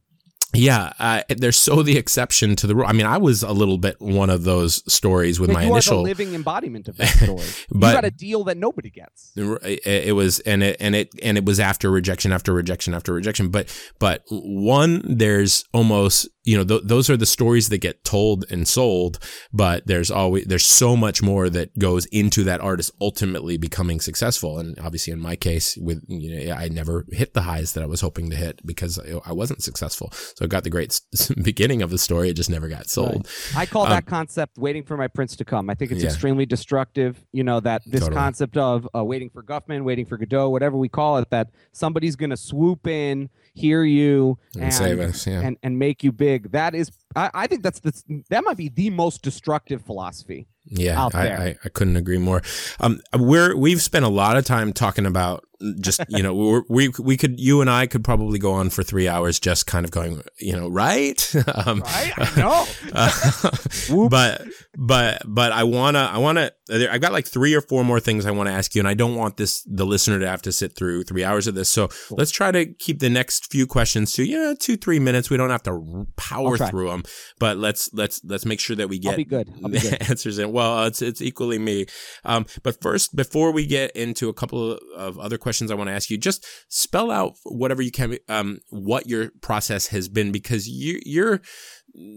Yeah, 0.55 0.93
uh, 0.99 1.23
they're 1.29 1.53
so 1.53 1.83
the 1.83 1.99
exception 1.99 2.57
to 2.57 2.67
the 2.67 2.75
rule. 2.75 2.87
I 2.87 2.93
mean, 2.93 3.07
I 3.07 3.19
was 3.19 3.43
a 3.43 3.53
little 3.53 3.77
bit 3.79 3.97
one 4.01 4.31
of 4.31 4.45
those 4.45 4.83
stories 4.93 5.39
with 5.39 5.51
Yeah, 5.51 5.55
my 5.55 5.63
you 5.65 5.69
are 5.69 5.73
initial. 5.73 5.97
the 5.99 6.03
living 6.05 6.35
embodiment 6.35 6.89
of 6.89 6.97
that 6.99 7.09
story. 7.09 7.47
But- 7.71 7.89
you 7.89 7.93
got 7.95 8.05
a 8.05 8.11
deal 8.11 8.45
that 8.45 8.57
nobody 8.57 8.91
gets. 8.91 9.33
it, 9.37 9.87
it 9.87 10.15
was 10.15 10.41
and 10.41 10.63
it 10.63 10.77
and 10.81 10.95
it 10.95 11.11
and 11.23 11.37
it 11.37 11.45
was 11.45 11.61
after 11.61 11.91
rejection 11.91 12.33
after 12.33 12.53
rejection 12.55 12.95
after 12.95 13.13
rejection 13.13 13.49
but 13.51 13.69
but 13.99 14.23
one 14.31 15.03
there's 15.07 15.65
almost 15.73 16.29
you 16.45 16.57
know 16.57 16.65
th- 16.65 16.83
those 16.85 17.11
are 17.11 17.17
the 17.17 17.27
stories 17.27 17.69
that 17.69 17.79
get 17.79 18.03
told 18.05 18.45
and 18.51 18.67
sold 18.67 19.19
but 19.53 19.87
there's 19.87 20.11
always 20.11 20.45
there's 20.47 20.65
so 20.67 20.97
much 20.97 21.23
more 21.23 21.51
that 21.51 21.77
goes 21.79 22.07
into 22.07 22.43
that 22.45 22.61
artist 22.61 22.91
ultimately 23.01 23.57
becoming 23.59 24.01
successful 24.01 24.59
and 24.59 24.79
obviously 24.81 25.13
in 25.13 25.21
my 25.21 25.37
case 25.37 25.77
with 25.77 26.03
you 26.09 26.47
know 26.47 26.55
I 26.55 26.69
never 26.69 27.05
hit 27.11 27.35
the 27.35 27.43
highs 27.43 27.73
that 27.75 27.83
I 27.83 27.87
was 27.87 28.01
hoping 28.01 28.31
to 28.31 28.37
hit 28.37 28.61
because 28.67 28.99
I 29.27 29.33
wasn't 29.33 29.63
successful 29.63 30.11
so 30.39 30.45
I 30.45 30.49
got 30.49 30.63
the 30.63 30.71
great 30.71 31.01
beginning 31.43 31.83
of 31.83 31.91
the 31.91 31.99
story 31.99 32.29
it 32.29 32.35
just 32.35 32.49
never 32.49 32.69
got 32.69 32.89
sold 32.89 33.27
I 33.57 33.67
call 33.67 33.83
Um, 33.87 33.91
that 33.91 34.07
concept 34.07 34.57
waiting 34.57 34.85
for 34.85 34.97
my 34.97 35.09
prince 35.09 35.35
to 35.37 35.45
come. 35.45 35.69
I 35.69 35.75
think 35.75 35.91
it's 35.91 36.01
Yeah. 36.03 36.11
extremely 36.11 36.47
destructive. 36.47 37.25
You 37.33 37.43
know, 37.43 37.59
that 37.61 37.83
this 37.87 38.03
Totally. 38.03 38.17
concept 38.17 38.57
of 38.57 38.89
uh, 38.95 39.05
waiting 39.05 39.31
for 39.31 39.43
Guffman, 39.43 39.83
waiting 39.83 40.07
for 40.07 40.17
Godot, 40.17 40.49
whatever 40.51 40.77
we 40.77 40.89
call 40.89 41.19
it, 41.19 41.29
that 41.31 41.51
somebody's 41.73 42.15
going 42.15 42.31
to 42.31 42.37
swoop 42.37 42.87
in, 42.87 43.31
hear 43.59 43.83
you, 43.85 44.39
and 44.59 44.73
save 44.73 45.01
us 45.01 45.27
yeah 45.27 45.41
and, 45.41 45.57
and 45.63 45.79
make 45.79 46.03
you 46.05 46.13
big. 46.13 46.53
That 46.53 46.75
is, 46.75 46.91
I, 47.17 47.31
I 47.35 47.47
think 47.47 47.63
that's 47.63 47.81
the, 47.81 48.23
that 48.31 48.45
might 48.45 48.57
be 48.57 48.69
the 48.69 48.91
most 48.91 49.23
destructive 49.23 49.83
philosophy. 49.83 50.47
Yeah, 50.71 51.01
out 51.01 51.15
I. 51.15 51.29
I, 51.29 51.57
I 51.65 51.69
couldn't 51.71 51.97
agree 51.97 52.19
more. 52.19 52.43
Um, 52.81 53.01
we're 53.15 53.57
we've 53.57 53.81
spent 53.81 54.05
a 54.05 54.09
lot 54.09 54.37
of 54.37 54.45
time 54.45 54.73
talking 54.73 55.07
about 55.07 55.45
just 55.81 56.01
you 56.09 56.23
know 56.23 56.35
we're, 56.35 56.63
we 56.69 56.89
we 56.99 57.17
could 57.17 57.41
you 57.41 57.61
and 57.61 57.71
I 57.71 57.87
could 57.87 58.05
probably 58.05 58.39
go 58.39 58.53
on 58.53 58.71
for 58.71 58.83
three 58.83 59.09
hours 59.09 59.41
just 59.41 59.67
kind 59.67 59.85
of 59.85 59.91
going 59.91 60.23
you 60.39 60.55
know 60.55 60.69
right 60.69 61.35
um, 61.67 61.81
Right? 61.81 62.13
I 62.19 62.41
know. 62.41 62.67
uh, 62.93 64.09
but 64.09 64.43
but 64.81 65.23
but 65.27 65.51
I 65.51 65.65
wanna 65.65 66.09
I 66.13 66.19
wanna 66.19 66.53
I've 66.71 67.01
got 67.01 67.13
like 67.13 67.27
three 67.27 67.53
or 67.53 67.61
four 67.61 67.85
more 67.85 67.99
things 67.99 68.27
I 68.27 68.31
want 68.31 68.49
to 68.49 68.55
ask 68.55 68.77
you, 68.77 68.81
and 68.81 68.87
I 68.87 68.95
don't 68.95 69.17
want 69.17 69.37
this 69.37 69.63
the 69.67 69.85
listener 69.85 70.21
to 70.21 70.29
have 70.29 70.43
to 70.43 70.53
sit 70.53 70.77
through 70.77 71.03
three 71.03 71.25
hours 71.25 71.49
of 71.49 71.57
this. 71.57 71.69
So 71.69 71.89
let's 72.11 72.31
try 72.31 72.53
to 72.53 72.67
keep 72.67 73.01
the 73.01 73.11
next 73.11 73.51
few 73.51 73.67
questions 73.67 74.13
to 74.13 74.23
yeah 74.23 74.55
two 74.57 74.77
three 74.77 75.01
minutes. 75.01 75.31
We 75.31 75.37
don't 75.37 75.51
have 75.51 75.65
to 75.65 76.07
power 76.17 76.57
through 76.57 76.91
them, 76.91 77.03
but 77.41 77.57
let's 77.57 77.93
let's 77.93 78.21
let's 78.25 78.47
make 78.47 78.61
sure 78.61 78.77
that 78.77 78.89
we 78.89 79.01
get 79.01 79.11
I'll 79.11 79.17
be 79.17 79.25
good. 79.25 79.53
I'll 79.65 79.71
be 79.71 79.81
good. 79.81 80.01
answers 80.09 80.39
in. 80.39 80.53
Well, 80.53 80.85
it's 80.85 81.03
it's 81.03 81.21
equally 81.21 81.59
me. 81.59 81.87
Um, 82.25 82.47
but 82.63 82.81
first, 82.81 83.17
before 83.17 83.51
we 83.51 83.67
get 83.67 83.91
into 83.97 84.29
a 84.29 84.35
couple 84.35 84.73
of, 84.73 84.81
of 84.97 85.19
other 85.19 85.39
questions, 85.39 85.73
I 85.73 85.75
want 85.75 85.89
to 85.89 85.95
ask 85.95 86.09
you 86.09 86.19
just 86.19 86.47
spell 86.69 87.11
out 87.11 87.35
whatever 87.43 87.83
you 87.83 87.91
can, 87.91 88.19
um, 88.29 88.61
what 88.71 89.09
your 89.09 89.31
process 89.41 89.89
has 89.89 90.09
been 90.09 90.31
because 90.31 90.69
you 90.69 91.01
you're 91.05 91.41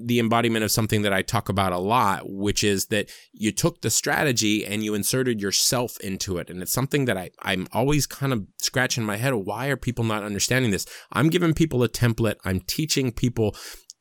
the 0.04 0.20
embodiment 0.20 0.64
of 0.64 0.72
something 0.72 1.02
that 1.02 1.14
I 1.14 1.22
talk 1.22 1.50
about 1.50 1.74
a 1.74 1.78
lot, 1.78 2.30
which 2.30 2.64
is 2.64 2.88
that 2.88 3.10
you 3.34 3.52
took 3.52 3.82
the 3.82 3.90
strategy 3.90 4.66
and 4.66 4.84
you 4.84 4.94
inserted 4.94 5.42
yourself 5.42 6.00
into 6.02 6.38
it. 6.38 6.50
And 6.50 6.62
it's 6.62 6.74
something 6.74 7.06
that 7.06 7.18
I, 7.18 7.32
I'm 7.42 7.68
always 7.74 8.06
kind 8.06 8.34
of 8.34 8.46
scratching 8.60 9.04
my 9.04 9.18
head. 9.18 9.34
Why 9.34 9.68
are 9.68 9.78
people 9.78 10.04
not 10.04 10.24
understanding 10.24 10.72
this? 10.72 10.86
I'm 11.12 11.30
giving 11.30 11.54
people 11.54 11.84
a 11.84 11.90
template. 11.90 12.36
I'm 12.46 12.62
teaching 12.62 13.12
people 13.12 13.56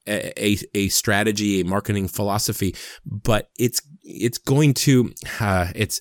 a, 0.07 0.59
a, 0.75 0.89
strategy, 0.89 1.61
a 1.61 1.65
marketing 1.65 2.09
philosophy, 2.09 2.75
but 3.05 3.49
it's, 3.57 3.81
it's 4.03 4.39
going 4.39 4.75
to, 4.75 5.13
uh, 5.39 5.69
it's, 5.75 6.01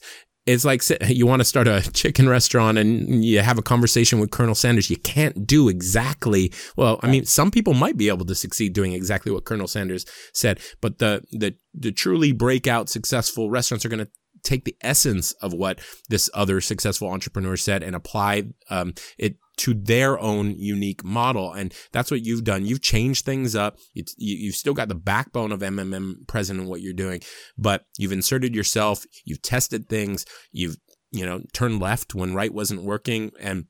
it's 0.50 0.66
like 0.66 0.82
you 1.08 1.28
want 1.28 1.42
to 1.42 1.46
start 1.46 1.68
a 1.68 1.82
chicken 1.94 2.28
restaurant 2.28 2.80
and 2.80 3.24
you 3.24 3.40
have 3.42 3.60
a 3.60 3.62
conversation 3.62 4.20
with 4.20 4.32
Colonel 4.32 4.56
Sanders. 4.56 4.90
You 4.90 4.98
can't 4.98 5.46
do 5.46 5.70
exactly 5.70 6.52
well. 6.76 7.00
I 7.04 7.08
mean, 7.08 7.26
some 7.26 7.52
people 7.52 7.76
might 7.76 7.98
be 7.98 8.08
able 8.08 8.26
to 8.26 8.34
succeed 8.34 8.74
doing 8.74 8.94
exactly 8.94 9.32
what 9.32 9.46
Colonel 9.46 9.68
Sanders 9.68 10.06
said, 10.34 10.60
but 10.82 10.98
the 10.98 11.24
the 11.32 11.56
the 11.76 11.92
truly 11.92 12.32
breakout 12.32 12.90
successful 12.90 13.52
restaurants 13.52 13.86
are 13.86 13.90
going 13.90 14.06
to 14.06 14.12
take 14.42 14.66
the 14.66 14.76
essence 14.82 15.34
of 15.34 15.54
what 15.54 15.80
this 16.10 16.30
other 16.34 16.62
successful 16.62 17.10
entrepreneur 17.12 17.56
said 17.56 17.84
and 17.84 17.96
apply 17.96 18.44
um, 18.70 18.94
it 19.18 19.36
to 19.60 19.74
their 19.74 20.20
own 20.20 20.56
unique 20.58 21.04
model. 21.04 21.52
And 21.54 21.74
that's 21.92 22.10
what 22.12 22.24
you've 22.26 22.44
done. 22.44 22.66
You've 22.66 22.82
changed 22.82 23.26
things 23.26 23.56
up. 23.56 23.78
You, 23.94 24.04
you've 24.18 24.56
still 24.56 24.74
got 24.74 24.88
the 24.88 24.96
backbone 24.96 25.52
of 25.52 25.60
MMM 25.60 26.28
present 26.28 26.60
in 26.60 26.68
what 26.68 26.82
you're 26.82 26.94
doing, 26.94 27.22
but 27.58 27.84
you've 27.98 28.12
inserted 28.14 28.56
yourself. 28.56 29.06
You've 29.26 29.42
tested 29.42 29.90
things. 29.90 30.26
You've, 30.52 30.78
you 31.12 31.26
know, 31.26 31.42
turned 31.54 31.80
left 31.82 32.16
when 32.16 32.34
right 32.34 32.54
wasn't 32.54 32.84
working. 32.84 33.32
And 33.40 33.66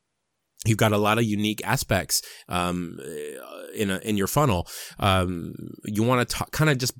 you've 0.65 0.77
got 0.77 0.91
a 0.91 0.97
lot 0.97 1.17
of 1.17 1.23
unique 1.23 1.61
aspects 1.65 2.21
um, 2.49 2.99
in 3.73 3.89
a, 3.89 3.97
in 3.99 4.17
your 4.17 4.27
funnel. 4.27 4.67
Um, 4.99 5.53
you 5.85 6.03
want 6.03 6.29
to 6.29 6.45
kind 6.51 6.69
of 6.69 6.77
just 6.77 6.93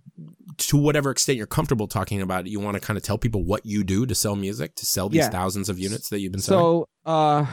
to 0.58 0.78
whatever 0.78 1.12
extent 1.12 1.38
you're 1.38 1.48
comfortable 1.48 1.88
talking 1.88 2.22
about 2.22 2.48
it, 2.48 2.50
you 2.50 2.60
want 2.60 2.76
to 2.76 2.80
kind 2.82 2.98
of 2.98 3.04
tell 3.04 3.18
people 3.18 3.44
what 3.46 3.66
you 3.66 3.84
do 3.84 4.06
to 4.06 4.16
sell 4.16 4.36
music, 4.36 4.76
to 4.76 4.86
sell 4.86 5.10
these 5.10 5.20
Yeah. 5.20 5.30
thousands 5.30 5.70
of 5.70 5.78
units 5.78 6.10
that 6.10 6.20
you've 6.22 6.32
been 6.32 6.42
selling. 6.42 6.86
So 7.06 7.12
uh, 7.12 7.46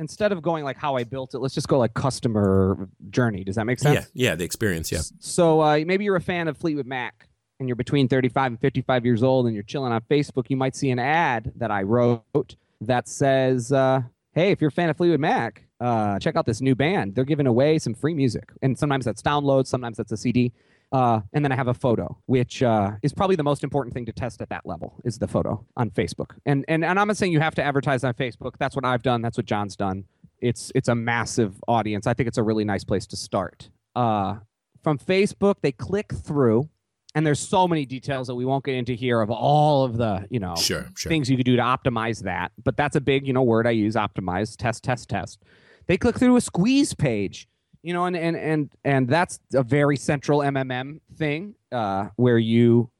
instead 0.00 0.32
of 0.32 0.42
going 0.42 0.64
like 0.64 0.76
how 0.76 0.96
I 0.96 1.04
built 1.04 1.34
it, 1.34 1.38
let's 1.38 1.54
just 1.54 1.68
go 1.68 1.78
like 1.78 1.94
customer 1.94 2.88
journey. 3.10 3.44
Does 3.44 3.56
that 3.56 3.66
make 3.66 3.78
sense? 3.78 4.08
yeah, 4.14 4.30
yeah, 4.30 4.34
the 4.34 4.44
experience, 4.44 4.90
yeah. 4.90 5.02
So 5.20 5.60
uh, 5.60 5.82
maybe 5.86 6.04
you're 6.04 6.16
a 6.16 6.20
fan 6.20 6.48
of 6.48 6.56
Fleetwood 6.56 6.86
Mac 6.86 7.28
and 7.60 7.68
you're 7.68 7.76
between 7.76 8.08
35 8.08 8.52
and 8.52 8.60
55 8.60 9.04
years 9.04 9.22
old 9.22 9.46
and 9.46 9.54
you're 9.54 9.62
chilling 9.62 9.92
on 9.92 10.00
Facebook. 10.10 10.46
You 10.48 10.56
might 10.56 10.74
see 10.74 10.90
an 10.90 10.98
ad 10.98 11.52
that 11.56 11.70
I 11.70 11.82
wrote 11.82 12.56
that 12.80 13.06
says, 13.06 13.70
uh, 13.70 14.02
"Hey, 14.32 14.50
if 14.50 14.60
you're 14.60 14.68
a 14.68 14.72
fan 14.72 14.88
of 14.88 14.96
Fleetwood 14.96 15.20
Mac, 15.20 15.66
uh, 15.78 16.18
check 16.18 16.34
out 16.34 16.46
this 16.46 16.60
new 16.60 16.74
band. 16.74 17.14
They're 17.14 17.24
giving 17.24 17.46
away 17.46 17.78
some 17.78 17.94
free 17.94 18.14
music, 18.14 18.50
and 18.62 18.78
sometimes 18.78 19.04
that's 19.04 19.22
downloads, 19.22 19.66
sometimes 19.66 19.98
that's 19.98 20.12
a 20.12 20.16
CD." 20.16 20.52
Uh, 20.92 21.20
and 21.32 21.44
then 21.44 21.52
I 21.52 21.54
have 21.54 21.68
a 21.68 21.74
photo, 21.74 22.18
which 22.26 22.62
uh, 22.62 22.92
is 23.02 23.12
probably 23.12 23.36
the 23.36 23.44
most 23.44 23.62
important 23.62 23.94
thing 23.94 24.06
to 24.06 24.12
test 24.12 24.42
at 24.42 24.48
that 24.48 24.66
level 24.66 25.00
is 25.04 25.18
the 25.18 25.28
photo 25.28 25.64
on 25.76 25.90
Facebook. 25.90 26.32
And 26.46 26.64
and 26.66 26.84
and 26.84 26.98
I'm 26.98 27.06
not 27.06 27.16
saying 27.16 27.30
you 27.32 27.40
have 27.40 27.54
to 27.56 27.62
advertise 27.62 28.02
on 28.02 28.14
Facebook. 28.14 28.54
That's 28.58 28.74
what 28.74 28.84
I've 28.84 29.02
done. 29.02 29.22
That's 29.22 29.36
what 29.36 29.46
John's 29.46 29.76
done. 29.76 30.04
It's 30.40 30.72
it's 30.74 30.88
a 30.88 30.94
massive 30.94 31.54
audience. 31.68 32.06
I 32.08 32.14
think 32.14 32.26
it's 32.26 32.38
a 32.38 32.42
really 32.42 32.64
nice 32.64 32.82
place 32.82 33.06
to 33.08 33.16
start. 33.16 33.70
Uh, 33.94 34.36
from 34.82 34.98
Facebook, 34.98 35.56
they 35.62 35.70
click 35.72 36.12
through, 36.12 36.68
and 37.14 37.24
there's 37.26 37.38
so 37.38 37.68
many 37.68 37.84
details 37.86 38.26
that 38.26 38.34
we 38.34 38.44
won't 38.44 38.64
get 38.64 38.74
into 38.74 38.94
here 38.94 39.20
of 39.20 39.30
all 39.30 39.84
of 39.84 39.96
the 39.96 40.26
you 40.30 40.40
know 40.40 40.56
Sure, 40.56 40.88
sure. 40.96 41.10
things 41.10 41.30
you 41.30 41.36
could 41.36 41.46
do 41.46 41.54
to 41.56 41.62
optimize 41.62 42.22
that. 42.24 42.50
But 42.64 42.76
that's 42.76 42.96
a 42.96 43.00
big 43.00 43.28
you 43.28 43.32
know 43.32 43.42
word 43.42 43.66
I 43.66 43.70
use: 43.72 43.94
optimize, 43.94 44.56
test, 44.56 44.82
test, 44.82 45.08
test. 45.08 45.42
They 45.86 45.96
click 45.98 46.18
through 46.18 46.36
a 46.36 46.40
squeeze 46.40 46.94
page, 46.94 47.48
you 47.82 47.92
know, 47.92 48.04
and 48.04 48.16
and 48.16 48.36
and 48.36 48.70
and 48.84 49.08
that's 49.08 49.40
a 49.54 49.62
very 49.62 49.96
central 49.96 50.40
MMM 50.40 51.00
thing 51.16 51.54
uh, 51.72 52.08
where 52.16 52.38
you 52.38 52.90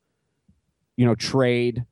you 0.97 1.07
know 1.07 1.15
trade 1.15 1.85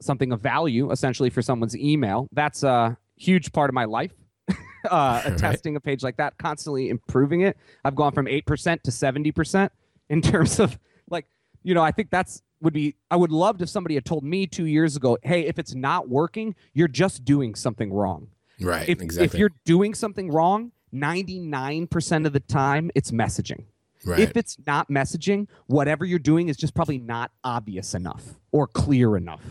something 0.00 0.32
of 0.32 0.40
value 0.40 0.90
essentially 0.90 1.30
for 1.30 1.42
someone's 1.42 1.76
email. 1.76 2.28
That's 2.32 2.62
a 2.62 2.96
huge 3.16 3.52
part 3.52 3.70
of 3.70 3.74
my 3.74 3.84
life. 3.84 4.12
uh, 4.90 5.22
Right. 5.26 5.38
testing 5.38 5.76
a 5.76 5.80
page 5.80 6.02
like 6.02 6.16
that, 6.16 6.38
constantly 6.38 6.88
improving 6.88 7.42
it. 7.42 7.56
I've 7.84 7.94
gone 7.94 8.12
from 8.12 8.28
eight 8.28 8.46
percent 8.46 8.84
to 8.84 8.90
seventy 8.90 9.32
percent 9.32 9.72
in 10.08 10.22
terms 10.22 10.60
of 10.60 10.78
like 11.10 11.26
you 11.62 11.74
know, 11.74 11.82
I 11.82 11.90
think 11.90 12.10
that's 12.10 12.42
would 12.60 12.72
be 12.72 12.96
I 13.10 13.16
would 13.16 13.32
love 13.32 13.60
if 13.60 13.68
somebody 13.68 13.94
had 13.94 14.04
told 14.04 14.24
me 14.24 14.46
two 14.46 14.66
years 14.66 14.96
ago, 14.96 15.18
hey, 15.22 15.42
if 15.46 15.58
it's 15.58 15.74
not 15.74 16.08
working, 16.08 16.54
you're 16.72 16.88
just 16.88 17.24
doing 17.24 17.54
something 17.54 17.92
wrong. 17.92 18.28
Right. 18.60 18.88
If, 18.88 19.00
exactly. 19.00 19.26
if 19.26 19.34
you're 19.34 19.52
doing 19.64 19.94
something 19.94 20.30
wrong, 20.30 20.72
99% 20.94 22.26
of 22.26 22.32
the 22.32 22.40
time 22.40 22.90
it's 22.94 23.10
messaging. 23.10 23.64
right. 24.04 24.20
If 24.20 24.36
it's 24.36 24.56
not 24.66 24.88
messaging, 24.88 25.48
whatever 25.66 26.04
you're 26.04 26.18
doing 26.18 26.48
is 26.48 26.56
just 26.56 26.74
probably 26.74 26.98
not 26.98 27.30
obvious 27.44 27.94
enough 27.94 28.34
or 28.52 28.66
clear 28.66 29.16
enough. 29.16 29.42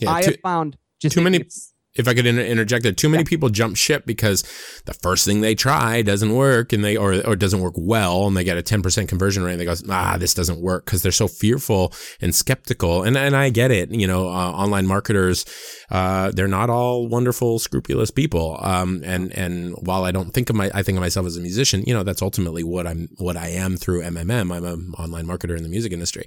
Yeah, 0.00 0.12
I 0.12 0.22
too- 0.22 0.30
have 0.32 0.40
found 0.40 0.76
just 0.98 1.14
too 1.14 1.20
many- 1.22 1.44
if 1.96 2.08
I 2.08 2.14
could 2.14 2.26
inter- 2.26 2.42
interject 2.42 2.82
there, 2.82 2.92
too 2.92 3.08
many 3.08 3.24
people 3.24 3.48
jump 3.48 3.76
ship 3.76 4.04
because 4.04 4.42
the 4.84 4.94
first 4.94 5.24
thing 5.24 5.40
they 5.40 5.54
try 5.54 6.02
doesn't 6.02 6.34
work 6.34 6.72
and 6.72 6.84
they, 6.84 6.96
or, 6.96 7.14
or 7.26 7.36
doesn't 7.36 7.60
work 7.60 7.74
well 7.76 8.26
and 8.26 8.36
they 8.36 8.42
get 8.42 8.58
a 8.58 8.62
10% 8.62 9.08
conversion 9.08 9.44
rate 9.44 9.52
and 9.52 9.60
they 9.60 9.64
go, 9.64 9.74
ah, 9.88 10.16
this 10.18 10.34
doesn't 10.34 10.60
work 10.60 10.84
because 10.84 11.02
they're 11.02 11.12
so 11.12 11.28
fearful 11.28 11.92
and 12.20 12.34
skeptical. 12.34 13.04
And, 13.04 13.16
and 13.16 13.36
I 13.36 13.50
get 13.50 13.70
it. 13.70 13.90
You 13.90 14.08
know, 14.08 14.28
uh, 14.28 14.50
online 14.52 14.86
marketers, 14.86 15.44
uh, 15.90 16.32
they're 16.32 16.48
not 16.48 16.68
all 16.68 17.06
wonderful, 17.06 17.60
scrupulous 17.60 18.10
people. 18.10 18.58
Um, 18.60 19.02
and, 19.04 19.32
and 19.38 19.74
while 19.78 20.04
I 20.04 20.10
don't 20.10 20.32
think 20.32 20.50
of 20.50 20.56
my, 20.56 20.70
I 20.74 20.82
think 20.82 20.96
of 20.96 21.00
myself 21.00 21.26
as 21.26 21.36
a 21.36 21.40
musician, 21.40 21.84
you 21.86 21.94
know, 21.94 22.02
that's 22.02 22.22
ultimately 22.22 22.64
what 22.64 22.88
I'm, 22.88 23.08
what 23.18 23.36
I 23.36 23.48
am 23.48 23.76
through 23.76 24.02
MMM. 24.02 24.52
I'm 24.52 24.64
an 24.64 24.92
online 24.98 25.26
marketer 25.26 25.56
in 25.56 25.62
the 25.62 25.68
music 25.68 25.92
industry. 25.92 26.24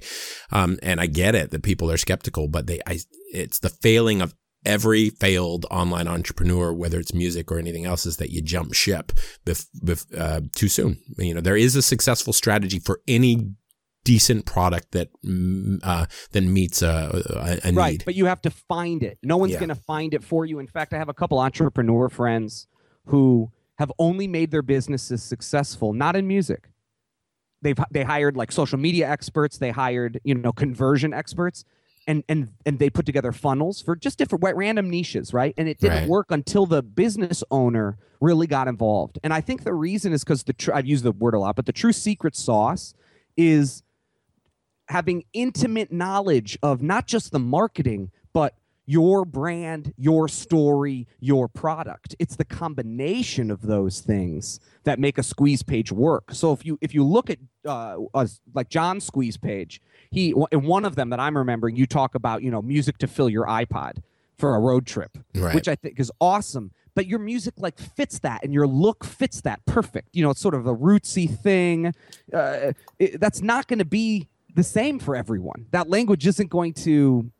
Um, 0.50 0.78
and 0.82 0.98
I 0.98 1.06
get 1.06 1.34
it 1.34 1.50
that 1.50 1.62
people 1.62 1.90
are 1.90 1.98
skeptical, 1.98 2.48
but 2.48 2.66
they, 2.66 2.80
I, 2.86 3.00
it's 3.32 3.58
the 3.58 3.68
failing 3.68 4.22
of 4.22 4.34
every 4.64 5.10
failed 5.10 5.66
online 5.70 6.08
entrepreneur, 6.08 6.72
whether 6.72 6.98
it's 6.98 7.14
music 7.14 7.50
or 7.50 7.58
anything 7.58 7.84
else, 7.84 8.06
is 8.06 8.16
that 8.18 8.30
you 8.30 8.42
jump 8.42 8.74
ship 8.74 9.12
bef- 9.44 9.66
bef- 9.82 10.18
uh, 10.18 10.40
too 10.54 10.68
soon. 10.68 10.98
You 11.16 11.34
know, 11.34 11.40
there 11.40 11.56
is 11.56 11.76
a 11.76 11.82
successful 11.82 12.32
strategy 12.32 12.78
for 12.78 13.00
any 13.06 13.52
decent 14.04 14.46
product 14.46 14.92
that 14.92 15.08
mm, 15.24 15.78
uh, 15.82 16.06
that 16.32 16.40
meets 16.40 16.82
a, 16.82 17.58
a, 17.62 17.68
a 17.68 17.72
need. 17.72 17.76
right, 17.76 18.02
but 18.04 18.14
you 18.14 18.26
have 18.26 18.40
to 18.42 18.50
find 18.50 19.02
it. 19.02 19.18
No 19.22 19.36
one's 19.36 19.52
Yeah. 19.52 19.58
going 19.58 19.68
to 19.68 19.74
find 19.74 20.14
it 20.14 20.24
for 20.24 20.46
you. 20.46 20.58
In 20.58 20.66
fact, 20.66 20.92
I 20.94 20.98
have 20.98 21.08
a 21.08 21.14
couple 21.14 21.38
entrepreneur 21.38 22.08
friends 22.08 22.66
who 23.06 23.50
have 23.78 23.92
only 23.98 24.26
made 24.26 24.50
their 24.50 24.62
businesses 24.62 25.22
successful 25.22 25.92
not 25.92 26.16
in 26.16 26.26
music. 26.26 26.70
They've 27.60 27.78
they 27.90 28.04
hired 28.04 28.36
like 28.36 28.52
social 28.52 28.78
media 28.78 29.08
experts, 29.10 29.58
they 29.58 29.70
hired, 29.70 30.20
you 30.24 30.34
know, 30.34 30.52
conversion 30.52 31.12
experts 31.12 31.64
and 32.08 32.24
and 32.28 32.48
and 32.66 32.80
they 32.80 32.90
put 32.90 33.06
together 33.06 33.30
funnels 33.30 33.80
for 33.80 33.94
just 33.94 34.18
different 34.18 34.42
random 34.56 34.90
niches, 34.90 35.32
right? 35.32 35.54
And 35.56 35.68
it 35.68 35.78
didn't 35.78 36.00
Right. 36.00 36.08
work 36.08 36.30
until 36.30 36.66
the 36.66 36.82
business 36.82 37.44
owner 37.52 37.98
really 38.20 38.48
got 38.48 38.66
involved. 38.66 39.20
And 39.22 39.32
I 39.32 39.40
think 39.40 39.62
the 39.62 39.74
reason 39.74 40.12
is 40.12 40.24
cuz 40.24 40.42
the 40.42 40.54
tr- 40.54 40.74
I've 40.74 40.86
used 40.86 41.04
the 41.04 41.12
word 41.12 41.34
a 41.34 41.38
lot, 41.38 41.54
but 41.54 41.66
the 41.66 41.72
true 41.72 41.92
secret 41.92 42.34
sauce 42.34 42.94
is 43.36 43.84
having 44.88 45.22
intimate 45.34 45.92
knowledge 45.92 46.58
of 46.62 46.82
not 46.82 47.06
just 47.06 47.30
the 47.30 47.38
marketing, 47.38 48.10
your 48.90 49.26
brand, 49.26 49.92
your 49.98 50.28
story, 50.28 51.06
your 51.20 51.46
product. 51.46 52.16
It's 52.18 52.36
the 52.36 52.44
combination 52.46 53.50
of 53.50 53.60
those 53.60 54.00
things 54.00 54.60
that 54.84 54.98
make 54.98 55.18
a 55.18 55.22
squeeze 55.22 55.62
page 55.62 55.92
work. 55.92 56.32
So 56.32 56.52
if 56.54 56.64
you 56.64 56.78
if 56.80 56.94
you 56.94 57.04
look 57.04 57.28
at 57.28 57.38
uh, 57.66 57.98
us 58.14 58.40
like 58.54 58.70
John's 58.70 59.04
squeeze 59.04 59.36
page, 59.36 59.82
he 60.10 60.32
in 60.50 60.62
one 60.62 60.86
of 60.86 60.94
them 60.96 61.10
that 61.10 61.20
I'm 61.20 61.36
remembering, 61.36 61.76
you 61.76 61.84
talk 61.86 62.14
about 62.14 62.42
you 62.42 62.50
know 62.50 62.62
music 62.62 62.96
to 62.98 63.06
fill 63.06 63.28
your 63.28 63.44
iPod 63.46 63.98
for 64.38 64.54
a 64.54 64.58
road 64.60 64.86
trip, 64.86 65.18
Right. 65.34 65.54
which 65.54 65.68
I 65.68 65.74
think 65.74 66.00
is 66.00 66.10
awesome. 66.20 66.70
But 66.94 67.06
your 67.06 67.18
music 67.18 67.54
like 67.58 67.78
fits 67.78 68.20
that, 68.20 68.42
and 68.42 68.54
your 68.54 68.66
look 68.66 69.04
fits 69.04 69.42
that 69.42 69.64
perfect. 69.66 70.16
You 70.16 70.22
know, 70.22 70.30
it's 70.30 70.40
sort 70.40 70.54
of 70.54 70.66
a 70.66 70.74
rootsy 70.74 71.28
thing. 71.28 71.92
Uh, 72.32 72.72
it, 72.98 73.20
that's 73.20 73.42
not 73.42 73.68
going 73.68 73.80
to 73.80 73.84
be 73.84 74.28
the 74.54 74.62
same 74.64 74.98
for 74.98 75.14
everyone. 75.14 75.66
That 75.72 75.88
language 75.90 76.26
isn't 76.26 76.50
going 76.50 76.72
to, 76.74 77.30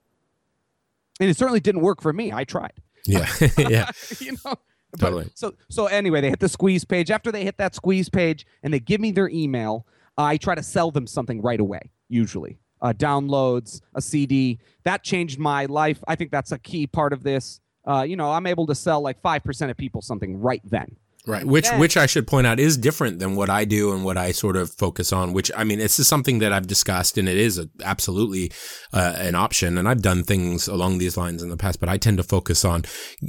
and 1.21 1.31
it 1.31 1.37
certainly 1.37 1.61
didn't 1.61 1.81
work 1.83 2.01
for 2.03 2.13
me. 2.13 2.33
I 2.33 2.45
tried. 2.45 2.73
yeah, 3.05 3.27
yeah, 3.59 3.91
you 4.21 4.33
know. 4.45 4.55
But- 4.93 5.01
Totally. 5.01 5.31
so 5.35 5.55
so 5.69 5.87
anyway, 5.87 6.23
they 6.23 6.31
hit 6.31 6.41
the 6.41 6.49
squeeze 6.49 6.85
page. 6.85 7.11
After 7.11 7.31
they 7.31 7.45
hit 7.45 7.59
that 7.59 7.75
squeeze 7.75 8.09
page 8.09 8.47
and 8.63 8.73
they 8.73 8.81
give 8.81 9.01
me 9.03 9.11
their 9.13 9.29
email, 9.29 9.87
I 10.17 10.39
try 10.39 10.55
to 10.55 10.63
sell 10.63 10.91
them 10.91 11.07
something 11.07 11.43
right 11.43 11.61
away. 11.61 11.91
Usually, 12.09 12.59
uh, 12.81 12.95
downloads, 12.97 13.83
a 13.95 14.01
CD. 14.01 14.59
That 14.85 15.03
changed 15.05 15.39
my 15.39 15.67
life. 15.67 16.03
I 16.09 16.15
think 16.17 16.31
that's 16.31 16.53
a 16.53 16.59
key 16.59 16.87
part 16.87 17.13
of 17.13 17.23
this. 17.23 17.61
Uh, 17.87 18.03
you 18.03 18.17
know, 18.17 18.31
I'm 18.33 18.47
able 18.47 18.67
to 18.67 18.75
sell 18.75 19.03
like 19.03 19.21
five 19.21 19.45
percent 19.45 19.71
of 19.71 19.77
people 19.77 20.01
something 20.01 20.41
right 20.41 20.63
then. 20.65 20.97
Right. 21.29 21.45
Which 21.45 21.67
Yeah. 21.67 21.79
which 21.79 21.97
I 21.97 22.07
should 22.07 22.27
point 22.27 22.47
out 22.47 22.59
is 22.59 22.77
different 22.77 23.19
than 23.19 23.37
what 23.37 23.51
I 23.51 23.65
do 23.65 23.93
and 23.93 24.05
what 24.05 24.17
I 24.17 24.33
sort 24.33 24.57
of 24.57 24.71
focus 24.71 25.13
on. 25.13 25.33
Which 25.33 25.51
I 25.57 25.65
mean, 25.65 25.79
this 25.79 25.99
is 25.99 26.09
something 26.09 26.39
that 26.41 26.53
I've 26.53 26.67
discussed, 26.67 27.19
and 27.19 27.29
it 27.29 27.37
is 27.37 27.59
a, 27.59 27.69
absolutely 27.85 28.51
uh, 28.93 29.15
an 29.19 29.35
option. 29.35 29.79
And 29.79 29.89
I've 29.89 30.03
done 30.03 30.25
things 30.25 30.67
along 30.67 30.99
these 30.99 31.17
lines 31.17 31.43
in 31.43 31.51
the 31.51 31.57
past, 31.57 31.79
but 31.81 31.89
I 31.89 31.99
tend 31.99 32.17
to 32.17 32.23
focus 32.25 32.65
on. 32.65 32.85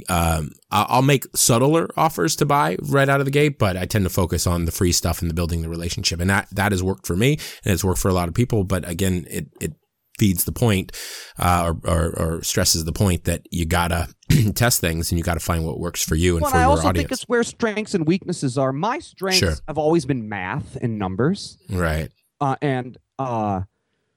Um, 0.08 0.50
I'll 0.72 1.02
make 1.02 1.26
subtler 1.34 1.88
offers 1.96 2.36
to 2.36 2.46
buy 2.46 2.76
right 2.82 3.08
out 3.08 3.20
of 3.20 3.24
the 3.26 3.32
gate, 3.32 3.58
but 3.58 3.76
I 3.76 3.86
tend 3.86 4.04
to 4.04 4.10
focus 4.10 4.46
on 4.46 4.64
the 4.64 4.72
free 4.72 4.92
stuff 4.92 5.20
and 5.20 5.28
the 5.28 5.34
building 5.34 5.62
the 5.62 5.68
relationship, 5.68 6.20
and 6.20 6.30
that 6.30 6.48
that 6.52 6.72
has 6.72 6.82
worked 6.82 7.06
for 7.06 7.16
me, 7.16 7.38
and 7.64 7.74
it's 7.74 7.84
worked 7.84 8.00
for 8.00 8.08
a 8.08 8.14
lot 8.14 8.28
of 8.28 8.34
people. 8.34 8.64
But 8.64 8.88
again, 8.88 9.26
it 9.28 9.46
it 9.60 9.72
feeds 10.20 10.44
the 10.44 10.52
point 10.52 10.92
uh, 11.38 11.72
or, 11.84 11.90
or, 11.90 12.04
or 12.20 12.42
stresses 12.42 12.84
the 12.84 12.92
point 12.92 13.24
that 13.24 13.40
you 13.50 13.64
gotta 13.64 14.08
test 14.54 14.80
things 14.80 15.10
and 15.10 15.18
you 15.18 15.24
gotta 15.24 15.40
find 15.40 15.64
what 15.66 15.80
works 15.80 16.04
for 16.04 16.14
you 16.14 16.36
and 16.36 16.42
Well, 16.42 16.50
for 16.52 16.56
I 16.58 16.60
your 16.60 16.68
audience. 16.70 16.84
I 16.84 16.88
also 16.88 16.98
think 16.98 17.12
it's 17.12 17.22
where 17.32 17.42
strengths 17.42 17.94
and 17.94 18.06
weaknesses 18.06 18.58
are. 18.58 18.72
My 18.72 18.98
strengths 19.00 19.38
Sure. 19.38 19.54
have 19.66 19.78
always 19.78 20.04
been 20.04 20.28
math 20.28 20.76
and 20.82 20.98
numbers. 20.98 21.58
Right. 21.70 22.10
uh, 22.40 22.56
and 22.62 22.98
uh, 23.18 23.62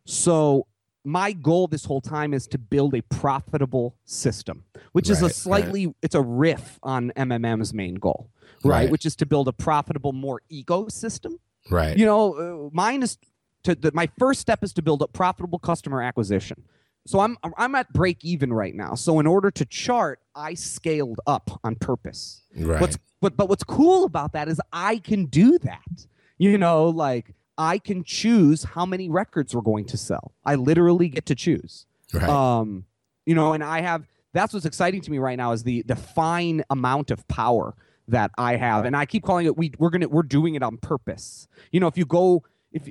so 0.06 0.68
my 1.06 1.32
goal 1.34 1.68
this 1.68 1.86
whole 1.86 2.02
time 2.02 2.34
is 2.34 2.48
to 2.48 2.58
build 2.58 2.94
a 2.96 3.02
profitable 3.04 3.96
system 4.06 4.64
which 4.94 5.10
is 5.10 5.18
Right, 5.18 5.24
a 5.24 5.26
right. 5.26 5.36
slightly 5.36 5.94
it's 6.02 6.16
a 6.16 6.22
riff 6.22 6.80
on 6.84 7.12
mmm's 7.18 7.74
main 7.74 7.96
goal 7.96 8.30
right, 8.64 8.84
Right. 8.84 8.90
which 8.92 9.06
is 9.06 9.16
to 9.18 9.26
build 9.26 9.48
a 9.50 9.54
profitable 9.54 10.14
more 10.14 10.42
ecosystem 10.52 11.34
Right. 11.70 11.98
you 11.98 12.06
know 12.06 12.24
uh, 12.68 12.70
mine 12.74 13.04
is 13.04 13.18
to 13.64 13.76
the, 13.76 13.92
my 13.94 14.10
first 14.18 14.40
step 14.40 14.64
is 14.64 14.74
to 14.74 14.82
build 14.82 15.02
a 15.02 15.08
profitable 15.08 15.60
customer 15.60 16.02
acquisition 16.02 16.64
so 17.06 17.20
i'm 17.20 17.38
i'm 17.58 17.76
at 17.76 17.92
break 17.94 18.24
even 18.24 18.52
right 18.54 18.76
now 18.76 18.96
so 18.96 19.20
in 19.20 19.28
order 19.28 19.52
to 19.52 19.66
chart 19.66 20.20
i 20.36 20.54
scaled 20.54 21.20
up 21.28 21.60
on 21.64 21.76
purpose 21.76 22.44
right. 22.56 22.80
What's 22.80 22.98
but 23.24 23.38
but 23.38 23.48
what's 23.48 23.64
cool 23.64 24.04
about 24.04 24.34
that 24.34 24.50
is 24.50 24.60
I 24.74 24.98
can 24.98 25.26
do 25.26 25.58
that. 25.60 26.06
You 26.38 26.58
know, 26.58 26.90
like 26.90 27.34
I 27.58 27.78
can 27.78 28.04
choose 28.04 28.66
how 28.66 28.86
many 28.86 29.10
records 29.10 29.56
we're 29.56 29.62
going 29.62 29.86
to 29.86 29.98
sell. 29.98 30.34
I 30.46 30.56
literally 30.56 31.08
get 31.08 31.26
to 31.28 31.36
choose. 31.36 31.86
right. 32.14 32.28
Um, 32.28 32.86
you 33.26 33.34
know, 33.34 33.54
and 33.54 33.64
I 33.64 33.80
have 33.80 34.06
that's 34.34 34.54
what's 34.54 34.66
exciting 34.66 35.00
to 35.02 35.10
me 35.12 35.20
right 35.20 35.38
now 35.38 35.54
is 35.54 35.64
the 35.64 35.84
the 35.84 35.96
fine 35.96 36.64
amount 36.70 37.12
of 37.12 37.26
power 37.30 37.76
that 38.10 38.32
I 38.38 38.58
have, 38.58 38.84
and 38.84 38.94
I 38.94 39.06
keep 39.06 39.24
calling 39.24 39.46
it 39.46 39.58
we 39.58 39.72
we're 39.80 39.90
gonna 39.90 40.10
we're 40.10 40.24
doing 40.24 40.56
it 40.56 40.64
on 40.64 40.76
purpose. 40.76 41.48
You 41.72 41.80
know, 41.80 41.88
if 41.88 41.98
you 41.98 42.06
go 42.06 42.44
if 42.74 42.90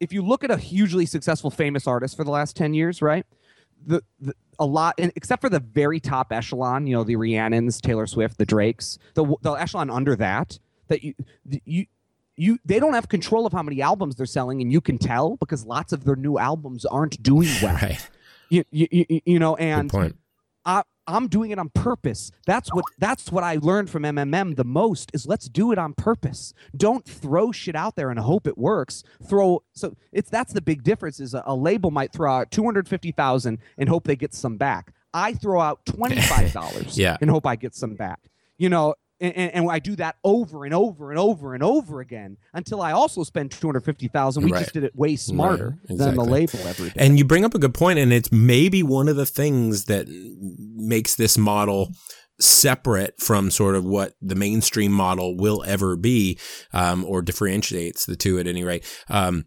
if 0.00 0.12
you 0.12 0.22
look 0.22 0.42
at 0.42 0.50
a 0.50 0.56
hugely 0.56 1.06
successful 1.06 1.50
famous 1.50 1.86
artist 1.86 2.16
for 2.16 2.24
the 2.24 2.30
last 2.30 2.56
ten 2.56 2.74
years, 2.74 3.00
right? 3.02 3.24
The, 3.86 4.02
the 4.20 4.34
a 4.58 4.66
lot, 4.66 4.94
and 4.98 5.10
except 5.16 5.40
for 5.40 5.48
the 5.48 5.60
very 5.60 6.00
top 6.00 6.32
echelon, 6.32 6.86
you 6.86 6.94
know, 6.94 7.04
the 7.04 7.16
Rihannas, 7.16 7.80
Taylor 7.80 8.06
Swift, 8.06 8.36
the 8.38 8.46
Drakes, 8.46 8.98
the 9.14 9.34
the 9.42 9.52
echelon 9.52 9.90
under 9.90 10.16
that, 10.16 10.58
that 10.88 11.02
you 11.02 11.14
you 11.64 11.86
you 12.36 12.58
they 12.64 12.78
don't 12.78 12.94
have 12.94 13.08
control 13.08 13.46
of 13.46 13.52
how 13.52 13.62
many 13.62 13.80
albums 13.80 14.16
they're 14.16 14.26
selling, 14.26 14.60
and 14.60 14.70
you 14.70 14.80
can 14.80 14.98
tell 14.98 15.36
because 15.36 15.64
lots 15.64 15.92
of 15.92 16.04
their 16.04 16.16
new 16.16 16.38
albums 16.38 16.84
aren't 16.84 17.22
doing 17.22 17.48
well 17.62 17.74
right. 17.82 18.08
you, 18.50 18.64
you, 18.70 18.88
you, 18.90 19.20
you 19.24 19.38
know 19.38 19.54
Good 19.56 19.64
and 19.64 19.90
point. 19.90 20.16
I'm 21.06 21.26
doing 21.28 21.50
it 21.50 21.58
on 21.58 21.68
purpose. 21.70 22.30
That's 22.46 22.72
what 22.72 22.84
that's 22.98 23.32
what 23.32 23.42
i 23.44 23.58
learned 23.60 23.90
from 23.90 24.02
mmm 24.04 24.56
the 24.56 24.64
most 24.64 25.10
is 25.14 25.26
let's 25.26 25.48
do 25.48 25.72
it 25.72 25.78
on 25.78 25.94
purpose. 25.94 26.52
Don't 26.76 27.04
throw 27.04 27.50
shit 27.52 27.74
out 27.74 27.96
there 27.96 28.10
and 28.10 28.18
hope 28.20 28.46
it 28.46 28.56
works. 28.58 29.02
Throw 29.28 29.62
so 29.72 29.94
it's 30.12 30.30
that's 30.30 30.52
the 30.52 30.60
big 30.62 30.82
difference 30.82 31.18
is 31.20 31.34
a, 31.34 31.42
a 31.46 31.54
label 31.54 31.90
might 31.90 32.12
throw 32.12 32.30
out 32.32 32.50
250000 32.50 33.58
and 33.78 33.88
hope 33.88 34.04
they 34.04 34.16
get 34.16 34.34
some 34.34 34.56
back. 34.56 34.92
I 35.12 35.32
throw 35.34 35.60
out 35.60 35.84
$25 35.86 36.96
Yeah. 36.96 37.16
and 37.20 37.30
hope 37.30 37.46
i 37.46 37.56
get 37.56 37.74
some 37.74 37.94
back. 37.94 38.20
You 38.58 38.68
know 38.68 38.94
and, 39.20 39.36
and, 39.36 39.54
and 39.54 39.70
I 39.70 39.78
do 39.78 39.96
that 39.96 40.16
over 40.24 40.64
and 40.64 40.72
over 40.74 41.10
and 41.10 41.18
over 41.18 41.54
and 41.54 41.62
over 41.62 42.00
again 42.00 42.36
until 42.54 42.80
I 42.80 42.92
also 42.92 43.22
spend 43.24 43.50
two 43.50 43.66
hundred 43.66 43.84
fifty 43.84 44.08
thousand. 44.08 44.44
We 44.44 44.52
Right. 44.52 44.60
just 44.60 44.72
did 44.72 44.84
it 44.84 44.96
way 44.96 45.16
smarter 45.16 45.78
than 45.88 46.14
the 46.14 46.24
label 46.24 46.58
ever 46.66 46.84
did. 46.84 46.96
And 46.96 47.18
you 47.18 47.24
bring 47.24 47.44
up 47.44 47.54
a 47.54 47.58
good 47.58 47.74
point, 47.74 47.98
and 47.98 48.12
it's 48.12 48.32
maybe 48.32 48.82
one 48.82 49.08
of 49.08 49.16
the 49.16 49.26
things 49.26 49.84
that 49.84 50.06
makes 50.08 51.14
this 51.14 51.36
model 51.38 51.90
separate 52.40 53.20
from 53.20 53.50
sort 53.50 53.74
of 53.74 53.84
what 53.84 54.14
the 54.22 54.34
mainstream 54.34 54.92
model 54.92 55.36
will 55.36 55.62
ever 55.66 55.94
be, 55.96 56.38
um, 56.72 57.04
or 57.04 57.20
differentiates 57.20 58.06
the 58.06 58.16
two 58.16 58.38
at 58.38 58.46
any 58.46 58.64
rate. 58.64 58.84
Um, 59.08 59.44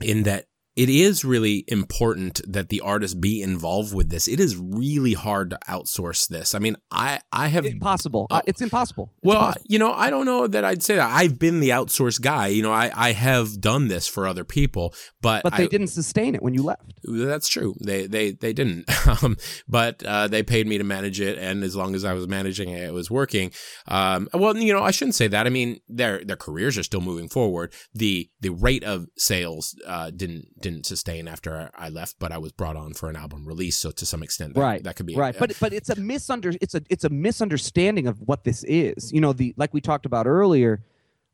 in 0.00 0.24
that 0.24 0.44
it 0.78 0.88
is 0.88 1.24
really 1.24 1.64
important 1.66 2.40
that 2.46 2.68
the 2.68 2.80
artist 2.82 3.20
be 3.20 3.42
involved 3.42 3.92
with 3.92 4.10
this. 4.10 4.28
It 4.28 4.38
is 4.38 4.56
really 4.56 5.12
hard 5.12 5.50
to 5.50 5.58
outsource 5.68 6.28
this. 6.28 6.54
I 6.54 6.60
mean, 6.60 6.76
I 6.92 7.18
I 7.32 7.48
have 7.48 7.66
impossible. 7.66 8.28
Uh, 8.30 8.42
it's 8.46 8.60
impossible. 8.60 9.12
It's 9.16 9.26
well, 9.26 9.38
impossible. 9.38 9.66
you 9.68 9.80
know, 9.80 9.92
I 9.92 10.08
don't 10.08 10.24
know 10.24 10.46
that 10.46 10.64
I'd 10.64 10.84
say 10.84 10.94
that. 10.94 11.10
I've 11.10 11.36
been 11.36 11.58
the 11.58 11.70
outsourced 11.70 12.20
guy. 12.20 12.46
You 12.46 12.62
know, 12.62 12.72
I 12.72 12.92
I 12.94 13.10
have 13.10 13.60
done 13.60 13.88
this 13.88 14.06
for 14.06 14.24
other 14.24 14.44
people, 14.44 14.94
but 15.20 15.42
but 15.42 15.56
they 15.56 15.64
I, 15.64 15.66
didn't 15.66 15.88
sustain 15.88 16.36
it 16.36 16.42
when 16.44 16.54
you 16.54 16.62
left. 16.62 16.94
That's 17.02 17.48
true. 17.48 17.74
They 17.84 18.06
they 18.06 18.30
they 18.30 18.52
didn't. 18.52 18.88
Um, 19.22 19.38
but 19.66 20.02
uh, 20.04 20.28
they 20.28 20.42
paid 20.42 20.66
me 20.66 20.76
to 20.76 20.84
manage 20.84 21.18
it, 21.18 21.38
and 21.38 21.64
as 21.64 21.74
long 21.74 21.94
as 21.94 22.04
I 22.04 22.12
was 22.12 22.28
managing 22.28 22.68
it, 22.68 22.82
it 22.82 22.92
was 22.92 23.10
working. 23.10 23.52
Um, 23.86 24.28
well, 24.34 24.54
you 24.54 24.72
know, 24.74 24.82
I 24.82 24.90
shouldn't 24.90 25.14
say 25.14 25.28
that. 25.28 25.46
I 25.46 25.50
mean, 25.50 25.80
their 25.88 26.22
their 26.22 26.36
careers 26.36 26.76
are 26.76 26.82
still 26.82 27.00
moving 27.00 27.30
forward. 27.30 27.72
The 27.94 28.28
the 28.40 28.50
rate 28.50 28.84
of 28.84 29.06
sales 29.16 29.74
uh, 29.86 30.10
didn't 30.10 30.60
didn't 30.60 30.67
sustain 30.82 31.28
after 31.28 31.70
I 31.74 31.88
left, 31.88 32.16
but 32.18 32.32
I 32.32 32.38
was 32.38 32.52
brought 32.52 32.76
on 32.76 32.94
for 32.94 33.08
an 33.08 33.16
album 33.16 33.46
release, 33.46 33.76
so 33.76 33.90
to 33.90 34.06
some 34.06 34.22
extent, 34.22 34.54
that, 34.54 34.60
right, 34.60 34.82
that 34.84 34.96
could 34.96 35.06
be 35.06 35.14
right. 35.14 35.36
but 35.38 35.56
but 35.60 35.72
it's 35.72 35.90
a 35.90 35.96
misunder 35.96 36.56
it's 36.60 36.74
a 36.74 36.82
it's 36.88 37.04
a 37.04 37.08
misunderstanding 37.08 38.06
of 38.06 38.20
what 38.20 38.44
this 38.44 38.64
is. 38.64 39.12
You 39.12 39.20
know, 39.20 39.32
the 39.32 39.54
like 39.56 39.74
we 39.74 39.80
talked 39.80 40.06
about 40.06 40.26
earlier. 40.26 40.82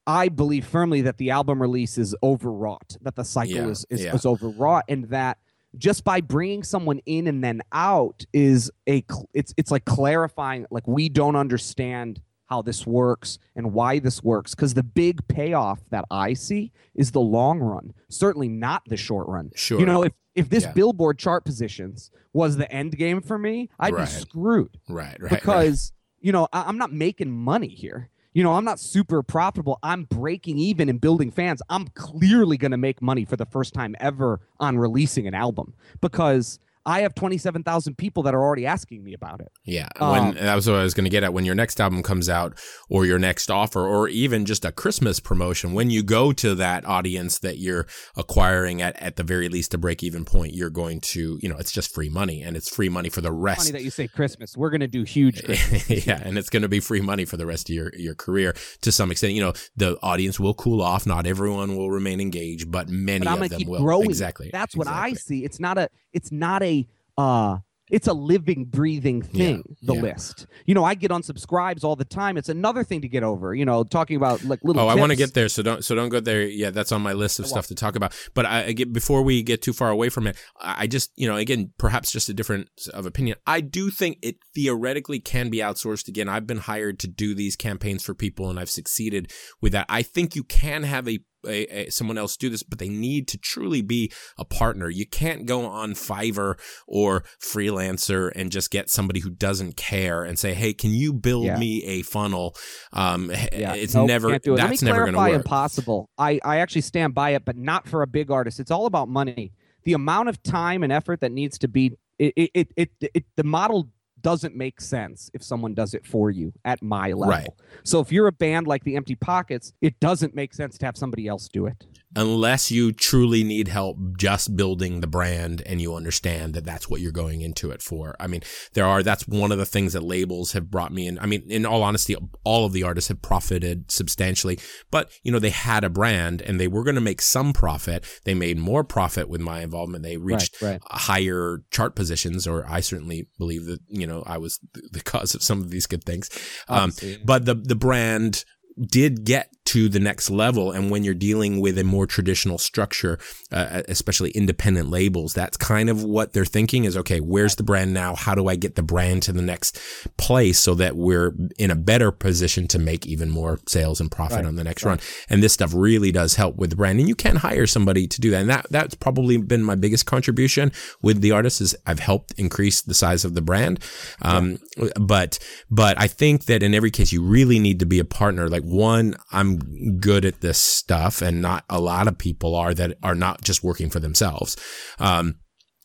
I 0.07 0.29
believe 0.29 0.67
firmly 0.67 1.01
that 1.03 1.17
the 1.17 1.31
album 1.31 1.63
release 1.63 1.97
is 1.97 2.15
overwrought, 2.23 2.99
that 3.01 3.17
the 3.17 3.25
cycle 3.25 3.55
Yeah, 3.55 3.69
is, 3.69 3.87
is, 3.89 4.05
yeah. 4.05 4.15
is 4.15 4.27
overwrought, 4.27 4.85
and 4.87 5.05
that 5.05 5.39
just 5.79 6.05
by 6.05 6.21
bringing 6.21 6.63
someone 6.63 7.01
in 7.07 7.27
and 7.27 7.43
then 7.43 7.63
out 7.73 8.25
is 8.33 8.71
a 8.89 9.05
it's 9.33 9.55
it's 9.57 9.71
like 9.71 9.85
clarifying 9.85 10.67
like 10.71 10.87
we 10.87 11.09
don't 11.09 11.37
understand 11.37 12.21
how 12.47 12.63
this 12.63 12.87
works 12.87 13.39
and 13.57 13.73
why 13.73 13.99
this 13.99 14.23
works 14.23 14.55
because 14.55 14.75
the 14.75 14.83
big 14.83 15.27
payoff 15.29 15.81
that 15.91 16.05
I 16.11 16.35
see 16.35 16.73
is 16.95 17.11
the 17.13 17.21
long 17.21 17.61
run, 17.61 17.95
certainly 18.09 18.49
not 18.49 18.83
the 18.87 18.97
short 18.97 19.29
run. 19.29 19.51
Sure. 19.55 19.81
You 19.81 19.87
know, 19.87 20.03
if 20.03 20.13
if 20.35 20.49
this 20.51 20.65
Yeah. 20.65 20.73
Billboard 20.73 21.19
chart 21.19 21.45
positions 21.45 22.11
was 22.33 22.57
the 22.57 22.71
end 22.71 22.97
game 22.99 23.21
for 23.21 23.39
me, 23.39 23.71
I'd 23.79 23.95
Right. 23.95 24.07
be 24.07 24.11
screwed 24.11 24.79
right, 24.89 25.17
right, 25.21 25.23
right. 25.23 25.31
because 25.31 25.93
you 26.21 26.33
know 26.33 26.49
I, 26.53 26.63
I'm 26.63 26.79
not 26.79 26.93
making 26.93 27.31
money 27.31 27.69
here. 27.69 28.11
You 28.33 28.43
know, 28.43 28.55
I'm 28.55 28.65
not 28.65 28.81
super 28.81 29.23
profitable. 29.23 29.79
I'm 29.85 30.05
breaking 30.05 30.59
even 30.59 30.89
and 30.89 31.01
building 31.01 31.31
fans. 31.31 31.63
I'm 31.71 31.87
clearly 31.95 32.57
going 32.57 32.73
to 32.73 32.77
make 32.77 33.01
money 33.01 33.25
for 33.25 33.37
the 33.37 33.47
first 33.47 33.73
time 33.75 33.95
ever 34.01 34.41
on 34.59 34.77
releasing 34.77 35.29
an 35.29 35.35
album 35.35 35.73
because 36.01 36.59
I 36.87 37.01
have 37.01 37.15
27,000 37.15 37.97
people 37.97 38.23
that 38.25 38.35
are 38.35 38.43
already 38.43 38.67
asking 38.67 39.03
me 39.05 39.15
about 39.15 39.41
it. 39.41 39.51
Yeah, 39.65 39.89
Um, 40.01 40.11
when 40.35 40.45
that 40.45 40.55
was 40.55 40.69
what 40.69 40.79
I 40.79 40.83
was 40.83 40.95
going 40.95 41.05
to 41.05 41.11
get 41.11 41.23
at. 41.23 41.33
When 41.33 41.45
your 41.45 41.55
next 41.55 41.81
album 41.81 42.03
comes 42.03 42.29
out, 42.29 42.59
or 42.91 43.07
your 43.07 43.19
next 43.19 43.51
offer, 43.51 43.87
or 43.87 44.09
even 44.09 44.45
just 44.45 44.65
a 44.65 44.73
Christmas 44.73 45.19
promotion, 45.21 45.73
when 45.73 45.91
you 45.91 46.03
go 46.03 46.33
to 46.33 46.55
that 46.57 46.85
audience 46.87 47.39
that 47.39 47.59
you're 47.59 47.87
acquiring 48.17 48.83
at 48.83 49.01
at 49.01 49.17
the 49.17 49.23
very 49.23 49.49
least 49.49 49.73
a 49.75 49.79
break 49.79 50.03
even 50.03 50.25
point, 50.25 50.55
you're 50.55 50.71
going 50.71 51.01
to, 51.01 51.39
you 51.43 51.49
know, 51.49 51.57
it's 51.57 51.73
just 51.73 51.95
free 51.95 52.09
money, 52.09 52.43
and 52.43 52.57
it's 52.57 52.69
free 52.69 52.89
money 52.89 53.09
for 53.09 53.21
the 53.21 53.29
Funny 53.29 53.43
rest. 53.43 53.73
that 53.73 53.83
you 53.83 53.91
say 53.91 54.07
Christmas. 54.07 54.57
We're 54.57 54.71
going 54.71 54.81
to 54.81 54.87
do 54.87 55.03
huge 55.05 55.43
yeah, 55.89 56.21
and 56.25 56.37
it's 56.37 56.51
going 56.51 56.63
to 56.63 56.69
be 56.69 56.81
free 56.81 57.01
money 57.01 57.25
for 57.25 57.37
the 57.37 57.47
rest 57.47 57.71
of 57.71 57.75
your 57.75 57.93
your 57.97 58.15
career 58.15 58.55
to 58.83 58.93
some 58.93 59.11
extent. 59.11 59.33
You 59.33 59.43
know, 59.43 59.53
the 59.77 59.99
audience 60.03 60.39
will 60.39 60.55
cool 60.55 60.83
off. 60.83 61.07
Not 61.07 61.27
everyone 61.27 61.77
will 61.77 61.91
remain 61.91 62.21
engaged, 62.21 62.71
but 62.71 62.89
many 62.89 63.25
but 63.25 63.43
of 63.43 63.49
them 63.49 63.63
will. 63.67 63.81
growing. 63.81 64.11
Exactly. 64.11 64.51
That's 64.53 64.77
what 64.77 64.87
I 64.89 65.15
see. 65.15 65.45
It's 65.45 65.59
not 65.61 65.79
a. 65.79 65.89
It's 66.13 66.31
not 66.31 66.63
a. 66.63 66.74
Uh, 67.17 67.59
it's 67.91 68.09
a 68.09 68.15
living, 68.15 68.65
breathing 68.65 69.21
thing. 69.21 69.63
the 69.83 69.95
yeah. 69.95 70.01
list. 70.01 70.47
You 70.65 70.75
know, 70.75 70.85
I 70.85 70.95
get 70.95 71.11
unsubscribes 71.11 71.85
all 71.85 71.97
the 71.97 72.05
time. 72.05 72.39
It's 72.39 72.49
another 72.49 72.83
thing 72.83 73.03
to 73.03 73.09
get 73.09 73.23
over. 73.23 73.55
You 73.55 73.67
know, 73.67 73.85
talking 73.85 74.17
about 74.17 74.43
like 74.43 74.61
little. 74.65 74.83
Oh, 74.83 74.89
I 74.89 74.95
want 74.95 75.11
to 75.13 75.17
get 75.17 75.35
there, 75.35 75.49
so 75.49 75.63
don't 75.63 75.85
so 75.85 75.95
don't 75.95 76.09
go 76.09 76.19
there. 76.19 76.43
Yeah, 76.47 76.71
that's 76.71 76.93
on 76.93 77.03
my 77.03 77.13
list 77.13 77.39
of 77.39 77.47
stuff 77.47 77.67
to 77.67 77.75
talk 77.75 77.95
about. 77.95 78.15
But 78.33 78.47
I, 78.47 78.65
I 78.67 78.73
get 78.73 78.93
before 78.93 79.23
we 79.23 79.43
get 79.43 79.61
too 79.61 79.75
far 79.75 79.91
away 79.91 80.09
from 80.09 80.27
it, 80.27 80.37
I 80.61 80.85
I 80.85 80.87
just 80.87 81.13
you 81.17 81.29
know 81.29 81.37
again 81.37 81.73
perhaps 81.79 82.11
just 82.11 82.29
a 82.29 82.35
difference 82.35 82.89
of 82.89 83.05
opinion. 83.05 83.37
I 83.47 83.61
do 83.61 83.91
think 83.91 84.19
it 84.23 84.37
theoretically 84.55 85.21
can 85.21 85.51
be 85.51 85.59
outsourced. 85.59 86.09
Again, 86.09 86.29
I've 86.29 86.47
been 86.47 86.59
hired 86.59 86.99
to 87.01 87.07
do 87.07 87.35
these 87.35 87.55
campaigns 87.55 88.03
for 88.03 88.15
people, 88.15 88.49
and 88.49 88.59
I've 88.59 88.71
succeeded 88.71 89.31
with 89.61 89.73
that. 89.73 89.87
I 89.89 90.03
think 90.03 90.35
you 90.35 90.43
can 90.43 90.85
have 90.85 91.07
a 91.07 91.21
a, 91.47 91.87
a, 91.87 91.91
someone 91.91 92.19
else 92.19 92.37
do 92.37 92.49
this, 92.51 92.63
but 92.63 92.79
they 92.79 92.89
need 92.89 93.29
to 93.29 93.39
truly 93.39 93.83
be 93.83 94.13
a 94.39 94.45
partner. 94.45 94.89
You 94.89 95.07
can't 95.07 95.47
go 95.47 95.67
on 95.67 95.93
Fiverr 95.95 96.59
or 96.87 97.25
freelancer 97.41 98.31
and 98.35 98.51
just 98.51 98.71
get 98.71 98.91
somebody 98.91 99.21
who 99.21 99.31
doesn't 99.31 99.77
care 99.77 100.25
and 100.25 100.39
say, 100.39 100.55
"Hey, 100.55 100.73
can 100.75 100.91
you 100.91 101.13
build 101.13 101.45
Yeah. 101.47 101.59
me 101.59 101.83
a 101.85 102.03
funnel?" 102.03 102.55
Um, 102.93 103.31
Yeah, 103.53 103.75
it's 103.75 103.95
nope, 103.95 104.09
never 104.09 104.35
it. 104.35 104.43
that's 104.45 104.83
never 104.83 105.01
going 105.03 105.13
to 105.15 105.19
work. 105.19 105.33
impossible. 105.35 106.11
I, 106.19 106.41
I 106.45 106.59
actually 106.59 106.83
stand 106.83 107.15
by 107.15 107.31
it, 107.31 107.45
but 107.45 107.57
not 107.57 107.89
for 107.89 108.03
a 108.03 108.07
big 108.07 108.31
artist. 108.31 108.61
It's 108.61 108.71
all 108.71 108.87
about 108.87 109.09
money. 109.09 109.53
The 109.85 109.93
amount 109.93 110.29
of 110.29 110.43
time 110.43 110.83
and 110.83 110.93
effort 110.93 111.21
that 111.21 111.33
needs 111.33 111.59
to 111.59 111.69
be 111.69 111.93
it 112.19 112.33
it 112.37 112.51
it, 112.55 112.69
it, 112.77 112.91
it 113.15 113.25
the 113.37 113.45
model 113.45 113.91
doesn't 114.25 114.57
make 114.57 114.81
sense 114.81 115.31
if 115.35 115.45
someone 115.45 115.75
does 115.75 115.95
it 115.95 116.05
for 116.05 116.31
you 116.31 116.53
at 116.65 116.83
my 116.83 117.13
level. 117.13 117.29
Right. 117.29 117.49
So 117.85 118.01
if 118.01 118.11
you're 118.11 118.27
a 118.27 118.33
band 118.33 118.67
like 118.67 118.83
the 118.83 118.97
Empty 118.97 119.15
Pockets, 119.15 119.75
it 119.83 120.01
doesn't 120.01 120.35
make 120.35 120.55
sense 120.55 120.79
to 120.79 120.87
have 120.87 120.97
somebody 120.97 121.29
else 121.29 121.47
do 121.47 121.67
it. 121.67 121.87
Unless 122.17 122.71
you 122.71 122.93
truly 122.93 123.43
need 123.45 123.69
help 123.69 123.99
just 124.17 124.57
building 124.57 125.01
the 125.01 125.07
brand 125.07 125.63
and 125.67 125.81
you 125.81 125.95
understand 125.95 126.55
that 126.55 126.65
that's 126.65 126.89
what 126.89 127.01
you're 127.01 127.13
going 127.13 127.41
into 127.41 127.71
it 127.71 127.83
for. 127.83 128.15
I 128.21 128.27
mean, 128.27 128.43
there 128.75 128.87
are, 128.87 129.03
that's 129.03 129.27
one 129.27 129.53
of 129.53 129.59
the 129.59 129.67
things 129.67 129.93
that 129.93 130.03
labels 130.03 130.53
have 130.53 130.71
brought 130.71 130.93
me 130.93 131.07
in. 131.07 131.19
I 131.19 131.27
mean, 131.27 131.45
in 131.49 131.67
all 131.67 131.83
honesty, 131.83 132.17
all 132.45 132.67
of 132.67 132.73
the 132.73 132.83
artists 132.83 133.09
have 133.09 133.23
profited 133.23 133.91
substantially, 133.91 134.59
but 134.91 135.11
you 135.23 135.33
know, 135.33 135.39
they 135.39 135.51
had 135.51 135.85
a 135.85 135.91
brand 135.91 136.43
and 136.43 136.61
they 136.61 136.69
were 136.69 136.85
going 136.85 136.95
to 136.95 137.01
make 137.01 137.21
some 137.21 137.53
profit. 137.53 138.05
They 138.25 138.35
made 138.35 138.59
more 138.59 138.85
profit 138.85 139.29
with 139.29 139.41
my 139.41 139.61
involvement. 139.63 140.05
They 140.05 140.17
reached 140.17 140.61
right. 140.63 140.81
higher 140.87 141.63
chart 141.71 141.97
positions, 141.97 142.47
or 142.47 142.65
I 142.69 142.81
certainly 142.81 143.29
believe 143.39 143.67
that, 143.67 143.81
you 143.89 144.07
know, 144.07 144.23
I 144.27 144.39
was 144.39 144.61
the 144.73 145.01
cause 145.03 145.35
of 145.35 145.43
some 145.43 145.61
of 145.61 145.71
these 145.71 145.87
good 145.87 146.05
things. 146.05 146.31
Um, 146.69 146.93
but 147.25 147.45
the, 147.45 147.55
the 147.55 147.75
brand 147.75 148.45
did 148.81 149.25
get 149.25 149.51
to 149.75 149.89
the 149.89 149.99
next 149.99 150.31
level. 150.31 150.71
And 150.71 150.89
when 150.89 151.03
you're 151.03 151.15
dealing 151.15 151.61
with 151.61 151.77
a 151.79 151.83
more 151.83 152.07
traditional 152.07 152.59
structure, 152.59 153.19
uh, 153.51 153.83
especially 153.89 154.31
independent 154.31 154.89
labels, 154.89 155.35
that's 155.35 155.57
kind 155.57 155.91
of 155.91 156.05
what 156.05 156.33
they're 156.33 156.45
thinking 156.45 156.85
is, 156.85 156.97
okay, 156.97 157.19
where's 157.19 157.57
the 157.57 157.65
brand 157.65 157.93
now? 157.93 158.15
How 158.15 158.37
do 158.37 158.47
I 158.47 158.55
get 158.55 158.77
the 158.77 158.85
brand 158.85 159.25
to 159.25 159.33
the 159.33 159.43
next 159.43 159.81
place 160.17 160.61
so 160.61 160.77
that 160.77 160.95
we're 160.95 161.35
in 161.59 161.73
a 161.73 161.75
better 161.75 162.13
position 162.13 162.69
to 162.69 162.79
make 162.79 163.05
even 163.05 163.31
more 163.31 163.59
sales 163.67 164.01
and 164.01 164.13
profit 164.13 164.37
Right, 164.37 164.47
on 164.47 164.55
the 164.55 164.63
next 164.63 164.85
right. 164.85 164.91
run? 164.91 165.01
And 165.29 165.43
this 165.43 165.53
stuff 165.53 165.73
really 165.75 166.13
does 166.13 166.37
help 166.37 166.55
with 166.55 166.71
the 166.71 166.77
brand. 166.77 167.01
And 167.01 167.09
you 167.09 167.17
can 167.17 167.35
hire 167.35 167.67
somebody 167.67 168.07
to 168.07 168.21
do 168.21 168.31
that. 168.31 168.43
And 168.43 168.51
that, 168.51 168.67
that's 168.71 168.95
probably 168.95 169.39
been 169.39 169.65
my 169.65 169.75
biggest 169.75 170.07
contribution 170.07 170.71
with 171.03 171.21
the 171.21 171.33
artists 171.33 171.61
is 171.61 171.75
I've 171.85 171.99
helped 171.99 172.33
increase 172.39 172.81
the 172.81 172.95
size 172.95 173.25
of 173.25 173.35
the 173.35 173.43
brand. 173.43 173.81
Um, 174.23 174.59
but, 175.01 175.41
but 175.69 176.01
I 176.01 176.07
think 176.07 176.45
that 176.45 176.63
in 176.63 176.75
every 176.75 176.93
case, 176.93 177.11
you 177.13 177.25
really 177.25 177.59
need 177.59 177.81
to 177.81 177.87
be 177.87 177.99
a 177.99 178.05
partner. 178.05 178.49
Like 178.49 178.63
one, 178.63 179.17
I'm 179.33 179.64
good 180.01 180.25
at 180.25 180.41
this 180.41 180.59
stuff 180.59 181.23
and 181.23 181.41
not 181.43 181.65
a 181.69 181.81
lot 181.81 182.09
of 182.09 182.19
people 182.19 182.55
are 182.55 182.75
that 182.75 182.97
are 183.03 183.15
not 183.15 183.43
just 183.43 183.63
working 183.65 183.91
for 183.91 184.01
themselves. 184.01 184.57
Um, 184.99 185.37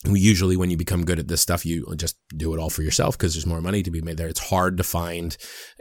usually 0.06 0.56
when 0.56 0.70
you 0.70 0.78
become 0.78 1.04
good 1.04 1.20
at 1.20 1.28
this 1.28 1.42
stuff 1.42 1.66
you 1.66 1.86
just 1.98 2.16
do 2.38 2.54
it 2.54 2.58
all 2.60 2.70
for 2.70 2.84
yourself 2.84 3.18
because 3.18 3.34
there's 3.34 3.46
more 3.46 3.60
money 3.60 3.84
to 3.84 3.92
be 3.92 4.00
made 4.02 4.16
there 4.16 4.30
it's 4.30 4.40
hard 4.50 4.78
to 4.78 4.84
find 4.84 5.36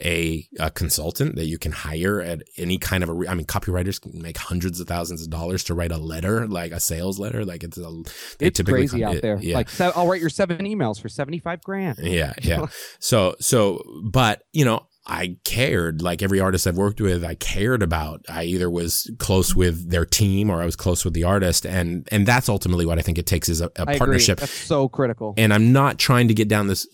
a, 0.04 0.44
a 0.58 0.72
consultant 0.72 1.36
that 1.36 1.44
you 1.44 1.56
can 1.56 1.70
hire 1.70 2.20
at 2.20 2.42
any 2.56 2.78
kind 2.78 3.04
of 3.04 3.08
a 3.08 3.12
re- 3.12 3.28
i 3.28 3.34
mean 3.34 3.46
copywriters 3.46 4.00
can 4.00 4.20
make 4.20 4.36
hundreds 4.36 4.80
of 4.80 4.88
thousands 4.88 5.22
of 5.22 5.30
dollars 5.30 5.62
to 5.62 5.72
write 5.72 5.92
a 5.92 5.98
letter 5.98 6.48
like 6.48 6.72
a 6.72 6.80
sales 6.80 7.20
letter 7.20 7.44
like 7.44 7.62
it's 7.62 7.78
a 7.78 8.02
It's 8.40 8.60
crazy 8.60 9.02
come- 9.02 9.08
out 9.10 9.14
it- 9.18 9.22
there. 9.22 9.38
yeah 9.40 9.54
Like 9.54 9.70
se- 9.70 9.92
I'll 9.94 10.08
write 10.08 10.20
your 10.20 10.30
seven 10.30 10.66
emails 10.66 11.00
for 11.00 11.08
75 11.08 11.62
grand. 11.62 11.98
yeah, 12.02 12.32
yeah. 12.42 12.66
So, 12.98 13.36
so, 13.38 13.84
but 14.10 14.42
you 14.52 14.64
know, 14.64 14.84
I 15.08 15.38
cared. 15.44 16.02
Like 16.02 16.22
every 16.22 16.38
artist 16.38 16.66
I've 16.66 16.76
worked 16.76 17.00
with, 17.00 17.24
I 17.24 17.34
cared 17.34 17.82
about. 17.82 18.24
I 18.28 18.44
either 18.44 18.68
was 18.68 19.10
close 19.18 19.56
with 19.56 19.90
their 19.90 20.04
team 20.04 20.50
or 20.50 20.60
I 20.60 20.66
was 20.66 20.76
close 20.76 21.04
with 21.04 21.14
the 21.14 21.24
artist, 21.24 21.64
and 21.64 22.06
and 22.12 22.26
that's 22.26 22.48
ultimately 22.48 22.84
what 22.84 22.98
I 22.98 23.02
think 23.02 23.16
it 23.16 23.26
takes 23.26 23.48
is 23.48 23.62
a, 23.62 23.66
a 23.76 23.80
I 23.80 23.82
agree. 23.82 23.98
partnership. 23.98 24.38
That's 24.38 24.52
so 24.52 24.88
critical. 24.88 25.32
And 25.38 25.54
I'm 25.54 25.72
not 25.72 25.98
trying 25.98 26.28
to 26.28 26.34
get 26.34 26.48
down 26.48 26.66
this 26.66 26.86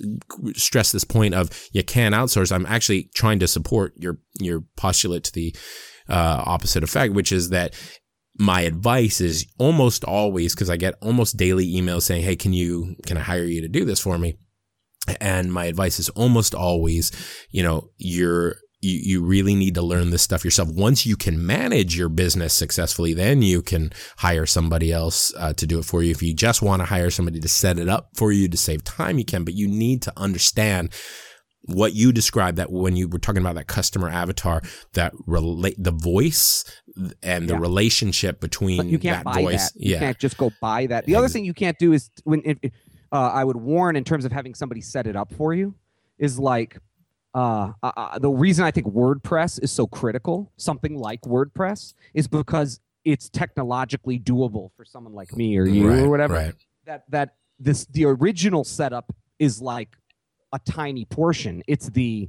stress 0.55 0.93
this 0.93 1.05
point 1.05 1.35
of 1.35 1.51
you 1.73 1.83
can 1.83 2.13
outsource. 2.13 2.53
I'm 2.53 2.67
actually 2.67 3.11
trying 3.15 3.41
to 3.41 3.49
support 3.49 3.95
your 3.99 4.19
your 4.39 4.63
postulate 4.77 5.25
to 5.25 5.33
the 5.33 5.57
uh, 6.09 6.45
opposite 6.47 6.85
effect, 6.85 7.15
which 7.15 7.33
is 7.33 7.51
that 7.51 7.75
my 8.39 8.63
advice 8.63 9.21
is 9.21 9.47
almost 9.59 10.05
always 10.05 10.55
because 10.55 10.71
I 10.71 10.77
get 10.77 10.95
almost 11.01 11.37
daily 11.37 11.67
emails 11.67 12.03
saying, 12.03 12.23
"Hey, 12.23 12.37
can 12.37 12.53
you 12.53 12.95
can 13.07 13.17
I 13.17 13.21
hire 13.21 13.45
you 13.45 13.61
to 13.63 13.69
do 13.69 13.85
this 13.85 14.01
for 14.01 14.19
me?" 14.19 14.37
And 15.21 15.53
my 15.53 15.67
advice 15.67 15.99
is 15.99 16.09
almost 16.11 16.55
always, 16.55 17.13
you 17.51 17.63
know, 17.63 17.91
you're 17.99 18.57
you, 18.81 18.99
you 19.03 19.23
really 19.25 19.55
need 19.55 19.75
to 19.77 19.83
learn 19.83 20.11
this 20.11 20.21
stuff 20.23 20.45
yourself. 20.45 20.69
Once 20.71 21.07
you 21.07 21.17
can 21.17 21.45
manage 21.47 21.97
your 21.97 22.11
business 22.11 22.53
successfully, 22.53 23.15
then 23.15 23.41
you 23.41 23.63
can 23.63 23.91
hire 24.19 24.45
somebody 24.45 24.93
else 24.93 25.33
uh, 25.39 25.55
to 25.55 25.67
do 25.67 25.79
it 25.79 25.87
for 25.87 26.03
you. 26.03 26.11
If 26.11 26.23
you 26.23 26.35
just 26.35 26.61
want 26.61 26.81
to 26.81 26.87
hire 26.87 27.09
somebody 27.11 27.41
to 27.41 27.49
set 27.49 27.79
it 27.79 27.89
up 27.89 28.11
for 28.15 28.31
you 28.31 28.47
to 28.47 28.57
save 28.59 28.85
time, 28.85 29.17
you 29.17 29.25
can, 29.25 29.43
but 29.43 29.55
you 29.55 29.69
need 29.69 30.03
to 30.03 30.13
understand 30.19 30.91
what 31.67 31.95
you 31.95 32.13
described 32.13 32.59
that 32.59 32.71
when 32.71 32.95
you 32.95 33.09
were 33.09 33.19
talking 33.19 33.41
about 33.41 33.55
that 33.55 33.67
customer 33.69 34.11
avatar, 34.11 34.61
that 34.93 35.15
relate 35.27 35.77
the 35.79 35.91
voice 35.91 36.63
and 37.23 37.49
the 37.49 37.55
Yeah. 37.55 37.61
relationship 37.61 38.39
between 38.39 38.77
But 38.77 38.87
you 38.89 38.99
can't 38.99 39.25
that 39.25 39.35
buy 39.35 39.41
voice. 39.41 39.73
that. 39.73 39.81
You 39.81 39.93
yeah. 39.93 39.99
can't 40.01 40.19
just 40.19 40.37
go 40.37 40.51
buy 40.61 40.85
that. 40.89 41.07
The 41.07 41.17
other 41.17 41.29
thing 41.29 41.47
you 41.47 41.55
can't 41.55 41.79
do 41.79 41.95
is 41.95 42.11
when 42.25 42.43
if, 42.45 42.59
if, 42.63 42.73
uh, 43.15 43.31
I 43.33 43.45
would 43.45 43.57
warn 43.57 43.95
in 43.95 44.03
terms 44.03 44.25
of 44.25 44.33
having 44.33 44.55
somebody 44.55 44.81
set 44.81 45.07
it 45.07 45.15
up 45.15 45.33
for 45.33 45.55
you 45.55 45.75
is 46.19 46.37
like 46.39 46.79
uh, 47.33 47.73
uh, 47.83 47.93
uh, 47.97 48.19
the 48.19 48.31
reason 48.31 48.65
I 48.65 48.73
think 48.73 48.89
WordPress 48.89 49.63
is 49.63 49.71
so 49.71 49.87
critical, 49.87 50.53
something 50.57 50.99
like 50.99 51.21
WordPress, 51.23 51.95
is 52.13 52.27
because 52.27 52.81
it's 53.05 53.29
technologically 53.29 54.19
doable 54.19 54.71
for 54.77 54.85
someone 54.85 55.15
like 55.15 55.37
me 55.37 55.57
or 55.57 55.67
you 55.67 55.89
Right, 55.89 56.01
or 56.01 56.11
whatever. 56.11 56.35
Right. 56.35 56.55
That 56.87 57.05
that 57.11 57.37
this 57.61 57.87
the 57.87 58.05
original 58.07 58.65
setup 58.65 59.15
is 59.39 59.63
like 59.63 59.97
a 60.53 60.59
tiny 60.59 61.05
portion. 61.05 61.63
It's 61.69 61.89
the 61.91 62.29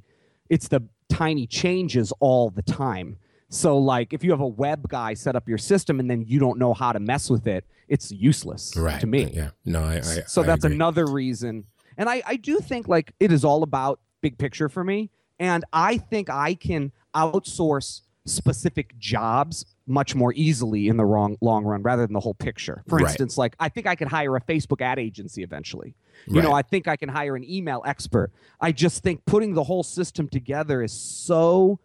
it's 0.49 0.67
the 0.67 0.83
tiny 1.09 1.47
changes 1.47 2.13
all 2.19 2.51
the 2.51 2.61
time. 2.61 3.17
So 3.49 3.77
like 3.77 4.13
if 4.13 4.23
you 4.23 4.31
have 4.31 4.39
a 4.39 4.47
web 4.47 4.87
guy 4.87 5.15
set 5.15 5.35
up 5.35 5.49
your 5.49 5.57
system 5.57 5.99
and 5.99 6.09
then 6.09 6.25
you 6.27 6.39
don't 6.39 6.59
know 6.59 6.75
how 6.75 6.91
to 6.91 6.99
mess 6.99 7.29
with 7.29 7.47
it, 7.47 7.65
it's 7.87 8.11
useless 8.11 8.75
Right. 8.75 8.99
to 9.01 9.07
me. 9.07 9.31
Yeah. 9.33 9.49
No, 9.65 9.83
I. 9.83 9.95
I 9.97 10.01
so 10.27 10.41
I 10.41 10.45
that's 10.45 10.65
agree. 10.65 10.75
another 10.75 11.05
reason. 11.05 11.65
And 11.97 12.09
I, 12.09 12.21
I 12.25 12.35
do 12.35 12.59
think 12.59 12.87
like 12.87 13.13
it 13.19 13.31
is 13.31 13.45
all 13.45 13.63
about 13.63 13.99
big 14.21 14.37
picture 14.37 14.69
for 14.69 14.83
me. 14.83 15.11
And 15.39 15.63
I 15.73 15.97
think 15.97 16.29
I 16.29 16.53
can 16.55 16.91
outsource 17.15 18.01
specific 18.25 18.97
jobs 18.97 19.65
much 19.87 20.15
more 20.15 20.33
easily 20.35 20.87
in 20.87 20.97
the 20.97 21.05
wrong 21.05 21.37
long 21.41 21.63
run 21.63 21.83
rather 21.83 22.01
than 22.05 22.13
the 22.13 22.19
whole 22.19 22.33
picture. 22.33 22.81
For 22.89 22.95
Right. 22.97 23.05
instance, 23.09 23.37
like 23.37 23.55
I 23.59 23.69
think 23.69 23.85
I 23.85 23.95
could 23.95 24.07
hire 24.07 24.35
a 24.35 24.41
Facebook 24.41 24.81
ad 24.81 24.97
agency 24.97 25.43
eventually. 25.43 25.95
You 26.27 26.41
know, 26.41 26.53
I 26.53 26.63
think 26.63 26.87
I 26.87 26.95
can 26.95 27.09
hire 27.09 27.35
an 27.35 27.43
email 27.47 27.83
expert. 27.85 28.31
I 28.59 28.71
just 28.71 29.03
think 29.03 29.25
putting 29.25 29.53
the 29.53 29.63
whole 29.63 29.83
system 29.83 30.27
together 30.27 30.81
is 30.81 30.91
so 30.91 31.79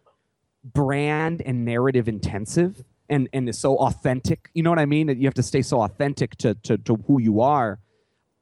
brand 0.64 1.42
and 1.42 1.64
narrative 1.64 2.08
intensive 2.08 2.84
and 3.10 3.28
and 3.32 3.48
is 3.48 3.58
so 3.58 3.76
authentic. 3.76 4.48
You 4.54 4.62
know 4.62 4.70
what 4.70 4.78
I 4.78 4.86
mean? 4.86 5.08
That 5.08 5.18
you 5.18 5.26
have 5.26 5.34
to 5.34 5.42
stay 5.42 5.60
so 5.60 5.82
authentic 5.82 6.36
to 6.36 6.54
to, 6.54 6.78
to 6.78 6.96
who 7.06 7.20
you 7.20 7.40
are. 7.40 7.80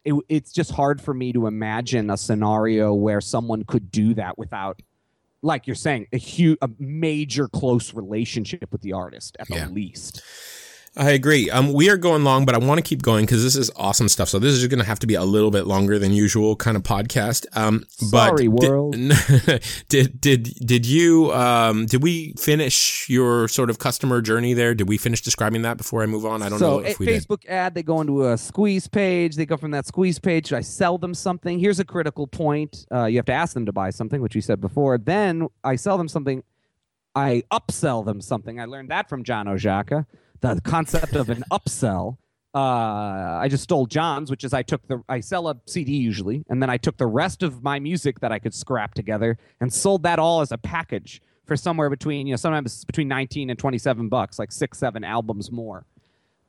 It, 0.04 0.14
it's 0.28 0.52
just 0.52 0.70
hard 0.70 1.00
for 1.00 1.12
me 1.12 1.32
to 1.32 1.46
imagine 1.46 2.10
a 2.10 2.16
scenario 2.16 2.94
where 2.94 3.20
someone 3.20 3.64
could 3.64 3.90
do 3.90 4.14
that 4.14 4.38
without, 4.38 4.80
like 5.42 5.66
you're 5.66 5.76
saying, 5.76 6.06
a 6.12 6.16
huge, 6.16 6.56
a 6.62 6.70
major 6.78 7.48
close 7.48 7.92
relationship 7.92 8.70
with 8.70 8.80
the 8.82 8.92
artist 8.92 9.36
at 9.40 9.48
the 9.48 9.66
least. 9.66 10.22
I 10.98 11.10
agree. 11.12 11.48
Um, 11.48 11.72
we 11.72 11.88
are 11.90 11.96
going 11.96 12.24
long, 12.24 12.44
but 12.44 12.54
I 12.56 12.58
want 12.58 12.78
to 12.78 12.82
keep 12.82 13.02
going 13.02 13.24
because 13.24 13.42
this 13.44 13.54
is 13.54 13.70
awesome 13.76 14.08
stuff. 14.08 14.28
So 14.28 14.38
this 14.40 14.52
is 14.52 14.66
going 14.66 14.80
to 14.80 14.84
have 14.84 14.98
to 14.98 15.06
be 15.06 15.14
a 15.14 15.22
little 15.22 15.52
bit 15.52 15.66
longer 15.66 15.96
than 15.98 16.12
usual 16.12 16.56
kind 16.56 16.76
of 16.76 16.82
podcast. 16.82 17.46
Um, 17.56 17.84
Sorry, 17.88 18.48
but 18.48 18.60
did- 18.60 18.68
world. 18.70 18.96
Did 19.88 20.20
did 20.20 20.42
did 20.66 20.84
you 20.86 21.32
um 21.32 21.86
did 21.86 22.02
we 22.02 22.34
finish 22.38 23.08
your 23.08 23.48
sort 23.48 23.70
of 23.70 23.78
customer 23.78 24.20
journey 24.20 24.52
there? 24.54 24.74
Did 24.74 24.88
we 24.88 24.98
finish 24.98 25.22
describing 25.22 25.62
that 25.62 25.76
before 25.78 26.02
I 26.02 26.06
move 26.06 26.26
on? 26.26 26.42
I 26.42 26.48
don't 26.48 26.58
so 26.58 26.80
know 26.80 26.86
if 26.86 26.96
a 26.96 26.98
we 26.98 27.06
did. 27.06 27.22
Facebook 27.22 27.46
ad, 27.48 27.74
they 27.74 27.82
go 27.82 28.00
into 28.00 28.26
a 28.26 28.36
squeeze 28.36 28.88
page. 28.88 29.36
They 29.36 29.46
go 29.46 29.56
from 29.56 29.70
that 29.70 29.86
squeeze 29.86 30.18
page. 30.18 30.52
I 30.52 30.60
sell 30.60 30.98
them 30.98 31.14
something. 31.14 31.58
Here's 31.58 31.78
a 31.80 31.84
critical 31.84 32.26
point. 32.26 32.86
Uh, 32.92 33.04
you 33.06 33.16
have 33.16 33.26
to 33.26 33.32
ask 33.32 33.54
them 33.54 33.66
to 33.66 33.72
buy 33.72 33.90
something, 33.90 34.20
which 34.20 34.34
we 34.34 34.40
said 34.40 34.60
before. 34.60 34.98
Then 34.98 35.46
I 35.64 35.76
sell 35.76 35.96
them 35.96 36.08
something. 36.08 36.42
I 37.14 37.42
upsell 37.52 38.04
them 38.04 38.20
something. 38.20 38.60
I 38.60 38.64
learned 38.66 38.90
that 38.90 39.08
from 39.08 39.22
John 39.24 39.46
Oszajca. 39.46 40.06
The 40.40 40.60
concept 40.64 41.14
of 41.14 41.30
an 41.30 41.44
upsell. 41.50 42.18
Uh, 42.54 42.58
I 43.40 43.46
just 43.50 43.62
stole 43.64 43.86
John's, 43.86 44.30
which 44.30 44.42
is 44.42 44.52
I 44.54 44.62
took 44.62 44.86
the 44.88 45.02
I 45.08 45.20
sell 45.20 45.48
a 45.48 45.56
CD 45.66 45.92
usually, 45.96 46.44
and 46.48 46.62
then 46.62 46.70
I 46.70 46.76
took 46.78 46.96
the 46.96 47.06
rest 47.06 47.42
of 47.42 47.62
my 47.62 47.78
music 47.78 48.20
that 48.20 48.32
I 48.32 48.38
could 48.38 48.54
scrap 48.54 48.94
together 48.94 49.36
and 49.60 49.72
sold 49.72 50.02
that 50.04 50.18
all 50.18 50.40
as 50.40 50.50
a 50.50 50.58
package 50.58 51.20
for 51.44 51.56
somewhere 51.56 51.90
between 51.90 52.26
you 52.26 52.32
know 52.32 52.36
sometimes 52.36 52.84
between 52.84 53.06
19 53.08 53.50
and 53.50 53.58
27 53.58 54.08
bucks, 54.08 54.38
like 54.38 54.50
six 54.50 54.78
seven 54.78 55.04
albums 55.04 55.52
more. 55.52 55.84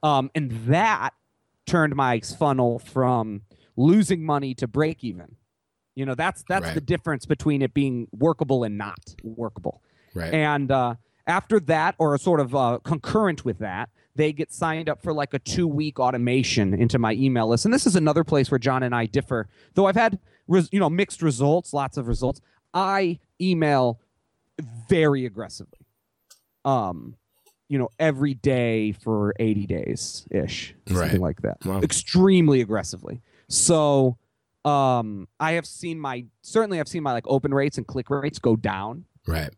Um, 0.01 0.31
and 0.33 0.51
that 0.67 1.11
turned 1.67 1.95
my 1.95 2.21
funnel 2.21 2.79
from 2.79 3.41
losing 3.75 4.23
money 4.25 4.53
to 4.55 4.67
break 4.67 5.03
even. 5.03 5.35
You 5.95 6.05
know, 6.05 6.15
that's 6.15 6.43
that's 6.47 6.67
Right. 6.67 6.75
the 6.75 6.81
difference 6.81 7.25
between 7.25 7.61
it 7.61 7.73
being 7.73 8.07
workable 8.11 8.63
and 8.63 8.77
not 8.77 9.15
workable. 9.21 9.81
right. 10.15 10.33
And 10.33 10.71
uh, 10.71 10.95
after 11.29 11.59
that, 11.61 11.95
or 11.99 12.15
a 12.15 12.19
sort 12.19 12.39
of 12.39 12.53
uh, 12.55 12.79
concurrent 12.83 13.45
with 13.45 13.59
that, 13.59 13.89
they 14.15 14.33
get 14.33 14.51
signed 14.51 14.89
up 14.89 15.01
for 15.01 15.13
like 15.13 15.33
a 15.33 15.39
two 15.39 15.67
week 15.67 15.99
automation 15.99 16.73
into 16.73 16.99
my 16.99 17.13
email 17.13 17.47
list. 17.47 17.63
And 17.65 17.73
this 17.73 17.85
is 17.87 17.95
another 17.95 18.23
place 18.23 18.51
where 18.51 18.59
John 18.59 18.83
and 18.83 18.93
I 18.93 19.05
differ. 19.05 19.47
Though 19.75 19.85
I've 19.85 19.95
had 19.95 20.19
res- 20.47 20.69
you 20.71 20.79
know 20.79 20.89
mixed 20.89 21.21
results, 21.21 21.71
lots 21.73 21.95
of 21.97 22.07
results. 22.07 22.41
I 22.73 23.19
email 23.39 23.99
very 24.89 25.25
aggressively. 25.25 25.79
Um, 26.65 27.15
you 27.69 27.77
know, 27.77 27.89
every 27.99 28.33
day 28.33 28.91
for 28.91 29.33
80 29.39 29.67
days 29.67 30.27
ish, 30.31 30.75
Right. 30.89 30.97
something 30.97 31.21
like 31.21 31.41
that. 31.43 31.57
Wow. 31.63 31.81
Extremely 31.81 32.61
aggressively. 32.61 33.21
So 33.47 34.17
um 34.65 35.27
I 35.39 35.53
have 35.53 35.65
seen 35.65 35.99
my 35.99 36.25
certainly 36.41 36.79
I've 36.81 36.87
seen 36.89 37.01
my 37.03 37.13
like 37.13 37.23
open 37.27 37.53
rates 37.53 37.77
and 37.77 37.87
click 37.87 38.09
rates 38.09 38.39
go 38.39 38.57
down 38.57 39.05
right. 39.25 39.51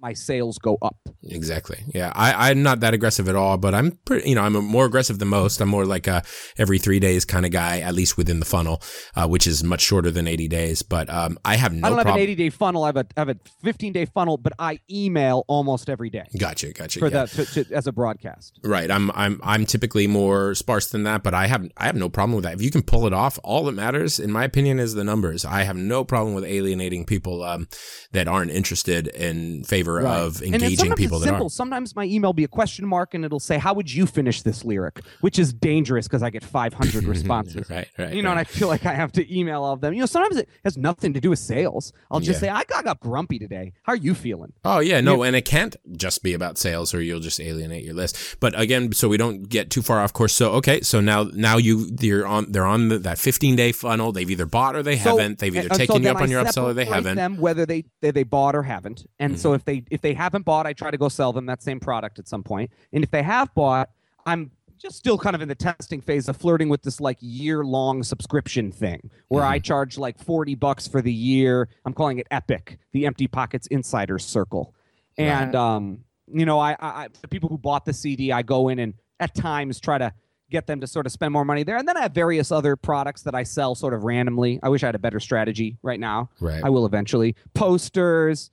My 0.00 0.12
sales 0.12 0.58
go 0.58 0.78
up. 0.82 0.96
Exactly. 1.22 1.78
Yeah. 1.94 2.12
I, 2.14 2.50
I'm 2.50 2.62
not 2.62 2.80
that 2.80 2.94
aggressive 2.94 3.28
at 3.28 3.36
all, 3.36 3.58
but 3.58 3.74
I'm 3.74 3.92
pretty, 4.04 4.28
you 4.28 4.34
know, 4.34 4.42
I'm 4.42 4.52
more 4.52 4.86
aggressive 4.86 5.18
than 5.18 5.28
most. 5.28 5.60
I'm 5.60 5.68
more 5.68 5.84
like 5.84 6.06
a 6.06 6.22
every 6.58 6.78
three 6.78 7.00
days 7.00 7.24
kind 7.24 7.44
of 7.44 7.52
guy, 7.52 7.80
at 7.80 7.94
least 7.94 8.16
within 8.16 8.40
the 8.40 8.46
funnel, 8.46 8.82
uh, 9.14 9.28
which 9.28 9.46
is 9.46 9.62
much 9.62 9.82
shorter 9.82 10.10
than 10.10 10.26
80 10.26 10.48
days. 10.48 10.82
But 10.82 11.10
um, 11.10 11.38
I 11.44 11.56
have 11.56 11.72
no 11.72 11.86
I 11.86 11.90
don't 11.90 12.06
have 12.06 12.14
an 12.14 12.20
80 12.20 12.34
day 12.34 12.50
funnel. 12.50 12.84
I 12.84 12.88
have 12.88 12.96
a 12.96 13.06
I 13.16 13.20
have 13.20 13.28
a 13.28 13.36
15 13.62 13.92
day 13.92 14.06
funnel, 14.06 14.38
but 14.38 14.52
I 14.58 14.80
email 14.90 15.44
almost 15.48 15.90
every 15.90 16.10
day 16.10 16.26
Gotcha. 16.38 16.72
Gotcha. 16.72 16.98
for 16.98 17.08
yeah. 17.08 17.24
that 17.24 17.28
to, 17.30 17.64
to, 17.64 17.74
as 17.74 17.86
a 17.86 17.92
broadcast. 17.92 18.58
Right. 18.64 18.90
I'm 18.90 19.10
I'm 19.12 19.40
I'm 19.42 19.66
typically 19.66 20.06
more 20.06 20.54
sparse 20.54 20.88
than 20.88 21.02
that, 21.04 21.22
but 21.22 21.34
I 21.34 21.46
have 21.46 21.68
I 21.76 21.86
have 21.86 21.96
no 21.96 22.08
problem 22.08 22.36
with 22.36 22.44
that. 22.44 22.54
If 22.54 22.62
you 22.62 22.70
can 22.70 22.82
pull 22.82 23.06
it 23.06 23.12
off, 23.12 23.38
all 23.44 23.64
that 23.64 23.72
matters, 23.72 24.18
in 24.18 24.32
my 24.32 24.44
opinion, 24.44 24.78
is 24.78 24.94
the 24.94 25.04
numbers. 25.04 25.44
I 25.44 25.62
have 25.64 25.76
no 25.76 26.04
problem 26.04 26.34
with 26.34 26.44
alienating 26.44 27.04
people 27.04 27.42
um, 27.42 27.68
that 28.12 28.26
aren't 28.26 28.50
interested 28.50 29.08
in 29.08 29.64
favor 29.64 29.89
of 29.98 30.40
and 30.42 30.54
then 30.54 30.62
engaging 30.62 30.94
people 30.94 31.16
it's 31.16 31.24
that 31.24 31.30
simple. 31.30 31.46
are. 31.46 31.50
Sometimes 31.50 31.96
my 31.96 32.04
email 32.04 32.28
will 32.28 32.34
be 32.34 32.44
a 32.44 32.48
question 32.48 32.86
mark 32.86 33.14
and 33.14 33.24
it'll 33.24 33.40
say, 33.40 33.58
"How 33.58 33.74
would 33.74 33.92
you 33.92 34.06
finish 34.06 34.42
this 34.42 34.64
lyric?" 34.64 35.00
Which 35.20 35.38
is 35.38 35.52
dangerous 35.52 36.06
because 36.06 36.22
I 36.22 36.30
get 36.30 36.44
500 36.44 37.04
responses. 37.14 37.68
Right. 37.68 37.88
Right. 37.98 38.14
You 38.14 38.22
know, 38.22 38.30
and 38.30 38.38
I 38.38 38.44
feel 38.44 38.68
like 38.68 38.86
I 38.86 38.94
have 38.94 39.12
to 39.12 39.36
email 39.38 39.62
all 39.62 39.72
of 39.74 39.80
them. 39.80 39.92
You 39.94 40.00
know, 40.00 40.06
sometimes 40.06 40.36
it 40.36 40.48
has 40.64 40.76
nothing 40.76 41.12
to 41.14 41.20
do 41.20 41.30
with 41.30 41.38
sales. 41.38 41.92
I'll 42.10 42.20
just 42.20 42.40
say, 42.40 42.48
"I 42.48 42.62
got, 42.64 43.00
grumpy 43.00 43.38
today. 43.38 43.72
How 43.82 43.92
are 43.92 43.96
you 43.96 44.14
feeling?" 44.14 44.52
Oh 44.64 44.78
yeah, 44.80 45.00
no, 45.00 45.22
and 45.22 45.34
it 45.34 45.44
can't 45.44 45.76
just 45.96 46.22
be 46.22 46.34
about 46.34 46.58
sales, 46.58 46.94
or 46.94 47.02
you'll 47.02 47.20
just 47.20 47.40
alienate 47.40 47.84
your 47.84 47.94
list. 47.94 48.36
But 48.40 48.58
again, 48.58 48.92
so 48.92 49.08
we 49.08 49.16
don't 49.16 49.48
get 49.48 49.70
too 49.70 49.82
far 49.82 50.00
off 50.00 50.12
course. 50.12 50.32
So 50.34 50.52
okay, 50.52 50.80
so 50.82 51.00
now 51.00 51.24
now 51.34 51.56
you 51.56 51.90
you're 52.00 52.26
on 52.26 52.52
they're 52.52 52.66
on 52.66 52.88
the, 52.88 52.98
that 52.98 53.18
15 53.18 53.56
day 53.56 53.72
funnel. 53.72 54.12
They've 54.12 54.30
either 54.30 54.46
bought 54.46 54.76
or 54.76 54.82
they 54.82 54.96
So- 54.96 55.16
haven't. 55.16 55.38
They've 55.38 55.54
either 55.54 55.68
and 55.68 55.72
so 55.74 55.78
taken 55.78 56.02
you 56.02 56.10
up 56.10 56.20
on 56.20 56.30
your 56.30 56.44
upsell 56.44 56.64
or 56.64 56.74
they 56.74 56.84
haven't. 56.84 57.16
Them 57.16 57.38
whether 57.38 57.64
they, 57.66 57.84
they 58.00 58.10
they 58.10 58.22
bought 58.24 58.54
or 58.54 58.62
haven't. 58.62 59.06
And 59.18 59.32
Mm-hmm. 59.34 59.40
so 59.40 59.52
if 59.54 59.64
they 59.64 59.79
if 59.90 60.00
they 60.00 60.14
haven't 60.14 60.44
bought, 60.44 60.66
I 60.66 60.72
try 60.72 60.90
to 60.90 60.98
go 60.98 61.08
sell 61.08 61.32
them 61.32 61.46
that 61.46 61.62
same 61.62 61.80
product 61.80 62.18
at 62.18 62.28
some 62.28 62.42
point. 62.42 62.70
And 62.92 63.02
if 63.04 63.10
they 63.10 63.22
have 63.22 63.52
bought, 63.54 63.90
I'm 64.26 64.50
just 64.78 64.96
still 64.96 65.18
kind 65.18 65.36
of 65.36 65.42
in 65.42 65.48
the 65.48 65.54
testing 65.54 66.00
phase 66.00 66.28
of 66.28 66.36
flirting 66.36 66.68
with 66.70 66.82
this 66.82 67.00
like 67.00 67.18
year 67.20 67.64
long 67.64 68.02
subscription 68.02 68.72
thing 68.72 69.10
where 69.28 69.42
Mm-hmm. 69.42 69.52
I 69.52 69.58
charge 69.58 69.98
like 69.98 70.18
40 70.18 70.54
bucks 70.54 70.88
for 70.88 71.02
the 71.02 71.12
year. 71.12 71.68
I'm 71.84 71.92
calling 71.92 72.18
it 72.18 72.26
Epic, 72.30 72.78
the 72.92 73.04
Empty 73.06 73.26
Pockets 73.26 73.66
Insider 73.66 74.18
Circle. 74.18 74.74
And 75.18 75.54
um, 75.54 76.04
you 76.32 76.46
know, 76.46 76.58
I, 76.58 76.72
I 76.72 76.88
I- 77.04 77.08
the 77.20 77.28
people 77.28 77.48
who 77.48 77.58
bought 77.58 77.84
the 77.84 77.92
CD, 77.92 78.32
I 78.32 78.42
go 78.42 78.68
in 78.68 78.78
and 78.78 78.94
at 79.18 79.34
times 79.34 79.80
try 79.80 79.98
to 79.98 80.14
get 80.50 80.66
them 80.66 80.80
to 80.80 80.86
sort 80.86 81.04
of 81.06 81.12
spend 81.12 81.32
more 81.32 81.44
money 81.44 81.62
there. 81.62 81.76
And 81.76 81.86
then 81.86 81.96
I 81.96 82.00
have 82.00 82.12
various 82.12 82.50
other 82.50 82.74
products 82.74 83.22
that 83.22 83.34
I 83.36 83.42
sell 83.44 83.74
sort 83.76 83.92
of 83.94 84.02
randomly. 84.02 84.58
I 84.62 84.68
wish 84.68 84.82
I 84.82 84.86
had 84.86 84.94
a 84.96 84.98
better 84.98 85.20
strategy 85.20 85.76
right 85.82 86.00
now. 86.00 86.30
Right. 86.40 86.60
I 86.64 86.70
will 86.70 86.86
eventually. 86.86 87.36
Posters, 87.54 88.50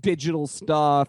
digital 0.00 0.46
stuff. 0.46 1.08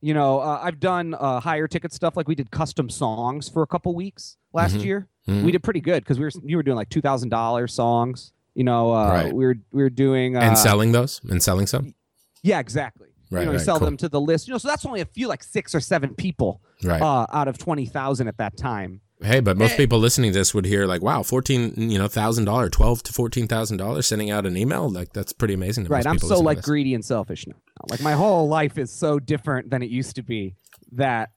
You 0.00 0.12
know, 0.14 0.40
uh, 0.40 0.60
I've 0.62 0.80
done 0.80 1.14
uh, 1.14 1.40
higher 1.40 1.66
ticket 1.66 1.92
stuff. 1.92 2.16
Like 2.16 2.28
we 2.28 2.34
did 2.34 2.50
custom 2.50 2.90
songs 2.90 3.48
for 3.48 3.62
a 3.62 3.66
couple 3.66 3.94
weeks 3.94 4.36
last 4.52 4.76
Mhm. 4.76 4.84
year. 4.84 5.08
Mhm. 5.26 5.44
We 5.44 5.52
did 5.52 5.62
pretty 5.62 5.80
good 5.80 6.02
because 6.04 6.18
we 6.18 6.24
were 6.26 6.32
you 6.44 6.56
were 6.58 6.62
doing 6.62 6.76
like 6.76 6.90
two 6.90 7.00
thousand 7.00 7.30
dollars 7.30 7.72
songs. 7.72 8.32
You 8.54 8.64
know, 8.64 8.92
uh, 8.92 9.08
Right. 9.08 9.32
we 9.32 9.44
were 9.46 9.56
we 9.72 9.82
were 9.82 9.90
doing 9.90 10.36
uh, 10.36 10.40
and 10.40 10.58
selling 10.58 10.92
those 10.92 11.20
and 11.30 11.42
selling 11.42 11.66
some. 11.66 11.94
Yeah, 12.42 12.58
exactly. 12.60 13.08
Right, 13.30 13.40
you 13.40 13.46
know, 13.46 13.52
you 13.52 13.58
sell 13.58 13.78
cool. 13.78 13.86
them 13.86 13.96
to 13.96 14.08
the 14.08 14.20
list. 14.20 14.46
You 14.46 14.52
know, 14.52 14.58
so 14.58 14.68
that's 14.68 14.84
only 14.84 15.00
a 15.00 15.06
few 15.06 15.26
like 15.26 15.42
six 15.42 15.74
or 15.74 15.80
seven 15.80 16.14
people 16.14 16.60
Right. 16.84 17.00
uh, 17.00 17.26
out 17.32 17.48
of 17.48 17.56
twenty 17.56 17.86
thousand 17.86 18.28
at 18.28 18.36
that 18.36 18.56
time. 18.58 19.00
Hey, 19.24 19.40
but 19.40 19.56
most 19.56 19.72
Eh. 19.72 19.76
people 19.76 19.98
listening 19.98 20.32
to 20.32 20.38
this 20.38 20.52
would 20.54 20.64
hear 20.66 20.86
like, 20.86 21.02
"Wow, 21.02 21.22
fourteen, 21.22 21.72
you 21.90 21.98
know, 21.98 22.08
thousand 22.08 22.44
dollars, 22.44 22.70
twelve 22.72 23.02
to 23.04 23.12
fourteen 23.12 23.46
thousand 23.48 23.78
dollars, 23.78 24.06
sending 24.06 24.30
out 24.30 24.44
an 24.46 24.56
email. 24.56 24.88
Like 24.90 25.12
that's 25.12 25.32
pretty 25.32 25.54
amazing." 25.54 25.84
To 25.84 25.90
Right. 25.90 26.06
I'm 26.06 26.18
so 26.18 26.40
like 26.40 26.62
greedy 26.62 26.94
and 26.94 27.04
selfish 27.04 27.46
now. 27.46 27.54
Like 27.90 28.00
my 28.00 28.12
whole 28.12 28.48
life 28.48 28.76
is 28.78 28.92
so 28.92 29.18
different 29.18 29.70
than 29.70 29.82
it 29.82 29.90
used 29.90 30.16
to 30.16 30.22
be 30.22 30.56
that 30.92 31.30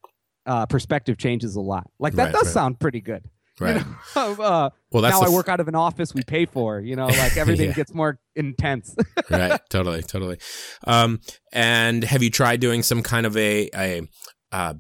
uh, 0.46 0.66
perspective 0.66 1.18
changes 1.18 1.56
a 1.56 1.62
lot. 1.62 1.90
Like 2.00 2.14
that 2.14 2.26
Right, 2.26 2.34
does 2.34 2.46
right. 2.46 2.54
sound 2.54 2.80
pretty 2.80 3.02
good. 3.02 3.24
Right. 3.60 3.78
You 3.78 3.86
know? 4.16 4.34
uh, 4.44 4.70
Well, 4.92 5.02
that's 5.02 5.16
now 5.16 5.22
the 5.22 5.26
I 5.26 5.30
f- 5.30 5.34
work 5.34 5.50
out 5.50 5.60
of 5.60 5.68
an 5.68 5.74
office 5.74 6.14
we 6.14 6.22
pay 6.22 6.46
for. 6.46 6.80
You 6.80 6.96
know, 6.96 7.08
like 7.08 7.38
everything 7.44 7.70
Yeah. 7.70 7.76
gets 7.76 7.92
more 7.92 8.20
intense. 8.36 8.96
right. 9.32 9.60
Totally. 9.72 10.04
Totally. 10.04 10.38
Um, 10.86 11.22
and 11.52 12.04
have 12.04 12.22
you 12.22 12.30
tried 12.30 12.60
doing 12.60 12.84
some 12.84 13.02
kind 13.02 13.26
of 13.26 13.36
a 13.36 13.68
a 13.74 14.02
uh, 14.52 14.76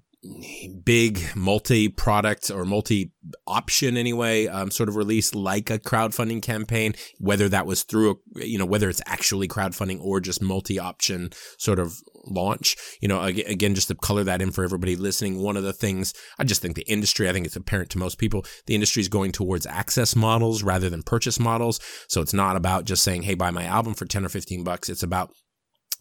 big 0.83 1.21
multi-product 1.35 2.49
or 2.51 2.65
multi-option 2.65 3.97
anyway 3.97 4.47
um, 4.47 4.71
sort 4.71 4.89
of 4.89 4.95
release 4.95 5.33
like 5.33 5.69
a 5.69 5.79
crowdfunding 5.79 6.41
campaign 6.41 6.93
whether 7.19 7.47
that 7.49 7.65
was 7.65 7.83
through 7.83 8.11
a, 8.11 8.45
you 8.45 8.57
know 8.57 8.65
whether 8.65 8.89
it's 8.89 9.01
actually 9.05 9.47
crowdfunding 9.47 9.99
or 10.01 10.19
just 10.19 10.41
multi-option 10.41 11.29
sort 11.57 11.79
of 11.79 11.93
launch. 12.25 12.75
You 13.01 13.07
know 13.07 13.21
again 13.21 13.75
just 13.75 13.87
to 13.87 13.95
color 13.95 14.23
that 14.25 14.41
in 14.41 14.51
for 14.51 14.63
everybody 14.63 14.95
listening 14.95 15.41
one 15.41 15.55
of 15.55 15.63
the 15.63 15.73
things 15.73 16.13
i 16.39 16.43
just 16.43 16.61
think 16.61 16.75
the 16.75 16.89
industry 16.91 17.29
i 17.29 17.33
think 17.33 17.45
it's 17.45 17.55
apparent 17.55 17.89
to 17.91 17.97
most 17.97 18.17
people 18.17 18.45
the 18.65 18.75
industry 18.75 19.01
is 19.01 19.07
going 19.07 19.31
towards 19.31 19.65
access 19.65 20.15
models 20.15 20.63
rather 20.63 20.89
than 20.89 21.03
purchase 21.03 21.39
models. 21.39 21.79
So 22.07 22.21
it's 22.21 22.33
not 22.33 22.55
about 22.55 22.85
just 22.85 23.03
saying 23.03 23.23
hey 23.23 23.35
buy 23.35 23.51
my 23.51 23.63
album 23.63 23.93
for 23.93 24.05
10 24.05 24.25
or 24.25 24.29
15 24.29 24.63
bucks. 24.63 24.89
It's 24.89 25.03
about 25.03 25.31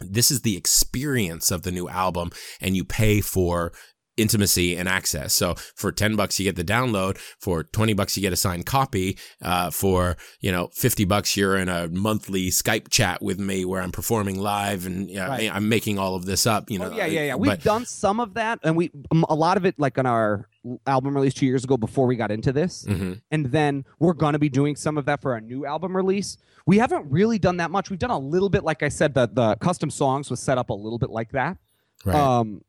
this 0.00 0.30
is 0.30 0.42
the 0.42 0.56
experience 0.56 1.50
of 1.50 1.62
the 1.62 1.72
new 1.72 1.88
album 1.88 2.30
and 2.60 2.76
you 2.76 2.84
pay 2.84 3.20
for 3.20 3.72
intimacy 4.16 4.76
and 4.76 4.88
access. 4.88 5.34
So 5.34 5.55
for 5.55 5.93
10 5.93 6.16
bucks, 6.16 6.38
you 6.38 6.44
get 6.44 6.56
the 6.56 6.64
download. 6.64 7.18
For 7.18 7.64
20 7.64 7.94
bucks, 7.94 8.16
you 8.16 8.20
get 8.20 8.32
a 8.32 8.36
signed 8.36 8.66
copy. 8.66 9.18
Uh, 9.43 9.70
for, 9.70 10.16
you 10.40 10.51
know, 10.51 10.68
50 10.72 11.05
bucks, 11.05 11.36
you're 11.36 11.56
in 11.56 11.68
a 11.68 11.88
monthly 11.88 12.48
Skype 12.48 12.88
chat 12.88 13.22
with 13.22 13.38
me 13.38 13.64
where 13.64 13.82
I'm 13.82 13.93
performing 13.93 14.38
live 14.38 14.86
and 14.86 15.09
you 15.09 15.16
know, 15.16 15.28
right. 15.28 15.55
I'm 15.55 15.68
making 15.68 15.98
all 15.98 16.14
of 16.14 16.26
this 16.26 16.47
up, 16.47 16.70
you 16.70 16.78
know. 16.78 16.90
Oh, 16.90 16.97
yeah, 16.97 17.06
yeah, 17.06 17.24
yeah. 17.24 17.34
We've 17.34 17.51
but, 17.51 17.62
done 17.62 17.84
some 17.84 18.20
of 18.20 18.34
that 18.34 18.59
and 18.62 18.76
we, 18.76 18.90
um, 19.10 19.24
a 19.28 19.34
lot 19.34 19.56
of 19.56 19.66
it 19.66 19.78
like 19.78 19.98
on 19.98 20.06
our 20.06 20.48
album 20.86 21.14
release 21.14 21.34
two 21.34 21.47
years 21.47 21.64
ago 21.64 21.76
before 21.76 22.06
we 22.06 22.16
got 22.16 22.30
into 22.30 22.52
this. 22.52 22.84
Mm-hmm. 22.88 23.14
And 23.30 23.47
then 23.47 23.84
we're 23.98 24.14
going 24.14 24.32
to 24.32 24.38
be 24.38 24.48
doing 24.48 24.76
some 24.76 24.98
of 24.98 25.05
that 25.06 25.22
for 25.22 25.32
our 25.32 25.40
new 25.40 25.66
album 25.66 25.97
release. 25.97 26.38
We 26.66 26.78
haven't 26.78 27.10
really 27.10 27.38
done 27.38 27.59
that 27.59 27.70
much. 27.70 27.90
We've 27.90 27.98
done 27.98 28.10
a 28.10 28.18
little 28.18 28.48
bit, 28.48 28.64
like 28.64 28.82
I 28.82 28.88
said, 28.88 29.14
the, 29.14 29.28
the 29.32 29.56
custom 29.56 29.90
songs 29.90 30.30
was 30.30 30.40
set 30.40 30.59
up 30.59 30.70
a 30.70 30.74
little 30.74 30.98
bit 30.98 31.10
like 31.10 31.30
that. 31.32 31.59
Right. 32.05 32.16
Um, 32.16 32.62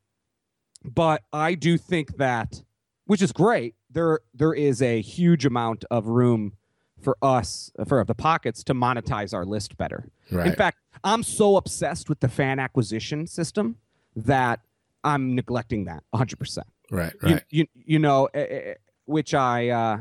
but 0.94 1.24
I 1.34 1.56
do 1.56 1.78
think 1.78 2.18
that, 2.18 2.62
which 3.06 3.22
is 3.22 3.32
great, 3.32 3.76
there 3.90 4.20
there 4.34 4.54
is 4.54 4.82
a 4.82 5.02
huge 5.02 5.46
amount 5.46 5.86
of 5.90 6.08
room 6.08 6.54
for 7.02 7.18
us 7.22 7.72
for 7.88 8.04
the 8.04 8.16
pockets 8.16 8.64
to 8.66 8.74
monetize 8.74 9.34
our 9.34 9.46
list 9.46 9.78
better. 9.78 10.10
Right. 10.32 10.48
In 10.48 10.56
fact, 10.56 10.80
I'm 11.04 11.24
so 11.24 11.58
obsessed 11.58 12.10
with 12.10 12.20
the 12.20 12.28
fan 12.28 12.60
acquisition 12.60 13.28
system 13.28 13.78
that 14.16 14.62
I'm 15.04 15.36
neglecting 15.36 15.86
that 15.86 16.04
100%. 16.14 16.60
Right, 16.90 17.14
right. 17.22 17.44
You, 17.50 17.62
you, 17.76 17.84
you 17.86 18.00
know, 18.00 18.28
uh, 18.34 18.74
which 19.06 19.34
I, 19.34 19.70
uh, 19.70 19.98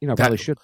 you 0.00 0.08
know, 0.08 0.14
that, 0.14 0.22
probably 0.22 0.38
should. 0.38 0.58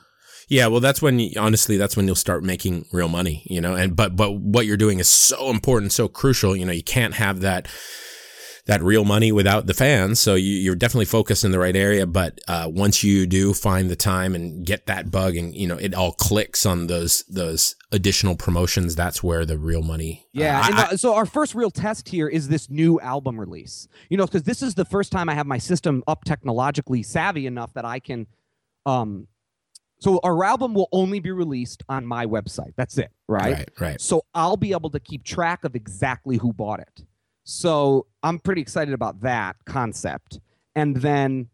Yeah, 0.49 0.69
well, 0.69 0.81
that's 0.81 1.03
when 1.03 1.19
you, 1.19 1.39
honestly, 1.39 1.77
that's 1.77 1.97
when 1.97 2.07
you'll 2.07 2.15
start 2.15 2.45
making 2.45 2.87
real 2.93 3.09
money, 3.09 3.43
you 3.47 3.61
know. 3.61 3.75
And 3.75 3.97
but 3.97 4.17
but 4.17 4.33
what 4.33 4.67
you're 4.67 4.77
doing 4.77 4.99
is 4.99 5.09
so 5.09 5.51
important, 5.51 5.93
so 5.93 6.09
crucial. 6.09 6.57
You 6.57 6.67
know, 6.67 6.73
you 6.73 6.83
can't 6.83 7.15
have 7.15 7.41
that 7.41 7.69
that 8.67 8.81
real 8.83 9.05
money 9.05 9.33
without 9.33 9.67
the 9.67 9.75
fans. 9.75 10.21
So 10.21 10.37
you, 10.37 10.71
are 10.71 10.77
definitely 10.77 11.07
focused 11.07 11.45
in 11.45 11.51
the 11.51 11.59
right 11.59 11.75
area. 11.75 12.07
But 12.07 12.41
uh, 12.47 12.71
once 12.73 13.03
you 13.03 13.27
do 13.27 13.55
find 13.55 13.91
the 13.91 13.97
time 13.97 14.35
and 14.35 14.65
get 14.65 14.87
that 14.87 15.11
bug, 15.11 15.37
and 15.37 15.55
you 15.55 15.67
know 15.67 15.77
it 15.77 15.95
all 15.95 16.13
clicks 16.13 16.65
on 16.65 16.87
those 16.87 17.25
those 17.29 17.75
additional 17.91 18.37
promotions, 18.37 18.95
that's 18.95 19.23
where 19.23 19.45
the 19.45 19.59
real 19.59 19.83
money. 19.83 20.27
Uh, 20.27 20.41
yeah. 20.41 20.61
Uh, 20.61 20.63
I, 20.63 20.89
I, 20.93 20.97
so 20.97 21.15
our 21.15 21.27
first 21.27 21.55
real 21.55 21.71
test 21.71 22.09
here 22.09 22.29
is 22.29 22.49
this 22.49 22.71
new 22.71 23.01
album 23.01 23.39
release. 23.39 23.89
You 24.09 24.17
know, 24.17 24.27
because 24.27 24.45
this 24.45 24.63
is 24.63 24.75
the 24.75 24.85
first 24.85 25.11
time 25.11 25.29
I 25.29 25.35
have 25.35 25.47
my 25.47 25.59
system 25.59 26.05
up 26.07 26.25
technologically 26.25 27.03
savvy 27.03 27.47
enough 27.47 27.75
that 27.75 27.85
I 27.85 27.99
can. 27.99 28.27
Um, 28.87 29.27
so 29.99 30.19
our 30.25 30.45
album 30.45 30.75
will 30.75 30.89
only 30.91 31.21
be 31.21 31.31
released 31.31 31.85
on 31.89 32.05
my 32.05 32.27
website. 32.27 32.75
That's 32.77 32.99
it, 32.99 33.13
right? 33.29 33.53
Right. 33.53 33.71
Right. 33.79 34.01
So 34.01 34.25
I'll 34.35 34.57
be 34.57 34.73
able 34.73 34.91
to 34.91 35.01
keep 35.01 35.25
track 35.25 35.65
of 35.65 35.77
exactly 35.77 36.39
who 36.39 36.53
bought 36.53 36.81
it. 36.81 37.05
So 37.45 38.07
I'm 38.23 38.39
pretty 38.39 38.61
excited 38.61 38.95
about 38.95 39.21
that 39.23 39.57
concept. 39.65 40.41
And 40.75 40.97
then 40.97 41.49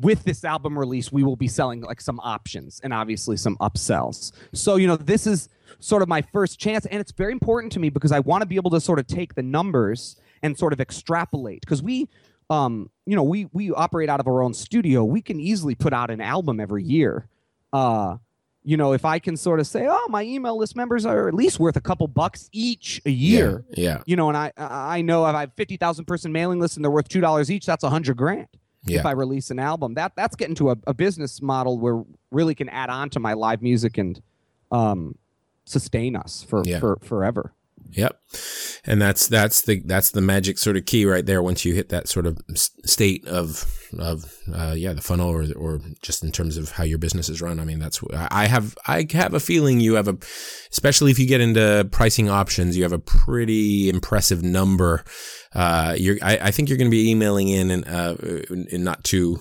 with 0.00 0.24
this 0.24 0.44
album 0.44 0.78
release, 0.78 1.12
we 1.12 1.22
will 1.22 1.36
be 1.36 1.48
selling 1.48 1.82
like 1.82 2.00
some 2.00 2.18
options 2.20 2.80
and 2.82 2.94
obviously 2.94 3.36
some 3.36 3.56
upsells. 3.58 4.32
So, 4.54 4.76
you 4.76 4.86
know, 4.86 4.96
this 4.96 5.26
is 5.26 5.48
sort 5.80 6.02
of 6.02 6.08
my 6.08 6.22
first 6.22 6.58
chance. 6.58 6.86
And 6.86 7.00
it's 7.00 7.12
very 7.12 7.32
important 7.32 7.72
to 7.74 7.80
me 7.80 7.90
because 7.90 8.12
I 8.12 8.20
want 8.20 8.42
to 8.42 8.46
be 8.46 8.56
able 8.56 8.70
to 8.70 8.80
sort 8.80 8.98
of 8.98 9.06
take 9.06 9.34
the 9.34 9.42
numbers 9.42 10.16
and 10.42 10.58
sort 10.58 10.72
of 10.72 10.80
extrapolate. 10.80 11.60
Because 11.60 11.82
we, 11.82 12.08
um, 12.48 12.90
you 13.04 13.16
know, 13.16 13.22
we 13.22 13.48
we 13.52 13.70
operate 13.70 14.08
out 14.08 14.20
of 14.20 14.28
our 14.28 14.42
own 14.42 14.54
studio. 14.54 15.04
We 15.04 15.20
can 15.20 15.40
easily 15.40 15.74
put 15.74 15.92
out 15.92 16.10
an 16.10 16.20
album 16.20 16.60
every 16.60 16.84
year. 16.84 17.28
Uh, 17.72 18.16
you 18.66 18.76
know, 18.76 18.92
if 18.92 19.04
I 19.04 19.20
can 19.20 19.36
sort 19.36 19.60
of 19.60 19.66
say, 19.68 19.86
oh, 19.88 20.06
my 20.08 20.24
email 20.24 20.58
list 20.58 20.74
members 20.74 21.06
are 21.06 21.28
at 21.28 21.34
least 21.34 21.60
worth 21.60 21.76
a 21.76 21.80
couple 21.80 22.08
bucks 22.08 22.50
each 22.50 23.00
a 23.06 23.10
year. 23.10 23.64
Yeah. 23.70 23.84
yeah. 23.84 24.02
You 24.06 24.16
know, 24.16 24.26
and 24.26 24.36
I 24.36 24.50
I 24.56 25.02
know 25.02 25.24
if 25.24 25.36
I 25.36 25.40
have 25.40 25.52
fifty 25.54 25.76
thousand 25.76 26.06
person 26.06 26.32
mailing 26.32 26.58
list 26.58 26.74
and 26.76 26.84
they're 26.84 26.90
worth 26.90 27.08
two 27.08 27.20
dollars 27.20 27.48
each, 27.48 27.64
that's 27.64 27.84
a 27.84 27.90
hundred 27.90 28.16
grand. 28.16 28.48
Yeah. 28.82 28.98
If 28.98 29.06
I 29.06 29.12
release 29.12 29.52
an 29.52 29.60
album, 29.60 29.94
that 29.94 30.14
that's 30.16 30.34
getting 30.34 30.56
to 30.56 30.70
a, 30.70 30.76
a 30.88 30.94
business 30.94 31.40
model 31.40 31.78
where 31.78 32.02
really 32.32 32.56
can 32.56 32.68
add 32.68 32.90
on 32.90 33.08
to 33.10 33.20
my 33.20 33.34
live 33.34 33.62
music 33.62 33.98
and 33.98 34.20
um, 34.72 35.16
sustain 35.64 36.16
us 36.16 36.42
for 36.42 36.62
yeah. 36.64 36.80
for 36.80 36.98
forever. 37.02 37.52
Yep. 37.92 38.20
And 38.84 39.00
that's, 39.00 39.28
that's 39.28 39.62
the, 39.62 39.82
that's 39.84 40.10
the 40.10 40.20
magic 40.20 40.58
sort 40.58 40.76
of 40.76 40.84
key 40.84 41.06
right 41.06 41.24
there. 41.24 41.42
Once 41.42 41.64
you 41.64 41.74
hit 41.74 41.88
that 41.88 42.08
sort 42.08 42.26
of 42.26 42.38
state 42.84 43.26
of, 43.26 43.64
of, 43.98 44.32
uh, 44.52 44.74
yeah, 44.76 44.92
the 44.92 45.00
funnel 45.00 45.28
or, 45.28 45.46
or 45.56 45.80
just 46.02 46.22
in 46.22 46.32
terms 46.32 46.56
of 46.56 46.70
how 46.70 46.84
your 46.84 46.98
business 46.98 47.28
is 47.28 47.40
run. 47.40 47.60
I 47.60 47.64
mean, 47.64 47.78
that's, 47.78 48.00
I 48.12 48.46
have, 48.46 48.76
I 48.86 49.06
have 49.12 49.34
a 49.34 49.40
feeling 49.40 49.80
you 49.80 49.94
have 49.94 50.08
a, 50.08 50.18
especially 50.70 51.10
if 51.10 51.18
you 51.18 51.26
get 51.26 51.40
into 51.40 51.88
pricing 51.90 52.28
options, 52.28 52.76
you 52.76 52.82
have 52.82 52.92
a 52.92 52.98
pretty 52.98 53.88
impressive 53.88 54.42
number. 54.42 55.04
Uh, 55.54 55.94
you're, 55.96 56.18
I, 56.20 56.38
I 56.42 56.50
think 56.50 56.68
you're 56.68 56.76
going 56.76 56.90
to 56.90 56.94
be 56.94 57.10
emailing 57.10 57.48
in 57.48 57.70
and, 57.70 57.88
uh, 57.88 58.16
in 58.70 58.84
not 58.84 59.04
too, 59.04 59.40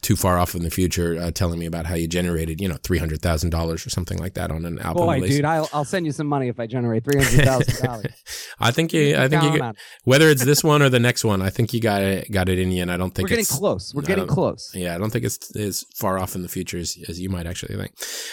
too 0.00 0.14
far 0.14 0.38
off 0.38 0.54
in 0.54 0.62
the 0.62 0.70
future, 0.70 1.18
uh, 1.20 1.32
telling 1.32 1.58
me 1.58 1.66
about 1.66 1.86
how 1.86 1.96
you 1.96 2.06
generated, 2.06 2.60
you 2.60 2.68
know, 2.68 2.76
$300,000 2.76 3.74
or 3.74 3.90
something 3.90 4.18
like 4.18 4.34
that 4.34 4.52
on 4.52 4.64
an 4.64 4.78
album. 4.78 5.06
Boy, 5.06 5.14
release. 5.16 5.36
dude, 5.36 5.44
I'll, 5.44 5.68
I'll 5.72 5.84
send 5.84 6.06
you 6.06 6.12
some 6.12 6.28
money 6.28 6.48
if 6.48 6.60
I 6.60 6.66
generate 6.66 7.04
300,000. 7.04 7.85
I 8.58 8.70
think 8.70 8.92
you. 8.92 9.16
I 9.16 9.28
think 9.28 9.42
you. 9.42 9.72
Whether 10.04 10.28
it's 10.28 10.44
this 10.44 10.62
one 10.72 10.82
or 10.82 10.88
the 10.88 11.00
next 11.00 11.24
one, 11.24 11.42
I 11.42 11.50
think 11.50 11.72
you 11.72 11.80
got 11.80 12.02
it. 12.02 12.30
Got 12.30 12.48
it 12.48 12.58
in 12.58 12.70
you, 12.70 12.82
and 12.82 12.90
I 12.90 12.96
don't 12.96 13.14
think 13.14 13.26
we're 13.26 13.36
getting 13.36 13.44
close. 13.44 13.94
We're 13.94 14.02
getting 14.02 14.26
close. 14.26 14.70
Yeah, 14.74 14.94
I 14.94 14.98
don't 14.98 15.10
think 15.10 15.24
it's 15.24 15.54
as 15.56 15.84
far 15.94 16.18
off 16.18 16.34
in 16.34 16.42
the 16.42 16.48
future 16.48 16.78
as, 16.78 16.96
as 17.08 17.20
you 17.20 17.28
might 17.28 17.46
actually 17.46 17.76
think. 17.76 17.92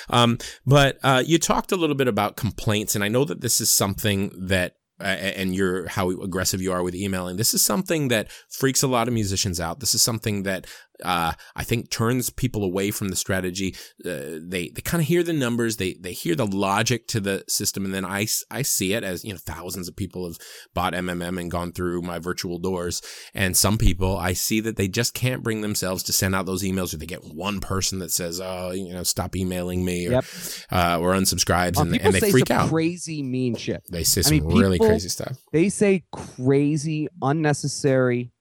Um, 0.10 0.38
but 0.66 1.00
uh, 1.04 1.24
you 1.26 1.38
talked 1.38 1.72
a 1.72 1.76
little 1.76 1.96
bit 1.96 2.08
about 2.08 2.36
complaints, 2.36 2.96
and 2.96 3.04
I 3.04 3.08
know 3.08 3.26
that 3.26 3.42
this 3.42 3.62
is 3.62 3.72
something 3.72 4.32
that 4.48 4.76
uh, 5.00 5.06
and 5.06 5.56
your 5.56 5.88
how 5.88 6.10
aggressive 6.10 6.62
you 6.62 6.72
are 6.72 6.84
with 6.84 6.96
emailing. 6.96 7.36
This 7.36 7.54
is 7.54 7.62
something 7.62 8.08
that 8.10 8.30
freaks 8.50 8.84
a 8.84 8.88
lot 8.88 9.08
of 9.08 9.14
musicians 9.14 9.60
out. 9.60 9.80
This 9.80 9.96
is 9.96 10.02
something 10.02 10.44
that 10.44 10.68
uh, 11.04 11.34
I 11.56 11.64
think 11.64 11.90
turns 11.90 12.30
people 12.30 12.64
away 12.64 12.92
from 12.92 13.10
the 13.10 13.16
strategy. 13.16 13.76
Uh, 14.06 14.40
they 14.42 14.70
they 14.74 14.82
kind 14.84 15.02
of 15.02 15.08
hear 15.08 15.24
the 15.24 15.34
numbers, 15.34 15.78
they 15.78 15.94
they 15.94 16.14
hear 16.14 16.36
the 16.36 16.46
logic 16.46 17.08
to 17.10 17.20
the 17.20 17.44
system, 17.48 17.86
and 17.86 17.94
then 17.94 18.06
I, 18.06 18.28
I 18.52 18.62
see 18.62 18.94
it 18.94 19.04
as 19.04 19.24
you 19.24 19.34
know 19.34 19.40
thousands 19.40 19.88
of 19.88 19.96
people 19.96 20.28
have 20.28 20.38
bought 20.74 20.94
MMM 20.94 21.40
and 21.40 21.50
gone 21.50 21.72
through 21.72 22.02
my 22.02 22.20
virtual 22.20 22.60
doors, 22.60 23.02
and 23.34 23.58
some 23.58 23.78
people 23.78 24.18
I 24.18 24.34
see 24.34 24.60
that 24.62 24.76
they 24.76 24.88
just 24.88 25.14
can't 25.14 25.44
bring 25.44 25.62
themselves 25.62 26.04
to 26.04 26.14
send 26.14 26.36
out 26.36 26.46
those 26.46 26.64
emails, 26.64 26.94
or 26.94 26.98
they 26.98 27.06
get 27.06 27.24
one 27.24 27.60
person 27.60 28.00
that 28.00 28.12
says, 28.12 28.40
"Oh, 28.40 28.72
you 28.72 28.94
know, 28.94 29.04
stop 29.04 29.36
emailing 29.36 29.84
me," 29.84 30.08
or 30.08 30.12
yep. 30.12 30.26
uh, 30.72 31.00
or 31.00 31.14
unsubscribes, 31.14 31.80
and, 31.80 31.96
and, 32.00 32.14
they 32.14 32.32
freak 32.32 32.52
out. 32.52 32.70
Crazy 32.70 33.24
mean 33.24 33.56
shit. 33.56 33.84
They 33.90 34.04
say 34.04 34.22
some 34.22 34.38
I 34.38 34.40
mean, 34.40 34.58
really 34.58 34.80
crazy 34.80 35.10
stuff. 35.10 35.38
They 35.52 35.70
say 35.70 36.04
crazy, 36.12 37.08
unnecessary 37.22 38.33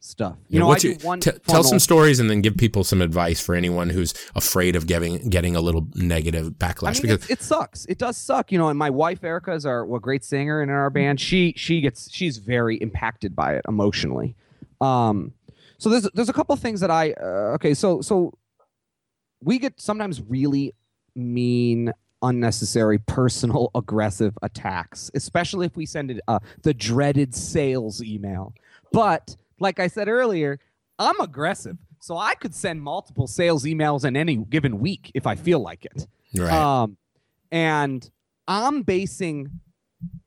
stuff. 0.00 0.36
You 0.48 0.60
yeah, 0.60 0.66
know, 0.66 0.76
you, 0.76 1.20
t- 1.20 1.30
tell 1.46 1.62
some 1.62 1.78
stories 1.78 2.18
and 2.18 2.28
then 2.28 2.40
give 2.40 2.56
people 2.56 2.82
some 2.82 3.00
advice 3.00 3.40
for 3.40 3.54
anyone 3.54 3.90
who's 3.90 4.14
afraid 4.34 4.74
of 4.74 4.86
getting 4.86 5.28
getting 5.28 5.54
a 5.54 5.60
little 5.60 5.86
negative 5.94 6.54
backlash. 6.54 6.88
I 6.88 6.92
mean, 6.92 7.02
because 7.02 7.24
it, 7.30 7.34
it, 7.34 7.42
sucks. 7.42 7.84
It 7.86 7.98
does 7.98 8.16
suck. 8.16 8.50
You 8.50 8.58
know, 8.58 8.68
and 8.68 8.78
my 8.78 8.90
wife 8.90 9.22
Erica 9.22 9.52
is 9.52 9.64
our 9.66 9.82
a 9.94 10.00
great 10.00 10.24
singer 10.24 10.62
in 10.62 10.70
our 10.70 10.90
band. 10.90 11.20
She 11.20 11.54
she 11.56 11.80
gets 11.80 12.10
she's 12.10 12.38
very 12.38 12.76
impacted 12.76 13.36
by 13.36 13.54
it 13.54 13.64
emotionally. 13.68 14.34
Um, 14.80 15.34
so 15.78 15.88
there's 15.90 16.08
there's 16.14 16.28
a 16.28 16.34
couple 16.34 16.56
things 16.56 16.80
that 16.80 16.90
I 16.90 17.12
uh, 17.12 17.54
okay. 17.54 17.74
So 17.74 18.00
so 18.00 18.32
we 19.42 19.58
get 19.58 19.80
sometimes 19.80 20.20
really 20.22 20.74
mean 21.14 21.92
unnecessary 22.22 22.98
personal 22.98 23.70
aggressive 23.74 24.36
attacks 24.42 25.10
especially 25.14 25.64
if 25.64 25.74
we 25.74 25.86
send 25.86 26.10
it 26.10 26.20
uh, 26.28 26.38
the 26.62 26.74
dreaded 26.74 27.34
sales 27.34 28.02
email 28.02 28.52
but 28.92 29.36
like 29.60 29.78
I 29.78 29.86
said 29.86 30.08
earlier, 30.08 30.58
I'm 30.98 31.20
aggressive. 31.20 31.76
So 32.00 32.16
I 32.16 32.34
could 32.34 32.54
send 32.54 32.82
multiple 32.82 33.26
sales 33.26 33.64
emails 33.64 34.04
in 34.04 34.16
any 34.16 34.36
given 34.36 34.80
week 34.80 35.12
if 35.14 35.26
I 35.26 35.34
feel 35.34 35.60
like 35.60 35.84
it. 35.84 36.06
Right. 36.34 36.52
Um, 36.52 36.96
and 37.52 38.08
I'm 38.48 38.82
basing 38.82 39.60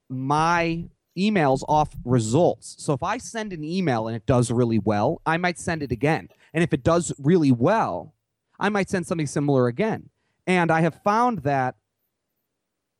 my 0.07 0.85
emails 1.17 1.63
off 1.67 1.89
results. 2.05 2.75
So 2.79 2.93
if 2.93 3.03
I 3.03 3.17
send 3.17 3.53
an 3.53 3.63
email 3.63 4.07
and 4.07 4.15
it 4.15 4.25
does 4.25 4.51
really 4.51 4.79
well, 4.79 5.21
I 5.25 5.37
might 5.37 5.57
send 5.59 5.83
it 5.83 5.91
again. 5.91 6.29
And 6.53 6.63
if 6.63 6.73
it 6.73 6.83
does 6.83 7.11
really 7.17 7.51
well, 7.51 8.13
I 8.59 8.69
might 8.69 8.89
send 8.89 9.07
something 9.07 9.27
similar 9.27 9.67
again. 9.67 10.09
And 10.45 10.71
I 10.71 10.81
have 10.81 11.01
found 11.03 11.39
that 11.39 11.75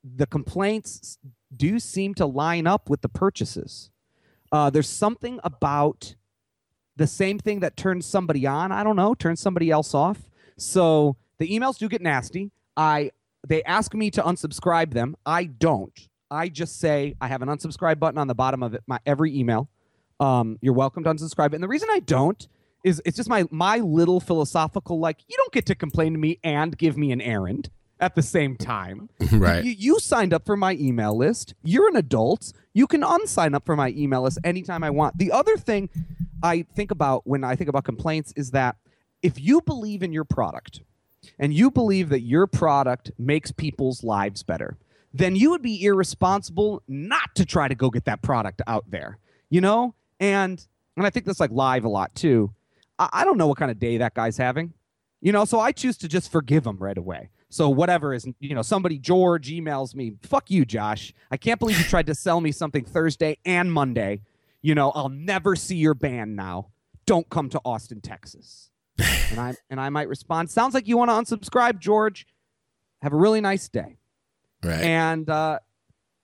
the 0.03 0.26
complaints 0.26 1.18
do 1.55 1.80
seem 1.80 2.14
to 2.15 2.26
line 2.26 2.68
up 2.68 2.89
with 2.89 3.01
the 3.01 3.10
purchases. 3.10 3.91
Uh, 4.51 4.69
there's 4.69 4.89
something 4.89 5.39
about 5.43 6.15
the 6.95 7.07
same 7.07 7.39
thing 7.39 7.59
that 7.61 7.75
turns 7.75 8.05
somebody 8.05 8.45
on, 8.45 8.71
I 8.71 8.83
don't 8.83 8.95
know, 8.95 9.13
turns 9.13 9.39
somebody 9.39 9.71
else 9.71 9.93
off. 9.93 10.29
So 10.57 11.17
the 11.39 11.49
emails 11.49 11.77
do 11.77 11.89
get 11.89 12.01
nasty. 12.01 12.51
I 12.77 13.11
they 13.47 13.63
ask 13.63 13.93
me 13.93 14.09
to 14.11 14.21
unsubscribe 14.21 14.93
them. 14.93 15.15
I 15.25 15.45
don't. 15.45 16.07
I 16.31 16.49
just 16.49 16.79
say 16.79 17.15
I 17.19 17.27
have 17.27 17.41
an 17.41 17.49
unsubscribe 17.49 17.99
button 17.99 18.17
on 18.17 18.27
the 18.27 18.35
bottom 18.35 18.63
of 18.63 18.73
it, 18.73 18.83
my 18.87 18.99
every 19.05 19.37
email. 19.37 19.69
Um, 20.19 20.57
you're 20.61 20.73
welcome 20.73 21.03
to 21.03 21.09
unsubscribe. 21.09 21.53
And 21.53 21.63
the 21.63 21.67
reason 21.67 21.89
I 21.91 21.99
don't 21.99 22.47
is 22.83 23.01
it's 23.05 23.17
just 23.17 23.29
my 23.29 23.45
my 23.49 23.77
little 23.77 24.19
philosophical 24.19 24.99
like 24.99 25.19
you 25.27 25.35
don't 25.37 25.51
get 25.51 25.65
to 25.67 25.75
complain 25.75 26.13
to 26.13 26.19
me 26.19 26.39
and 26.43 26.77
give 26.77 26.97
me 26.97 27.11
an 27.11 27.21
errand 27.21 27.69
at 28.03 28.15
the 28.15 28.21
same 28.21 28.55
time. 28.57 29.09
Right. 29.31 29.63
You, 29.63 29.71
you 29.71 29.99
signed 29.99 30.31
up 30.31 30.45
for 30.45 30.55
my 30.55 30.73
email 30.73 31.17
list. 31.17 31.55
You're 31.63 31.88
an 31.88 31.95
adult. 31.95 32.53
You 32.73 32.85
can 32.85 33.01
unsign 33.01 33.55
up 33.55 33.65
for 33.65 33.75
my 33.75 33.89
email 33.89 34.21
list 34.21 34.38
anytime 34.43 34.84
I 34.84 34.91
want. 34.91 35.17
The 35.17 35.31
other 35.31 35.57
thing 35.57 35.89
I 36.43 36.61
think 36.61 36.91
about 36.91 37.25
when 37.25 37.43
I 37.43 37.55
think 37.55 37.67
about 37.67 37.84
complaints 37.84 38.31
is 38.35 38.51
that 38.51 38.75
if 39.23 39.39
you 39.39 39.61
believe 39.61 40.03
in 40.03 40.13
your 40.13 40.23
product 40.23 40.81
and 41.39 41.51
you 41.51 41.71
believe 41.71 42.09
that 42.09 42.21
your 42.21 42.45
product 42.45 43.11
makes 43.17 43.51
people's 43.51 44.03
lives 44.03 44.43
better, 44.43 44.77
then 45.13 45.35
you 45.35 45.49
would 45.49 45.63
be 45.63 45.84
irresponsible 45.84 46.84
not 46.88 47.34
to 47.35 47.45
try 47.45 47.67
to 47.67 47.75
go 47.75 47.89
get 47.89 48.05
that 48.05 48.21
product 48.21 48.61
out 48.67 48.85
there. 48.91 49.17
You 49.49 49.61
know? 49.61 49.95
And 50.19 50.63
and 50.95 51.07
I 51.07 51.09
think 51.09 51.25
that's 51.25 51.39
like 51.39 51.51
live 51.51 51.85
a 51.85 51.89
lot 51.89 52.13
too. 52.13 52.53
I, 52.99 53.09
I 53.13 53.25
don't 53.25 53.38
know 53.38 53.47
what 53.47 53.57
kind 53.57 53.71
of 53.71 53.80
day 53.80 53.97
that 53.97 54.13
guy's 54.13 54.38
having. 54.38 54.73
You 55.21 55.31
know, 55.31 55.45
so 55.45 55.59
I 55.59 55.71
choose 55.71 55.97
to 55.99 56.07
just 56.07 56.31
forgive 56.31 56.67
him 56.67 56.77
right 56.77 56.97
away. 56.97 57.30
So 57.53 57.69
whatever 57.69 58.15
is, 58.15 58.27
you 58.39 58.55
know, 58.55 58.63
somebody 58.63 58.97
George 58.97 59.51
emails 59.51 59.93
me, 59.93 60.15
"Fuck 60.23 60.49
you, 60.49 60.65
Josh. 60.65 61.13
I 61.30 61.38
can't 61.38 61.59
believe 61.59 61.77
you 61.77 61.84
tried 61.84 62.07
to 62.07 62.15
sell 62.15 62.41
me 62.41 62.51
something 62.51 62.84
Thursday 62.84 63.38
and 63.45 63.71
Monday. 63.71 64.21
You 64.63 64.73
know, 64.73 64.89
I'll 64.89 65.09
never 65.09 65.55
see 65.55 65.75
your 65.75 65.93
band 65.93 66.35
now. 66.35 66.69
Don't 67.05 67.30
come 67.30 67.49
to 67.49 67.61
Austin, 67.63 68.01
Texas." 68.01 68.71
and 69.30 69.39
I 69.39 69.53
and 69.69 69.80
I 69.80 69.89
might 69.89 70.07
respond, 70.07 70.49
"Sounds 70.49 70.73
like 70.73 70.88
you 70.88 70.97
want 70.97 71.11
to 71.11 71.35
unsubscribe, 71.35 71.77
George. 71.77 72.25
Have 73.03 73.13
a 73.13 73.17
really 73.17 73.39
nice 73.39 73.69
day." 73.69 73.97
Right. 74.63 74.81
And 74.81 75.30
uh, 75.30 75.59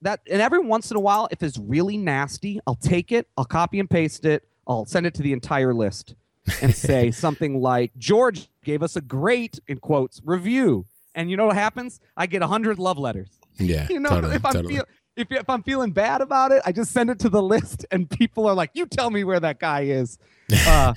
that 0.02 0.22
and 0.32 0.42
every 0.42 0.66
once 0.66 0.90
in 0.90 0.98
a 0.98 1.00
while, 1.00 1.28
if 1.30 1.44
it's 1.44 1.60
really 1.60 1.98
nasty, 1.98 2.60
I'll 2.66 2.74
take 2.74 3.12
it, 3.12 3.28
I'll 3.38 3.46
copy 3.46 3.80
and 3.80 3.88
paste 3.88 4.26
it, 4.26 4.48
I'll 4.68 4.88
send 4.88 5.06
it 5.06 5.14
to 5.14 5.22
the 5.22 5.34
entire 5.34 5.76
list 5.76 6.16
and 6.64 6.74
say 6.74 7.12
something 7.26 7.62
like, 7.62 7.92
George 8.00 8.50
gave 8.64 8.82
us 8.82 8.96
a 8.96 9.02
great, 9.02 9.60
in 9.68 9.78
quotes, 9.78 10.22
review. 10.26 10.88
And 11.16 11.30
you 11.30 11.38
know 11.38 11.48
what 11.48 11.56
happens? 11.56 12.00
I 12.16 12.28
get 12.28 12.42
a 12.42 12.48
hundred 12.48 12.80
love 12.80 12.98
letters. 12.98 13.30
yeah. 13.58 13.88
You 13.90 14.00
know, 14.00 14.10
totally, 14.10 14.36
if 14.36 14.46
I'm 14.46 14.54
totally. 14.54 14.76
feel, 14.76 14.86
if, 15.16 15.32
if 15.32 15.50
I'm 15.50 15.64
feeling 15.64 15.92
bad 15.92 16.22
about 16.22 16.52
it, 16.52 16.62
I 16.66 16.72
just 16.72 16.92
send 16.92 17.10
it 17.10 17.20
to 17.20 17.30
the 17.30 17.42
list, 17.42 17.86
and 17.92 18.10
people 18.10 18.48
are 18.48 18.54
like, 18.54 18.72
"You 18.74 18.86
tell 18.86 19.10
me 19.10 19.24
where 19.24 19.40
that 19.40 19.60
guy 19.60 19.82
is." 19.82 20.18
Uh, 20.68 20.94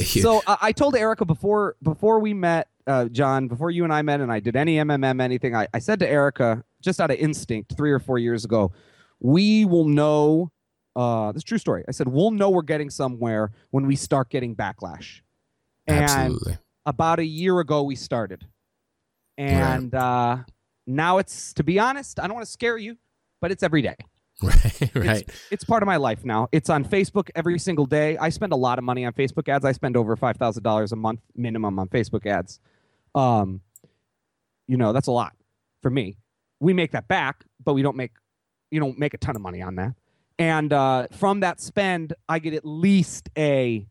so 0.00 0.42
uh, 0.46 0.56
I 0.60 0.72
told 0.72 0.96
Erica 0.96 1.24
before 1.24 1.76
before 1.82 2.18
we 2.18 2.32
met, 2.34 2.68
uh, 2.86 3.06
John, 3.06 3.48
before 3.48 3.70
you 3.70 3.84
and 3.84 3.92
I 3.92 4.02
met, 4.02 4.20
and 4.20 4.32
I 4.32 4.40
did 4.40 4.56
any 4.56 4.76
MMM 4.76 5.20
anything. 5.20 5.54
I, 5.54 5.68
I 5.74 5.78
said 5.78 5.98
to 6.00 6.08
Erica 6.08 6.64
just 6.80 7.00
out 7.00 7.10
of 7.10 7.18
instinct 7.18 7.76
three 7.76 7.92
or 7.92 7.98
four 7.98 8.18
years 8.18 8.44
ago, 8.44 8.72
we 9.20 9.64
will 9.64 9.86
know. 9.86 10.50
Uh, 10.94 11.32
this 11.32 11.42
true 11.42 11.56
story. 11.56 11.84
I 11.88 11.92
said 11.92 12.06
we'll 12.08 12.32
know 12.32 12.50
we're 12.50 12.60
getting 12.60 12.90
somewhere 12.90 13.50
when 13.70 13.86
we 13.86 13.96
start 13.96 14.28
getting 14.28 14.54
backlash. 14.54 15.22
And 15.86 16.04
Absolutely. 16.04 16.58
about 16.84 17.18
a 17.18 17.24
year 17.24 17.58
ago 17.60 17.82
we 17.82 17.96
started, 17.96 18.46
and 19.38 19.94
uh, 19.94 20.38
now 20.86 21.18
it's 21.18 21.52
to 21.54 21.64
be 21.64 21.78
honest, 21.78 22.20
I 22.20 22.26
don't 22.26 22.34
want 22.34 22.46
to 22.46 22.52
scare 22.52 22.76
you, 22.78 22.96
but 23.40 23.50
it's 23.50 23.62
every 23.62 23.82
day. 23.82 23.96
Right. 24.42 24.90
Right. 24.94 25.30
It's 25.52 25.62
part 25.62 25.84
of 25.84 25.86
my 25.86 25.98
life 25.98 26.24
now. 26.24 26.48
It's 26.50 26.68
on 26.68 26.84
Facebook 26.84 27.30
every 27.36 27.60
single 27.60 27.86
day. 27.86 28.16
I 28.16 28.28
spend 28.30 28.52
a 28.52 28.56
lot 28.56 28.76
of 28.76 28.84
money 28.84 29.04
on 29.04 29.12
Facebook 29.12 29.48
ads. 29.48 29.64
I 29.64 29.70
spend 29.70 29.96
over 29.96 30.16
five 30.16 30.36
thousand 30.36 30.64
dollars 30.64 30.90
a 30.90 30.96
month 30.96 31.20
minimum 31.36 31.78
on 31.78 31.86
Facebook 31.88 32.26
ads. 32.26 32.58
Um, 33.14 33.60
you 34.66 34.76
know 34.76 34.92
that's 34.92 35.06
a 35.06 35.12
lot 35.12 35.34
for 35.80 35.90
me. 35.90 36.16
We 36.58 36.72
make 36.72 36.90
that 36.92 37.06
back, 37.06 37.44
but 37.64 37.74
we 37.74 37.82
don't 37.82 37.96
make 37.96 38.12
you 38.72 38.80
don't 38.80 38.98
make 38.98 39.14
a 39.14 39.18
ton 39.18 39.36
of 39.36 39.42
money 39.42 39.62
on 39.62 39.76
that. 39.76 39.92
And 40.38 40.72
uh, 40.72 41.06
from 41.12 41.40
that 41.40 41.60
spend, 41.60 42.14
I 42.28 42.40
get 42.40 42.54
at 42.54 42.64
least 42.64 43.28
a 43.38 43.86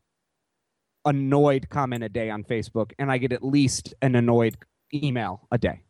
annoyed 1.05 1.69
comment 1.69 2.03
a 2.03 2.09
day 2.09 2.29
on 2.29 2.43
Facebook, 2.43 2.91
and 2.99 3.11
I 3.11 3.19
get 3.19 3.31
at 3.31 3.43
least 3.43 3.93
an 4.01 4.15
annoyed 4.15 4.57
email 4.93 5.47
a 5.51 5.57
day. 5.57 5.81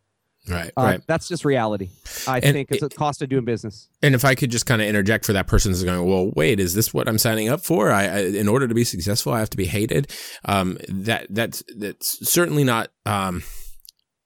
Right. 0.50 0.72
Uh, 0.76 0.84
right. 0.84 1.02
That's 1.06 1.28
just 1.28 1.46
reality. 1.46 1.90
I 2.28 2.40
And 2.40 2.54
think 2.54 2.72
it's 2.72 2.82
a 2.82 2.90
cost 2.90 3.22
of 3.22 3.30
doing 3.30 3.46
business. 3.46 3.90
And 4.02 4.16
if 4.16 4.26
I 4.26 4.34
could 4.34 4.50
just 4.50 4.66
kind 4.66 4.82
of 4.82 4.88
interject 4.88 5.24
for 5.26 5.34
that 5.34 5.46
person 5.46 5.72
who's 5.72 5.84
going, 5.84 6.04
well, 6.04 6.32
wait, 6.36 6.60
is 6.60 6.74
this 6.74 6.94
what 6.94 7.08
I'm 7.08 7.20
signing 7.20 7.48
up 7.48 7.62
for? 7.62 7.92
I, 7.92 8.06
I 8.06 8.20
in 8.22 8.48
order 8.48 8.68
to 8.68 8.74
be 8.74 8.84
successful, 8.84 9.34
I 9.34 9.40
have 9.40 9.52
to 9.52 9.58
be 9.58 9.66
hated. 9.66 10.12
Um, 10.46 10.80
that 10.90 11.28
that's 11.30 11.64
that's 11.78 12.28
certainly 12.28 12.64
not 12.64 12.90
um, 13.06 13.44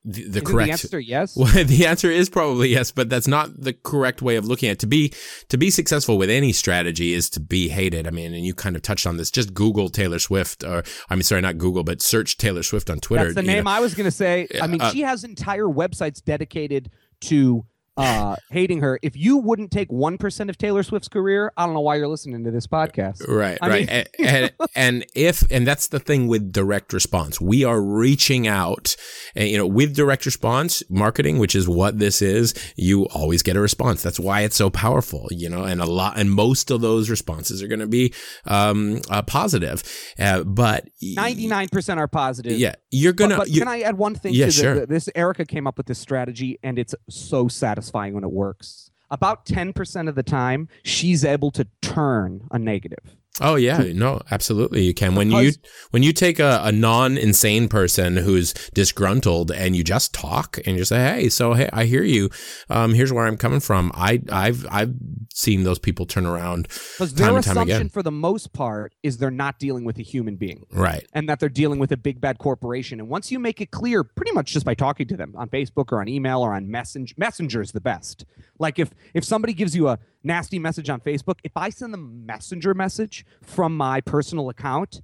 the, 0.05 0.27
the 0.27 0.41
correct 0.41 0.67
The 0.67 0.71
answer 0.71 0.99
yes. 0.99 1.35
Well, 1.45 1.63
the 1.63 1.87
answer 1.87 2.11
is 2.11 2.29
probably 2.29 2.69
yes, 2.69 2.91
but 2.91 3.09
that's 3.09 3.27
not 3.27 3.59
the 3.59 3.73
correct 3.73 4.21
way 4.21 4.35
of 4.35 4.45
looking 4.45 4.69
at 4.69 4.73
it. 4.73 4.79
To 4.79 4.87
be 4.87 5.11
to 5.49 5.57
be 5.57 5.71
successful 5.71 6.17
with 6.17 6.29
any 6.29 6.53
strategy 6.53 7.13
is 7.13 7.29
to 7.31 7.39
be 7.39 7.69
hated. 7.69 8.07
I 8.07 8.11
mean, 8.11 8.33
and 8.33 8.45
you 8.45 8.53
kind 8.53 8.75
of 8.75 8.83
touched 8.83 9.07
on 9.07 9.17
this. 9.17 9.31
Just 9.31 9.53
Google 9.53 9.89
Taylor 9.89 10.19
Swift, 10.19 10.63
or 10.63 10.83
I 11.09 11.15
mean, 11.15 11.23
sorry, 11.23 11.41
not 11.41 11.57
Google, 11.57 11.83
but 11.83 12.01
search 12.01 12.37
Taylor 12.37 12.63
Swift 12.63 12.89
on 12.89 12.99
Twitter. 12.99 13.25
That's 13.25 13.35
the 13.35 13.41
name 13.41 13.63
know. 13.63 13.71
I 13.71 13.79
was 13.79 13.95
going 13.95 14.05
to 14.05 14.11
say. 14.11 14.47
I 14.61 14.67
mean, 14.67 14.81
uh, 14.81 14.91
she 14.91 15.01
has 15.01 15.23
entire 15.23 15.65
websites 15.65 16.23
dedicated 16.23 16.91
to 17.21 17.65
uh, 17.97 18.35
hating 18.51 18.81
her. 18.81 18.99
If 19.01 19.15
you 19.15 19.37
wouldn't 19.37 19.71
take 19.71 19.89
1% 19.89 20.49
of 20.49 20.57
Taylor 20.57 20.83
Swift's 20.83 21.07
career, 21.07 21.51
I 21.55 21.65
don't 21.65 21.73
know 21.73 21.79
why 21.81 21.95
you're 21.95 22.07
listening 22.07 22.43
to 22.43 22.51
this 22.51 22.67
podcast. 22.67 23.25
Right, 23.27 23.57
I 23.61 23.67
right. 23.69 23.79
mean- 23.81 23.89
and, 23.89 24.09
and, 24.19 24.51
and 24.75 25.05
if, 25.15 25.49
and 25.49 25.65
that's 25.65 25.87
the 25.87 25.99
thing 25.99 26.27
with 26.27 26.51
direct 26.51 26.91
response, 26.91 27.39
we 27.39 27.63
are 27.63 27.81
reaching 27.81 28.47
out 28.47 28.95
and, 29.35 29.47
you 29.47 29.57
know, 29.57 29.65
with 29.67 29.95
direct 29.95 30.25
response 30.25 30.83
marketing, 30.89 31.37
which 31.39 31.55
is 31.55 31.67
what 31.69 31.99
this 31.99 32.21
is, 32.21 32.53
you 32.75 33.03
always 33.07 33.41
get 33.43 33.55
a 33.55 33.61
response. 33.61 34.03
That's 34.03 34.19
why 34.19 34.41
it's 34.41 34.55
so 34.57 34.69
powerful, 34.69 35.27
you 35.31 35.49
know, 35.49 35.63
and 35.63 35.81
a 35.81 35.85
lot, 35.85 36.17
and 36.19 36.29
most 36.31 36.71
of 36.71 36.81
those 36.81 37.09
responses 37.09 37.63
are 37.63 37.67
going 37.67 37.79
to 37.79 37.87
be, 37.87 38.13
um, 38.45 38.99
uh, 39.09 39.21
positive. 39.21 39.83
Uh, 40.19 40.43
but 40.43 40.85
99% 41.01 41.97
are 41.97 42.07
positive. 42.07 42.57
yeah, 42.59 42.75
you're 42.91 43.13
But, 43.13 43.17
going 43.29 43.37
but 43.37 43.45
to, 43.45 43.51
you, 43.51 43.59
can 43.61 43.67
I 43.69 43.81
add 43.81 43.97
one 43.97 44.15
thing 44.15 44.33
Yeah, 44.33 44.45
to 44.47 44.51
the, 44.51 44.51
sure. 44.51 44.79
the- 44.81 44.85
this? 44.87 45.09
Erica 45.15 45.45
came 45.45 45.65
up 45.67 45.77
with 45.77 45.85
this 45.85 45.99
strategy, 45.99 46.59
and 46.61 46.77
it's 46.77 46.93
so 47.09 47.47
satisfying 47.47 47.84
when 48.13 48.23
it 48.23 48.31
works. 48.31 48.91
About 49.11 49.45
10% 49.45 50.09
of 50.09 50.15
the 50.15 50.23
time, 50.23 50.67
she's 50.83 51.23
able 51.23 51.51
to 51.51 51.67
turn 51.81 52.47
a 52.51 52.57
negative. 52.57 53.15
Oh 53.41 53.55
yeah, 53.55 53.83
no, 53.93 54.21
absolutely 54.31 54.83
you 54.83 54.93
can. 54.93 55.15
When 55.15 55.29
you 55.29 55.51
when 55.91 56.03
you 56.03 56.13
take 56.13 56.39
a, 56.39 56.61
a 56.63 56.71
non-insane 56.71 57.67
person 57.67 58.15
who's 58.17 58.53
disgruntled 58.73 59.51
and 59.51 59.75
you 59.75 59.83
just 59.83 60.13
talk 60.13 60.57
and 60.65 60.77
you 60.77 60.85
say, 60.85 61.13
"Hey, 61.13 61.29
so 61.29 61.53
hey, 61.53 61.69
I 61.73 61.83
hear 61.85 62.03
you. 62.03 62.29
Um, 62.69 62.93
here's 62.93 63.11
where 63.11 63.25
I'm 63.27 63.35
coming 63.37 63.59
from." 63.59 63.91
I 63.93 64.21
I've 64.31 64.65
I've 64.71 64.93
seen 65.33 65.63
those 65.63 65.79
people 65.79 66.05
turn 66.05 66.25
around 66.25 66.69
Because 66.69 67.13
their 67.13 67.37
assumption, 67.37 67.89
for 67.89 68.01
the 68.01 68.11
most 68.11 68.53
part, 68.53 68.93
is 69.03 69.17
they're 69.17 69.31
not 69.31 69.59
dealing 69.59 69.83
with 69.83 69.97
a 69.97 70.01
human 70.03 70.37
being. 70.37 70.65
Right. 70.71 71.05
and 71.13 71.27
that 71.27 71.39
they're 71.39 71.49
dealing 71.49 71.79
with 71.79 71.91
a 71.91 71.97
big 71.97 72.21
bad 72.21 72.37
corporation. 72.37 72.99
And 72.99 73.09
once 73.09 73.31
you 73.31 73.39
make 73.39 73.59
it 73.59 73.71
clear, 73.71 74.03
pretty 74.03 74.31
much 74.31 74.53
just 74.53 74.65
by 74.65 74.75
talking 74.75 75.07
to 75.07 75.17
them 75.17 75.33
on 75.35 75.49
Facebook 75.49 75.91
or 75.91 75.99
on 75.99 76.07
email 76.07 76.39
or 76.41 76.53
on 76.53 76.71
Messenger, 76.71 77.13
Messenger 77.17 77.61
is 77.61 77.73
the 77.73 77.81
best. 77.81 78.25
Like 78.59 78.79
if 78.79 78.91
if 79.13 79.25
somebody 79.25 79.53
gives 79.53 79.75
you 79.75 79.89
a 79.89 79.99
nasty 80.25 80.59
message 80.59 80.89
on 80.89 80.99
Facebook, 80.99 81.39
if 81.43 81.51
I 81.55 81.69
send 81.69 81.93
them 81.93 82.03
a 82.03 82.27
messenger 82.27 82.73
message 82.73 83.25
from 83.41 83.77
my 83.77 84.01
personal 84.01 84.49
account, 84.49 85.01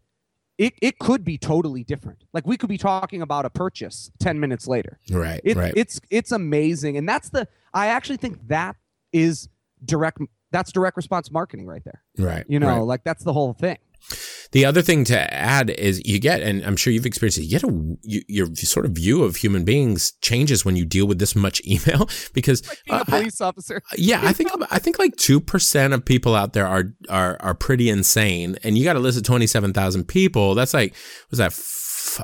it, 0.58 0.74
it 0.82 1.00
could 1.00 1.24
be 1.24 1.38
totally 1.38 1.84
different. 1.84 2.24
Like 2.34 2.46
we 2.46 2.58
could 2.58 2.70
be 2.70 2.78
talking 2.78 3.22
about 3.22 3.46
a 3.46 3.50
purchase 3.50 4.12
10 4.20 4.40
minutes 4.40 4.68
later. 4.68 5.00
Right. 5.10 5.42
It, 5.44 5.58
right. 5.58 5.74
It's 5.76 6.00
it's 6.10 6.32
amazing. 6.32 6.98
And 6.98 7.08
that's 7.08 7.30
the 7.30 7.48
I 7.74 7.88
actually 7.88 8.18
think 8.18 8.48
that 8.48 8.76
is 9.14 9.50
direct 9.84 10.20
that's 10.52 10.72
direct 10.72 10.98
response 10.98 11.32
marketing 11.32 11.66
right 11.66 11.84
there. 11.84 12.04
right. 12.18 12.46
You 12.48 12.60
know, 12.60 12.68
right. 12.68 12.80
like 12.80 13.04
that's 13.04 13.24
the 13.24 13.34
whole 13.34 13.54
thing. 13.54 13.78
The 14.52 14.66
other 14.66 14.82
thing 14.82 15.06
to 15.06 15.34
add 15.34 15.70
is 15.70 16.02
you 16.06 16.20
get, 16.20 16.42
and 16.42 16.64
I'm 16.66 16.76
sure 16.76 16.92
you've 16.92 17.06
experienced 17.06 17.38
it, 17.38 17.44
you 17.44 17.50
get 17.60 17.64
a, 17.64 17.98
you, 18.02 18.22
your 18.28 18.54
sort 18.56 18.86
of 18.86 18.92
view 18.92 19.24
of 19.24 19.38
human 19.38 19.64
beings 19.64 20.12
changes 20.22 20.66
when 20.66 20.76
you 20.76 20.84
deal 20.86 21.06
with 21.08 21.20
this 21.20 21.36
much 21.36 21.62
email 21.68 22.10
because 22.34 22.62
Being 22.62 23.00
uh, 23.00 23.06
a 23.08 23.16
I- 23.16 23.20
police 23.20 23.40
officer. 23.42 23.82
yeah, 23.96 24.22
I 24.24 24.34
think 24.34 24.52
I 24.70 24.80
think 24.80 25.00
like 25.00 25.16
two 25.16 25.40
percent 25.40 25.94
of 25.94 26.04
people 26.04 26.36
out 26.36 26.54
there 26.54 26.68
are 26.68 26.86
are 27.10 27.38
are 27.40 27.54
pretty 27.56 27.90
insane, 27.90 28.58
and 28.64 28.78
you 28.78 28.84
got 28.84 28.94
to 28.94 29.00
list 29.00 29.18
at 29.18 29.24
twenty 29.24 29.48
seven 29.48 29.72
thousand 29.74 30.06
people. 30.10 30.56
That's 30.56 30.74
like 30.74 30.94
was 31.30 31.38
that. 31.40 31.54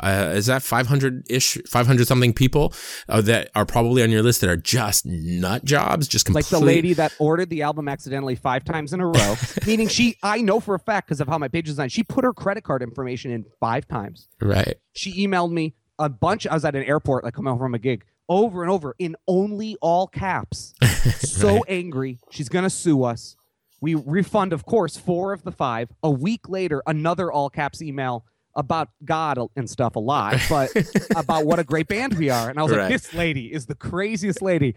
Uh, 0.01 0.33
is 0.35 0.45
that 0.47 0.63
500 0.63 1.29
ish 1.29 1.57
500 1.67 2.07
something 2.07 2.33
people 2.33 2.73
uh, 3.09 3.21
that 3.21 3.49
are 3.55 3.65
probably 3.65 4.03
on 4.03 4.11
your 4.11 4.23
list 4.23 4.41
that 4.41 4.49
are 4.49 4.57
just 4.57 5.05
nut 5.05 5.63
jobs 5.65 6.07
just 6.07 6.29
like 6.29 6.45
the 6.47 6.59
lady 6.59 6.93
that 6.93 7.13
ordered 7.19 7.49
the 7.49 7.61
album 7.61 7.87
accidentally 7.87 8.35
five 8.35 8.63
times 8.63 8.93
in 8.93 8.99
a 8.99 9.07
row 9.07 9.35
meaning 9.67 9.87
she 9.87 10.17
i 10.23 10.41
know 10.41 10.59
for 10.59 10.75
a 10.75 10.79
fact 10.79 11.07
because 11.07 11.21
of 11.21 11.27
how 11.27 11.37
my 11.37 11.47
page 11.47 11.67
is 11.67 11.73
designed 11.73 11.91
she 11.91 12.03
put 12.03 12.23
her 12.23 12.33
credit 12.33 12.63
card 12.63 12.81
information 12.81 13.31
in 13.31 13.45
five 13.59 13.87
times. 13.87 14.27
Right. 14.41 14.77
She 14.93 15.25
emailed 15.25 15.51
me 15.51 15.75
a 15.99 16.09
bunch 16.09 16.45
i 16.45 16.53
was 16.53 16.63
at 16.63 16.75
an 16.75 16.83
airport 16.83 17.23
like 17.23 17.33
coming 17.33 17.49
home 17.49 17.59
from 17.59 17.73
a 17.73 17.79
gig 17.79 18.03
over 18.29 18.61
and 18.61 18.71
over 18.71 18.95
in 18.99 19.15
only 19.27 19.77
all 19.81 20.07
caps. 20.07 20.73
So 21.17 21.63
angry. 21.67 22.19
She's 22.31 22.49
gonna 22.49 22.69
sue 22.69 23.03
us. 23.03 23.37
We 23.79 23.95
refund, 23.95 24.53
of 24.53 24.65
course, 24.65 24.97
four 24.97 25.33
of 25.33 25.43
the 25.43 25.51
five. 25.51 25.89
A 26.03 26.09
week 26.09 26.49
later, 26.49 26.81
another 26.87 27.31
all 27.31 27.49
caps 27.49 27.81
email 27.81 28.25
about 28.57 28.89
God 29.05 29.39
and 29.55 29.69
stuff 29.69 29.95
a 29.95 29.99
lot, 29.99 30.35
but 30.49 30.71
about 31.15 31.45
what 31.45 31.59
a 31.59 31.63
great 31.63 31.87
band 31.87 32.15
we 32.15 32.29
are. 32.29 32.49
And 32.49 32.59
I 32.59 32.63
was 32.63 32.71
Right. 32.73 32.81
like, 32.81 32.91
this 32.91 33.13
lady 33.13 33.53
is 33.53 33.67
the 33.67 33.75
craziest 33.75 34.41
lady. 34.41 34.75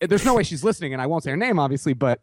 There's 0.00 0.24
no 0.24 0.34
way 0.34 0.42
she's 0.42 0.64
listening, 0.64 0.92
and 0.92 1.00
I 1.00 1.06
won't 1.06 1.22
say 1.22 1.30
her 1.30 1.36
name, 1.36 1.58
obviously, 1.58 1.92
but 1.94 2.20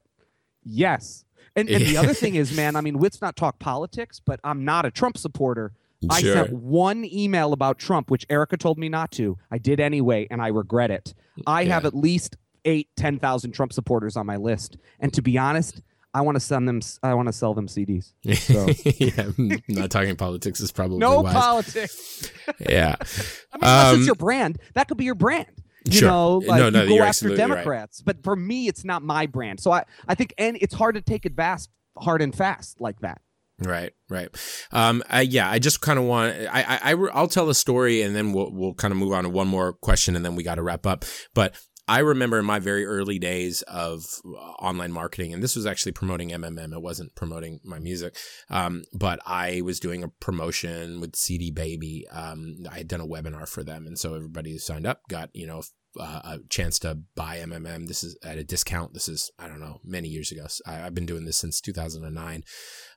yes. 0.63 1.25
And, 1.55 1.69
and 1.69 1.85
the 1.85 1.97
other 1.97 2.13
thing 2.23 2.35
is, 2.35 2.55
man, 2.55 2.75
I 2.75 2.81
mean, 2.81 2.95
let's 2.95 3.21
not 3.21 3.35
talk 3.35 3.59
politics, 3.59 4.19
but 4.19 4.39
I'm 4.43 4.65
not 4.65 4.85
a 4.85 4.91
Trump 4.91 5.17
supporter. 5.17 5.71
I 6.09 6.21
sent 6.21 6.51
one 6.51 7.05
email 7.05 7.53
about 7.53 7.79
Trump, 7.79 8.11
which 8.11 8.25
Erica 8.29 8.57
told 8.57 8.77
me 8.77 8.89
not 8.89 9.09
to. 9.13 9.37
I 9.49 9.57
did 9.57 9.79
anyway, 9.79 10.27
and 10.29 10.41
I 10.41 10.47
regret 10.49 10.91
it. 10.91 11.13
I 11.47 11.63
have 11.65 11.85
at 11.85 11.95
least 11.95 12.35
eight, 12.35 12.39
eight, 12.65 12.89
ten 12.95 13.19
thousand 13.19 13.51
Trump 13.51 13.71
supporters 13.73 14.15
on 14.17 14.25
my 14.25 14.35
list, 14.37 14.77
and 14.99 15.13
to 15.13 15.21
be 15.21 15.37
honest, 15.37 15.81
I 16.13 16.21
want 16.21 16.35
to 16.35 16.39
send 16.39 16.67
them. 16.67 16.81
I 17.01 17.13
want 17.15 17.27
to 17.27 17.33
sell 17.33 17.53
them 17.53 17.67
CDs. 17.67 18.13
So. 18.35 18.67
yeah, 18.99 19.59
not 19.67 19.89
talking 19.89 20.15
politics 20.15 20.59
is 20.59 20.71
probably 20.71 20.99
No 20.99 21.21
wise. 21.21 21.33
politics. 21.33 22.31
yeah. 22.59 22.95
I 22.99 23.57
mean, 23.57 23.63
unless 23.63 23.93
Um, 23.93 23.97
it's 23.99 24.05
your 24.05 24.15
brand, 24.15 24.59
that 24.75 24.87
could 24.87 24.97
be 24.97 25.05
your 25.05 25.15
brand. 25.15 25.47
You 25.85 25.99
Sure. 25.99 26.07
know, 26.09 26.39
No, 26.39 26.47
like 26.47 26.59
no, 26.59 26.69
no, 26.69 26.83
you 26.83 26.89
go 26.89 26.95
you're 26.95 27.03
after 27.03 27.09
absolutely 27.09 27.41
right. 27.41 27.47
Democrats, 27.49 28.01
but 28.01 28.23
for 28.23 28.35
me, 28.35 28.67
it's 28.67 28.85
not 28.85 29.01
my 29.03 29.25
brand. 29.25 29.59
So 29.59 29.71
I, 29.71 29.83
I 30.07 30.15
think, 30.15 30.33
and 30.37 30.57
it's 30.61 30.73
hard 30.73 30.95
to 30.95 31.01
take 31.01 31.25
it 31.25 31.35
fast, 31.35 31.69
hard 31.97 32.21
and 32.21 32.33
fast 32.33 32.79
like 32.79 32.99
that. 33.01 33.21
Right, 33.59 33.93
right. 34.09 34.29
Um, 34.71 35.03
I, 35.09 35.21
yeah, 35.21 35.49
I 35.49 35.59
just 35.59 35.81
kind 35.81 35.99
of 35.99 36.05
want. 36.05 36.35
I, 36.51 36.63
I, 36.63 36.79
I, 36.91 36.93
will 36.95 37.27
tell 37.27 37.49
a 37.49 37.55
story, 37.55 38.01
and 38.01 38.15
then 38.15 38.33
we'll 38.33 38.51
we'll 38.51 38.73
kind 38.73 38.91
of 38.91 38.97
move 38.97 39.13
on 39.13 39.23
to 39.25 39.29
one 39.29 39.47
more 39.47 39.73
question, 39.73 40.15
and 40.15 40.25
then 40.25 40.35
we 40.35 40.43
got 40.43 40.55
to 40.55 40.63
wrap 40.63 40.85
up. 40.87 41.05
But 41.33 41.55
I 41.87 41.99
remember 41.99 42.39
in 42.39 42.45
my 42.45 42.59
very 42.59 42.85
early 42.85 43.19
days 43.19 43.61
of 43.63 44.05
uh, 44.25 44.29
online 44.29 44.91
marketing, 44.91 45.33
and 45.33 45.43
this 45.43 45.55
was 45.55 45.65
actually 45.65 45.91
promoting 45.91 46.29
MMM. 46.29 46.73
It 46.73 46.81
wasn't 46.81 47.13
promoting 47.15 47.59
my 47.63 47.79
music, 47.79 48.15
um, 48.49 48.83
but 48.93 49.19
I 49.25 49.61
was 49.61 49.79
doing 49.79 50.03
a 50.03 50.07
promotion 50.07 51.01
with 51.01 51.15
CD 51.15 51.51
Baby. 51.51 52.05
Um, 52.09 52.57
I 52.71 52.77
had 52.77 52.87
done 52.87 53.01
a 53.01 53.07
webinar 53.07 53.47
for 53.47 53.63
them, 53.63 53.85
and 53.85 53.99
so 53.99 54.13
everybody 54.15 54.51
who 54.51 54.59
signed 54.59 54.87
up 54.87 55.01
got 55.09 55.29
you 55.33 55.45
know 55.45 55.63
uh, 55.99 56.21
a 56.23 56.39
chance 56.49 56.79
to 56.79 56.99
buy 57.15 57.39
MMM. 57.39 57.87
This 57.87 58.03
is 58.03 58.17
at 58.23 58.37
a 58.37 58.45
discount. 58.45 58.93
This 58.93 59.09
is 59.09 59.29
I 59.37 59.49
don't 59.49 59.59
know 59.59 59.81
many 59.83 60.07
years 60.07 60.31
ago. 60.31 60.47
I, 60.65 60.83
I've 60.83 60.95
been 60.95 61.05
doing 61.05 61.25
this 61.25 61.37
since 61.37 61.59
2009 61.59 62.43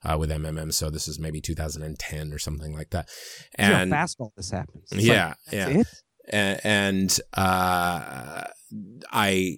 uh, 0.05 0.17
with 0.17 0.31
MMM, 0.31 0.73
so 0.73 0.91
this 0.91 1.09
is 1.09 1.19
maybe 1.19 1.41
2010 1.41 2.33
or 2.33 2.39
something 2.39 2.73
like 2.73 2.91
that. 2.91 3.11
See 3.11 3.49
how 3.59 3.83
And 3.83 3.91
fast 3.91 4.17
all 4.21 4.33
this 4.37 4.51
happens. 4.51 4.93
It's 4.93 5.05
yeah, 5.05 5.29
like, 5.29 5.37
yeah 5.51 5.69
it? 5.81 5.87
And, 6.29 7.19
uh, 7.35 8.45
I 9.13 9.57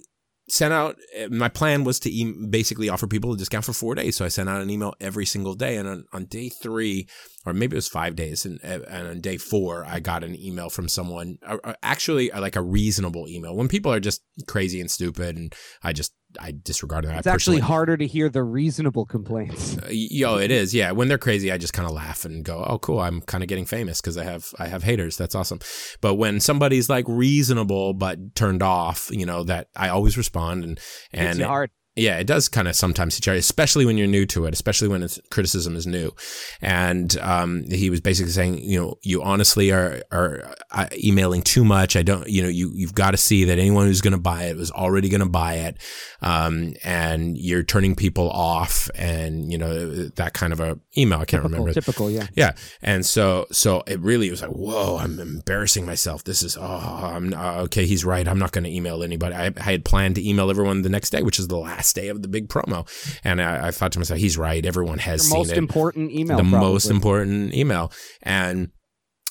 sent 0.49 0.73
out 0.73 0.97
my 1.31 1.49
plan 1.49 1.85
was 1.85 2.01
to 2.01 2.11
e- 2.11 2.47
basically 2.49 2.89
offer 2.89 3.07
people 3.07 3.33
a 3.33 3.37
discount 3.37 3.65
for 3.65 3.73
four 3.73 3.95
days. 3.95 4.17
So 4.17 4.25
i 4.25 4.29
sent 4.29 4.49
out 4.49 4.63
an 4.63 4.71
email 4.71 4.95
every 5.01 5.27
single 5.27 5.55
day. 5.55 5.77
And 5.77 5.89
on, 5.89 6.05
on 6.13 6.25
day 6.25 6.49
three 6.49 7.07
or 7.45 7.53
maybe 7.53 7.75
it 7.75 7.77
was 7.77 7.89
five 7.89 8.17
days 8.17 8.45
and, 8.45 8.59
and 8.63 9.09
on 9.09 9.21
day 9.21 9.37
four 9.37 9.85
i 9.85 10.01
got 10.01 10.25
an 10.25 10.35
email 10.41 10.71
from 10.71 10.89
someone 10.89 11.39
actually 11.83 12.31
like 12.31 12.57
a 12.57 12.63
reasonable 12.63 13.29
email. 13.29 13.55
When 13.55 13.69
people 13.69 13.93
are 13.93 14.01
just 14.01 14.23
crazy 14.47 14.81
and 14.81 14.91
stupid 14.91 15.37
and 15.37 15.55
i 15.83 15.93
just 15.93 16.15
i 16.41 16.53
disregard 16.53 17.05
them 17.05 17.15
It's 17.17 17.27
actually 17.27 17.59
harder 17.61 17.97
to 17.97 18.07
hear 18.07 18.29
the 18.29 18.43
reasonable 18.43 19.07
complaints. 19.07 19.79
uh, 19.83 19.87
yo 19.91 20.37
it 20.37 20.51
is. 20.51 20.75
Yeah 20.75 20.91
when 20.93 21.09
they're 21.09 21.19
crazy 21.19 21.51
i 21.51 21.57
just 21.59 21.73
kind 21.73 21.89
of 21.89 21.95
laugh 21.95 22.25
and 22.25 22.45
go 22.45 22.65
oh 22.67 22.79
cool 22.79 23.01
i'm 23.01 23.21
kind 23.23 23.43
of 23.43 23.49
getting 23.49 23.65
famous 23.65 24.01
because 24.01 24.17
i 24.19 24.25
have 24.25 24.53
i 24.59 24.67
have 24.67 24.83
haters. 24.83 25.17
That's 25.17 25.35
awesome. 25.35 25.61
But 26.01 26.15
when 26.17 26.41
somebody's 26.41 26.89
like 26.91 27.07
reasonable 27.09 27.95
but 27.95 28.35
turned 28.35 28.63
off 28.63 29.09
you 29.11 29.25
know 29.27 29.43
that 29.45 29.69
i 29.77 29.89
always 29.89 30.17
respond 30.19 30.65
and 30.65 30.79
It's 30.79 31.39
and 31.39 31.43
hard. 31.43 31.71
Yeah, 31.99 32.19
it 32.19 32.27
does 32.27 32.49
kind 32.49 32.69
of 32.69 32.77
sometimes 32.77 33.17
hit 33.17 33.27
you, 33.27 33.33
especially 33.35 33.85
when 33.85 33.99
you're 33.99 34.07
new 34.07 34.25
to 34.27 34.47
it, 34.47 34.55
especially 34.55 34.89
when 34.89 35.03
it's 35.03 35.21
criticism 35.31 35.77
is 35.77 35.87
new. 35.87 36.13
And 36.61 37.17
um, 37.19 37.65
he 37.71 37.91
was 37.91 38.01
basically 38.01 38.33
saying, 38.33 38.59
you 38.59 38.81
know, 38.81 38.99
you 39.03 39.23
honestly 39.23 39.71
are 39.73 40.01
are 40.13 40.55
uh, 40.71 40.87
emailing 41.03 41.43
too 41.43 41.65
much. 41.65 41.97
I 41.97 42.03
don't, 42.03 42.29
you 42.29 42.43
know, 42.43 42.49
you 42.49 42.71
you've 42.75 42.95
got 42.95 43.11
to 43.11 43.17
see 43.17 43.45
that 43.45 43.59
anyone 43.59 43.87
who's 43.87 44.01
going 44.01 44.13
to 44.13 44.19
buy 44.19 44.45
it 44.45 44.57
was 44.57 44.71
already 44.71 45.09
going 45.09 45.21
to 45.21 45.29
buy 45.29 45.55
it, 45.55 45.77
um, 46.23 46.75
and 46.85 47.37
you're 47.37 47.63
turning 47.63 47.95
people 47.95 48.31
off, 48.31 48.89
and 48.95 49.51
you 49.51 49.59
know 49.59 50.09
that 50.17 50.35
kind 50.35 50.53
of 50.53 50.61
a 50.61 50.79
email. 50.97 51.19
I 51.19 51.25
can't 51.25 51.43
Typical, 51.43 51.51
remember. 51.51 51.73
typical, 51.73 52.11
yeah. 52.11 52.27
Yeah, 52.35 52.53
and 52.83 53.05
so 53.05 53.47
so 53.51 53.83
it 53.87 54.01
really 54.01 54.31
was 54.31 54.43
like, 54.43 54.51
whoa, 54.53 54.99
I'm 54.99 55.19
embarrassing 55.19 55.85
myself. 55.85 56.25
This 56.25 56.43
is 56.43 56.57
oh, 56.57 56.63
I'm 56.63 57.35
uh, 57.35 57.63
okay. 57.63 57.87
He's 57.87 58.05
right. 58.05 58.27
I'm 58.27 58.39
not 58.39 58.53
going 58.53 58.65
to 58.65 58.71
email 58.71 59.03
anybody. 59.03 59.35
I, 59.35 59.53
I 59.57 59.63
had 59.73 59.85
planned 59.85 60.15
to 60.17 60.29
email 60.29 60.51
everyone 60.51 60.83
the 60.83 60.89
next 60.89 61.11
day, 61.11 61.23
which 61.23 61.39
is 61.39 61.49
the 61.49 61.59
last 61.59 61.88
day 61.93 62.09
of 62.09 62.23
the 62.23 62.29
big 62.29 62.49
promo, 62.49 62.87
and 63.25 63.41
I, 63.41 63.69
I 63.69 63.71
thought 63.71 63.93
to 63.93 63.99
myself, 63.99 64.21
he's 64.21 64.39
right. 64.39 64.65
Everyone 64.65 64.99
has 64.99 65.23
Your 65.23 65.31
seen 65.31 65.39
most 65.39 65.53
it. 65.53 65.59
important 65.59 66.13
email. 66.13 66.37
the 66.37 66.43
probably. 66.43 66.59
most 66.61 66.91
important 66.91 67.55
email, 67.55 67.93
and. 68.23 68.71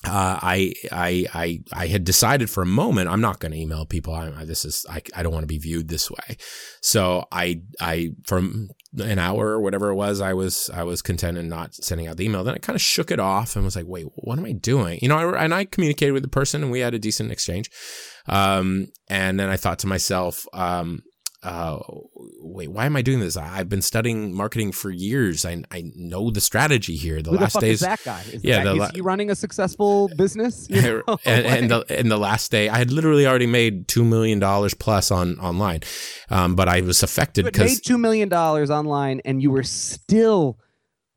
Uh, 0.04 0.38
I, 0.40 0.74
I, 0.92 1.26
I, 1.34 1.60
I 1.72 1.86
had 1.88 2.04
decided 2.04 2.48
for 2.48 2.62
a 2.62 2.66
moment 2.66 3.08
I'm 3.08 3.20
not 3.20 3.40
going 3.40 3.50
to 3.50 3.58
email 3.58 3.84
people. 3.84 4.14
I, 4.14 4.30
I, 4.30 4.44
this 4.44 4.64
is 4.64 4.86
I, 4.88 5.02
I 5.12 5.24
don't 5.24 5.32
want 5.32 5.42
to 5.42 5.48
be 5.48 5.58
viewed 5.58 5.88
this 5.88 6.08
way. 6.08 6.36
So 6.80 7.24
I, 7.32 7.62
I 7.80 8.10
from 8.24 8.68
an 8.96 9.18
hour 9.18 9.48
or 9.48 9.60
whatever 9.60 9.90
it 9.90 9.96
was, 9.96 10.20
I 10.20 10.34
was 10.34 10.70
I 10.72 10.84
was 10.84 11.02
content 11.02 11.36
in 11.36 11.48
not 11.48 11.74
sending 11.74 12.06
out 12.06 12.16
the 12.16 12.24
email. 12.24 12.44
Then 12.44 12.54
I 12.54 12.58
kind 12.58 12.76
of 12.76 12.80
shook 12.80 13.10
it 13.10 13.20
off 13.20 13.56
and 13.56 13.64
was 13.64 13.76
like, 13.76 13.86
wait, 13.88 14.06
what 14.14 14.38
am 14.38 14.44
I 14.44 14.52
doing? 14.52 14.98
You 15.02 15.08
know, 15.08 15.16
I, 15.16 15.44
and 15.44 15.52
I 15.52 15.64
communicated 15.64 16.12
with 16.12 16.22
the 16.22 16.28
person 16.28 16.62
and 16.62 16.70
we 16.70 16.80
had 16.80 16.94
a 16.94 16.98
decent 16.98 17.32
exchange. 17.32 17.70
Um, 18.26 18.86
and 19.08 19.38
then 19.38 19.48
I 19.48 19.56
thought 19.56 19.80
to 19.80 19.86
myself, 19.86 20.46
um, 20.52 21.02
uh, 21.42 21.78
wait, 22.48 22.68
why 22.68 22.86
am 22.86 22.96
I 22.96 23.02
doing 23.02 23.20
this? 23.20 23.36
I, 23.36 23.58
I've 23.58 23.68
been 23.68 23.82
studying 23.82 24.34
marketing 24.34 24.72
for 24.72 24.90
years. 24.90 25.44
I, 25.44 25.62
I 25.70 25.90
know 25.94 26.30
the 26.30 26.40
strategy 26.40 26.96
here. 26.96 27.22
The 27.22 27.30
Who 27.30 27.36
the 27.36 27.42
last 27.44 27.60
days, 27.60 27.74
is 27.74 27.80
that 27.80 28.00
guy? 28.04 28.22
Is 28.32 28.42
Yeah, 28.44 28.58
that, 28.58 28.64
the 28.64 28.72
is 28.72 28.78
la- 28.78 28.90
he 28.94 29.00
running 29.00 29.30
a 29.30 29.34
successful 29.34 30.08
business? 30.16 30.66
You 30.78 31.02
know? 31.06 31.18
and, 31.24 31.46
and 31.58 31.70
the 31.70 31.84
and 31.88 32.10
the 32.10 32.18
last 32.18 32.50
day, 32.50 32.68
I 32.68 32.78
had 32.78 32.90
literally 32.92 33.26
already 33.26 33.46
made 33.46 33.88
two 33.88 34.04
million 34.04 34.38
dollars 34.38 34.74
plus 34.74 35.10
on 35.10 35.38
online, 35.40 35.80
um, 36.30 36.54
but 36.54 36.68
I 36.68 36.80
was 36.82 37.02
affected 37.02 37.44
you 37.44 37.50
because 37.50 37.72
made 37.72 37.84
two 37.84 37.98
million 37.98 38.28
dollars 38.28 38.70
online, 38.70 39.20
and 39.24 39.42
you 39.42 39.50
were 39.50 39.62
still 39.64 40.58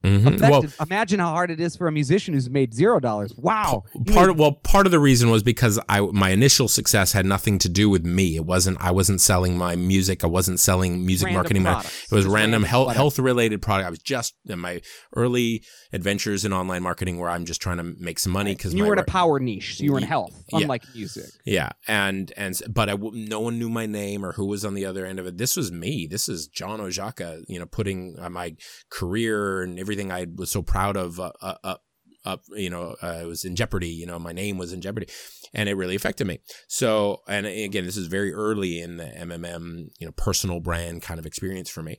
Mhm. 0.04 0.42
well, 0.50 0.66
Imagine 0.82 1.20
how 1.20 1.30
hard 1.30 1.52
it 1.52 1.60
is 1.60 1.76
for 1.76 1.88
a 1.88 1.92
musician 1.92 2.34
who's 2.34 2.50
made 2.50 2.74
zero 2.74 3.00
dollars. 3.00 3.34
Wow. 3.38 3.84
Part 4.08 4.32
of, 4.32 4.40
well 4.40 4.54
part 4.54 4.88
of 4.88 4.92
the 4.92 5.00
reason 5.00 5.30
was 5.30 5.44
because 5.44 5.80
I 5.88 6.02
my 6.02 6.30
initial 6.32 6.68
success 6.68 7.12
had 7.12 7.26
nothing 7.26 7.60
to 7.60 7.70
do 7.70 7.88
with 7.90 8.04
me. 8.04 8.36
It 8.36 8.46
wasn't 8.46 8.78
I 8.82 8.90
wasn't 8.92 9.22
selling 9.22 9.58
my 9.58 9.76
music. 9.76 10.24
I 10.24 10.28
wasn't 10.28 10.60
selling 10.60 11.06
music 11.06 11.28
Random 11.28 11.36
marketing. 11.38 11.64
ma- 11.64 11.74
products. 11.74 12.04
It 12.12 12.16
was 12.16 12.26
Just 12.26 12.34
random 12.34 12.52
random 12.52 12.64
health 12.64 12.94
health 12.96 13.20
related 13.20 13.62
product. 13.62 13.86
I 13.88 13.90
was 13.92 14.00
just 14.00 14.34
in 14.48 14.58
my 14.60 14.82
early 15.16 15.64
adventures 15.94 16.46
in 16.46 16.54
online 16.54 16.84
marketing 16.84 17.20
where 17.20 17.30
I'm 17.30 17.46
just 17.46 17.62
trying 17.62 17.78
to 17.78 17.84
make 17.84 18.20
some 18.20 18.32
money 18.32 18.56
because 18.56 18.74
you 18.74 18.86
were 18.86 18.94
in 18.94 19.00
a 19.00 19.04
power 19.04 19.40
niche, 19.40 19.78
so 19.78 19.84
you 19.84 19.92
were 19.92 19.98
in 19.98 20.04
health, 20.04 20.44
yeah. 20.52 20.60
unlike 20.60 20.84
music. 20.96 21.26
Yeah, 21.46 21.70
and 21.88 22.32
and 22.38 22.60
but 22.70 22.90
I 22.90 22.94
w- 22.94 23.28
no 23.28 23.40
one 23.40 23.60
knew 23.60 23.70
my 23.70 23.86
name 23.86 24.26
or 24.26 24.34
who 24.34 24.46
was 24.46 24.64
on 24.66 24.74
the 24.74 24.86
other 24.86 25.06
end 25.06 25.20
of 25.20 25.26
it. 25.26 25.38
This 25.38 25.58
was 25.58 25.72
me. 25.72 26.08
This 26.10 26.30
is 26.30 26.48
John 26.48 26.80
Oszajca. 26.80 27.44
You 27.48 27.60
know, 27.60 27.66
putting 27.66 28.18
uh, 28.20 28.30
my 28.30 28.56
career 28.90 29.64
and 29.64 29.80
everything 29.80 30.12
I 30.12 30.28
was 30.36 30.50
so 30.50 30.62
proud 30.62 30.98
of 30.98 31.20
uh, 31.20 31.32
uh, 31.42 31.56
up 31.64 31.84
up. 32.26 32.44
You 32.56 32.70
know, 32.70 32.96
uh, 33.02 33.20
it 33.22 33.26
was 33.26 33.46
in 33.46 33.56
jeopardy. 33.56 33.90
You 33.90 34.06
know, 34.06 34.20
my 34.20 34.32
name 34.32 34.58
was 34.58 34.74
in 34.74 34.82
jeopardy, 34.82 35.08
and 35.54 35.68
it 35.68 35.76
really 35.76 35.96
affected 35.96 36.28
me. 36.28 36.40
So, 36.68 37.22
and 37.28 37.46
again, 37.46 37.86
this 37.86 37.98
is 37.98 38.08
very 38.08 38.34
early 38.34 38.80
in 38.80 38.98
the 38.98 39.06
MMM, 39.06 39.90
you 40.00 40.08
know, 40.08 40.14
personal 40.14 40.60
brand 40.60 41.02
kind 41.02 41.20
of 41.20 41.26
experience 41.26 41.70
for 41.70 41.84
me, 41.84 41.98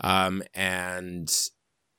um, 0.00 0.42
and. 0.54 1.30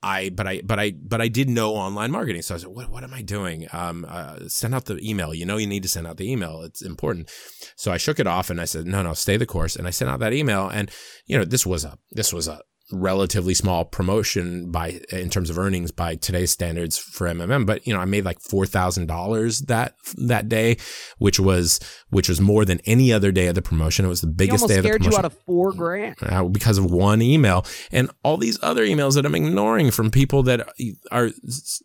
I 0.03 0.29
but 0.29 0.47
I 0.47 0.61
but 0.63 0.79
I 0.79 0.91
but 0.91 1.21
I 1.21 1.27
did 1.27 1.49
know 1.49 1.75
online 1.75 2.11
marketing, 2.11 2.41
so 2.41 2.53
I 2.53 2.55
was 2.55 2.65
like, 2.65 2.75
what 2.75 2.89
what 2.89 3.03
am 3.03 3.13
I 3.13 3.21
doing? 3.21 3.67
Um, 3.71 4.05
uh, 4.07 4.47
send 4.47 4.73
out 4.73 4.85
the 4.85 4.97
email. 5.07 5.33
You 5.33 5.45
know, 5.45 5.57
you 5.57 5.67
need 5.67 5.83
to 5.83 5.89
send 5.89 6.07
out 6.07 6.17
the 6.17 6.31
email. 6.31 6.63
It's 6.63 6.81
important. 6.81 7.29
So 7.75 7.91
I 7.91 7.97
shook 7.97 8.19
it 8.19 8.27
off 8.27 8.49
and 8.49 8.59
I 8.59 8.65
said, 8.65 8.85
no, 8.87 9.03
no, 9.03 9.13
stay 9.13 9.37
the 9.37 9.45
course. 9.45 9.75
And 9.75 9.87
I 9.87 9.91
sent 9.91 10.09
out 10.09 10.19
that 10.19 10.33
email, 10.33 10.67
and 10.67 10.89
you 11.25 11.37
know, 11.37 11.45
this 11.45 11.65
was 11.65 11.85
a 11.85 11.97
this 12.11 12.33
was 12.33 12.47
a 12.47 12.61
relatively 12.91 13.53
small 13.53 13.85
promotion 13.85 14.71
by 14.71 14.99
in 15.11 15.29
terms 15.29 15.49
of 15.49 15.57
earnings 15.57 15.91
by 15.91 16.15
today's 16.15 16.51
standards 16.51 16.97
for 16.97 17.27
MMM. 17.27 17.65
But 17.65 17.85
you 17.87 17.93
know, 17.93 17.99
I 17.99 18.05
made 18.05 18.25
like 18.25 18.39
four 18.39 18.65
thousand 18.65 19.07
dollars 19.07 19.61
that 19.61 19.95
that 20.17 20.49
day, 20.49 20.77
which 21.17 21.39
was 21.39 21.79
which 22.09 22.29
was 22.29 22.41
more 22.41 22.65
than 22.65 22.79
any 22.85 23.11
other 23.13 23.31
day 23.31 23.47
of 23.47 23.55
the 23.55 23.61
promotion. 23.61 24.05
It 24.05 24.09
was 24.09 24.21
the 24.21 24.27
biggest 24.27 24.67
day 24.67 24.77
of 24.77 24.83
the 24.83 24.89
scared 24.89 25.01
promotion 25.01 25.11
you 25.11 25.17
out 25.17 25.25
of 25.25 25.37
four 25.45 25.73
grand. 25.73 26.15
uh, 26.21 26.43
because 26.43 26.77
of 26.77 26.91
one 26.91 27.21
email 27.21 27.65
and 27.91 28.09
all 28.23 28.37
these 28.37 28.59
other 28.61 28.85
emails 28.85 29.15
that 29.15 29.25
I'm 29.25 29.35
ignoring 29.35 29.91
from 29.91 30.11
people 30.11 30.43
that 30.43 30.67
are, 31.11 31.29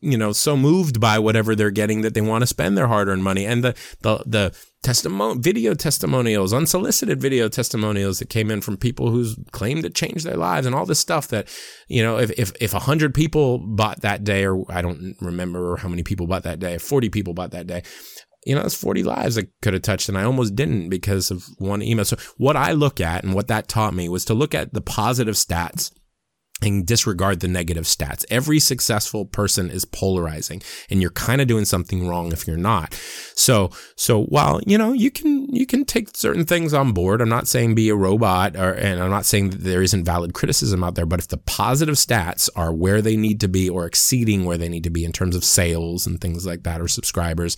you 0.01 0.19
know, 0.19 0.33
so 0.33 0.57
moved 0.57 1.01
by 1.01 1.19
whatever 1.19 1.55
they're 1.55 1.71
getting 1.71 2.03
that 2.03 2.15
they 2.15 2.21
want 2.21 2.43
to 2.43 2.47
spend 2.47 2.77
their 2.77 2.87
hard 2.87 3.09
earned 3.09 3.25
money. 3.25 3.47
And 3.47 3.63
the, 3.65 3.75
the, 4.01 4.23
the 4.27 4.55
testimon 4.83 5.43
video 5.43 5.75
testimonials, 5.75 6.53
unsolicited 6.53 7.21
video 7.21 7.49
testimonials 7.49 8.19
that 8.19 8.29
came 8.29 8.51
in 8.51 8.61
from 8.61 8.77
people 8.77 9.11
who 9.11 9.27
claimed 9.51 9.85
it 9.85 9.95
changed 9.95 10.25
their 10.25 10.37
lives 10.37 10.67
and 10.67 10.75
all 10.75 10.87
this 10.87 11.01
stuff 11.01 11.29
that, 11.29 11.49
you 11.89 12.03
know, 12.03 12.19
if, 12.19 12.31
if, 12.39 12.53
if 12.61 12.73
a 12.75 12.79
hundred 12.81 13.15
people 13.15 13.59
bought 13.59 14.03
that 14.03 14.23
day, 14.23 14.47
or 14.47 14.65
I 14.69 14.83
don't 14.83 15.17
remember 15.21 15.77
how 15.77 15.89
many 15.89 16.03
people 16.03 16.27
bought 16.27 16.45
that 16.45 16.61
day, 16.61 16.79
40 16.79 17.09
people 17.11 17.35
bought 17.35 17.51
that 17.51 17.67
day, 17.67 17.83
you 18.47 18.55
know, 18.55 18.63
that's 18.63 18.81
40 18.81 19.03
lives 19.03 19.37
I 19.37 19.49
could 19.61 19.75
have 19.75 19.83
touched 19.83 20.09
and 20.09 20.17
I 20.17 20.23
almost 20.23 20.55
didn't 20.55 20.89
because 20.89 21.33
of 21.33 21.45
one 21.59 21.83
email. 21.83 22.05
So 22.05 22.17
what 22.37 22.57
I 22.57 22.73
look 22.73 23.01
at 23.01 23.25
and 23.25 23.35
what 23.35 23.49
that 23.49 23.67
taught 23.67 23.93
me 23.93 24.09
was 24.09 24.25
to 24.27 24.35
look 24.35 24.55
at 24.55 24.73
the 24.73 24.81
positive 24.81 25.35
stats 25.35 25.91
and 26.63 26.87
disregard 26.87 27.41
the 27.41 27.49
negative 27.49 27.85
stats. 27.85 28.25
Every 28.31 28.59
successful 28.59 29.27
person 29.27 29.71
is 29.71 29.85
polarizing 29.85 30.63
and 30.89 31.03
you're 31.03 31.11
kind 31.11 31.43
of 31.43 31.49
doing 31.49 31.67
something 31.67 32.09
wrong 32.09 32.33
if 32.33 32.47
you're 32.47 32.57
not. 32.57 32.95
So, 33.35 33.71
so 33.95 34.25
while, 34.25 34.61
you 34.67 34.79
know, 34.79 34.95
you 34.95 35.11
can, 35.11 35.55
you 35.55 35.67
can 35.67 35.85
take 35.85 36.17
certain 36.17 36.47
things 36.47 36.73
on 36.73 36.93
board. 36.93 37.21
I'm 37.21 37.29
not 37.29 37.47
saying 37.47 37.75
be 37.75 37.91
a 37.91 37.95
robot 37.95 38.57
or, 38.57 38.73
and 38.73 39.03
I'm 39.03 39.11
not 39.11 39.27
saying 39.27 39.51
that 39.51 39.65
there 39.65 39.83
isn't 39.83 40.05
valid 40.05 40.33
criticism 40.33 40.83
out 40.83 40.95
there, 40.95 41.05
but 41.05 41.21
if 41.21 41.29
the 41.29 41.37
positive 41.37 41.97
stats 41.97 42.49
are 42.57 42.73
where 42.73 43.03
they 43.03 43.17
need 43.17 43.39
to 43.41 43.49
be 43.49 43.69
or 43.69 43.85
exceeding 43.85 44.47
where 44.47 44.57
they 44.57 44.71
need 44.71 44.85
to 44.85 44.91
be 44.91 45.05
in 45.05 45.13
terms 45.13 45.37
of 45.37 45.45
sales 45.45 46.07
and 46.07 46.23
things 46.23 46.47
like 46.47 46.63
that 46.63 46.81
or 46.81 46.89
subscribers, 46.89 47.57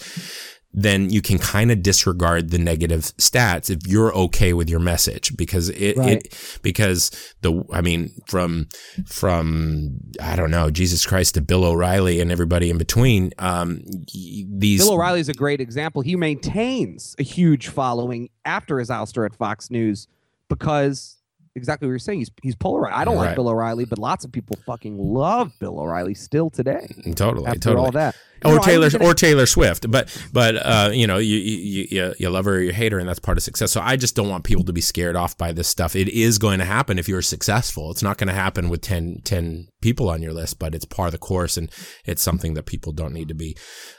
then 0.72 1.10
you 1.10 1.22
can 1.22 1.38
kind 1.38 1.70
of 1.70 1.82
disregard 1.82 2.50
the 2.50 2.58
negative 2.58 3.02
stats 3.16 3.70
if 3.70 3.86
you're 3.86 4.14
okay 4.14 4.52
with 4.52 4.68
your 4.68 4.80
message 4.80 5.36
because 5.36 5.70
it, 5.70 5.96
right. 5.96 6.24
it 6.24 6.58
because 6.62 7.10
the 7.40 7.64
I 7.72 7.80
mean 7.80 8.10
from 8.26 8.68
from 9.06 9.98
I 10.20 10.36
don't 10.36 10.50
know 10.50 10.70
Jesus 10.70 11.06
Christ 11.06 11.34
to 11.34 11.40
Bill 11.40 11.64
O'Reilly 11.64 12.20
and 12.20 12.30
everybody 12.30 12.70
in 12.70 12.78
between 12.78 13.32
um 13.38 13.82
these 14.12 14.80
Bill 14.80 14.94
O'Reilly 14.94 15.20
is 15.20 15.28
a 15.28 15.34
great 15.34 15.60
example 15.60 16.02
he 16.02 16.16
maintains 16.16 17.16
a 17.18 17.22
huge 17.22 17.68
following 17.68 18.28
after 18.44 18.78
his 18.78 18.90
ouster 18.90 19.24
at 19.24 19.34
Fox 19.34 19.70
News 19.70 20.06
because 20.48 21.17
exactly 21.58 21.86
what 21.86 21.90
you're 21.90 21.98
saying. 21.98 22.20
He's 22.20 22.30
he's 22.42 22.54
polarized. 22.54 22.96
I 22.96 23.04
don't 23.04 23.16
right. 23.16 23.26
like 23.26 23.34
Bill 23.34 23.48
O'Reilly, 23.48 23.84
but 23.84 23.98
lots 23.98 24.24
of 24.24 24.32
people 24.32 24.56
fucking 24.64 24.96
love 24.96 25.52
Bill 25.58 25.78
O'Reilly 25.78 26.14
still 26.14 26.48
today. 26.48 26.88
Totally, 27.14 27.46
after 27.46 27.60
totally. 27.60 27.84
All 27.84 27.92
that. 27.92 28.16
or 28.44 28.54
know, 28.54 28.60
Taylor 28.60 28.90
or 29.00 29.14
Taylor 29.14 29.46
Swift, 29.46 29.90
but 29.90 30.16
but 30.32 30.56
uh, 30.56 30.90
you 30.92 31.06
know 31.06 31.18
you, 31.18 31.36
you 31.36 31.86
you 31.90 32.14
you 32.18 32.30
love 32.30 32.44
her 32.44 32.54
or 32.54 32.60
you 32.60 32.72
hate 32.72 32.92
her, 32.92 32.98
and 32.98 33.08
that's 33.08 33.18
part 33.18 33.36
of 33.36 33.42
success. 33.42 33.72
So 33.72 33.80
I 33.80 33.96
just 33.96 34.14
don't 34.14 34.28
want 34.28 34.44
people 34.44 34.64
to 34.64 34.72
be 34.72 34.80
scared 34.80 35.16
off 35.16 35.36
by 35.36 35.52
this 35.52 35.68
stuff. 35.68 35.96
It 35.96 36.08
is 36.08 36.38
going 36.38 36.60
to 36.60 36.64
happen 36.64 36.98
if 36.98 37.08
you're 37.08 37.22
successful. 37.22 37.90
It's 37.90 38.02
not 38.02 38.16
going 38.16 38.28
to 38.28 38.34
happen 38.34 38.68
with 38.68 38.80
10, 38.80 39.22
10 39.24 39.68
people 39.80 40.08
on 40.08 40.22
your 40.22 40.32
list, 40.32 40.58
but 40.58 40.74
it's 40.74 40.84
part 40.84 41.08
of 41.08 41.12
the 41.12 41.18
course, 41.18 41.56
and 41.56 41.70
it's 42.04 42.22
something 42.22 42.54
that 42.54 42.66
people 42.66 42.92
don't 42.92 43.12
need 43.12 43.28
to 43.28 43.34
be 43.34 43.56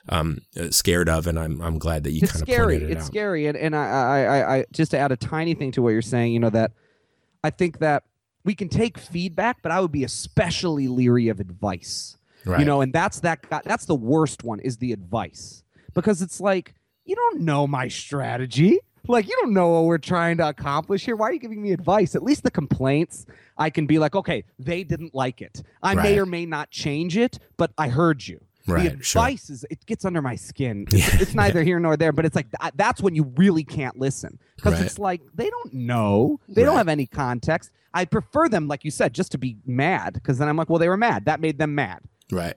um, 0.08 0.40
scared 0.70 1.10
of. 1.10 1.28
And 1.28 1.38
I'm 1.38 1.62
I'm 1.62 1.78
glad 1.78 2.04
that 2.06 2.12
you 2.12 2.22
kind 2.22 2.42
of 2.42 2.48
pointed 2.48 2.84
it 2.84 2.92
it's 2.92 2.96
out. 2.96 2.98
It's 2.98 3.08
scary, 3.08 3.48
and 3.48 3.58
and 3.58 3.76
I, 3.76 4.24
I 4.24 4.56
I 4.58 4.66
just 4.72 4.92
to 4.92 4.98
add 4.98 5.12
a 5.12 5.18
tiny 5.18 5.54
thing 5.54 5.72
to 5.74 5.82
what 5.82 5.90
you're 5.90 6.02
saying, 6.02 6.34
you 6.34 6.40
know 6.40 6.50
that 6.50 6.72
I 7.44 7.50
think 7.50 7.80
that 7.80 8.04
we 8.44 8.56
can 8.56 8.70
take 8.70 8.98
feedback, 8.98 9.62
but 9.62 9.72
I 9.72 9.80
would 9.80 9.92
be 9.92 10.04
especially 10.04 10.88
leery 10.88 11.28
of 11.30 11.40
advice. 11.40 12.18
Right. 12.46 12.60
You 12.60 12.66
know, 12.66 12.82
and 12.82 12.94
that's 12.94 13.20
that 13.22 13.46
that's 13.50 13.86
the 13.86 13.96
worst 13.96 14.44
one 14.44 14.60
is 14.60 14.78
the 14.78 14.94
advice. 14.94 15.64
Because 15.94 16.22
it's 16.22 16.40
like, 16.40 16.74
you 17.06 17.16
don't 17.16 17.42
know 17.42 17.68
my 17.68 17.88
strategy. 17.88 18.80
Like 19.08 19.28
you 19.28 19.36
don't 19.42 19.54
know 19.54 19.70
what 19.70 19.86
we're 19.86 19.98
trying 19.98 20.38
to 20.38 20.48
accomplish 20.48 21.06
here. 21.06 21.16
Why 21.16 21.30
are 21.30 21.34
you 21.34 21.40
giving 21.40 21.62
me 21.62 21.72
advice? 21.72 22.16
At 22.16 22.24
least 22.24 22.44
the 22.44 22.52
complaints, 22.52 23.26
I 23.58 23.70
can 23.70 23.88
be 23.88 23.98
like, 23.98 24.16
okay, 24.16 24.44
they 24.60 24.84
didn't 24.84 25.16
like 25.16 25.42
it. 25.42 25.64
I 25.82 25.96
right. 25.96 26.04
may 26.04 26.20
or 26.20 26.26
may 26.26 26.46
not 26.46 26.70
change 26.70 27.18
it, 27.18 27.40
but 27.58 27.72
I 27.78 27.90
heard 27.90 28.28
you. 28.28 28.40
Right, 28.70 28.84
the 28.84 28.88
advice 28.90 29.48
sure. 29.48 29.54
is 29.54 29.66
it 29.70 29.86
gets 29.86 30.06
under 30.06 30.22
my 30.22 30.36
skin. 30.36 30.88
It's, 31.00 31.22
it's 31.22 31.36
neither 31.36 31.64
here 31.64 31.80
nor 31.80 31.98
there, 31.98 32.12
but 32.12 32.26
it's 32.26 32.36
like 32.36 32.48
that's 32.76 33.02
when 33.02 33.16
you 33.16 33.32
really 33.38 33.64
can't 33.64 33.98
listen 33.98 34.38
because 34.56 34.74
right. 34.74 34.84
it's 34.84 35.00
like 35.00 35.22
they 35.34 35.50
don't 35.50 35.74
know, 35.74 36.40
they 36.48 36.62
right. 36.62 36.68
don't 36.68 36.78
have 36.78 36.88
any 36.88 37.08
context. 37.08 37.72
I 37.94 38.06
prefer 38.06 38.50
them, 38.50 38.68
like 38.68 38.84
you 38.84 38.92
said, 38.92 39.14
just 39.14 39.32
to 39.32 39.38
be 39.38 39.58
mad 39.66 40.14
because 40.14 40.38
then 40.38 40.48
I'm 40.48 40.58
like, 40.58 40.70
well, 40.70 40.80
they 40.80 40.90
were 40.90 40.98
mad. 40.98 41.26
That 41.26 41.40
made 41.40 41.58
them 41.58 41.74
mad. 41.74 42.02
Right. 42.32 42.56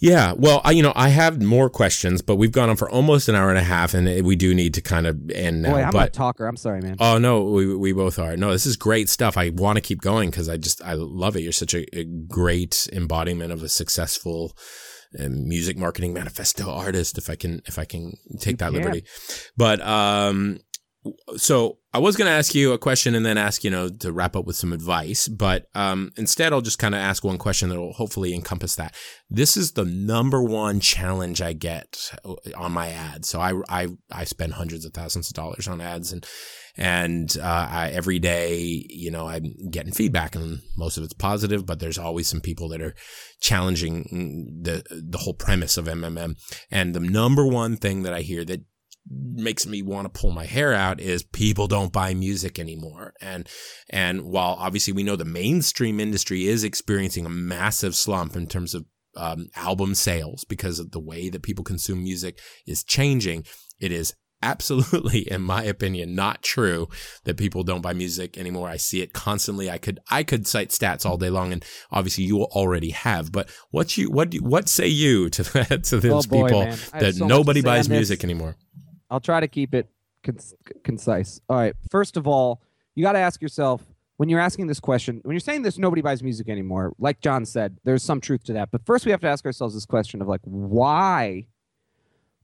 Yeah, 0.00 0.32
well, 0.36 0.60
I, 0.64 0.70
you 0.70 0.82
know, 0.82 0.92
I 0.94 1.08
have 1.08 1.42
more 1.42 1.68
questions, 1.68 2.22
but 2.22 2.36
we've 2.36 2.52
gone 2.52 2.70
on 2.70 2.76
for 2.76 2.88
almost 2.88 3.28
an 3.28 3.34
hour 3.34 3.48
and 3.48 3.58
a 3.58 3.64
half, 3.64 3.94
and 3.94 4.08
eh, 4.08 4.20
we 4.20 4.36
do 4.36 4.54
need 4.54 4.74
to 4.74 4.80
kind 4.80 5.08
of 5.08 5.28
end 5.32 5.62
now. 5.62 5.72
Boy, 5.72 5.82
I'm 5.82 5.90
but, 5.90 6.08
a 6.10 6.12
talker. 6.12 6.46
I'm 6.46 6.56
sorry, 6.56 6.80
man. 6.80 6.96
Oh 7.00 7.18
no, 7.18 7.42
we 7.42 7.74
we 7.74 7.92
both 7.92 8.16
are. 8.20 8.36
No, 8.36 8.52
this 8.52 8.64
is 8.64 8.76
great 8.76 9.08
stuff. 9.08 9.36
I 9.36 9.48
want 9.50 9.76
to 9.76 9.80
keep 9.80 10.00
going 10.00 10.30
because 10.30 10.48
I 10.48 10.56
just 10.56 10.80
I 10.84 10.92
love 10.94 11.36
it. 11.36 11.40
You're 11.40 11.50
such 11.50 11.74
a, 11.74 11.98
a 11.98 12.04
great 12.04 12.88
embodiment 12.92 13.50
of 13.50 13.64
a 13.64 13.68
successful 13.68 14.56
um, 15.18 15.48
music 15.48 15.76
marketing 15.76 16.12
manifesto 16.12 16.70
artist. 16.74 17.18
If 17.18 17.30
I 17.30 17.36
can, 17.36 17.62
if 17.66 17.78
I 17.78 17.84
can 17.84 18.14
take 18.40 18.58
that 18.58 18.72
liberty, 18.72 19.04
but 19.56 19.80
um, 19.80 20.60
so 21.36 21.78
I 21.92 21.98
was 21.98 22.16
going 22.16 22.26
to 22.26 22.36
ask 22.36 22.54
you 22.54 22.72
a 22.72 22.78
question 22.78 23.14
and 23.14 23.24
then 23.24 23.38
ask, 23.38 23.64
you 23.64 23.70
know, 23.70 23.88
to 23.88 24.12
wrap 24.12 24.36
up 24.36 24.44
with 24.44 24.56
some 24.56 24.72
advice, 24.72 25.28
but 25.28 25.66
um, 25.74 26.12
instead 26.16 26.52
I'll 26.52 26.60
just 26.60 26.78
kind 26.78 26.94
of 26.94 27.00
ask 27.00 27.24
one 27.24 27.38
question 27.38 27.68
that 27.68 27.78
will 27.78 27.92
hopefully 27.92 28.34
encompass 28.34 28.76
that. 28.76 28.94
This 29.30 29.56
is 29.56 29.72
the 29.72 29.84
number 29.84 30.42
one 30.42 30.80
challenge 30.80 31.40
I 31.40 31.52
get 31.52 32.10
uh, 32.24 32.34
on 32.56 32.72
my 32.72 32.88
ads. 32.88 33.28
So 33.28 33.40
I, 33.40 33.54
I, 33.68 33.88
I 34.10 34.24
spend 34.24 34.54
hundreds 34.54 34.84
of 34.84 34.92
thousands 34.92 35.28
of 35.28 35.34
dollars 35.34 35.68
on 35.68 35.80
ads 35.80 36.12
and, 36.12 36.26
and 36.78 37.36
uh, 37.42 37.68
I, 37.70 37.90
every 37.90 38.20
day, 38.20 38.86
you 38.88 39.10
know, 39.10 39.26
I'm 39.26 39.52
getting 39.70 39.92
feedback 39.92 40.36
and 40.36 40.60
most 40.76 40.96
of 40.96 41.02
it's 41.02 41.12
positive, 41.12 41.66
but 41.66 41.80
there's 41.80 41.98
always 41.98 42.28
some 42.28 42.40
people 42.40 42.68
that 42.68 42.80
are 42.80 42.94
challenging 43.40 44.60
the, 44.62 44.84
the 44.88 45.18
whole 45.18 45.34
premise 45.34 45.76
of 45.76 45.86
MMM. 45.86 46.36
And 46.70 46.94
the 46.94 47.00
number 47.00 47.44
one 47.44 47.76
thing 47.76 48.04
that 48.04 48.14
I 48.14 48.20
hear 48.20 48.44
that 48.44 48.62
makes 49.10 49.66
me 49.66 49.82
want 49.82 50.04
to 50.12 50.20
pull 50.20 50.30
my 50.30 50.44
hair 50.44 50.72
out 50.72 51.00
is 51.00 51.24
people 51.24 51.66
don't 51.66 51.92
buy 51.92 52.14
music 52.14 52.60
anymore. 52.60 53.12
And, 53.20 53.48
and 53.90 54.22
while 54.22 54.56
obviously 54.58 54.92
we 54.92 55.02
know 55.02 55.16
the 55.16 55.24
mainstream 55.24 55.98
industry 55.98 56.46
is 56.46 56.62
experiencing 56.62 57.26
a 57.26 57.30
massive 57.30 57.96
slump 57.96 58.36
in 58.36 58.46
terms 58.46 58.72
of 58.72 58.84
um, 59.16 59.48
album 59.56 59.96
sales 59.96 60.44
because 60.44 60.78
of 60.78 60.92
the 60.92 61.00
way 61.00 61.28
that 61.28 61.42
people 61.42 61.64
consume 61.64 62.04
music 62.04 62.38
is 62.68 62.84
changing, 62.84 63.44
it 63.80 63.90
is 63.90 64.14
absolutely 64.42 65.20
in 65.30 65.42
my 65.42 65.62
opinion 65.64 66.14
not 66.14 66.42
true 66.42 66.88
that 67.24 67.36
people 67.36 67.64
don't 67.64 67.80
buy 67.80 67.92
music 67.92 68.38
anymore 68.38 68.68
i 68.68 68.76
see 68.76 69.00
it 69.02 69.12
constantly 69.12 69.68
i 69.70 69.78
could 69.78 69.98
i 70.10 70.22
could 70.22 70.46
cite 70.46 70.70
stats 70.70 71.04
all 71.04 71.16
day 71.16 71.30
long 71.30 71.52
and 71.52 71.64
obviously 71.90 72.24
you 72.24 72.42
already 72.42 72.90
have 72.90 73.32
but 73.32 73.48
what 73.70 73.96
you 73.96 74.10
what 74.10 74.32
what 74.36 74.68
say 74.68 74.86
you 74.86 75.28
to 75.30 75.42
to 75.78 75.98
those 75.98 76.26
oh 76.26 76.30
boy, 76.30 76.44
people 76.44 76.64
man. 76.64 76.78
that 76.98 77.14
so 77.16 77.26
nobody 77.26 77.60
buys 77.62 77.88
music 77.88 78.22
anymore 78.22 78.56
I'll 79.10 79.20
try 79.20 79.40
to 79.40 79.48
keep 79.48 79.74
it 79.74 79.88
concise. 80.84 81.40
All 81.48 81.56
right. 81.56 81.74
First 81.90 82.16
of 82.16 82.26
all, 82.26 82.62
you 82.94 83.02
got 83.02 83.12
to 83.12 83.18
ask 83.18 83.40
yourself 83.40 83.82
when 84.16 84.28
you're 84.28 84.40
asking 84.40 84.66
this 84.66 84.80
question, 84.80 85.20
when 85.22 85.34
you're 85.34 85.40
saying 85.40 85.62
this, 85.62 85.78
nobody 85.78 86.02
buys 86.02 86.22
music 86.22 86.48
anymore, 86.48 86.92
like 86.98 87.20
John 87.20 87.46
said, 87.46 87.78
there's 87.84 88.02
some 88.02 88.20
truth 88.20 88.42
to 88.44 88.52
that. 88.54 88.70
But 88.72 88.84
first, 88.84 89.04
we 89.04 89.12
have 89.12 89.20
to 89.20 89.28
ask 89.28 89.46
ourselves 89.46 89.74
this 89.74 89.86
question 89.86 90.20
of 90.20 90.26
like, 90.26 90.40
why 90.42 91.46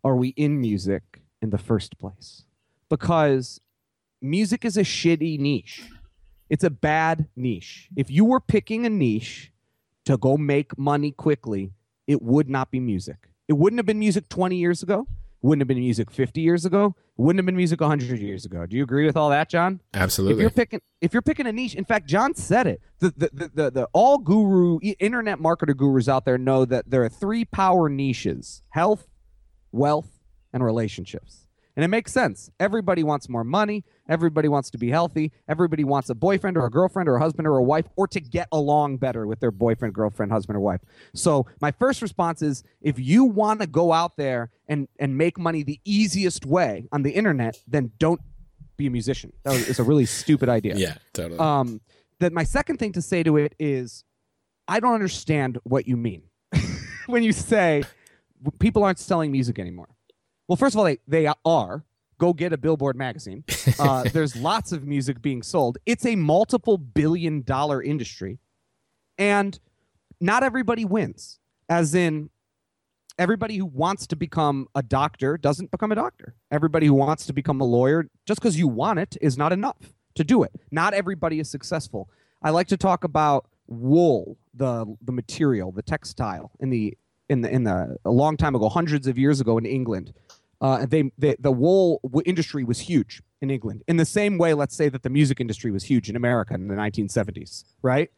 are 0.05 0.15
we 0.15 0.29
in 0.29 0.61
music 0.61 1.14
in 1.45 1.51
the 1.51 1.59
first 1.59 1.99
place? 1.99 2.45
Because 2.89 3.61
music 4.21 4.65
is 4.65 4.77
a 4.77 4.83
shitty 4.83 5.39
niche. 5.39 5.85
It's 6.51 6.65
a 6.65 6.71
bad 6.71 7.29
niche. 7.37 7.89
If 7.95 8.11
you 8.11 8.25
were 8.25 8.41
picking 8.41 8.85
a 8.85 8.91
niche 8.91 9.53
to 10.07 10.17
go 10.17 10.37
make 10.37 10.77
money 10.77 11.13
quickly, 11.13 11.73
it 12.07 12.21
would 12.21 12.49
not 12.49 12.71
be 12.71 12.81
music. 12.81 13.29
It 13.47 13.53
wouldn't 13.55 13.79
have 13.79 13.87
been 13.87 13.99
music 13.99 14.29
20 14.29 14.57
years 14.57 14.83
ago 14.83 15.07
wouldn't 15.45 15.61
have 15.61 15.69
been 15.69 15.79
music 15.79 16.11
50 16.11 16.41
years 16.41 16.65
ago 16.65 16.97
wouldn't 17.19 17.39
have 17.39 17.45
been 17.45 17.55
music 17.55 17.79
100 17.79 18.19
years 18.19 18.47
ago 18.47 18.65
do 18.65 18.79
you 18.79 18.83
agree 18.83 19.05
with 19.05 19.15
all 19.15 19.29
that 19.29 19.51
john 19.51 19.79
absolutely 19.93 20.37
if 20.37 20.41
you're 20.41 20.51
picking 20.51 20.81
if 21.03 21.13
you're 21.13 21.21
picking 21.21 21.47
a 21.47 21.53
niche 21.53 21.75
in 21.75 21.85
fact 21.85 22.09
john 22.09 22.35
said 22.35 22.67
it 22.67 22.81
the 23.01 23.13
the 23.15 23.31
the, 23.33 23.51
the, 23.55 23.71
the 23.71 23.89
all 23.93 24.17
guru 24.17 24.79
internet 24.99 25.39
marketer 25.39 25.77
gurus 25.77 26.09
out 26.09 26.25
there 26.25 26.39
know 26.39 26.65
that 26.65 26.89
there 26.89 27.05
are 27.05 27.11
three 27.11 27.45
power 27.45 27.91
niches 27.91 28.63
health 28.71 29.07
wealth 29.71 30.14
and 30.55 30.65
relationships 30.65 31.45
and 31.77 31.85
it 31.85 31.89
makes 31.89 32.13
sense. 32.13 32.51
Everybody 32.61 33.03
wants 33.03 33.29
more 33.29 33.43
money. 33.43 33.85
Everybody 34.09 34.49
wants 34.49 34.71
to 34.71 34.79
be 34.79 34.91
healthy. 34.91 35.33
Everybody 35.49 35.83
wants 35.83 36.09
a 36.09 36.15
boyfriend 36.15 36.57
or 36.57 36.67
a 36.67 36.71
girlfriend 36.71 37.09
or 37.09 37.17
a 37.17 37.21
husband 37.21 37.49
or 37.49 37.57
a 37.57 37.63
wife 37.63 37.87
or 37.97 38.07
to 38.09 38.21
get 38.21 38.49
along 38.53 38.99
better 38.99 39.27
with 39.27 39.41
their 39.41 39.51
boyfriend, 39.51 39.95
girlfriend, 39.95 40.31
husband, 40.31 40.57
or 40.57 40.61
wife. 40.61 40.81
So, 41.15 41.47
my 41.61 41.73
first 41.73 42.01
response 42.01 42.43
is 42.43 42.63
if 42.81 42.99
you 42.99 43.25
want 43.25 43.61
to 43.61 43.67
go 43.67 43.93
out 43.93 44.17
there 44.17 44.51
and, 44.69 44.89
and 44.99 45.19
make 45.19 45.39
money 45.39 45.63
the 45.63 45.81
easiest 45.85 46.47
way 46.47 46.87
on 46.93 47.03
the 47.03 47.11
internet, 47.11 47.59
then 47.67 47.91
don't 47.99 48.21
be 48.77 48.87
a 48.87 48.91
musician. 48.91 49.33
That 49.43 49.53
was, 49.53 49.69
it's 49.69 49.79
a 49.79 49.85
really 49.85 50.07
stupid 50.07 50.49
idea. 50.49 50.77
Yeah, 50.77 50.95
totally. 51.13 51.39
Um, 51.39 51.81
that 52.21 52.33
my 52.33 52.45
second 52.45 52.79
thing 52.79 52.93
to 52.93 53.03
say 53.03 53.23
to 53.25 53.37
it 53.37 53.55
is 53.59 54.05
I 54.69 54.79
don't 54.81 54.95
understand 54.95 55.59
what 55.65 55.89
you 55.89 55.97
mean 55.97 56.23
when 57.07 57.25
you 57.25 57.33
say 57.33 57.83
people 58.61 58.85
aren't 58.85 59.01
selling 59.01 59.33
music 59.33 59.59
anymore. 59.59 59.89
Well, 60.49 60.57
first 60.57 60.75
of 60.75 60.79
all, 60.79 60.85
they, 60.85 60.99
they 61.07 61.31
are. 61.45 61.85
Go 62.19 62.33
get 62.33 62.53
a 62.53 62.59
Billboard 62.59 62.97
magazine. 62.97 63.45
Uh, 63.77 64.05
there's 64.05 64.37
lots 64.37 64.71
of 64.71 64.85
music 64.85 65.21
being 65.21 65.43
sold. 65.43 65.79
It's 65.85 66.07
a 66.07 66.15
multiple 66.15 66.79
billion 66.79 67.43
dollar 67.43 67.83
industry. 67.83 68.39
And 69.19 69.59
not 70.21 70.45
everybody 70.45 70.85
wins, 70.85 71.41
as 71.69 71.93
in, 71.95 72.31
everybody 73.19 73.57
who 73.57 73.67
wants 73.67 74.07
to 74.09 74.17
become 74.17 74.69
a 74.75 74.83
doctor 74.83 75.37
doesn't 75.37 75.71
become 75.71 75.91
a 75.91 75.95
doctor. 75.95 76.35
Everybody 76.51 76.87
who 76.87 76.95
wants 76.95 77.27
to 77.27 77.33
become 77.33 77.61
a 77.61 77.65
lawyer, 77.65 78.09
just 78.27 78.41
because 78.41 78.59
you 78.59 78.69
want 78.69 78.99
it, 78.99 79.17
is 79.21 79.37
not 79.37 79.53
enough 79.53 79.95
to 80.15 80.25
do 80.25 80.43
it. 80.43 80.53
Not 80.71 80.95
everybody 80.95 81.41
is 81.41 81.51
successful. 81.51 82.09
I 82.43 82.51
like 82.51 82.69
to 82.69 82.77
talk 82.77 83.03
about 83.03 83.47
wool, 83.67 84.37
the 84.53 84.87
the 85.03 85.13
material, 85.13 85.73
the 85.73 85.83
textile 85.83 86.53
in 86.61 86.71
the 86.71 86.97
in 87.29 87.41
the 87.41 87.51
in 87.51 87.65
the 87.65 87.97
a 88.05 88.11
long 88.11 88.37
time 88.37 88.55
ago, 88.55 88.69
hundreds 88.69 89.07
of 89.07 89.19
years 89.19 89.41
ago 89.41 89.59
in 89.59 89.67
England. 89.67 90.13
Uh, 90.61 90.87
they, 90.87 91.11
they 91.19 91.37
the 91.39 91.53
wool 91.53 92.01
industry 92.25 92.65
was 92.65 92.81
huge 92.81 93.23
in 93.41 93.51
England 93.51 93.83
in 93.87 93.97
the 93.97 94.05
same 94.05 94.39
way, 94.39 94.55
let's 94.55 94.75
say 94.75 94.89
that 94.89 95.03
the 95.03 95.11
music 95.11 95.41
industry 95.41 95.71
was 95.71 95.85
huge 95.85 96.09
in 96.09 96.17
America 96.17 96.55
in 96.55 96.69
the 96.69 96.75
1970s, 96.75 97.65
right? 97.83 98.11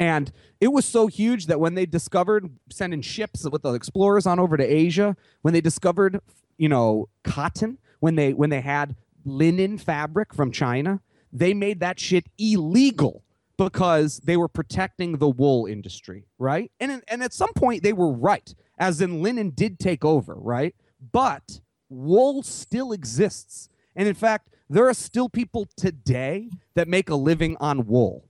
And 0.00 0.30
it 0.60 0.68
was 0.68 0.84
so 0.84 1.08
huge 1.08 1.46
that 1.46 1.58
when 1.58 1.74
they 1.74 1.86
discovered 1.86 2.50
sending 2.70 3.02
ships 3.02 3.48
with 3.50 3.62
the 3.62 3.72
explorers 3.72 4.26
on 4.26 4.38
over 4.38 4.56
to 4.56 4.64
Asia, 4.64 5.16
when 5.42 5.54
they 5.54 5.60
discovered, 5.60 6.20
you 6.56 6.68
know, 6.68 7.08
cotton, 7.24 7.78
when 8.00 8.14
they 8.14 8.32
when 8.32 8.50
they 8.50 8.60
had 8.60 8.94
linen 9.24 9.76
fabric 9.76 10.32
from 10.32 10.52
China, 10.52 11.00
they 11.32 11.52
made 11.52 11.80
that 11.80 11.98
shit 11.98 12.26
illegal 12.38 13.24
because 13.56 14.18
they 14.20 14.36
were 14.36 14.48
protecting 14.48 15.16
the 15.16 15.28
wool 15.28 15.66
industry, 15.66 16.26
right? 16.38 16.70
And 16.78 17.02
and 17.08 17.22
at 17.22 17.34
some 17.34 17.52
point 17.54 17.82
they 17.82 17.92
were 17.92 18.12
right, 18.12 18.54
as 18.78 19.00
in 19.00 19.20
linen 19.20 19.50
did 19.50 19.80
take 19.80 20.04
over, 20.04 20.34
right? 20.34 20.76
But 21.12 21.60
wool 21.88 22.42
still 22.42 22.92
exists. 22.92 23.68
And 23.96 24.08
in 24.08 24.14
fact, 24.14 24.48
there 24.68 24.88
are 24.88 24.94
still 24.94 25.28
people 25.28 25.66
today 25.76 26.50
that 26.74 26.88
make 26.88 27.08
a 27.08 27.14
living 27.14 27.56
on 27.58 27.86
wool. 27.86 28.28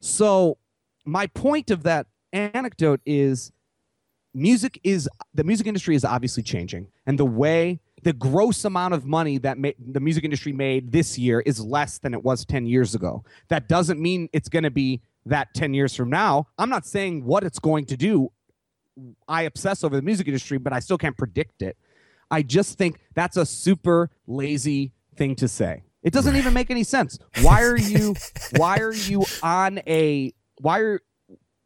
So 0.00 0.58
my 1.04 1.26
point 1.26 1.70
of 1.70 1.82
that 1.82 2.06
anecdote 2.32 3.00
is 3.04 3.52
music 4.32 4.80
is 4.82 5.08
the 5.32 5.44
music 5.44 5.66
industry 5.66 5.94
is 5.94 6.04
obviously 6.04 6.42
changing. 6.42 6.88
And 7.06 7.18
the 7.18 7.24
way 7.24 7.80
the 8.02 8.12
gross 8.12 8.64
amount 8.64 8.94
of 8.94 9.06
money 9.06 9.38
that 9.38 9.58
ma- 9.58 9.70
the 9.78 10.00
music 10.00 10.24
industry 10.24 10.52
made 10.52 10.92
this 10.92 11.18
year 11.18 11.40
is 11.40 11.60
less 11.60 11.98
than 11.98 12.12
it 12.12 12.22
was 12.22 12.44
10 12.44 12.66
years 12.66 12.94
ago. 12.94 13.24
That 13.48 13.68
doesn't 13.68 14.00
mean 14.00 14.28
it's 14.32 14.48
going 14.48 14.64
to 14.64 14.70
be 14.70 15.00
that 15.26 15.54
10 15.54 15.72
years 15.72 15.96
from 15.96 16.10
now. 16.10 16.48
I'm 16.58 16.68
not 16.68 16.86
saying 16.86 17.24
what 17.24 17.44
it's 17.44 17.58
going 17.58 17.86
to 17.86 17.96
do. 17.96 18.30
I 19.26 19.42
obsess 19.42 19.82
over 19.82 19.96
the 19.96 20.02
music 20.02 20.28
industry 20.28 20.56
but 20.56 20.72
i 20.72 20.78
still 20.78 20.96
can't 20.96 21.16
predict 21.16 21.62
it 21.62 21.76
i 22.30 22.42
just 22.42 22.78
think 22.78 22.98
that's 23.14 23.36
a 23.36 23.46
super 23.46 24.10
lazy 24.26 24.92
thing 25.16 25.34
to 25.34 25.48
say 25.48 25.82
it 26.02 26.12
doesn't 26.12 26.36
even 26.36 26.52
make 26.52 26.70
any 26.70 26.84
sense 26.84 27.18
why 27.40 27.62
are 27.62 27.76
you 27.76 28.14
why 28.56 28.78
are 28.78 28.94
you 28.94 29.24
on 29.42 29.80
a 29.86 30.32
why 30.60 30.80
are 30.80 31.00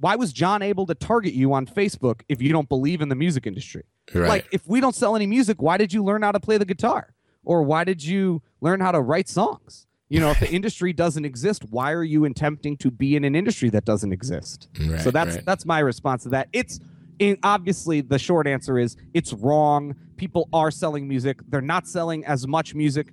why 0.01 0.16
was 0.16 0.32
John 0.32 0.62
able 0.62 0.86
to 0.86 0.94
target 0.94 1.35
you 1.35 1.52
on 1.52 1.66
Facebook 1.66 2.22
if 2.28 2.40
you 2.40 2.52
don't 2.52 2.68
believe 2.68 3.01
in 3.01 3.09
the 3.09 3.14
music 3.14 3.47
industry? 3.47 3.85
Right. 4.14 4.28
Like 4.28 4.48
if 4.52 4.66
we 4.66 4.80
don't 4.80 4.94
sell 4.94 5.16
any 5.16 5.26
music, 5.26 5.60
why 5.60 5.76
did 5.76 5.93
you 5.93 6.02
learn 6.05 6.22
how 6.22 6.32
to 6.32 6.40
play 6.40 6.56
the 6.56 6.64
guitar? 6.64 7.14
Or 7.44 7.62
why 7.62 7.85
did 7.85 8.05
you 8.05 8.43
learn 8.60 8.80
how 8.80 8.93
to 8.93 9.01
write 9.01 9.28
songs? 9.28 9.86
You 10.09 10.20
know, 10.20 10.30
if 10.30 10.40
the 10.40 10.51
industry 10.52 10.93
doesn't 10.93 11.24
exist, 11.24 11.64
why 11.68 11.93
are 11.93 12.05
you 12.05 12.24
attempting 12.24 12.76
to 12.78 12.90
be 12.90 13.16
in 13.16 13.24
an 13.24 13.35
industry 13.35 13.70
that 13.70 13.85
doesn't 13.85 14.12
exist? 14.12 14.68
Right, 14.80 15.01
so 15.01 15.10
that's 15.10 15.36
right. 15.36 15.44
that's 15.44 15.66
my 15.66 15.80
response 15.80 16.22
to 16.22 16.30
that. 16.30 16.48
It's 16.52 16.80
in, 17.18 17.38
obviously 17.42 18.00
the 18.00 18.18
short 18.18 18.46
answer 18.46 18.78
is 18.78 18.96
it's 19.14 19.32
wrong. 19.32 19.94
People 20.16 20.48
are 20.52 20.70
selling 20.70 21.06
music. 21.08 21.40
They're 21.48 21.60
not 21.60 21.86
selling 21.86 22.24
as 22.24 22.46
much 22.46 22.74
music 22.74 23.12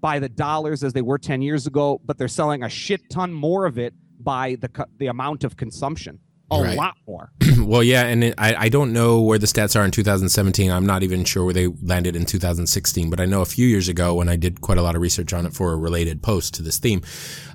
by 0.00 0.18
the 0.18 0.28
dollars 0.28 0.82
as 0.84 0.92
they 0.92 1.02
were 1.02 1.18
10 1.18 1.42
years 1.42 1.66
ago, 1.66 2.00
but 2.04 2.18
they're 2.18 2.28
selling 2.28 2.62
a 2.62 2.68
shit 2.68 3.00
ton 3.10 3.32
more 3.32 3.66
of 3.66 3.78
it 3.78 3.94
by 4.20 4.56
the 4.60 4.86
the 4.98 5.06
amount 5.06 5.44
of 5.44 5.56
consumption. 5.56 6.18
A 6.50 6.60
Right. 6.62 6.76
lot 6.76 6.94
more. 7.06 7.32
well, 7.66 7.82
yeah, 7.82 8.06
and 8.06 8.24
it, 8.24 8.34
I, 8.38 8.54
I 8.54 8.68
don't 8.68 8.92
know 8.92 9.20
where 9.20 9.38
the 9.38 9.46
stats 9.46 9.78
are 9.78 9.84
in 9.84 9.90
2017. 9.90 10.70
I'm 10.70 10.86
not 10.86 11.02
even 11.02 11.24
sure 11.24 11.44
where 11.44 11.54
they 11.54 11.66
landed 11.66 12.16
in 12.16 12.24
2016, 12.24 13.10
but 13.10 13.20
I 13.20 13.24
know 13.24 13.42
a 13.42 13.46
few 13.46 13.66
years 13.66 13.88
ago 13.88 14.14
when 14.14 14.28
I 14.28 14.36
did 14.36 14.60
quite 14.60 14.78
a 14.78 14.82
lot 14.82 14.94
of 14.94 15.02
research 15.02 15.32
on 15.32 15.46
it 15.46 15.52
for 15.52 15.72
a 15.72 15.76
related 15.76 16.22
post 16.22 16.54
to 16.54 16.62
this 16.62 16.78
theme, 16.78 17.02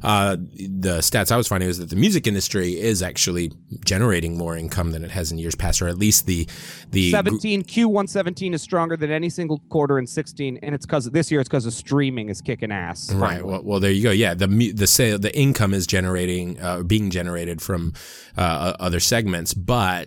uh, 0.04 0.36
the 0.36 1.00
stats 1.00 1.32
I 1.32 1.38
was 1.38 1.48
finding 1.48 1.68
was 1.68 1.78
that 1.78 1.90
the 1.90 1.96
music 1.96 2.28
industry 2.28 2.80
is 2.80 3.02
actually 3.02 3.52
generating 3.86 4.38
more 4.38 4.58
income 4.58 4.92
than 4.92 5.04
it 5.04 5.12
has 5.12 5.32
in 5.32 5.38
years 5.38 5.56
past, 5.56 5.82
or 5.82 5.88
at 5.88 5.98
least 5.98 6.26
the 6.26 6.48
the 6.92 7.12
17 7.12 7.64
Q117 7.64 8.54
is 8.54 8.62
stronger 8.62 8.98
than 8.98 9.12
any 9.12 9.30
single 9.30 9.60
quarter 9.70 9.98
in 10.00 10.08
16 10.08 10.60
and 10.62 10.76
it's 10.76 10.86
cuz 10.86 11.06
this 11.06 11.32
year 11.32 11.40
it's 11.40 11.50
cuz 11.50 11.66
of 11.66 11.74
streaming 11.74 12.30
is 12.30 12.42
kicking 12.42 12.72
ass. 12.72 13.12
Right. 13.14 13.32
finally. 13.32 13.52
Well, 13.52 13.62
well, 13.64 13.80
there 13.80 13.92
you 13.92 14.04
go. 14.04 14.12
Yeah, 14.12 14.34
the 14.34 14.72
the 14.72 14.88
sale, 14.88 15.20
the 15.20 15.36
income 15.38 15.74
is 15.74 15.88
generating, 15.88 16.60
uh, 16.60 16.84
being 16.84 17.10
generated 17.10 17.62
from 17.62 17.94
uh, 18.38 18.74
other 18.80 19.00
segments, 19.00 19.54
but 19.54 20.01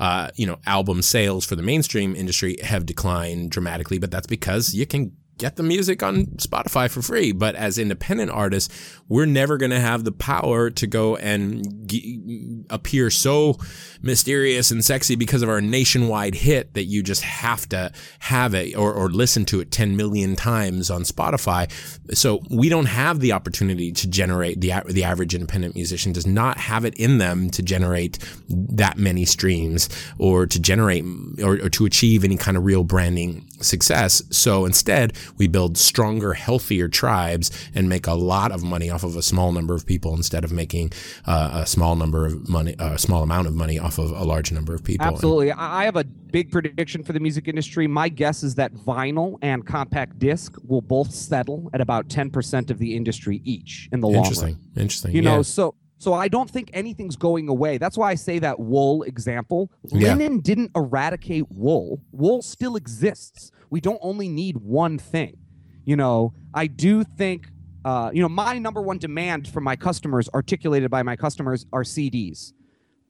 uh, 0.00 0.30
you 0.36 0.46
know, 0.46 0.58
album 0.66 1.02
sales 1.02 1.44
for 1.44 1.56
the 1.56 1.62
mainstream 1.62 2.14
industry 2.16 2.56
have 2.62 2.86
declined 2.86 3.50
dramatically. 3.50 3.98
But 3.98 4.10
that's 4.10 4.26
because 4.26 4.74
you 4.74 4.86
can 4.86 5.12
get 5.38 5.56
the 5.56 5.62
music 5.62 6.02
on 6.02 6.26
Spotify 6.36 6.90
for 6.90 7.00
free. 7.00 7.32
But 7.32 7.54
as 7.54 7.78
independent 7.78 8.30
artists, 8.30 8.74
we're 9.08 9.26
never 9.26 9.56
going 9.56 9.70
to 9.70 9.80
have 9.80 10.04
the 10.04 10.12
power 10.12 10.68
to 10.70 10.86
go 10.86 11.16
and 11.16 11.88
g- 11.88 12.64
appear 12.68 13.08
so 13.08 13.58
mysterious 14.02 14.70
and 14.70 14.84
sexy 14.84 15.14
because 15.16 15.42
of 15.42 15.48
our 15.48 15.60
nationwide 15.60 16.34
hit 16.34 16.74
that 16.74 16.84
you 16.84 17.02
just 17.02 17.22
have 17.22 17.68
to 17.70 17.92
have 18.18 18.54
it 18.54 18.76
or, 18.76 18.92
or 18.92 19.08
listen 19.08 19.44
to 19.46 19.60
it 19.60 19.70
10 19.70 19.96
million 19.96 20.36
times 20.36 20.90
on 20.90 21.02
Spotify. 21.02 21.70
So 22.14 22.42
we 22.50 22.68
don't 22.68 22.86
have 22.86 23.20
the 23.20 23.32
opportunity 23.32 23.92
to 23.92 24.08
generate 24.08 24.60
the, 24.60 24.72
the 24.88 25.04
average 25.04 25.34
independent 25.34 25.74
musician 25.74 26.12
does 26.12 26.26
not 26.26 26.58
have 26.58 26.84
it 26.84 26.94
in 26.94 27.18
them 27.18 27.50
to 27.50 27.62
generate 27.62 28.18
that 28.48 28.98
many 28.98 29.24
streams 29.24 29.88
or 30.18 30.46
to 30.46 30.60
generate 30.60 31.04
or, 31.42 31.54
or 31.64 31.70
to 31.70 31.86
achieve 31.86 32.24
any 32.24 32.36
kind 32.36 32.56
of 32.56 32.64
real 32.64 32.84
branding 32.84 33.47
success. 33.60 34.22
So 34.30 34.64
instead, 34.64 35.14
we 35.36 35.48
build 35.48 35.78
stronger, 35.78 36.34
healthier 36.34 36.88
tribes 36.88 37.50
and 37.74 37.88
make 37.88 38.06
a 38.06 38.14
lot 38.14 38.52
of 38.52 38.62
money 38.62 38.90
off 38.90 39.04
of 39.04 39.16
a 39.16 39.22
small 39.22 39.52
number 39.52 39.74
of 39.74 39.86
people 39.86 40.14
instead 40.14 40.44
of 40.44 40.52
making 40.52 40.92
uh, 41.26 41.62
a 41.62 41.66
small 41.66 41.96
number 41.96 42.26
of 42.26 42.48
money, 42.48 42.74
a 42.78 42.98
small 42.98 43.22
amount 43.22 43.46
of 43.46 43.54
money 43.54 43.78
off 43.78 43.98
of 43.98 44.10
a 44.10 44.24
large 44.24 44.52
number 44.52 44.74
of 44.74 44.84
people. 44.84 45.06
Absolutely. 45.06 45.52
I 45.52 45.78
I 45.78 45.84
have 45.84 45.96
a 45.96 46.04
big 46.04 46.50
prediction 46.50 47.04
for 47.04 47.12
the 47.12 47.20
music 47.20 47.46
industry. 47.46 47.86
My 47.86 48.08
guess 48.08 48.42
is 48.42 48.56
that 48.56 48.74
vinyl 48.74 49.38
and 49.42 49.64
compact 49.64 50.18
disc 50.18 50.56
will 50.66 50.80
both 50.80 51.12
settle 51.12 51.70
at 51.72 51.80
about 51.80 52.08
10% 52.08 52.70
of 52.70 52.78
the 52.78 52.96
industry 52.96 53.40
each 53.44 53.88
in 53.92 54.00
the 54.00 54.08
long 54.08 54.16
run. 54.16 54.24
Interesting. 54.24 54.58
Interesting. 54.76 55.14
You 55.14 55.22
yeah. 55.22 55.36
know, 55.36 55.42
so 55.42 55.74
so 55.98 56.14
I 56.14 56.28
don't 56.28 56.48
think 56.48 56.70
anything's 56.72 57.16
going 57.16 57.48
away. 57.48 57.78
That's 57.78 57.98
why 57.98 58.10
I 58.10 58.14
say 58.14 58.38
that 58.38 58.58
wool 58.60 59.02
example. 59.02 59.70
Yeah. 59.84 60.14
Linen 60.14 60.40
didn't 60.40 60.70
eradicate 60.74 61.50
wool. 61.50 62.00
Wool 62.12 62.42
still 62.42 62.76
exists. 62.76 63.50
We 63.70 63.80
don't 63.80 63.98
only 64.00 64.28
need 64.28 64.58
one 64.58 64.98
thing. 64.98 65.36
You 65.84 65.96
know, 65.96 66.34
I 66.54 66.66
do 66.66 67.02
think 67.04 67.48
uh, 67.84 68.10
you 68.12 68.20
know, 68.20 68.28
my 68.28 68.58
number 68.58 68.82
one 68.82 68.98
demand 68.98 69.48
from 69.48 69.64
my 69.64 69.76
customers, 69.76 70.28
articulated 70.34 70.90
by 70.90 71.02
my 71.02 71.16
customers, 71.16 71.64
are 71.72 71.84
CDs. 71.84 72.52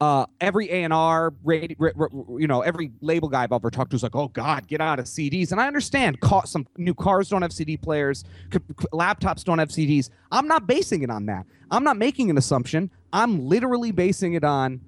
Uh, 0.00 0.26
every 0.40 0.70
A 0.70 0.84
and 0.84 0.92
R, 0.92 1.34
you 1.44 2.46
know, 2.46 2.60
every 2.60 2.92
label 3.00 3.28
guy 3.28 3.42
I've 3.42 3.52
ever 3.52 3.68
talked 3.68 3.90
to 3.90 3.96
is 3.96 4.04
like, 4.04 4.14
"Oh 4.14 4.28
God, 4.28 4.68
get 4.68 4.80
out 4.80 5.00
of 5.00 5.06
CDs." 5.06 5.50
And 5.50 5.60
I 5.60 5.66
understand, 5.66 6.20
ca- 6.20 6.44
some 6.44 6.68
new 6.76 6.94
cars 6.94 7.28
don't 7.28 7.42
have 7.42 7.52
CD 7.52 7.76
players, 7.76 8.22
c- 8.52 8.60
c- 8.80 8.86
laptops 8.92 9.42
don't 9.42 9.58
have 9.58 9.70
CDs. 9.70 10.10
I'm 10.30 10.46
not 10.46 10.68
basing 10.68 11.02
it 11.02 11.10
on 11.10 11.26
that. 11.26 11.46
I'm 11.72 11.82
not 11.82 11.96
making 11.96 12.30
an 12.30 12.38
assumption. 12.38 12.90
I'm 13.12 13.46
literally 13.46 13.90
basing 13.90 14.34
it 14.34 14.44
on 14.44 14.80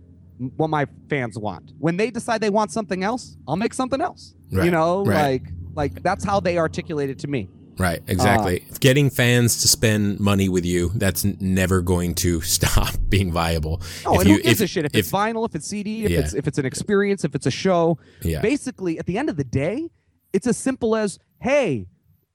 what 0.56 0.70
my 0.70 0.86
fans 1.08 1.36
want. 1.36 1.72
When 1.78 1.96
they 1.96 2.10
decide 2.10 2.40
they 2.40 2.50
want 2.50 2.70
something 2.70 3.02
else, 3.02 3.36
I'll 3.48 3.56
make 3.56 3.74
something 3.74 4.00
else. 4.00 4.34
You 4.64 4.70
know, 4.70 5.04
right. 5.04 5.42
like 5.42 5.52
like 5.74 6.02
that's 6.02 6.24
how 6.24 6.38
they 6.40 6.56
articulate 6.56 7.10
it 7.10 7.18
to 7.20 7.28
me. 7.28 7.48
Right, 7.78 8.02
exactly. 8.08 8.64
Uh, 8.70 8.76
getting 8.80 9.08
fans 9.10 9.62
to 9.62 9.68
spend 9.68 10.20
money 10.20 10.48
with 10.48 10.66
you, 10.66 10.90
that's 10.94 11.24
never 11.24 11.80
going 11.80 12.14
to 12.16 12.40
stop 12.56 12.94
being 13.08 13.32
viable. 13.32 13.80
Oh, 14.04 14.14
If 14.14 14.20
and 14.20 14.28
you- 14.30 14.36
who 14.36 14.42
gives 14.42 14.60
if- 14.60 14.64
a 14.64 14.68
shit 14.68 14.84
if, 14.84 14.94
it's 14.94 15.10
vinyl, 15.10 15.48
if 15.48 15.54
it's 15.54 15.66
CD, 15.66 16.04
if 16.04 16.10
Yeah. 16.10 16.18
it's 16.20 16.34
if 16.34 16.46
it's 16.46 16.58
an 16.58 16.66
experience, 16.66 17.24
if 17.24 17.34
it's 17.34 17.46
a 17.46 17.50
show. 17.50 17.98
Yeah. 18.22 18.40
Basically, 18.42 18.98
at 18.98 19.06
the 19.06 19.16
end 19.18 19.30
of 19.30 19.36
the 19.36 19.44
day, 19.44 19.88
it's 20.32 20.46
as 20.46 20.56
simple 20.56 20.94
as, 20.94 21.18
hey, 21.40 21.86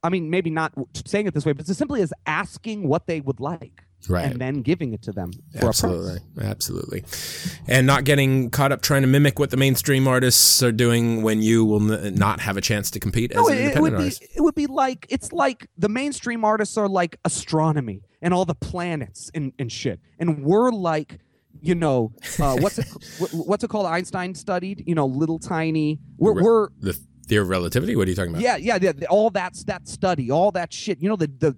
I 0.03 0.09
mean, 0.09 0.29
maybe 0.29 0.49
not 0.49 0.73
saying 1.05 1.27
it 1.27 1.33
this 1.33 1.45
way, 1.45 1.53
but 1.53 1.61
it's 1.61 1.69
as 1.69 1.77
simply 1.77 2.01
as 2.01 2.11
asking 2.25 2.87
what 2.87 3.07
they 3.07 3.21
would 3.21 3.39
like, 3.39 3.84
Right. 4.10 4.26
and 4.32 4.40
then 4.40 4.61
giving 4.61 4.94
it 4.94 5.02
to 5.03 5.11
them 5.11 5.32
for 5.60 5.68
Absolutely, 5.69 6.19
absolutely, 6.41 7.03
and 7.68 7.88
not 7.88 8.03
getting 8.03 8.49
caught 8.49 8.72
up 8.72 8.82
trying 8.82 9.02
to 9.02 9.07
mimic 9.07 9.40
what 9.40 9.49
the 9.49 9.57
mainstream 9.57 10.07
artists 10.07 10.61
are 10.64 10.72
doing 10.72 11.22
when 11.23 11.41
you 11.41 11.65
will 11.65 11.91
n- 11.91 12.15
not 12.15 12.40
have 12.41 12.57
a 12.57 12.61
chance 12.61 12.91
to 12.91 12.99
compete 12.99 13.32
as 13.32 13.38
No, 13.38 13.48
an 13.48 13.53
it, 13.53 13.57
it 13.57 13.61
independent 13.64 13.82
would 13.84 13.98
be 13.98 14.03
artist. 14.03 14.23
it 14.36 14.41
would 14.41 14.56
be 14.56 14.68
like 14.68 15.06
it's 15.10 15.32
like 15.34 15.68
the 15.77 15.90
mainstream 15.90 16.45
artists 16.45 16.77
are 16.77 16.88
like 16.88 17.18
astronomy 17.26 18.02
and 18.22 18.34
all 18.34 18.45
the 18.45 18.56
planets 18.56 19.30
and, 19.34 19.53
and 19.60 19.72
shit, 19.72 19.99
and 20.19 20.44
we're 20.44 20.72
like. 20.72 21.19
You 21.61 21.73
know, 21.73 22.11
uh, 22.38 22.57
what's 22.57 22.77
it? 22.77 22.86
What's 23.32 23.64
it 23.64 23.69
called? 23.69 23.88
Einstein 23.88 24.36
studied. 24.36 24.84
You 24.86 24.94
know, 24.94 25.07
little 25.07 25.40
tiny. 25.40 25.99
We're, 26.18 26.34
we're 26.34 26.68
The 26.80 26.99
theory 27.26 27.41
of 27.43 27.49
relativity. 27.49 27.95
What 27.95 28.07
are 28.07 28.11
you 28.11 28.15
talking 28.15 28.31
about? 28.31 28.41
Yeah, 28.41 28.56
yeah, 28.57 28.77
yeah. 28.81 28.91
All 29.10 29.30
that's 29.30 29.64
that 29.65 29.88
study, 29.88 30.31
all 30.31 30.52
that 30.52 30.72
shit. 30.73 31.02
You 31.02 31.10
know, 31.10 31.15
the, 31.15 31.27
the 31.27 31.52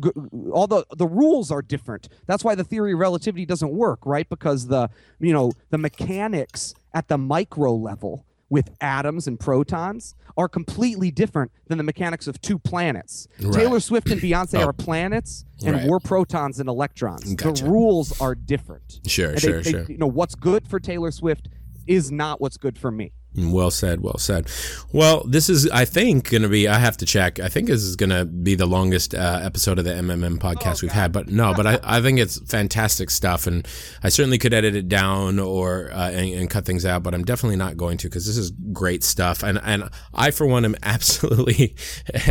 the 0.00 0.50
all 0.52 0.66
the 0.66 0.84
the 0.96 1.06
rules 1.06 1.50
are 1.50 1.62
different. 1.62 2.08
That's 2.26 2.44
why 2.44 2.54
the 2.54 2.64
theory 2.64 2.92
of 2.92 2.98
relativity 2.98 3.46
doesn't 3.46 3.70
work, 3.72 4.00
right? 4.04 4.28
Because 4.28 4.66
the 4.68 4.88
you 5.18 5.32
know 5.32 5.52
the 5.70 5.78
mechanics 5.78 6.74
at 6.94 7.08
the 7.08 7.18
micro 7.18 7.74
level 7.74 8.24
with 8.48 8.70
atoms 8.80 9.26
and 9.26 9.40
protons 9.40 10.14
are 10.36 10.48
completely 10.48 11.10
different 11.10 11.50
than 11.66 11.78
the 11.78 11.84
mechanics 11.84 12.28
of 12.28 12.40
two 12.40 12.58
planets. 12.60 13.26
Right. 13.40 13.52
Taylor 13.52 13.80
Swift 13.80 14.08
and 14.10 14.20
Beyonce 14.22 14.60
Oh. 14.62 14.66
are 14.68 14.72
planets, 14.72 15.44
and 15.64 15.74
Right. 15.76 15.88
we're 15.88 15.98
protons 15.98 16.60
and 16.60 16.68
electrons. 16.68 17.34
Gotcha. 17.34 17.64
The 17.64 17.70
rules 17.70 18.20
are 18.20 18.34
different. 18.36 19.00
Sure, 19.06 19.36
sure, 19.36 19.62
they- 19.62 19.70
sure. 19.72 19.84
You 19.88 19.98
know 19.98 20.06
what's 20.06 20.34
good 20.36 20.68
for 20.68 20.78
Taylor 20.78 21.10
Swift 21.10 21.48
is 21.88 22.12
not 22.12 22.40
what's 22.40 22.56
good 22.56 22.78
for 22.78 22.90
me. 22.92 23.12
Well 23.36 23.70
said. 23.70 24.00
Well 24.00 24.18
said. 24.18 24.48
Well, 24.92 25.22
this 25.26 25.50
is, 25.50 25.68
I 25.70 25.84
think, 25.84 26.30
going 26.30 26.42
to 26.42 26.48
be. 26.48 26.66
I 26.68 26.78
have 26.78 26.96
to 26.98 27.06
check. 27.06 27.38
I 27.38 27.48
think 27.48 27.68
this 27.68 27.82
is 27.82 27.94
going 27.94 28.10
to 28.10 28.24
be 28.24 28.54
the 28.54 28.66
longest 28.66 29.14
uh, 29.14 29.40
episode 29.42 29.78
of 29.78 29.84
the 29.84 29.92
MMM 29.92 30.38
podcast 30.38 30.76
oh, 30.76 30.78
we've 30.82 30.92
had. 30.92 31.12
But 31.12 31.28
no, 31.28 31.52
but 31.54 31.66
I, 31.66 31.78
I 31.98 32.00
think 32.00 32.18
it's 32.18 32.38
fantastic 32.50 33.10
stuff, 33.10 33.46
and 33.46 33.66
I 34.02 34.08
certainly 34.08 34.38
could 34.38 34.54
edit 34.54 34.74
it 34.74 34.88
down 34.88 35.38
or 35.38 35.90
uh, 35.92 36.10
and, 36.10 36.32
and, 36.34 36.50
cut 36.50 36.64
things 36.64 36.86
out. 36.86 37.02
But 37.02 37.14
I'm 37.14 37.24
definitely 37.24 37.56
not 37.56 37.76
going 37.76 37.98
to 37.98 38.08
because 38.08 38.26
this 38.26 38.38
is 38.38 38.52
great 38.72 39.04
stuff, 39.04 39.42
and 39.42 39.60
and 39.62 39.90
I 40.14 40.30
for 40.30 40.46
one 40.46 40.64
am 40.64 40.76
absolutely 40.82 41.74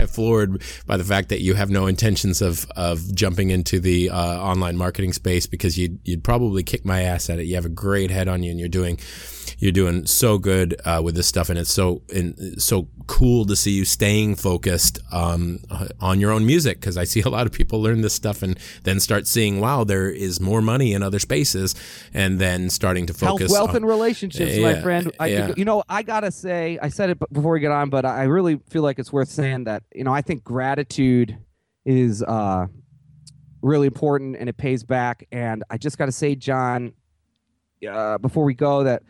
floored 0.07 0.64
by 0.88 0.98
the 0.98 1.03
fact 1.03 1.30
that 1.30 1.41
you 1.41 1.53
have 1.53 1.69
no 1.69 1.86
intentions 1.86 2.41
of 2.41 2.65
of 2.76 3.14
jumping 3.14 3.52
into 3.52 3.80
the 3.80 4.10
uh, 4.10 4.41
online 4.41 4.76
marketing 4.76 5.14
space 5.14 5.45
because 5.45 5.77
you'd 5.77 5.99
you'd 6.03 6.23
probably 6.23 6.64
kick 6.64 6.84
my 6.84 7.02
ass 7.02 7.30
at 7.30 7.40
it. 7.40 7.44
You 7.44 7.56
have 7.56 7.65
a 7.65 7.69
great 7.69 8.10
head 8.10 8.27
on 8.27 8.41
you, 8.41 8.49
and 8.49 8.60
you're 8.60 8.69
doing 8.69 8.98
you're 9.59 9.72
doing 9.72 10.05
so 10.05 10.38
good 10.38 10.76
uh, 10.85 11.01
with 11.03 11.15
this 11.15 11.27
stuff, 11.27 11.49
and 11.49 11.59
it's 11.59 11.72
so 11.72 12.01
and 12.13 12.61
so 12.61 12.88
cool 13.07 13.45
to 13.45 13.55
see 13.55 13.72
you 13.72 13.85
staying 13.85 14.35
focused 14.35 14.99
um, 15.11 15.59
on 15.99 16.19
your 16.19 16.31
own 16.31 16.45
music 16.45 16.80
because 16.80 16.97
I 16.97 17.03
see 17.03 17.22
a 17.22 17.30
lot 17.30 17.45
of 17.45 17.51
people 17.51 17.81
learn 17.81 18.01
this 18.01 18.13
stuff 18.13 18.41
and 18.41 18.59
then 18.84 18.99
start 18.99 19.27
seeing, 19.27 19.59
wow, 19.59 19.84
there 19.84 20.09
is 20.09 20.39
more 20.41 20.61
money 20.61 20.93
in 20.93 21.03
other 21.03 21.19
spaces, 21.19 21.76
and 22.13 22.39
then 22.39 22.69
starting 22.69 23.05
to 23.07 23.13
focus 23.13 23.51
health, 23.51 23.51
wealth, 23.51 23.69
on, 23.72 23.76
and 23.77 23.88
relationships, 23.88 24.55
yeah, 24.55 24.73
my 24.73 24.81
friend. 24.81 25.11
I, 25.19 25.27
yeah. 25.27 25.53
You 25.55 25.65
know, 25.65 25.84
I 25.89 26.03
gotta 26.03 26.31
say, 26.31 26.80
I 26.81 26.89
said 26.89 27.09
it 27.11 27.19
before 27.31 27.53
we 27.53 27.59
get 27.59 27.72
on, 27.72 27.89
but 27.89 28.05
I 28.05 28.23
really 28.23 28.59
feel 28.69 28.84
like 28.84 28.99
it's 28.99 29.13
worth 29.13 29.30
saying 29.30 29.65
that 29.65 29.84
you 29.93 30.03
know 30.03 30.13
I 30.13 30.22
think 30.22 30.43
gratitude 30.43 31.38
is 31.85 32.23
uh, 32.23 32.65
really 33.61 33.88
important 33.88 34.35
and 34.38 34.49
it 34.49 34.57
pays 34.57 34.84
back. 34.84 35.27
And 35.31 35.63
I 35.69 35.77
just 35.77 35.97
got 35.97 36.05
to 36.05 36.11
say, 36.11 36.35
John, 36.35 36.93
uh, 37.88 38.17
before 38.17 38.43
we 38.43 38.53
go, 38.53 38.84
that 38.84 39.03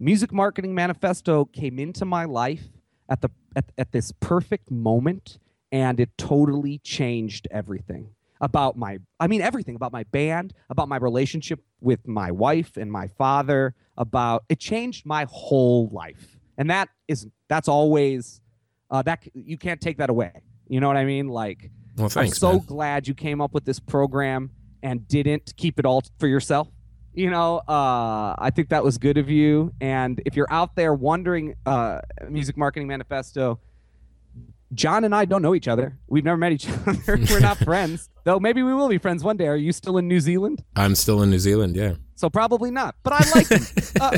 Music 0.00 0.32
Marketing 0.32 0.74
Manifesto 0.74 1.44
came 1.46 1.78
into 1.78 2.04
my 2.04 2.24
life 2.24 2.68
at 3.08 3.20
the 3.20 3.30
at, 3.56 3.72
at 3.76 3.92
this 3.92 4.12
perfect 4.20 4.70
moment 4.70 5.38
and 5.72 5.98
it 5.98 6.10
totally 6.16 6.78
changed 6.78 7.48
everything 7.50 8.10
about 8.40 8.76
my 8.76 8.98
I 9.18 9.26
mean 9.26 9.40
everything 9.40 9.74
about 9.74 9.92
my 9.92 10.04
band, 10.04 10.54
about 10.70 10.88
my 10.88 10.96
relationship 10.96 11.60
with 11.80 12.06
my 12.06 12.30
wife 12.30 12.76
and 12.76 12.92
my 12.92 13.08
father, 13.08 13.74
about 13.96 14.44
it 14.48 14.60
changed 14.60 15.04
my 15.04 15.26
whole 15.28 15.88
life. 15.88 16.38
And 16.56 16.70
that 16.70 16.88
is 17.08 17.26
that's 17.48 17.68
always 17.68 18.40
uh, 18.90 19.02
that 19.02 19.26
you 19.34 19.58
can't 19.58 19.80
take 19.80 19.98
that 19.98 20.10
away. 20.10 20.32
You 20.68 20.80
know 20.80 20.86
what 20.86 20.96
I 20.96 21.04
mean? 21.04 21.28
Like 21.28 21.70
well, 21.96 22.08
thanks, 22.08 22.36
I'm 22.36 22.38
so 22.38 22.52
man. 22.52 22.66
glad 22.66 23.08
you 23.08 23.14
came 23.14 23.40
up 23.40 23.52
with 23.52 23.64
this 23.64 23.80
program 23.80 24.50
and 24.82 25.08
didn't 25.08 25.54
keep 25.56 25.80
it 25.80 25.86
all 25.86 26.02
for 26.20 26.28
yourself 26.28 26.68
you 27.18 27.30
know 27.30 27.58
uh, 27.68 28.34
i 28.38 28.50
think 28.54 28.68
that 28.68 28.84
was 28.84 28.96
good 28.96 29.18
of 29.18 29.28
you. 29.28 29.72
And 29.80 30.22
if 30.24 30.36
you're 30.36 30.50
out 30.50 30.76
there 30.76 30.94
wondering 30.94 31.56
uh, 31.66 32.00
music 32.28 32.56
marketing 32.56 32.88
manifesto 32.88 33.60
john 34.74 35.02
and 35.04 35.14
i 35.14 35.24
don't 35.24 35.42
know 35.42 35.54
each 35.54 35.66
other. 35.66 35.98
We've 36.08 36.24
never 36.24 36.36
met 36.36 36.52
each 36.52 36.68
other. 36.86 36.98
We're 37.06 37.40
not 37.40 37.58
friends. 37.70 38.08
Though 38.24 38.38
maybe 38.38 38.62
we 38.62 38.74
will 38.74 38.88
be 38.88 38.98
friends 38.98 39.24
one 39.24 39.36
day. 39.36 39.48
Are 39.48 39.56
you 39.56 39.72
still 39.72 39.98
in 39.98 40.06
new 40.06 40.20
zealand? 40.20 40.62
I'm 40.76 40.94
still 40.94 41.22
in 41.22 41.30
new 41.30 41.38
zealand 41.38 41.74
yeah. 41.74 41.94
So 42.14 42.30
probably 42.30 42.70
not 42.70 42.94
but 43.02 43.12
i 43.14 43.30
like 43.34 43.48
him. 43.48 43.66
Uh, 44.00 44.16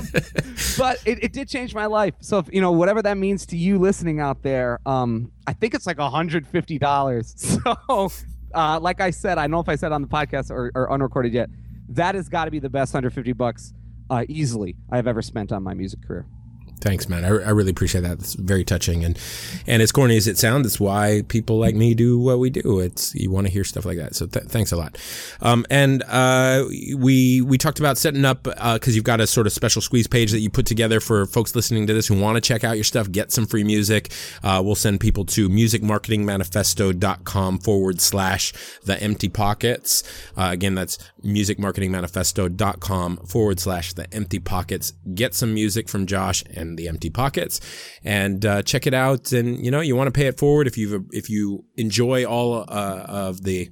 but 0.77 0.99
it, 1.07 1.25
it, 1.25 1.33
did 1.33 1.49
change 1.49 1.75
my 1.75 1.87
life. 1.87 2.13
So 2.21 2.39
if 2.39 2.53
you 2.53 2.61
know 2.61 2.73
whatever 2.73 3.01
that 3.01 3.17
means 3.17 3.47
to 3.47 3.57
you 3.57 3.79
listening 3.79 4.21
out 4.21 4.43
there 4.43 4.79
um, 4.85 5.33
i 5.47 5.55
think 5.55 5.75
it's 5.75 5.87
like 5.87 5.97
$150 5.97 7.39
so 7.39 8.11
uh, 8.53 8.79
like 8.81 9.01
i 9.01 9.11
said 9.11 9.39
i 9.39 9.43
don't 9.43 9.53
know 9.53 9.61
if 9.61 9.69
i 9.69 9.77
said 9.77 9.93
on 9.93 10.03
the 10.03 10.09
podcast 10.09 10.51
or, 10.51 10.71
or 10.75 10.93
unrecorded 10.93 11.33
yet 11.33 11.49
that 11.91 12.15
has 12.15 12.29
got 12.29 12.47
to 12.47 12.51
be 12.51 12.59
the 12.59 12.71
best 12.71 12.95
150 12.95 13.33
bucks 13.33 13.73
uh, 14.09 14.25
easily 14.29 14.77
I've 14.91 15.07
ever 15.07 15.23
spent 15.23 15.53
on 15.53 15.63
my 15.63 15.75
music 15.75 16.07
career. 16.07 16.27
Thanks, 16.81 17.09
man. 17.09 17.25
I, 17.25 17.29
I 17.29 17.51
really 17.51 17.71
appreciate 17.71 18.01
that. 18.03 18.19
It's 18.19 18.35
very 18.35 18.65
touching, 18.65 19.05
and 19.05 19.17
and 19.67 19.83
as 19.83 19.93
corny 19.93 20.17
as 20.17 20.27
it 20.27 20.39
sounds, 20.39 20.67
it's 20.67 20.81
why 20.81 21.23
people 21.29 21.59
like 21.59 21.75
me 21.75 21.93
do 21.95 22.19
what 22.19 22.39
we 22.39 22.49
do. 22.49 22.81
It's 22.81 23.15
you 23.15 23.31
want 23.31 23.47
to 23.47 23.53
hear 23.53 23.65
stuff 23.65 23.85
like 23.85 23.99
that. 23.99 24.17
So 24.17 24.25
th- 24.27 24.47
thanks 24.47 24.73
a 24.73 24.77
lot. 24.77 24.97
Um, 25.43 25.67
and 25.69 26.03
uh, 26.05 26.65
we 26.97 27.43
we 27.43 27.59
talked 27.59 27.81
about 27.81 27.99
setting 27.99 28.25
up 28.25 28.45
because 28.45 28.89
uh, 28.89 28.93
you've 28.93 29.05
got 29.05 29.21
a 29.21 29.27
sort 29.27 29.47
of 29.47 29.53
special 29.53 29.83
squeeze 29.83 30.07
page 30.07 30.31
that 30.31 30.41
you 30.41 30.49
put 30.49 30.65
together 30.65 31.01
for 31.01 31.27
folks 31.27 31.55
listening 31.55 31.87
to 31.87 31.93
this 31.93 32.07
who 32.07 32.19
want 32.19 32.37
to 32.37 32.41
check 32.41 32.65
out 32.65 32.77
your 32.77 32.85
stuff, 32.85 33.13
get 33.13 33.31
some 33.31 33.45
free 33.47 33.65
music. 33.65 34.11
Uh, 34.43 34.63
we'll 34.65 34.75
send 34.75 35.01
people 35.01 35.27
to 35.27 35.51
musicmarketingmanifesto.com 35.51 37.59
forward 37.59 38.01
slash 38.01 38.55
the 38.85 38.99
empty 39.03 39.29
pockets. 39.29 40.03
Uh, 40.35 40.49
again, 40.51 40.75
that's 40.75 40.97
musicmarketingmanifesto.com 41.25 43.17
forward 43.27 43.61
slash 43.61 43.93
the 43.93 44.13
empty 44.15 44.39
pockets. 44.39 44.93
Get 45.15 45.35
some 45.35 45.55
music 45.55 45.89
from 45.89 46.07
Josh 46.07 46.43
and 46.55 46.79
the 46.79 46.89
empty 46.89 47.11
pockets 47.11 47.61
and 48.05 48.45
uh, 48.45 48.63
check 48.63 48.87
it 48.87 48.95
out. 48.95 49.33
And, 49.33 49.65
you 49.65 49.71
know, 49.71 49.81
you 49.81 49.97
want 49.97 50.09
to 50.09 50.19
pay 50.19 50.27
it 50.27 50.39
forward 50.39 50.67
if 50.67 50.77
you 50.77 51.07
if 51.13 51.31
you 51.31 51.65
enjoy 51.77 52.25
all 52.25 52.65
uh, 52.69 53.05
of 53.09 53.43
the 53.45 53.71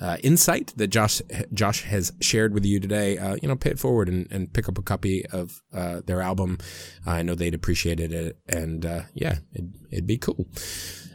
uh, 0.00 0.16
insight 0.22 0.72
that 0.76 0.88
Josh 0.88 1.20
Josh 1.52 1.82
has 1.82 2.12
shared 2.20 2.54
with 2.54 2.64
you 2.64 2.78
today, 2.80 3.18
uh, 3.18 3.36
you 3.42 3.48
know, 3.48 3.56
pay 3.56 3.70
it 3.70 3.78
forward 3.78 4.08
and, 4.08 4.30
and 4.30 4.52
pick 4.52 4.68
up 4.68 4.78
a 4.78 4.82
copy 4.82 5.26
of 5.26 5.60
uh, 5.72 6.02
their 6.06 6.20
album. 6.20 6.58
I 7.04 7.22
know 7.22 7.34
they'd 7.34 7.54
appreciate 7.54 8.00
it, 8.00 8.38
and 8.48 8.86
uh, 8.86 9.02
yeah, 9.14 9.38
it'd, 9.52 9.74
it'd, 9.90 10.06
be 10.06 10.18
cool. 10.18 10.46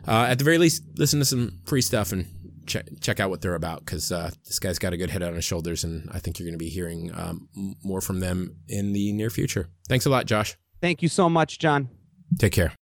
Uh, 0.05 0.27
at 0.29 0.37
the 0.37 0.43
very 0.43 0.57
least, 0.57 0.83
listen 0.97 1.19
to 1.19 1.25
some 1.25 1.59
free 1.65 1.81
stuff 1.81 2.11
and 2.11 2.27
check 2.65 2.85
check 3.01 3.19
out 3.19 3.29
what 3.29 3.41
they're 3.41 3.55
about 3.55 3.79
because 3.79 4.11
uh, 4.11 4.31
this 4.45 4.59
guy's 4.59 4.79
got 4.79 4.93
a 4.93 4.97
good 4.97 5.09
head 5.09 5.23
on 5.23 5.33
his 5.35 5.45
shoulders, 5.45 5.83
and 5.83 6.09
I 6.11 6.19
think 6.19 6.39
you're 6.39 6.45
going 6.45 6.57
to 6.57 6.63
be 6.63 6.69
hearing 6.69 7.11
um, 7.13 7.47
more 7.83 8.01
from 8.01 8.19
them 8.19 8.57
in 8.67 8.93
the 8.93 9.11
near 9.13 9.29
future. 9.29 9.69
Thanks 9.87 10.05
a 10.05 10.09
lot, 10.09 10.25
Josh. 10.25 10.55
Thank 10.81 11.01
you 11.01 11.09
so 11.09 11.29
much, 11.29 11.59
John. 11.59 11.89
Take 12.37 12.53
care. 12.53 12.73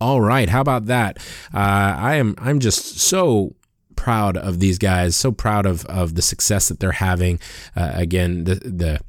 All 0.00 0.20
right, 0.20 0.48
how 0.48 0.60
about 0.60 0.86
that? 0.86 1.18
Uh, 1.54 1.94
I 1.98 2.16
am 2.16 2.34
I'm 2.38 2.60
just 2.60 2.98
so 2.98 3.54
proud 3.96 4.36
of 4.36 4.60
these 4.60 4.78
guys. 4.78 5.16
So 5.16 5.32
proud 5.32 5.66
of 5.66 5.84
of 5.86 6.14
the 6.14 6.22
success 6.22 6.68
that 6.68 6.80
they're 6.80 6.92
having. 6.92 7.40
Uh, 7.74 7.92
again, 7.94 8.44
the 8.44 8.56
the 8.56 9.00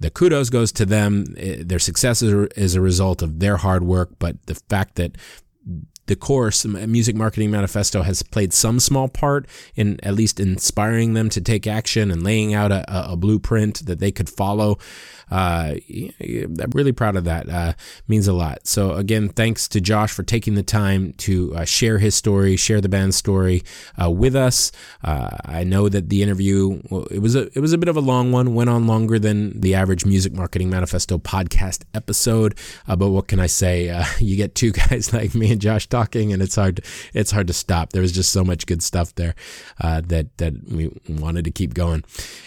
the 0.00 0.10
kudos 0.10 0.50
goes 0.50 0.72
to 0.72 0.84
them. 0.84 1.26
Their 1.36 1.78
success 1.78 2.22
is, 2.22 2.48
is 2.56 2.74
a 2.74 2.80
result 2.80 3.22
of 3.22 3.38
their 3.38 3.56
hard 3.58 3.84
work, 3.84 4.10
but 4.18 4.44
the 4.46 4.56
fact 4.68 4.96
that 4.96 5.16
the 6.06 6.16
course, 6.16 6.64
Music 6.64 7.14
Marketing 7.14 7.50
Manifesto, 7.50 8.02
has 8.02 8.22
played 8.22 8.52
some 8.52 8.80
small 8.80 9.08
part 9.08 9.46
in 9.74 9.98
at 10.02 10.14
least 10.14 10.40
inspiring 10.40 11.14
them 11.14 11.28
to 11.30 11.40
take 11.40 11.66
action 11.66 12.10
and 12.10 12.22
laying 12.22 12.54
out 12.54 12.72
a, 12.72 13.12
a 13.12 13.16
blueprint 13.16 13.86
that 13.86 14.00
they 14.00 14.10
could 14.10 14.28
follow. 14.28 14.78
Uh, 15.30 15.76
I'm 16.20 16.70
really 16.74 16.92
proud 16.92 17.16
of 17.16 17.24
that. 17.24 17.48
Uh, 17.48 17.72
means 18.06 18.28
a 18.28 18.34
lot. 18.34 18.66
So 18.66 18.92
again, 18.92 19.30
thanks 19.30 19.66
to 19.68 19.80
Josh 19.80 20.12
for 20.12 20.22
taking 20.22 20.54
the 20.54 20.62
time 20.62 21.14
to 21.18 21.54
uh, 21.54 21.64
share 21.64 21.98
his 21.98 22.14
story, 22.14 22.56
share 22.56 22.82
the 22.82 22.88
band's 22.88 23.16
story 23.16 23.62
uh, 24.00 24.10
with 24.10 24.36
us. 24.36 24.72
Uh, 25.02 25.30
I 25.46 25.64
know 25.64 25.88
that 25.88 26.10
the 26.10 26.22
interview 26.22 26.82
well, 26.90 27.04
it 27.10 27.20
was 27.20 27.34
a 27.34 27.48
it 27.56 27.60
was 27.60 27.72
a 27.72 27.78
bit 27.78 27.88
of 27.88 27.96
a 27.96 28.00
long 28.00 28.30
one, 28.30 28.54
went 28.54 28.68
on 28.68 28.86
longer 28.86 29.18
than 29.18 29.58
the 29.58 29.74
average 29.74 30.04
Music 30.04 30.34
Marketing 30.34 30.68
Manifesto 30.68 31.16
podcast 31.16 31.84
episode. 31.94 32.54
Uh, 32.86 32.96
but 32.96 33.08
what 33.08 33.28
can 33.28 33.40
I 33.40 33.46
say? 33.46 34.04
you 34.18 34.36
get 34.36 34.54
two 34.54 34.72
guys 34.90 35.14
like 35.14 35.34
me 35.34 35.52
and 35.52 35.60
Josh 35.60 35.86
talking, 35.92 36.32
and 36.32 36.42
it's 36.42 36.56
hard 36.56 36.80
it's 37.14 37.30
hard 37.30 37.46
to 37.46 37.52
stop. 37.52 37.92
There 37.92 38.02
was 38.02 38.12
just 38.12 38.32
so 38.32 38.42
much 38.42 38.66
good 38.66 38.82
stuff 38.82 39.14
there 39.14 39.34
that 39.80 40.36
that 40.38 40.54
we 40.68 40.90
wanted 41.08 41.44
to 41.44 41.52
keep 41.52 41.74
going, 41.74 42.02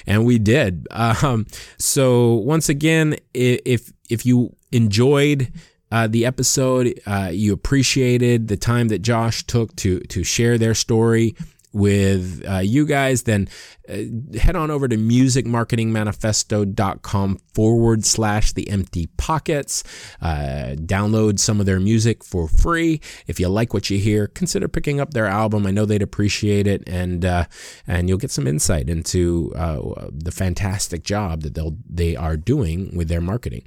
and 0.06 0.26
we 0.26 0.38
did. 0.38 0.88
Um, 0.92 1.46
so 1.78 2.34
once 2.34 2.68
again, 2.68 3.16
if 3.34 3.94
if 4.10 4.26
you 4.26 4.56
enjoyed 4.72 5.52
uh, 5.92 6.08
the 6.08 6.26
episode, 6.26 7.00
uh, 7.06 7.30
you 7.32 7.54
appreciated 7.54 8.48
the 8.48 8.58
time 8.58 8.90
that 8.90 9.00
Josh 9.00 9.44
took 9.46 9.76
to 9.78 10.00
to 10.02 10.24
share 10.24 10.58
their 10.58 10.74
story 10.74 11.36
with 11.76 12.44
uh, 12.50 12.58
you 12.60 12.86
guys, 12.86 13.24
then 13.24 13.50
uh, 13.90 13.98
head 14.40 14.56
on 14.56 14.72
over 14.72 14.88
to 14.88 14.96
musicmarketingmanifesto.com 14.96 17.40
forward 17.54 18.06
slash 18.06 18.54
the 18.54 18.70
empty 18.70 19.08
pockets. 19.18 19.84
Uh, 20.22 20.76
download 20.78 21.38
some 21.38 21.60
of 21.60 21.66
their 21.66 21.82
music 21.82 22.24
for 22.24 22.48
free. 22.48 23.02
If 23.28 23.42
you 23.42 23.50
like 23.50 23.74
what 23.74 23.90
you 23.90 24.00
hear, 24.00 24.28
consider 24.28 24.70
picking 24.70 25.02
up 25.02 25.14
their 25.14 25.28
album. 25.28 25.68
I 25.68 25.72
know 25.72 25.86
they'd 25.86 26.02
appreciate 26.02 26.66
it, 26.66 26.82
and 26.88 27.26
uh, 27.26 27.44
and 27.86 28.08
you'll 28.08 28.20
get 28.20 28.32
some 28.32 28.48
insight 28.48 28.90
into 28.90 29.52
uh, 29.56 30.08
the 30.14 30.32
fantastic 30.32 31.04
job 31.04 31.42
that 31.42 31.56
they'll 31.56 31.76
they 31.90 32.16
are 32.16 32.38
doing 32.38 32.96
with 32.96 33.10
their 33.10 33.22
marketing. 33.22 33.64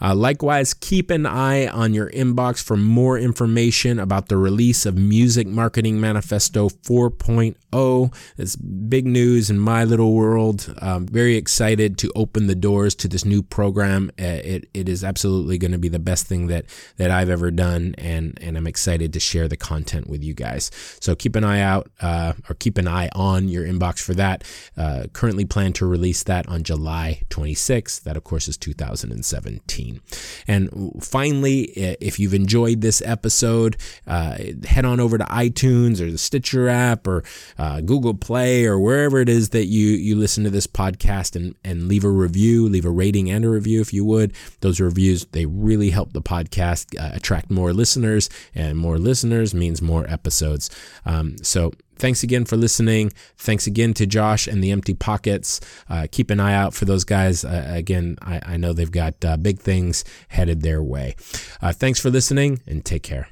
Uh, 0.00 0.14
likewise, 0.14 0.74
keep 0.74 1.10
an 1.10 1.24
eye 1.24 1.66
on 1.68 1.94
your 1.94 2.10
inbox 2.10 2.62
for 2.62 2.76
more 2.76 3.18
information 3.18 3.98
about 3.98 4.28
the 4.28 4.36
release 4.36 4.84
of 4.84 4.96
Music 4.96 5.46
Marketing 5.46 6.00
Manifesto 6.00 6.68
4.0. 6.68 8.14
It's 8.36 8.56
big 8.56 9.06
news 9.06 9.48
in 9.48 9.58
my 9.58 9.84
little 9.84 10.12
world. 10.12 10.74
I'm 10.82 11.06
very 11.06 11.36
excited 11.36 11.96
to 11.98 12.12
open 12.14 12.46
the 12.46 12.54
doors 12.54 12.94
to 12.96 13.08
this 13.08 13.24
new 13.24 13.42
program. 13.42 14.10
Uh, 14.20 14.40
it, 14.44 14.68
it 14.74 14.88
is 14.88 15.02
absolutely 15.02 15.56
going 15.56 15.72
to 15.72 15.78
be 15.78 15.88
the 15.88 15.98
best 15.98 16.26
thing 16.26 16.48
that, 16.48 16.66
that 16.98 17.10
I've 17.10 17.30
ever 17.30 17.50
done, 17.50 17.94
and, 17.96 18.38
and 18.42 18.58
I'm 18.58 18.66
excited 18.66 19.12
to 19.14 19.20
share 19.20 19.48
the 19.48 19.56
content 19.56 20.08
with 20.08 20.22
you 20.22 20.34
guys. 20.34 20.70
So 21.00 21.14
keep 21.14 21.36
an 21.36 21.44
eye 21.44 21.60
out 21.60 21.90
uh, 22.02 22.34
or 22.50 22.54
keep 22.56 22.76
an 22.76 22.86
eye 22.86 23.08
on 23.14 23.48
your 23.48 23.64
inbox 23.64 24.00
for 24.00 24.14
that. 24.14 24.44
Uh, 24.76 25.04
currently 25.14 25.46
plan 25.46 25.72
to 25.74 25.86
release 25.86 26.22
that 26.24 26.46
on 26.48 26.64
July 26.64 27.22
26th. 27.30 28.02
That, 28.02 28.16
of 28.16 28.24
course, 28.24 28.46
is 28.46 28.58
2017. 28.58 29.85
Scene. 29.86 30.00
And 30.46 30.92
finally, 31.02 31.62
if 32.00 32.18
you've 32.18 32.34
enjoyed 32.34 32.80
this 32.80 33.02
episode, 33.02 33.76
uh, 34.06 34.38
head 34.66 34.84
on 34.84 35.00
over 35.00 35.18
to 35.18 35.24
iTunes 35.24 36.00
or 36.00 36.10
the 36.10 36.18
Stitcher 36.18 36.68
app 36.68 37.06
or 37.06 37.24
uh, 37.58 37.80
Google 37.80 38.14
Play 38.14 38.64
or 38.64 38.78
wherever 38.78 39.20
it 39.20 39.28
is 39.28 39.50
that 39.50 39.66
you, 39.66 39.88
you 39.88 40.16
listen 40.16 40.44
to 40.44 40.50
this 40.50 40.66
podcast 40.66 41.36
and, 41.36 41.54
and 41.64 41.88
leave 41.88 42.04
a 42.04 42.10
review, 42.10 42.68
leave 42.68 42.84
a 42.84 42.90
rating 42.90 43.30
and 43.30 43.44
a 43.44 43.48
review 43.48 43.80
if 43.80 43.92
you 43.92 44.04
would. 44.04 44.32
Those 44.60 44.80
reviews, 44.80 45.26
they 45.26 45.46
really 45.46 45.90
help 45.90 46.12
the 46.12 46.22
podcast 46.22 46.98
uh, 46.98 47.14
attract 47.14 47.50
more 47.50 47.72
listeners, 47.72 48.28
and 48.54 48.78
more 48.78 48.98
listeners 48.98 49.54
means 49.54 49.82
more 49.82 50.08
episodes. 50.08 50.70
Um, 51.04 51.36
so 51.42 51.72
thanks 51.96 52.22
again 52.22 52.44
for 52.44 52.56
listening. 52.56 53.12
Thanks 53.36 53.66
again 53.66 53.94
to 53.94 54.06
Josh 54.06 54.46
and 54.46 54.62
the 54.62 54.70
Empty 54.70 54.94
Pockets. 54.94 55.60
Uh, 55.88 56.06
keep 56.10 56.30
an 56.30 56.40
eye 56.40 56.54
out 56.54 56.74
for 56.74 56.84
those 56.84 57.04
guys. 57.04 57.44
Uh, 57.44 57.64
again, 57.68 58.16
I, 58.22 58.40
I, 58.44 58.56
know 58.56 58.72
they've 58.72 58.90
got 58.90 59.24
uh, 59.24 59.36
big 59.36 59.60
things 59.60 60.04
headed 60.28 60.62
their 60.62 60.82
way. 60.82 61.16
Uh, 61.60 61.72
thanks 61.72 62.00
for 62.00 62.10
listening 62.10 62.60
and 62.66 62.84
take 62.84 63.02
care. 63.02 63.28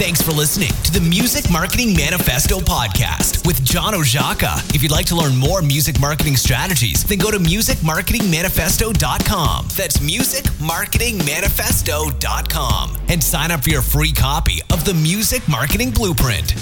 Thanks 0.00 0.22
for 0.22 0.32
listening 0.32 0.70
to 0.84 0.92
the 0.92 1.02
Music 1.02 1.50
Marketing 1.52 1.94
Manifesto 1.94 2.60
podcast 2.60 3.46
with 3.46 3.62
John 3.62 3.92
Oszajca. 3.92 4.74
If 4.74 4.82
you'd 4.82 4.90
like 4.90 5.04
to 5.08 5.14
learn 5.14 5.36
more 5.36 5.60
music 5.60 6.00
marketing 6.00 6.36
strategies, 6.36 7.04
then 7.04 7.18
go 7.18 7.30
to 7.30 7.36
musicmarketingmanifesto.com. 7.36 9.66
That's 9.76 9.98
musicmarketingmanifesto.com 9.98 12.96
and 13.10 13.22
sign 13.22 13.50
up 13.50 13.62
for 13.62 13.68
your 13.68 13.82
free 13.82 14.12
copy 14.12 14.62
of 14.72 14.86
the 14.86 14.94
Music 14.94 15.46
Marketing 15.46 15.90
Blueprint. 15.90 16.54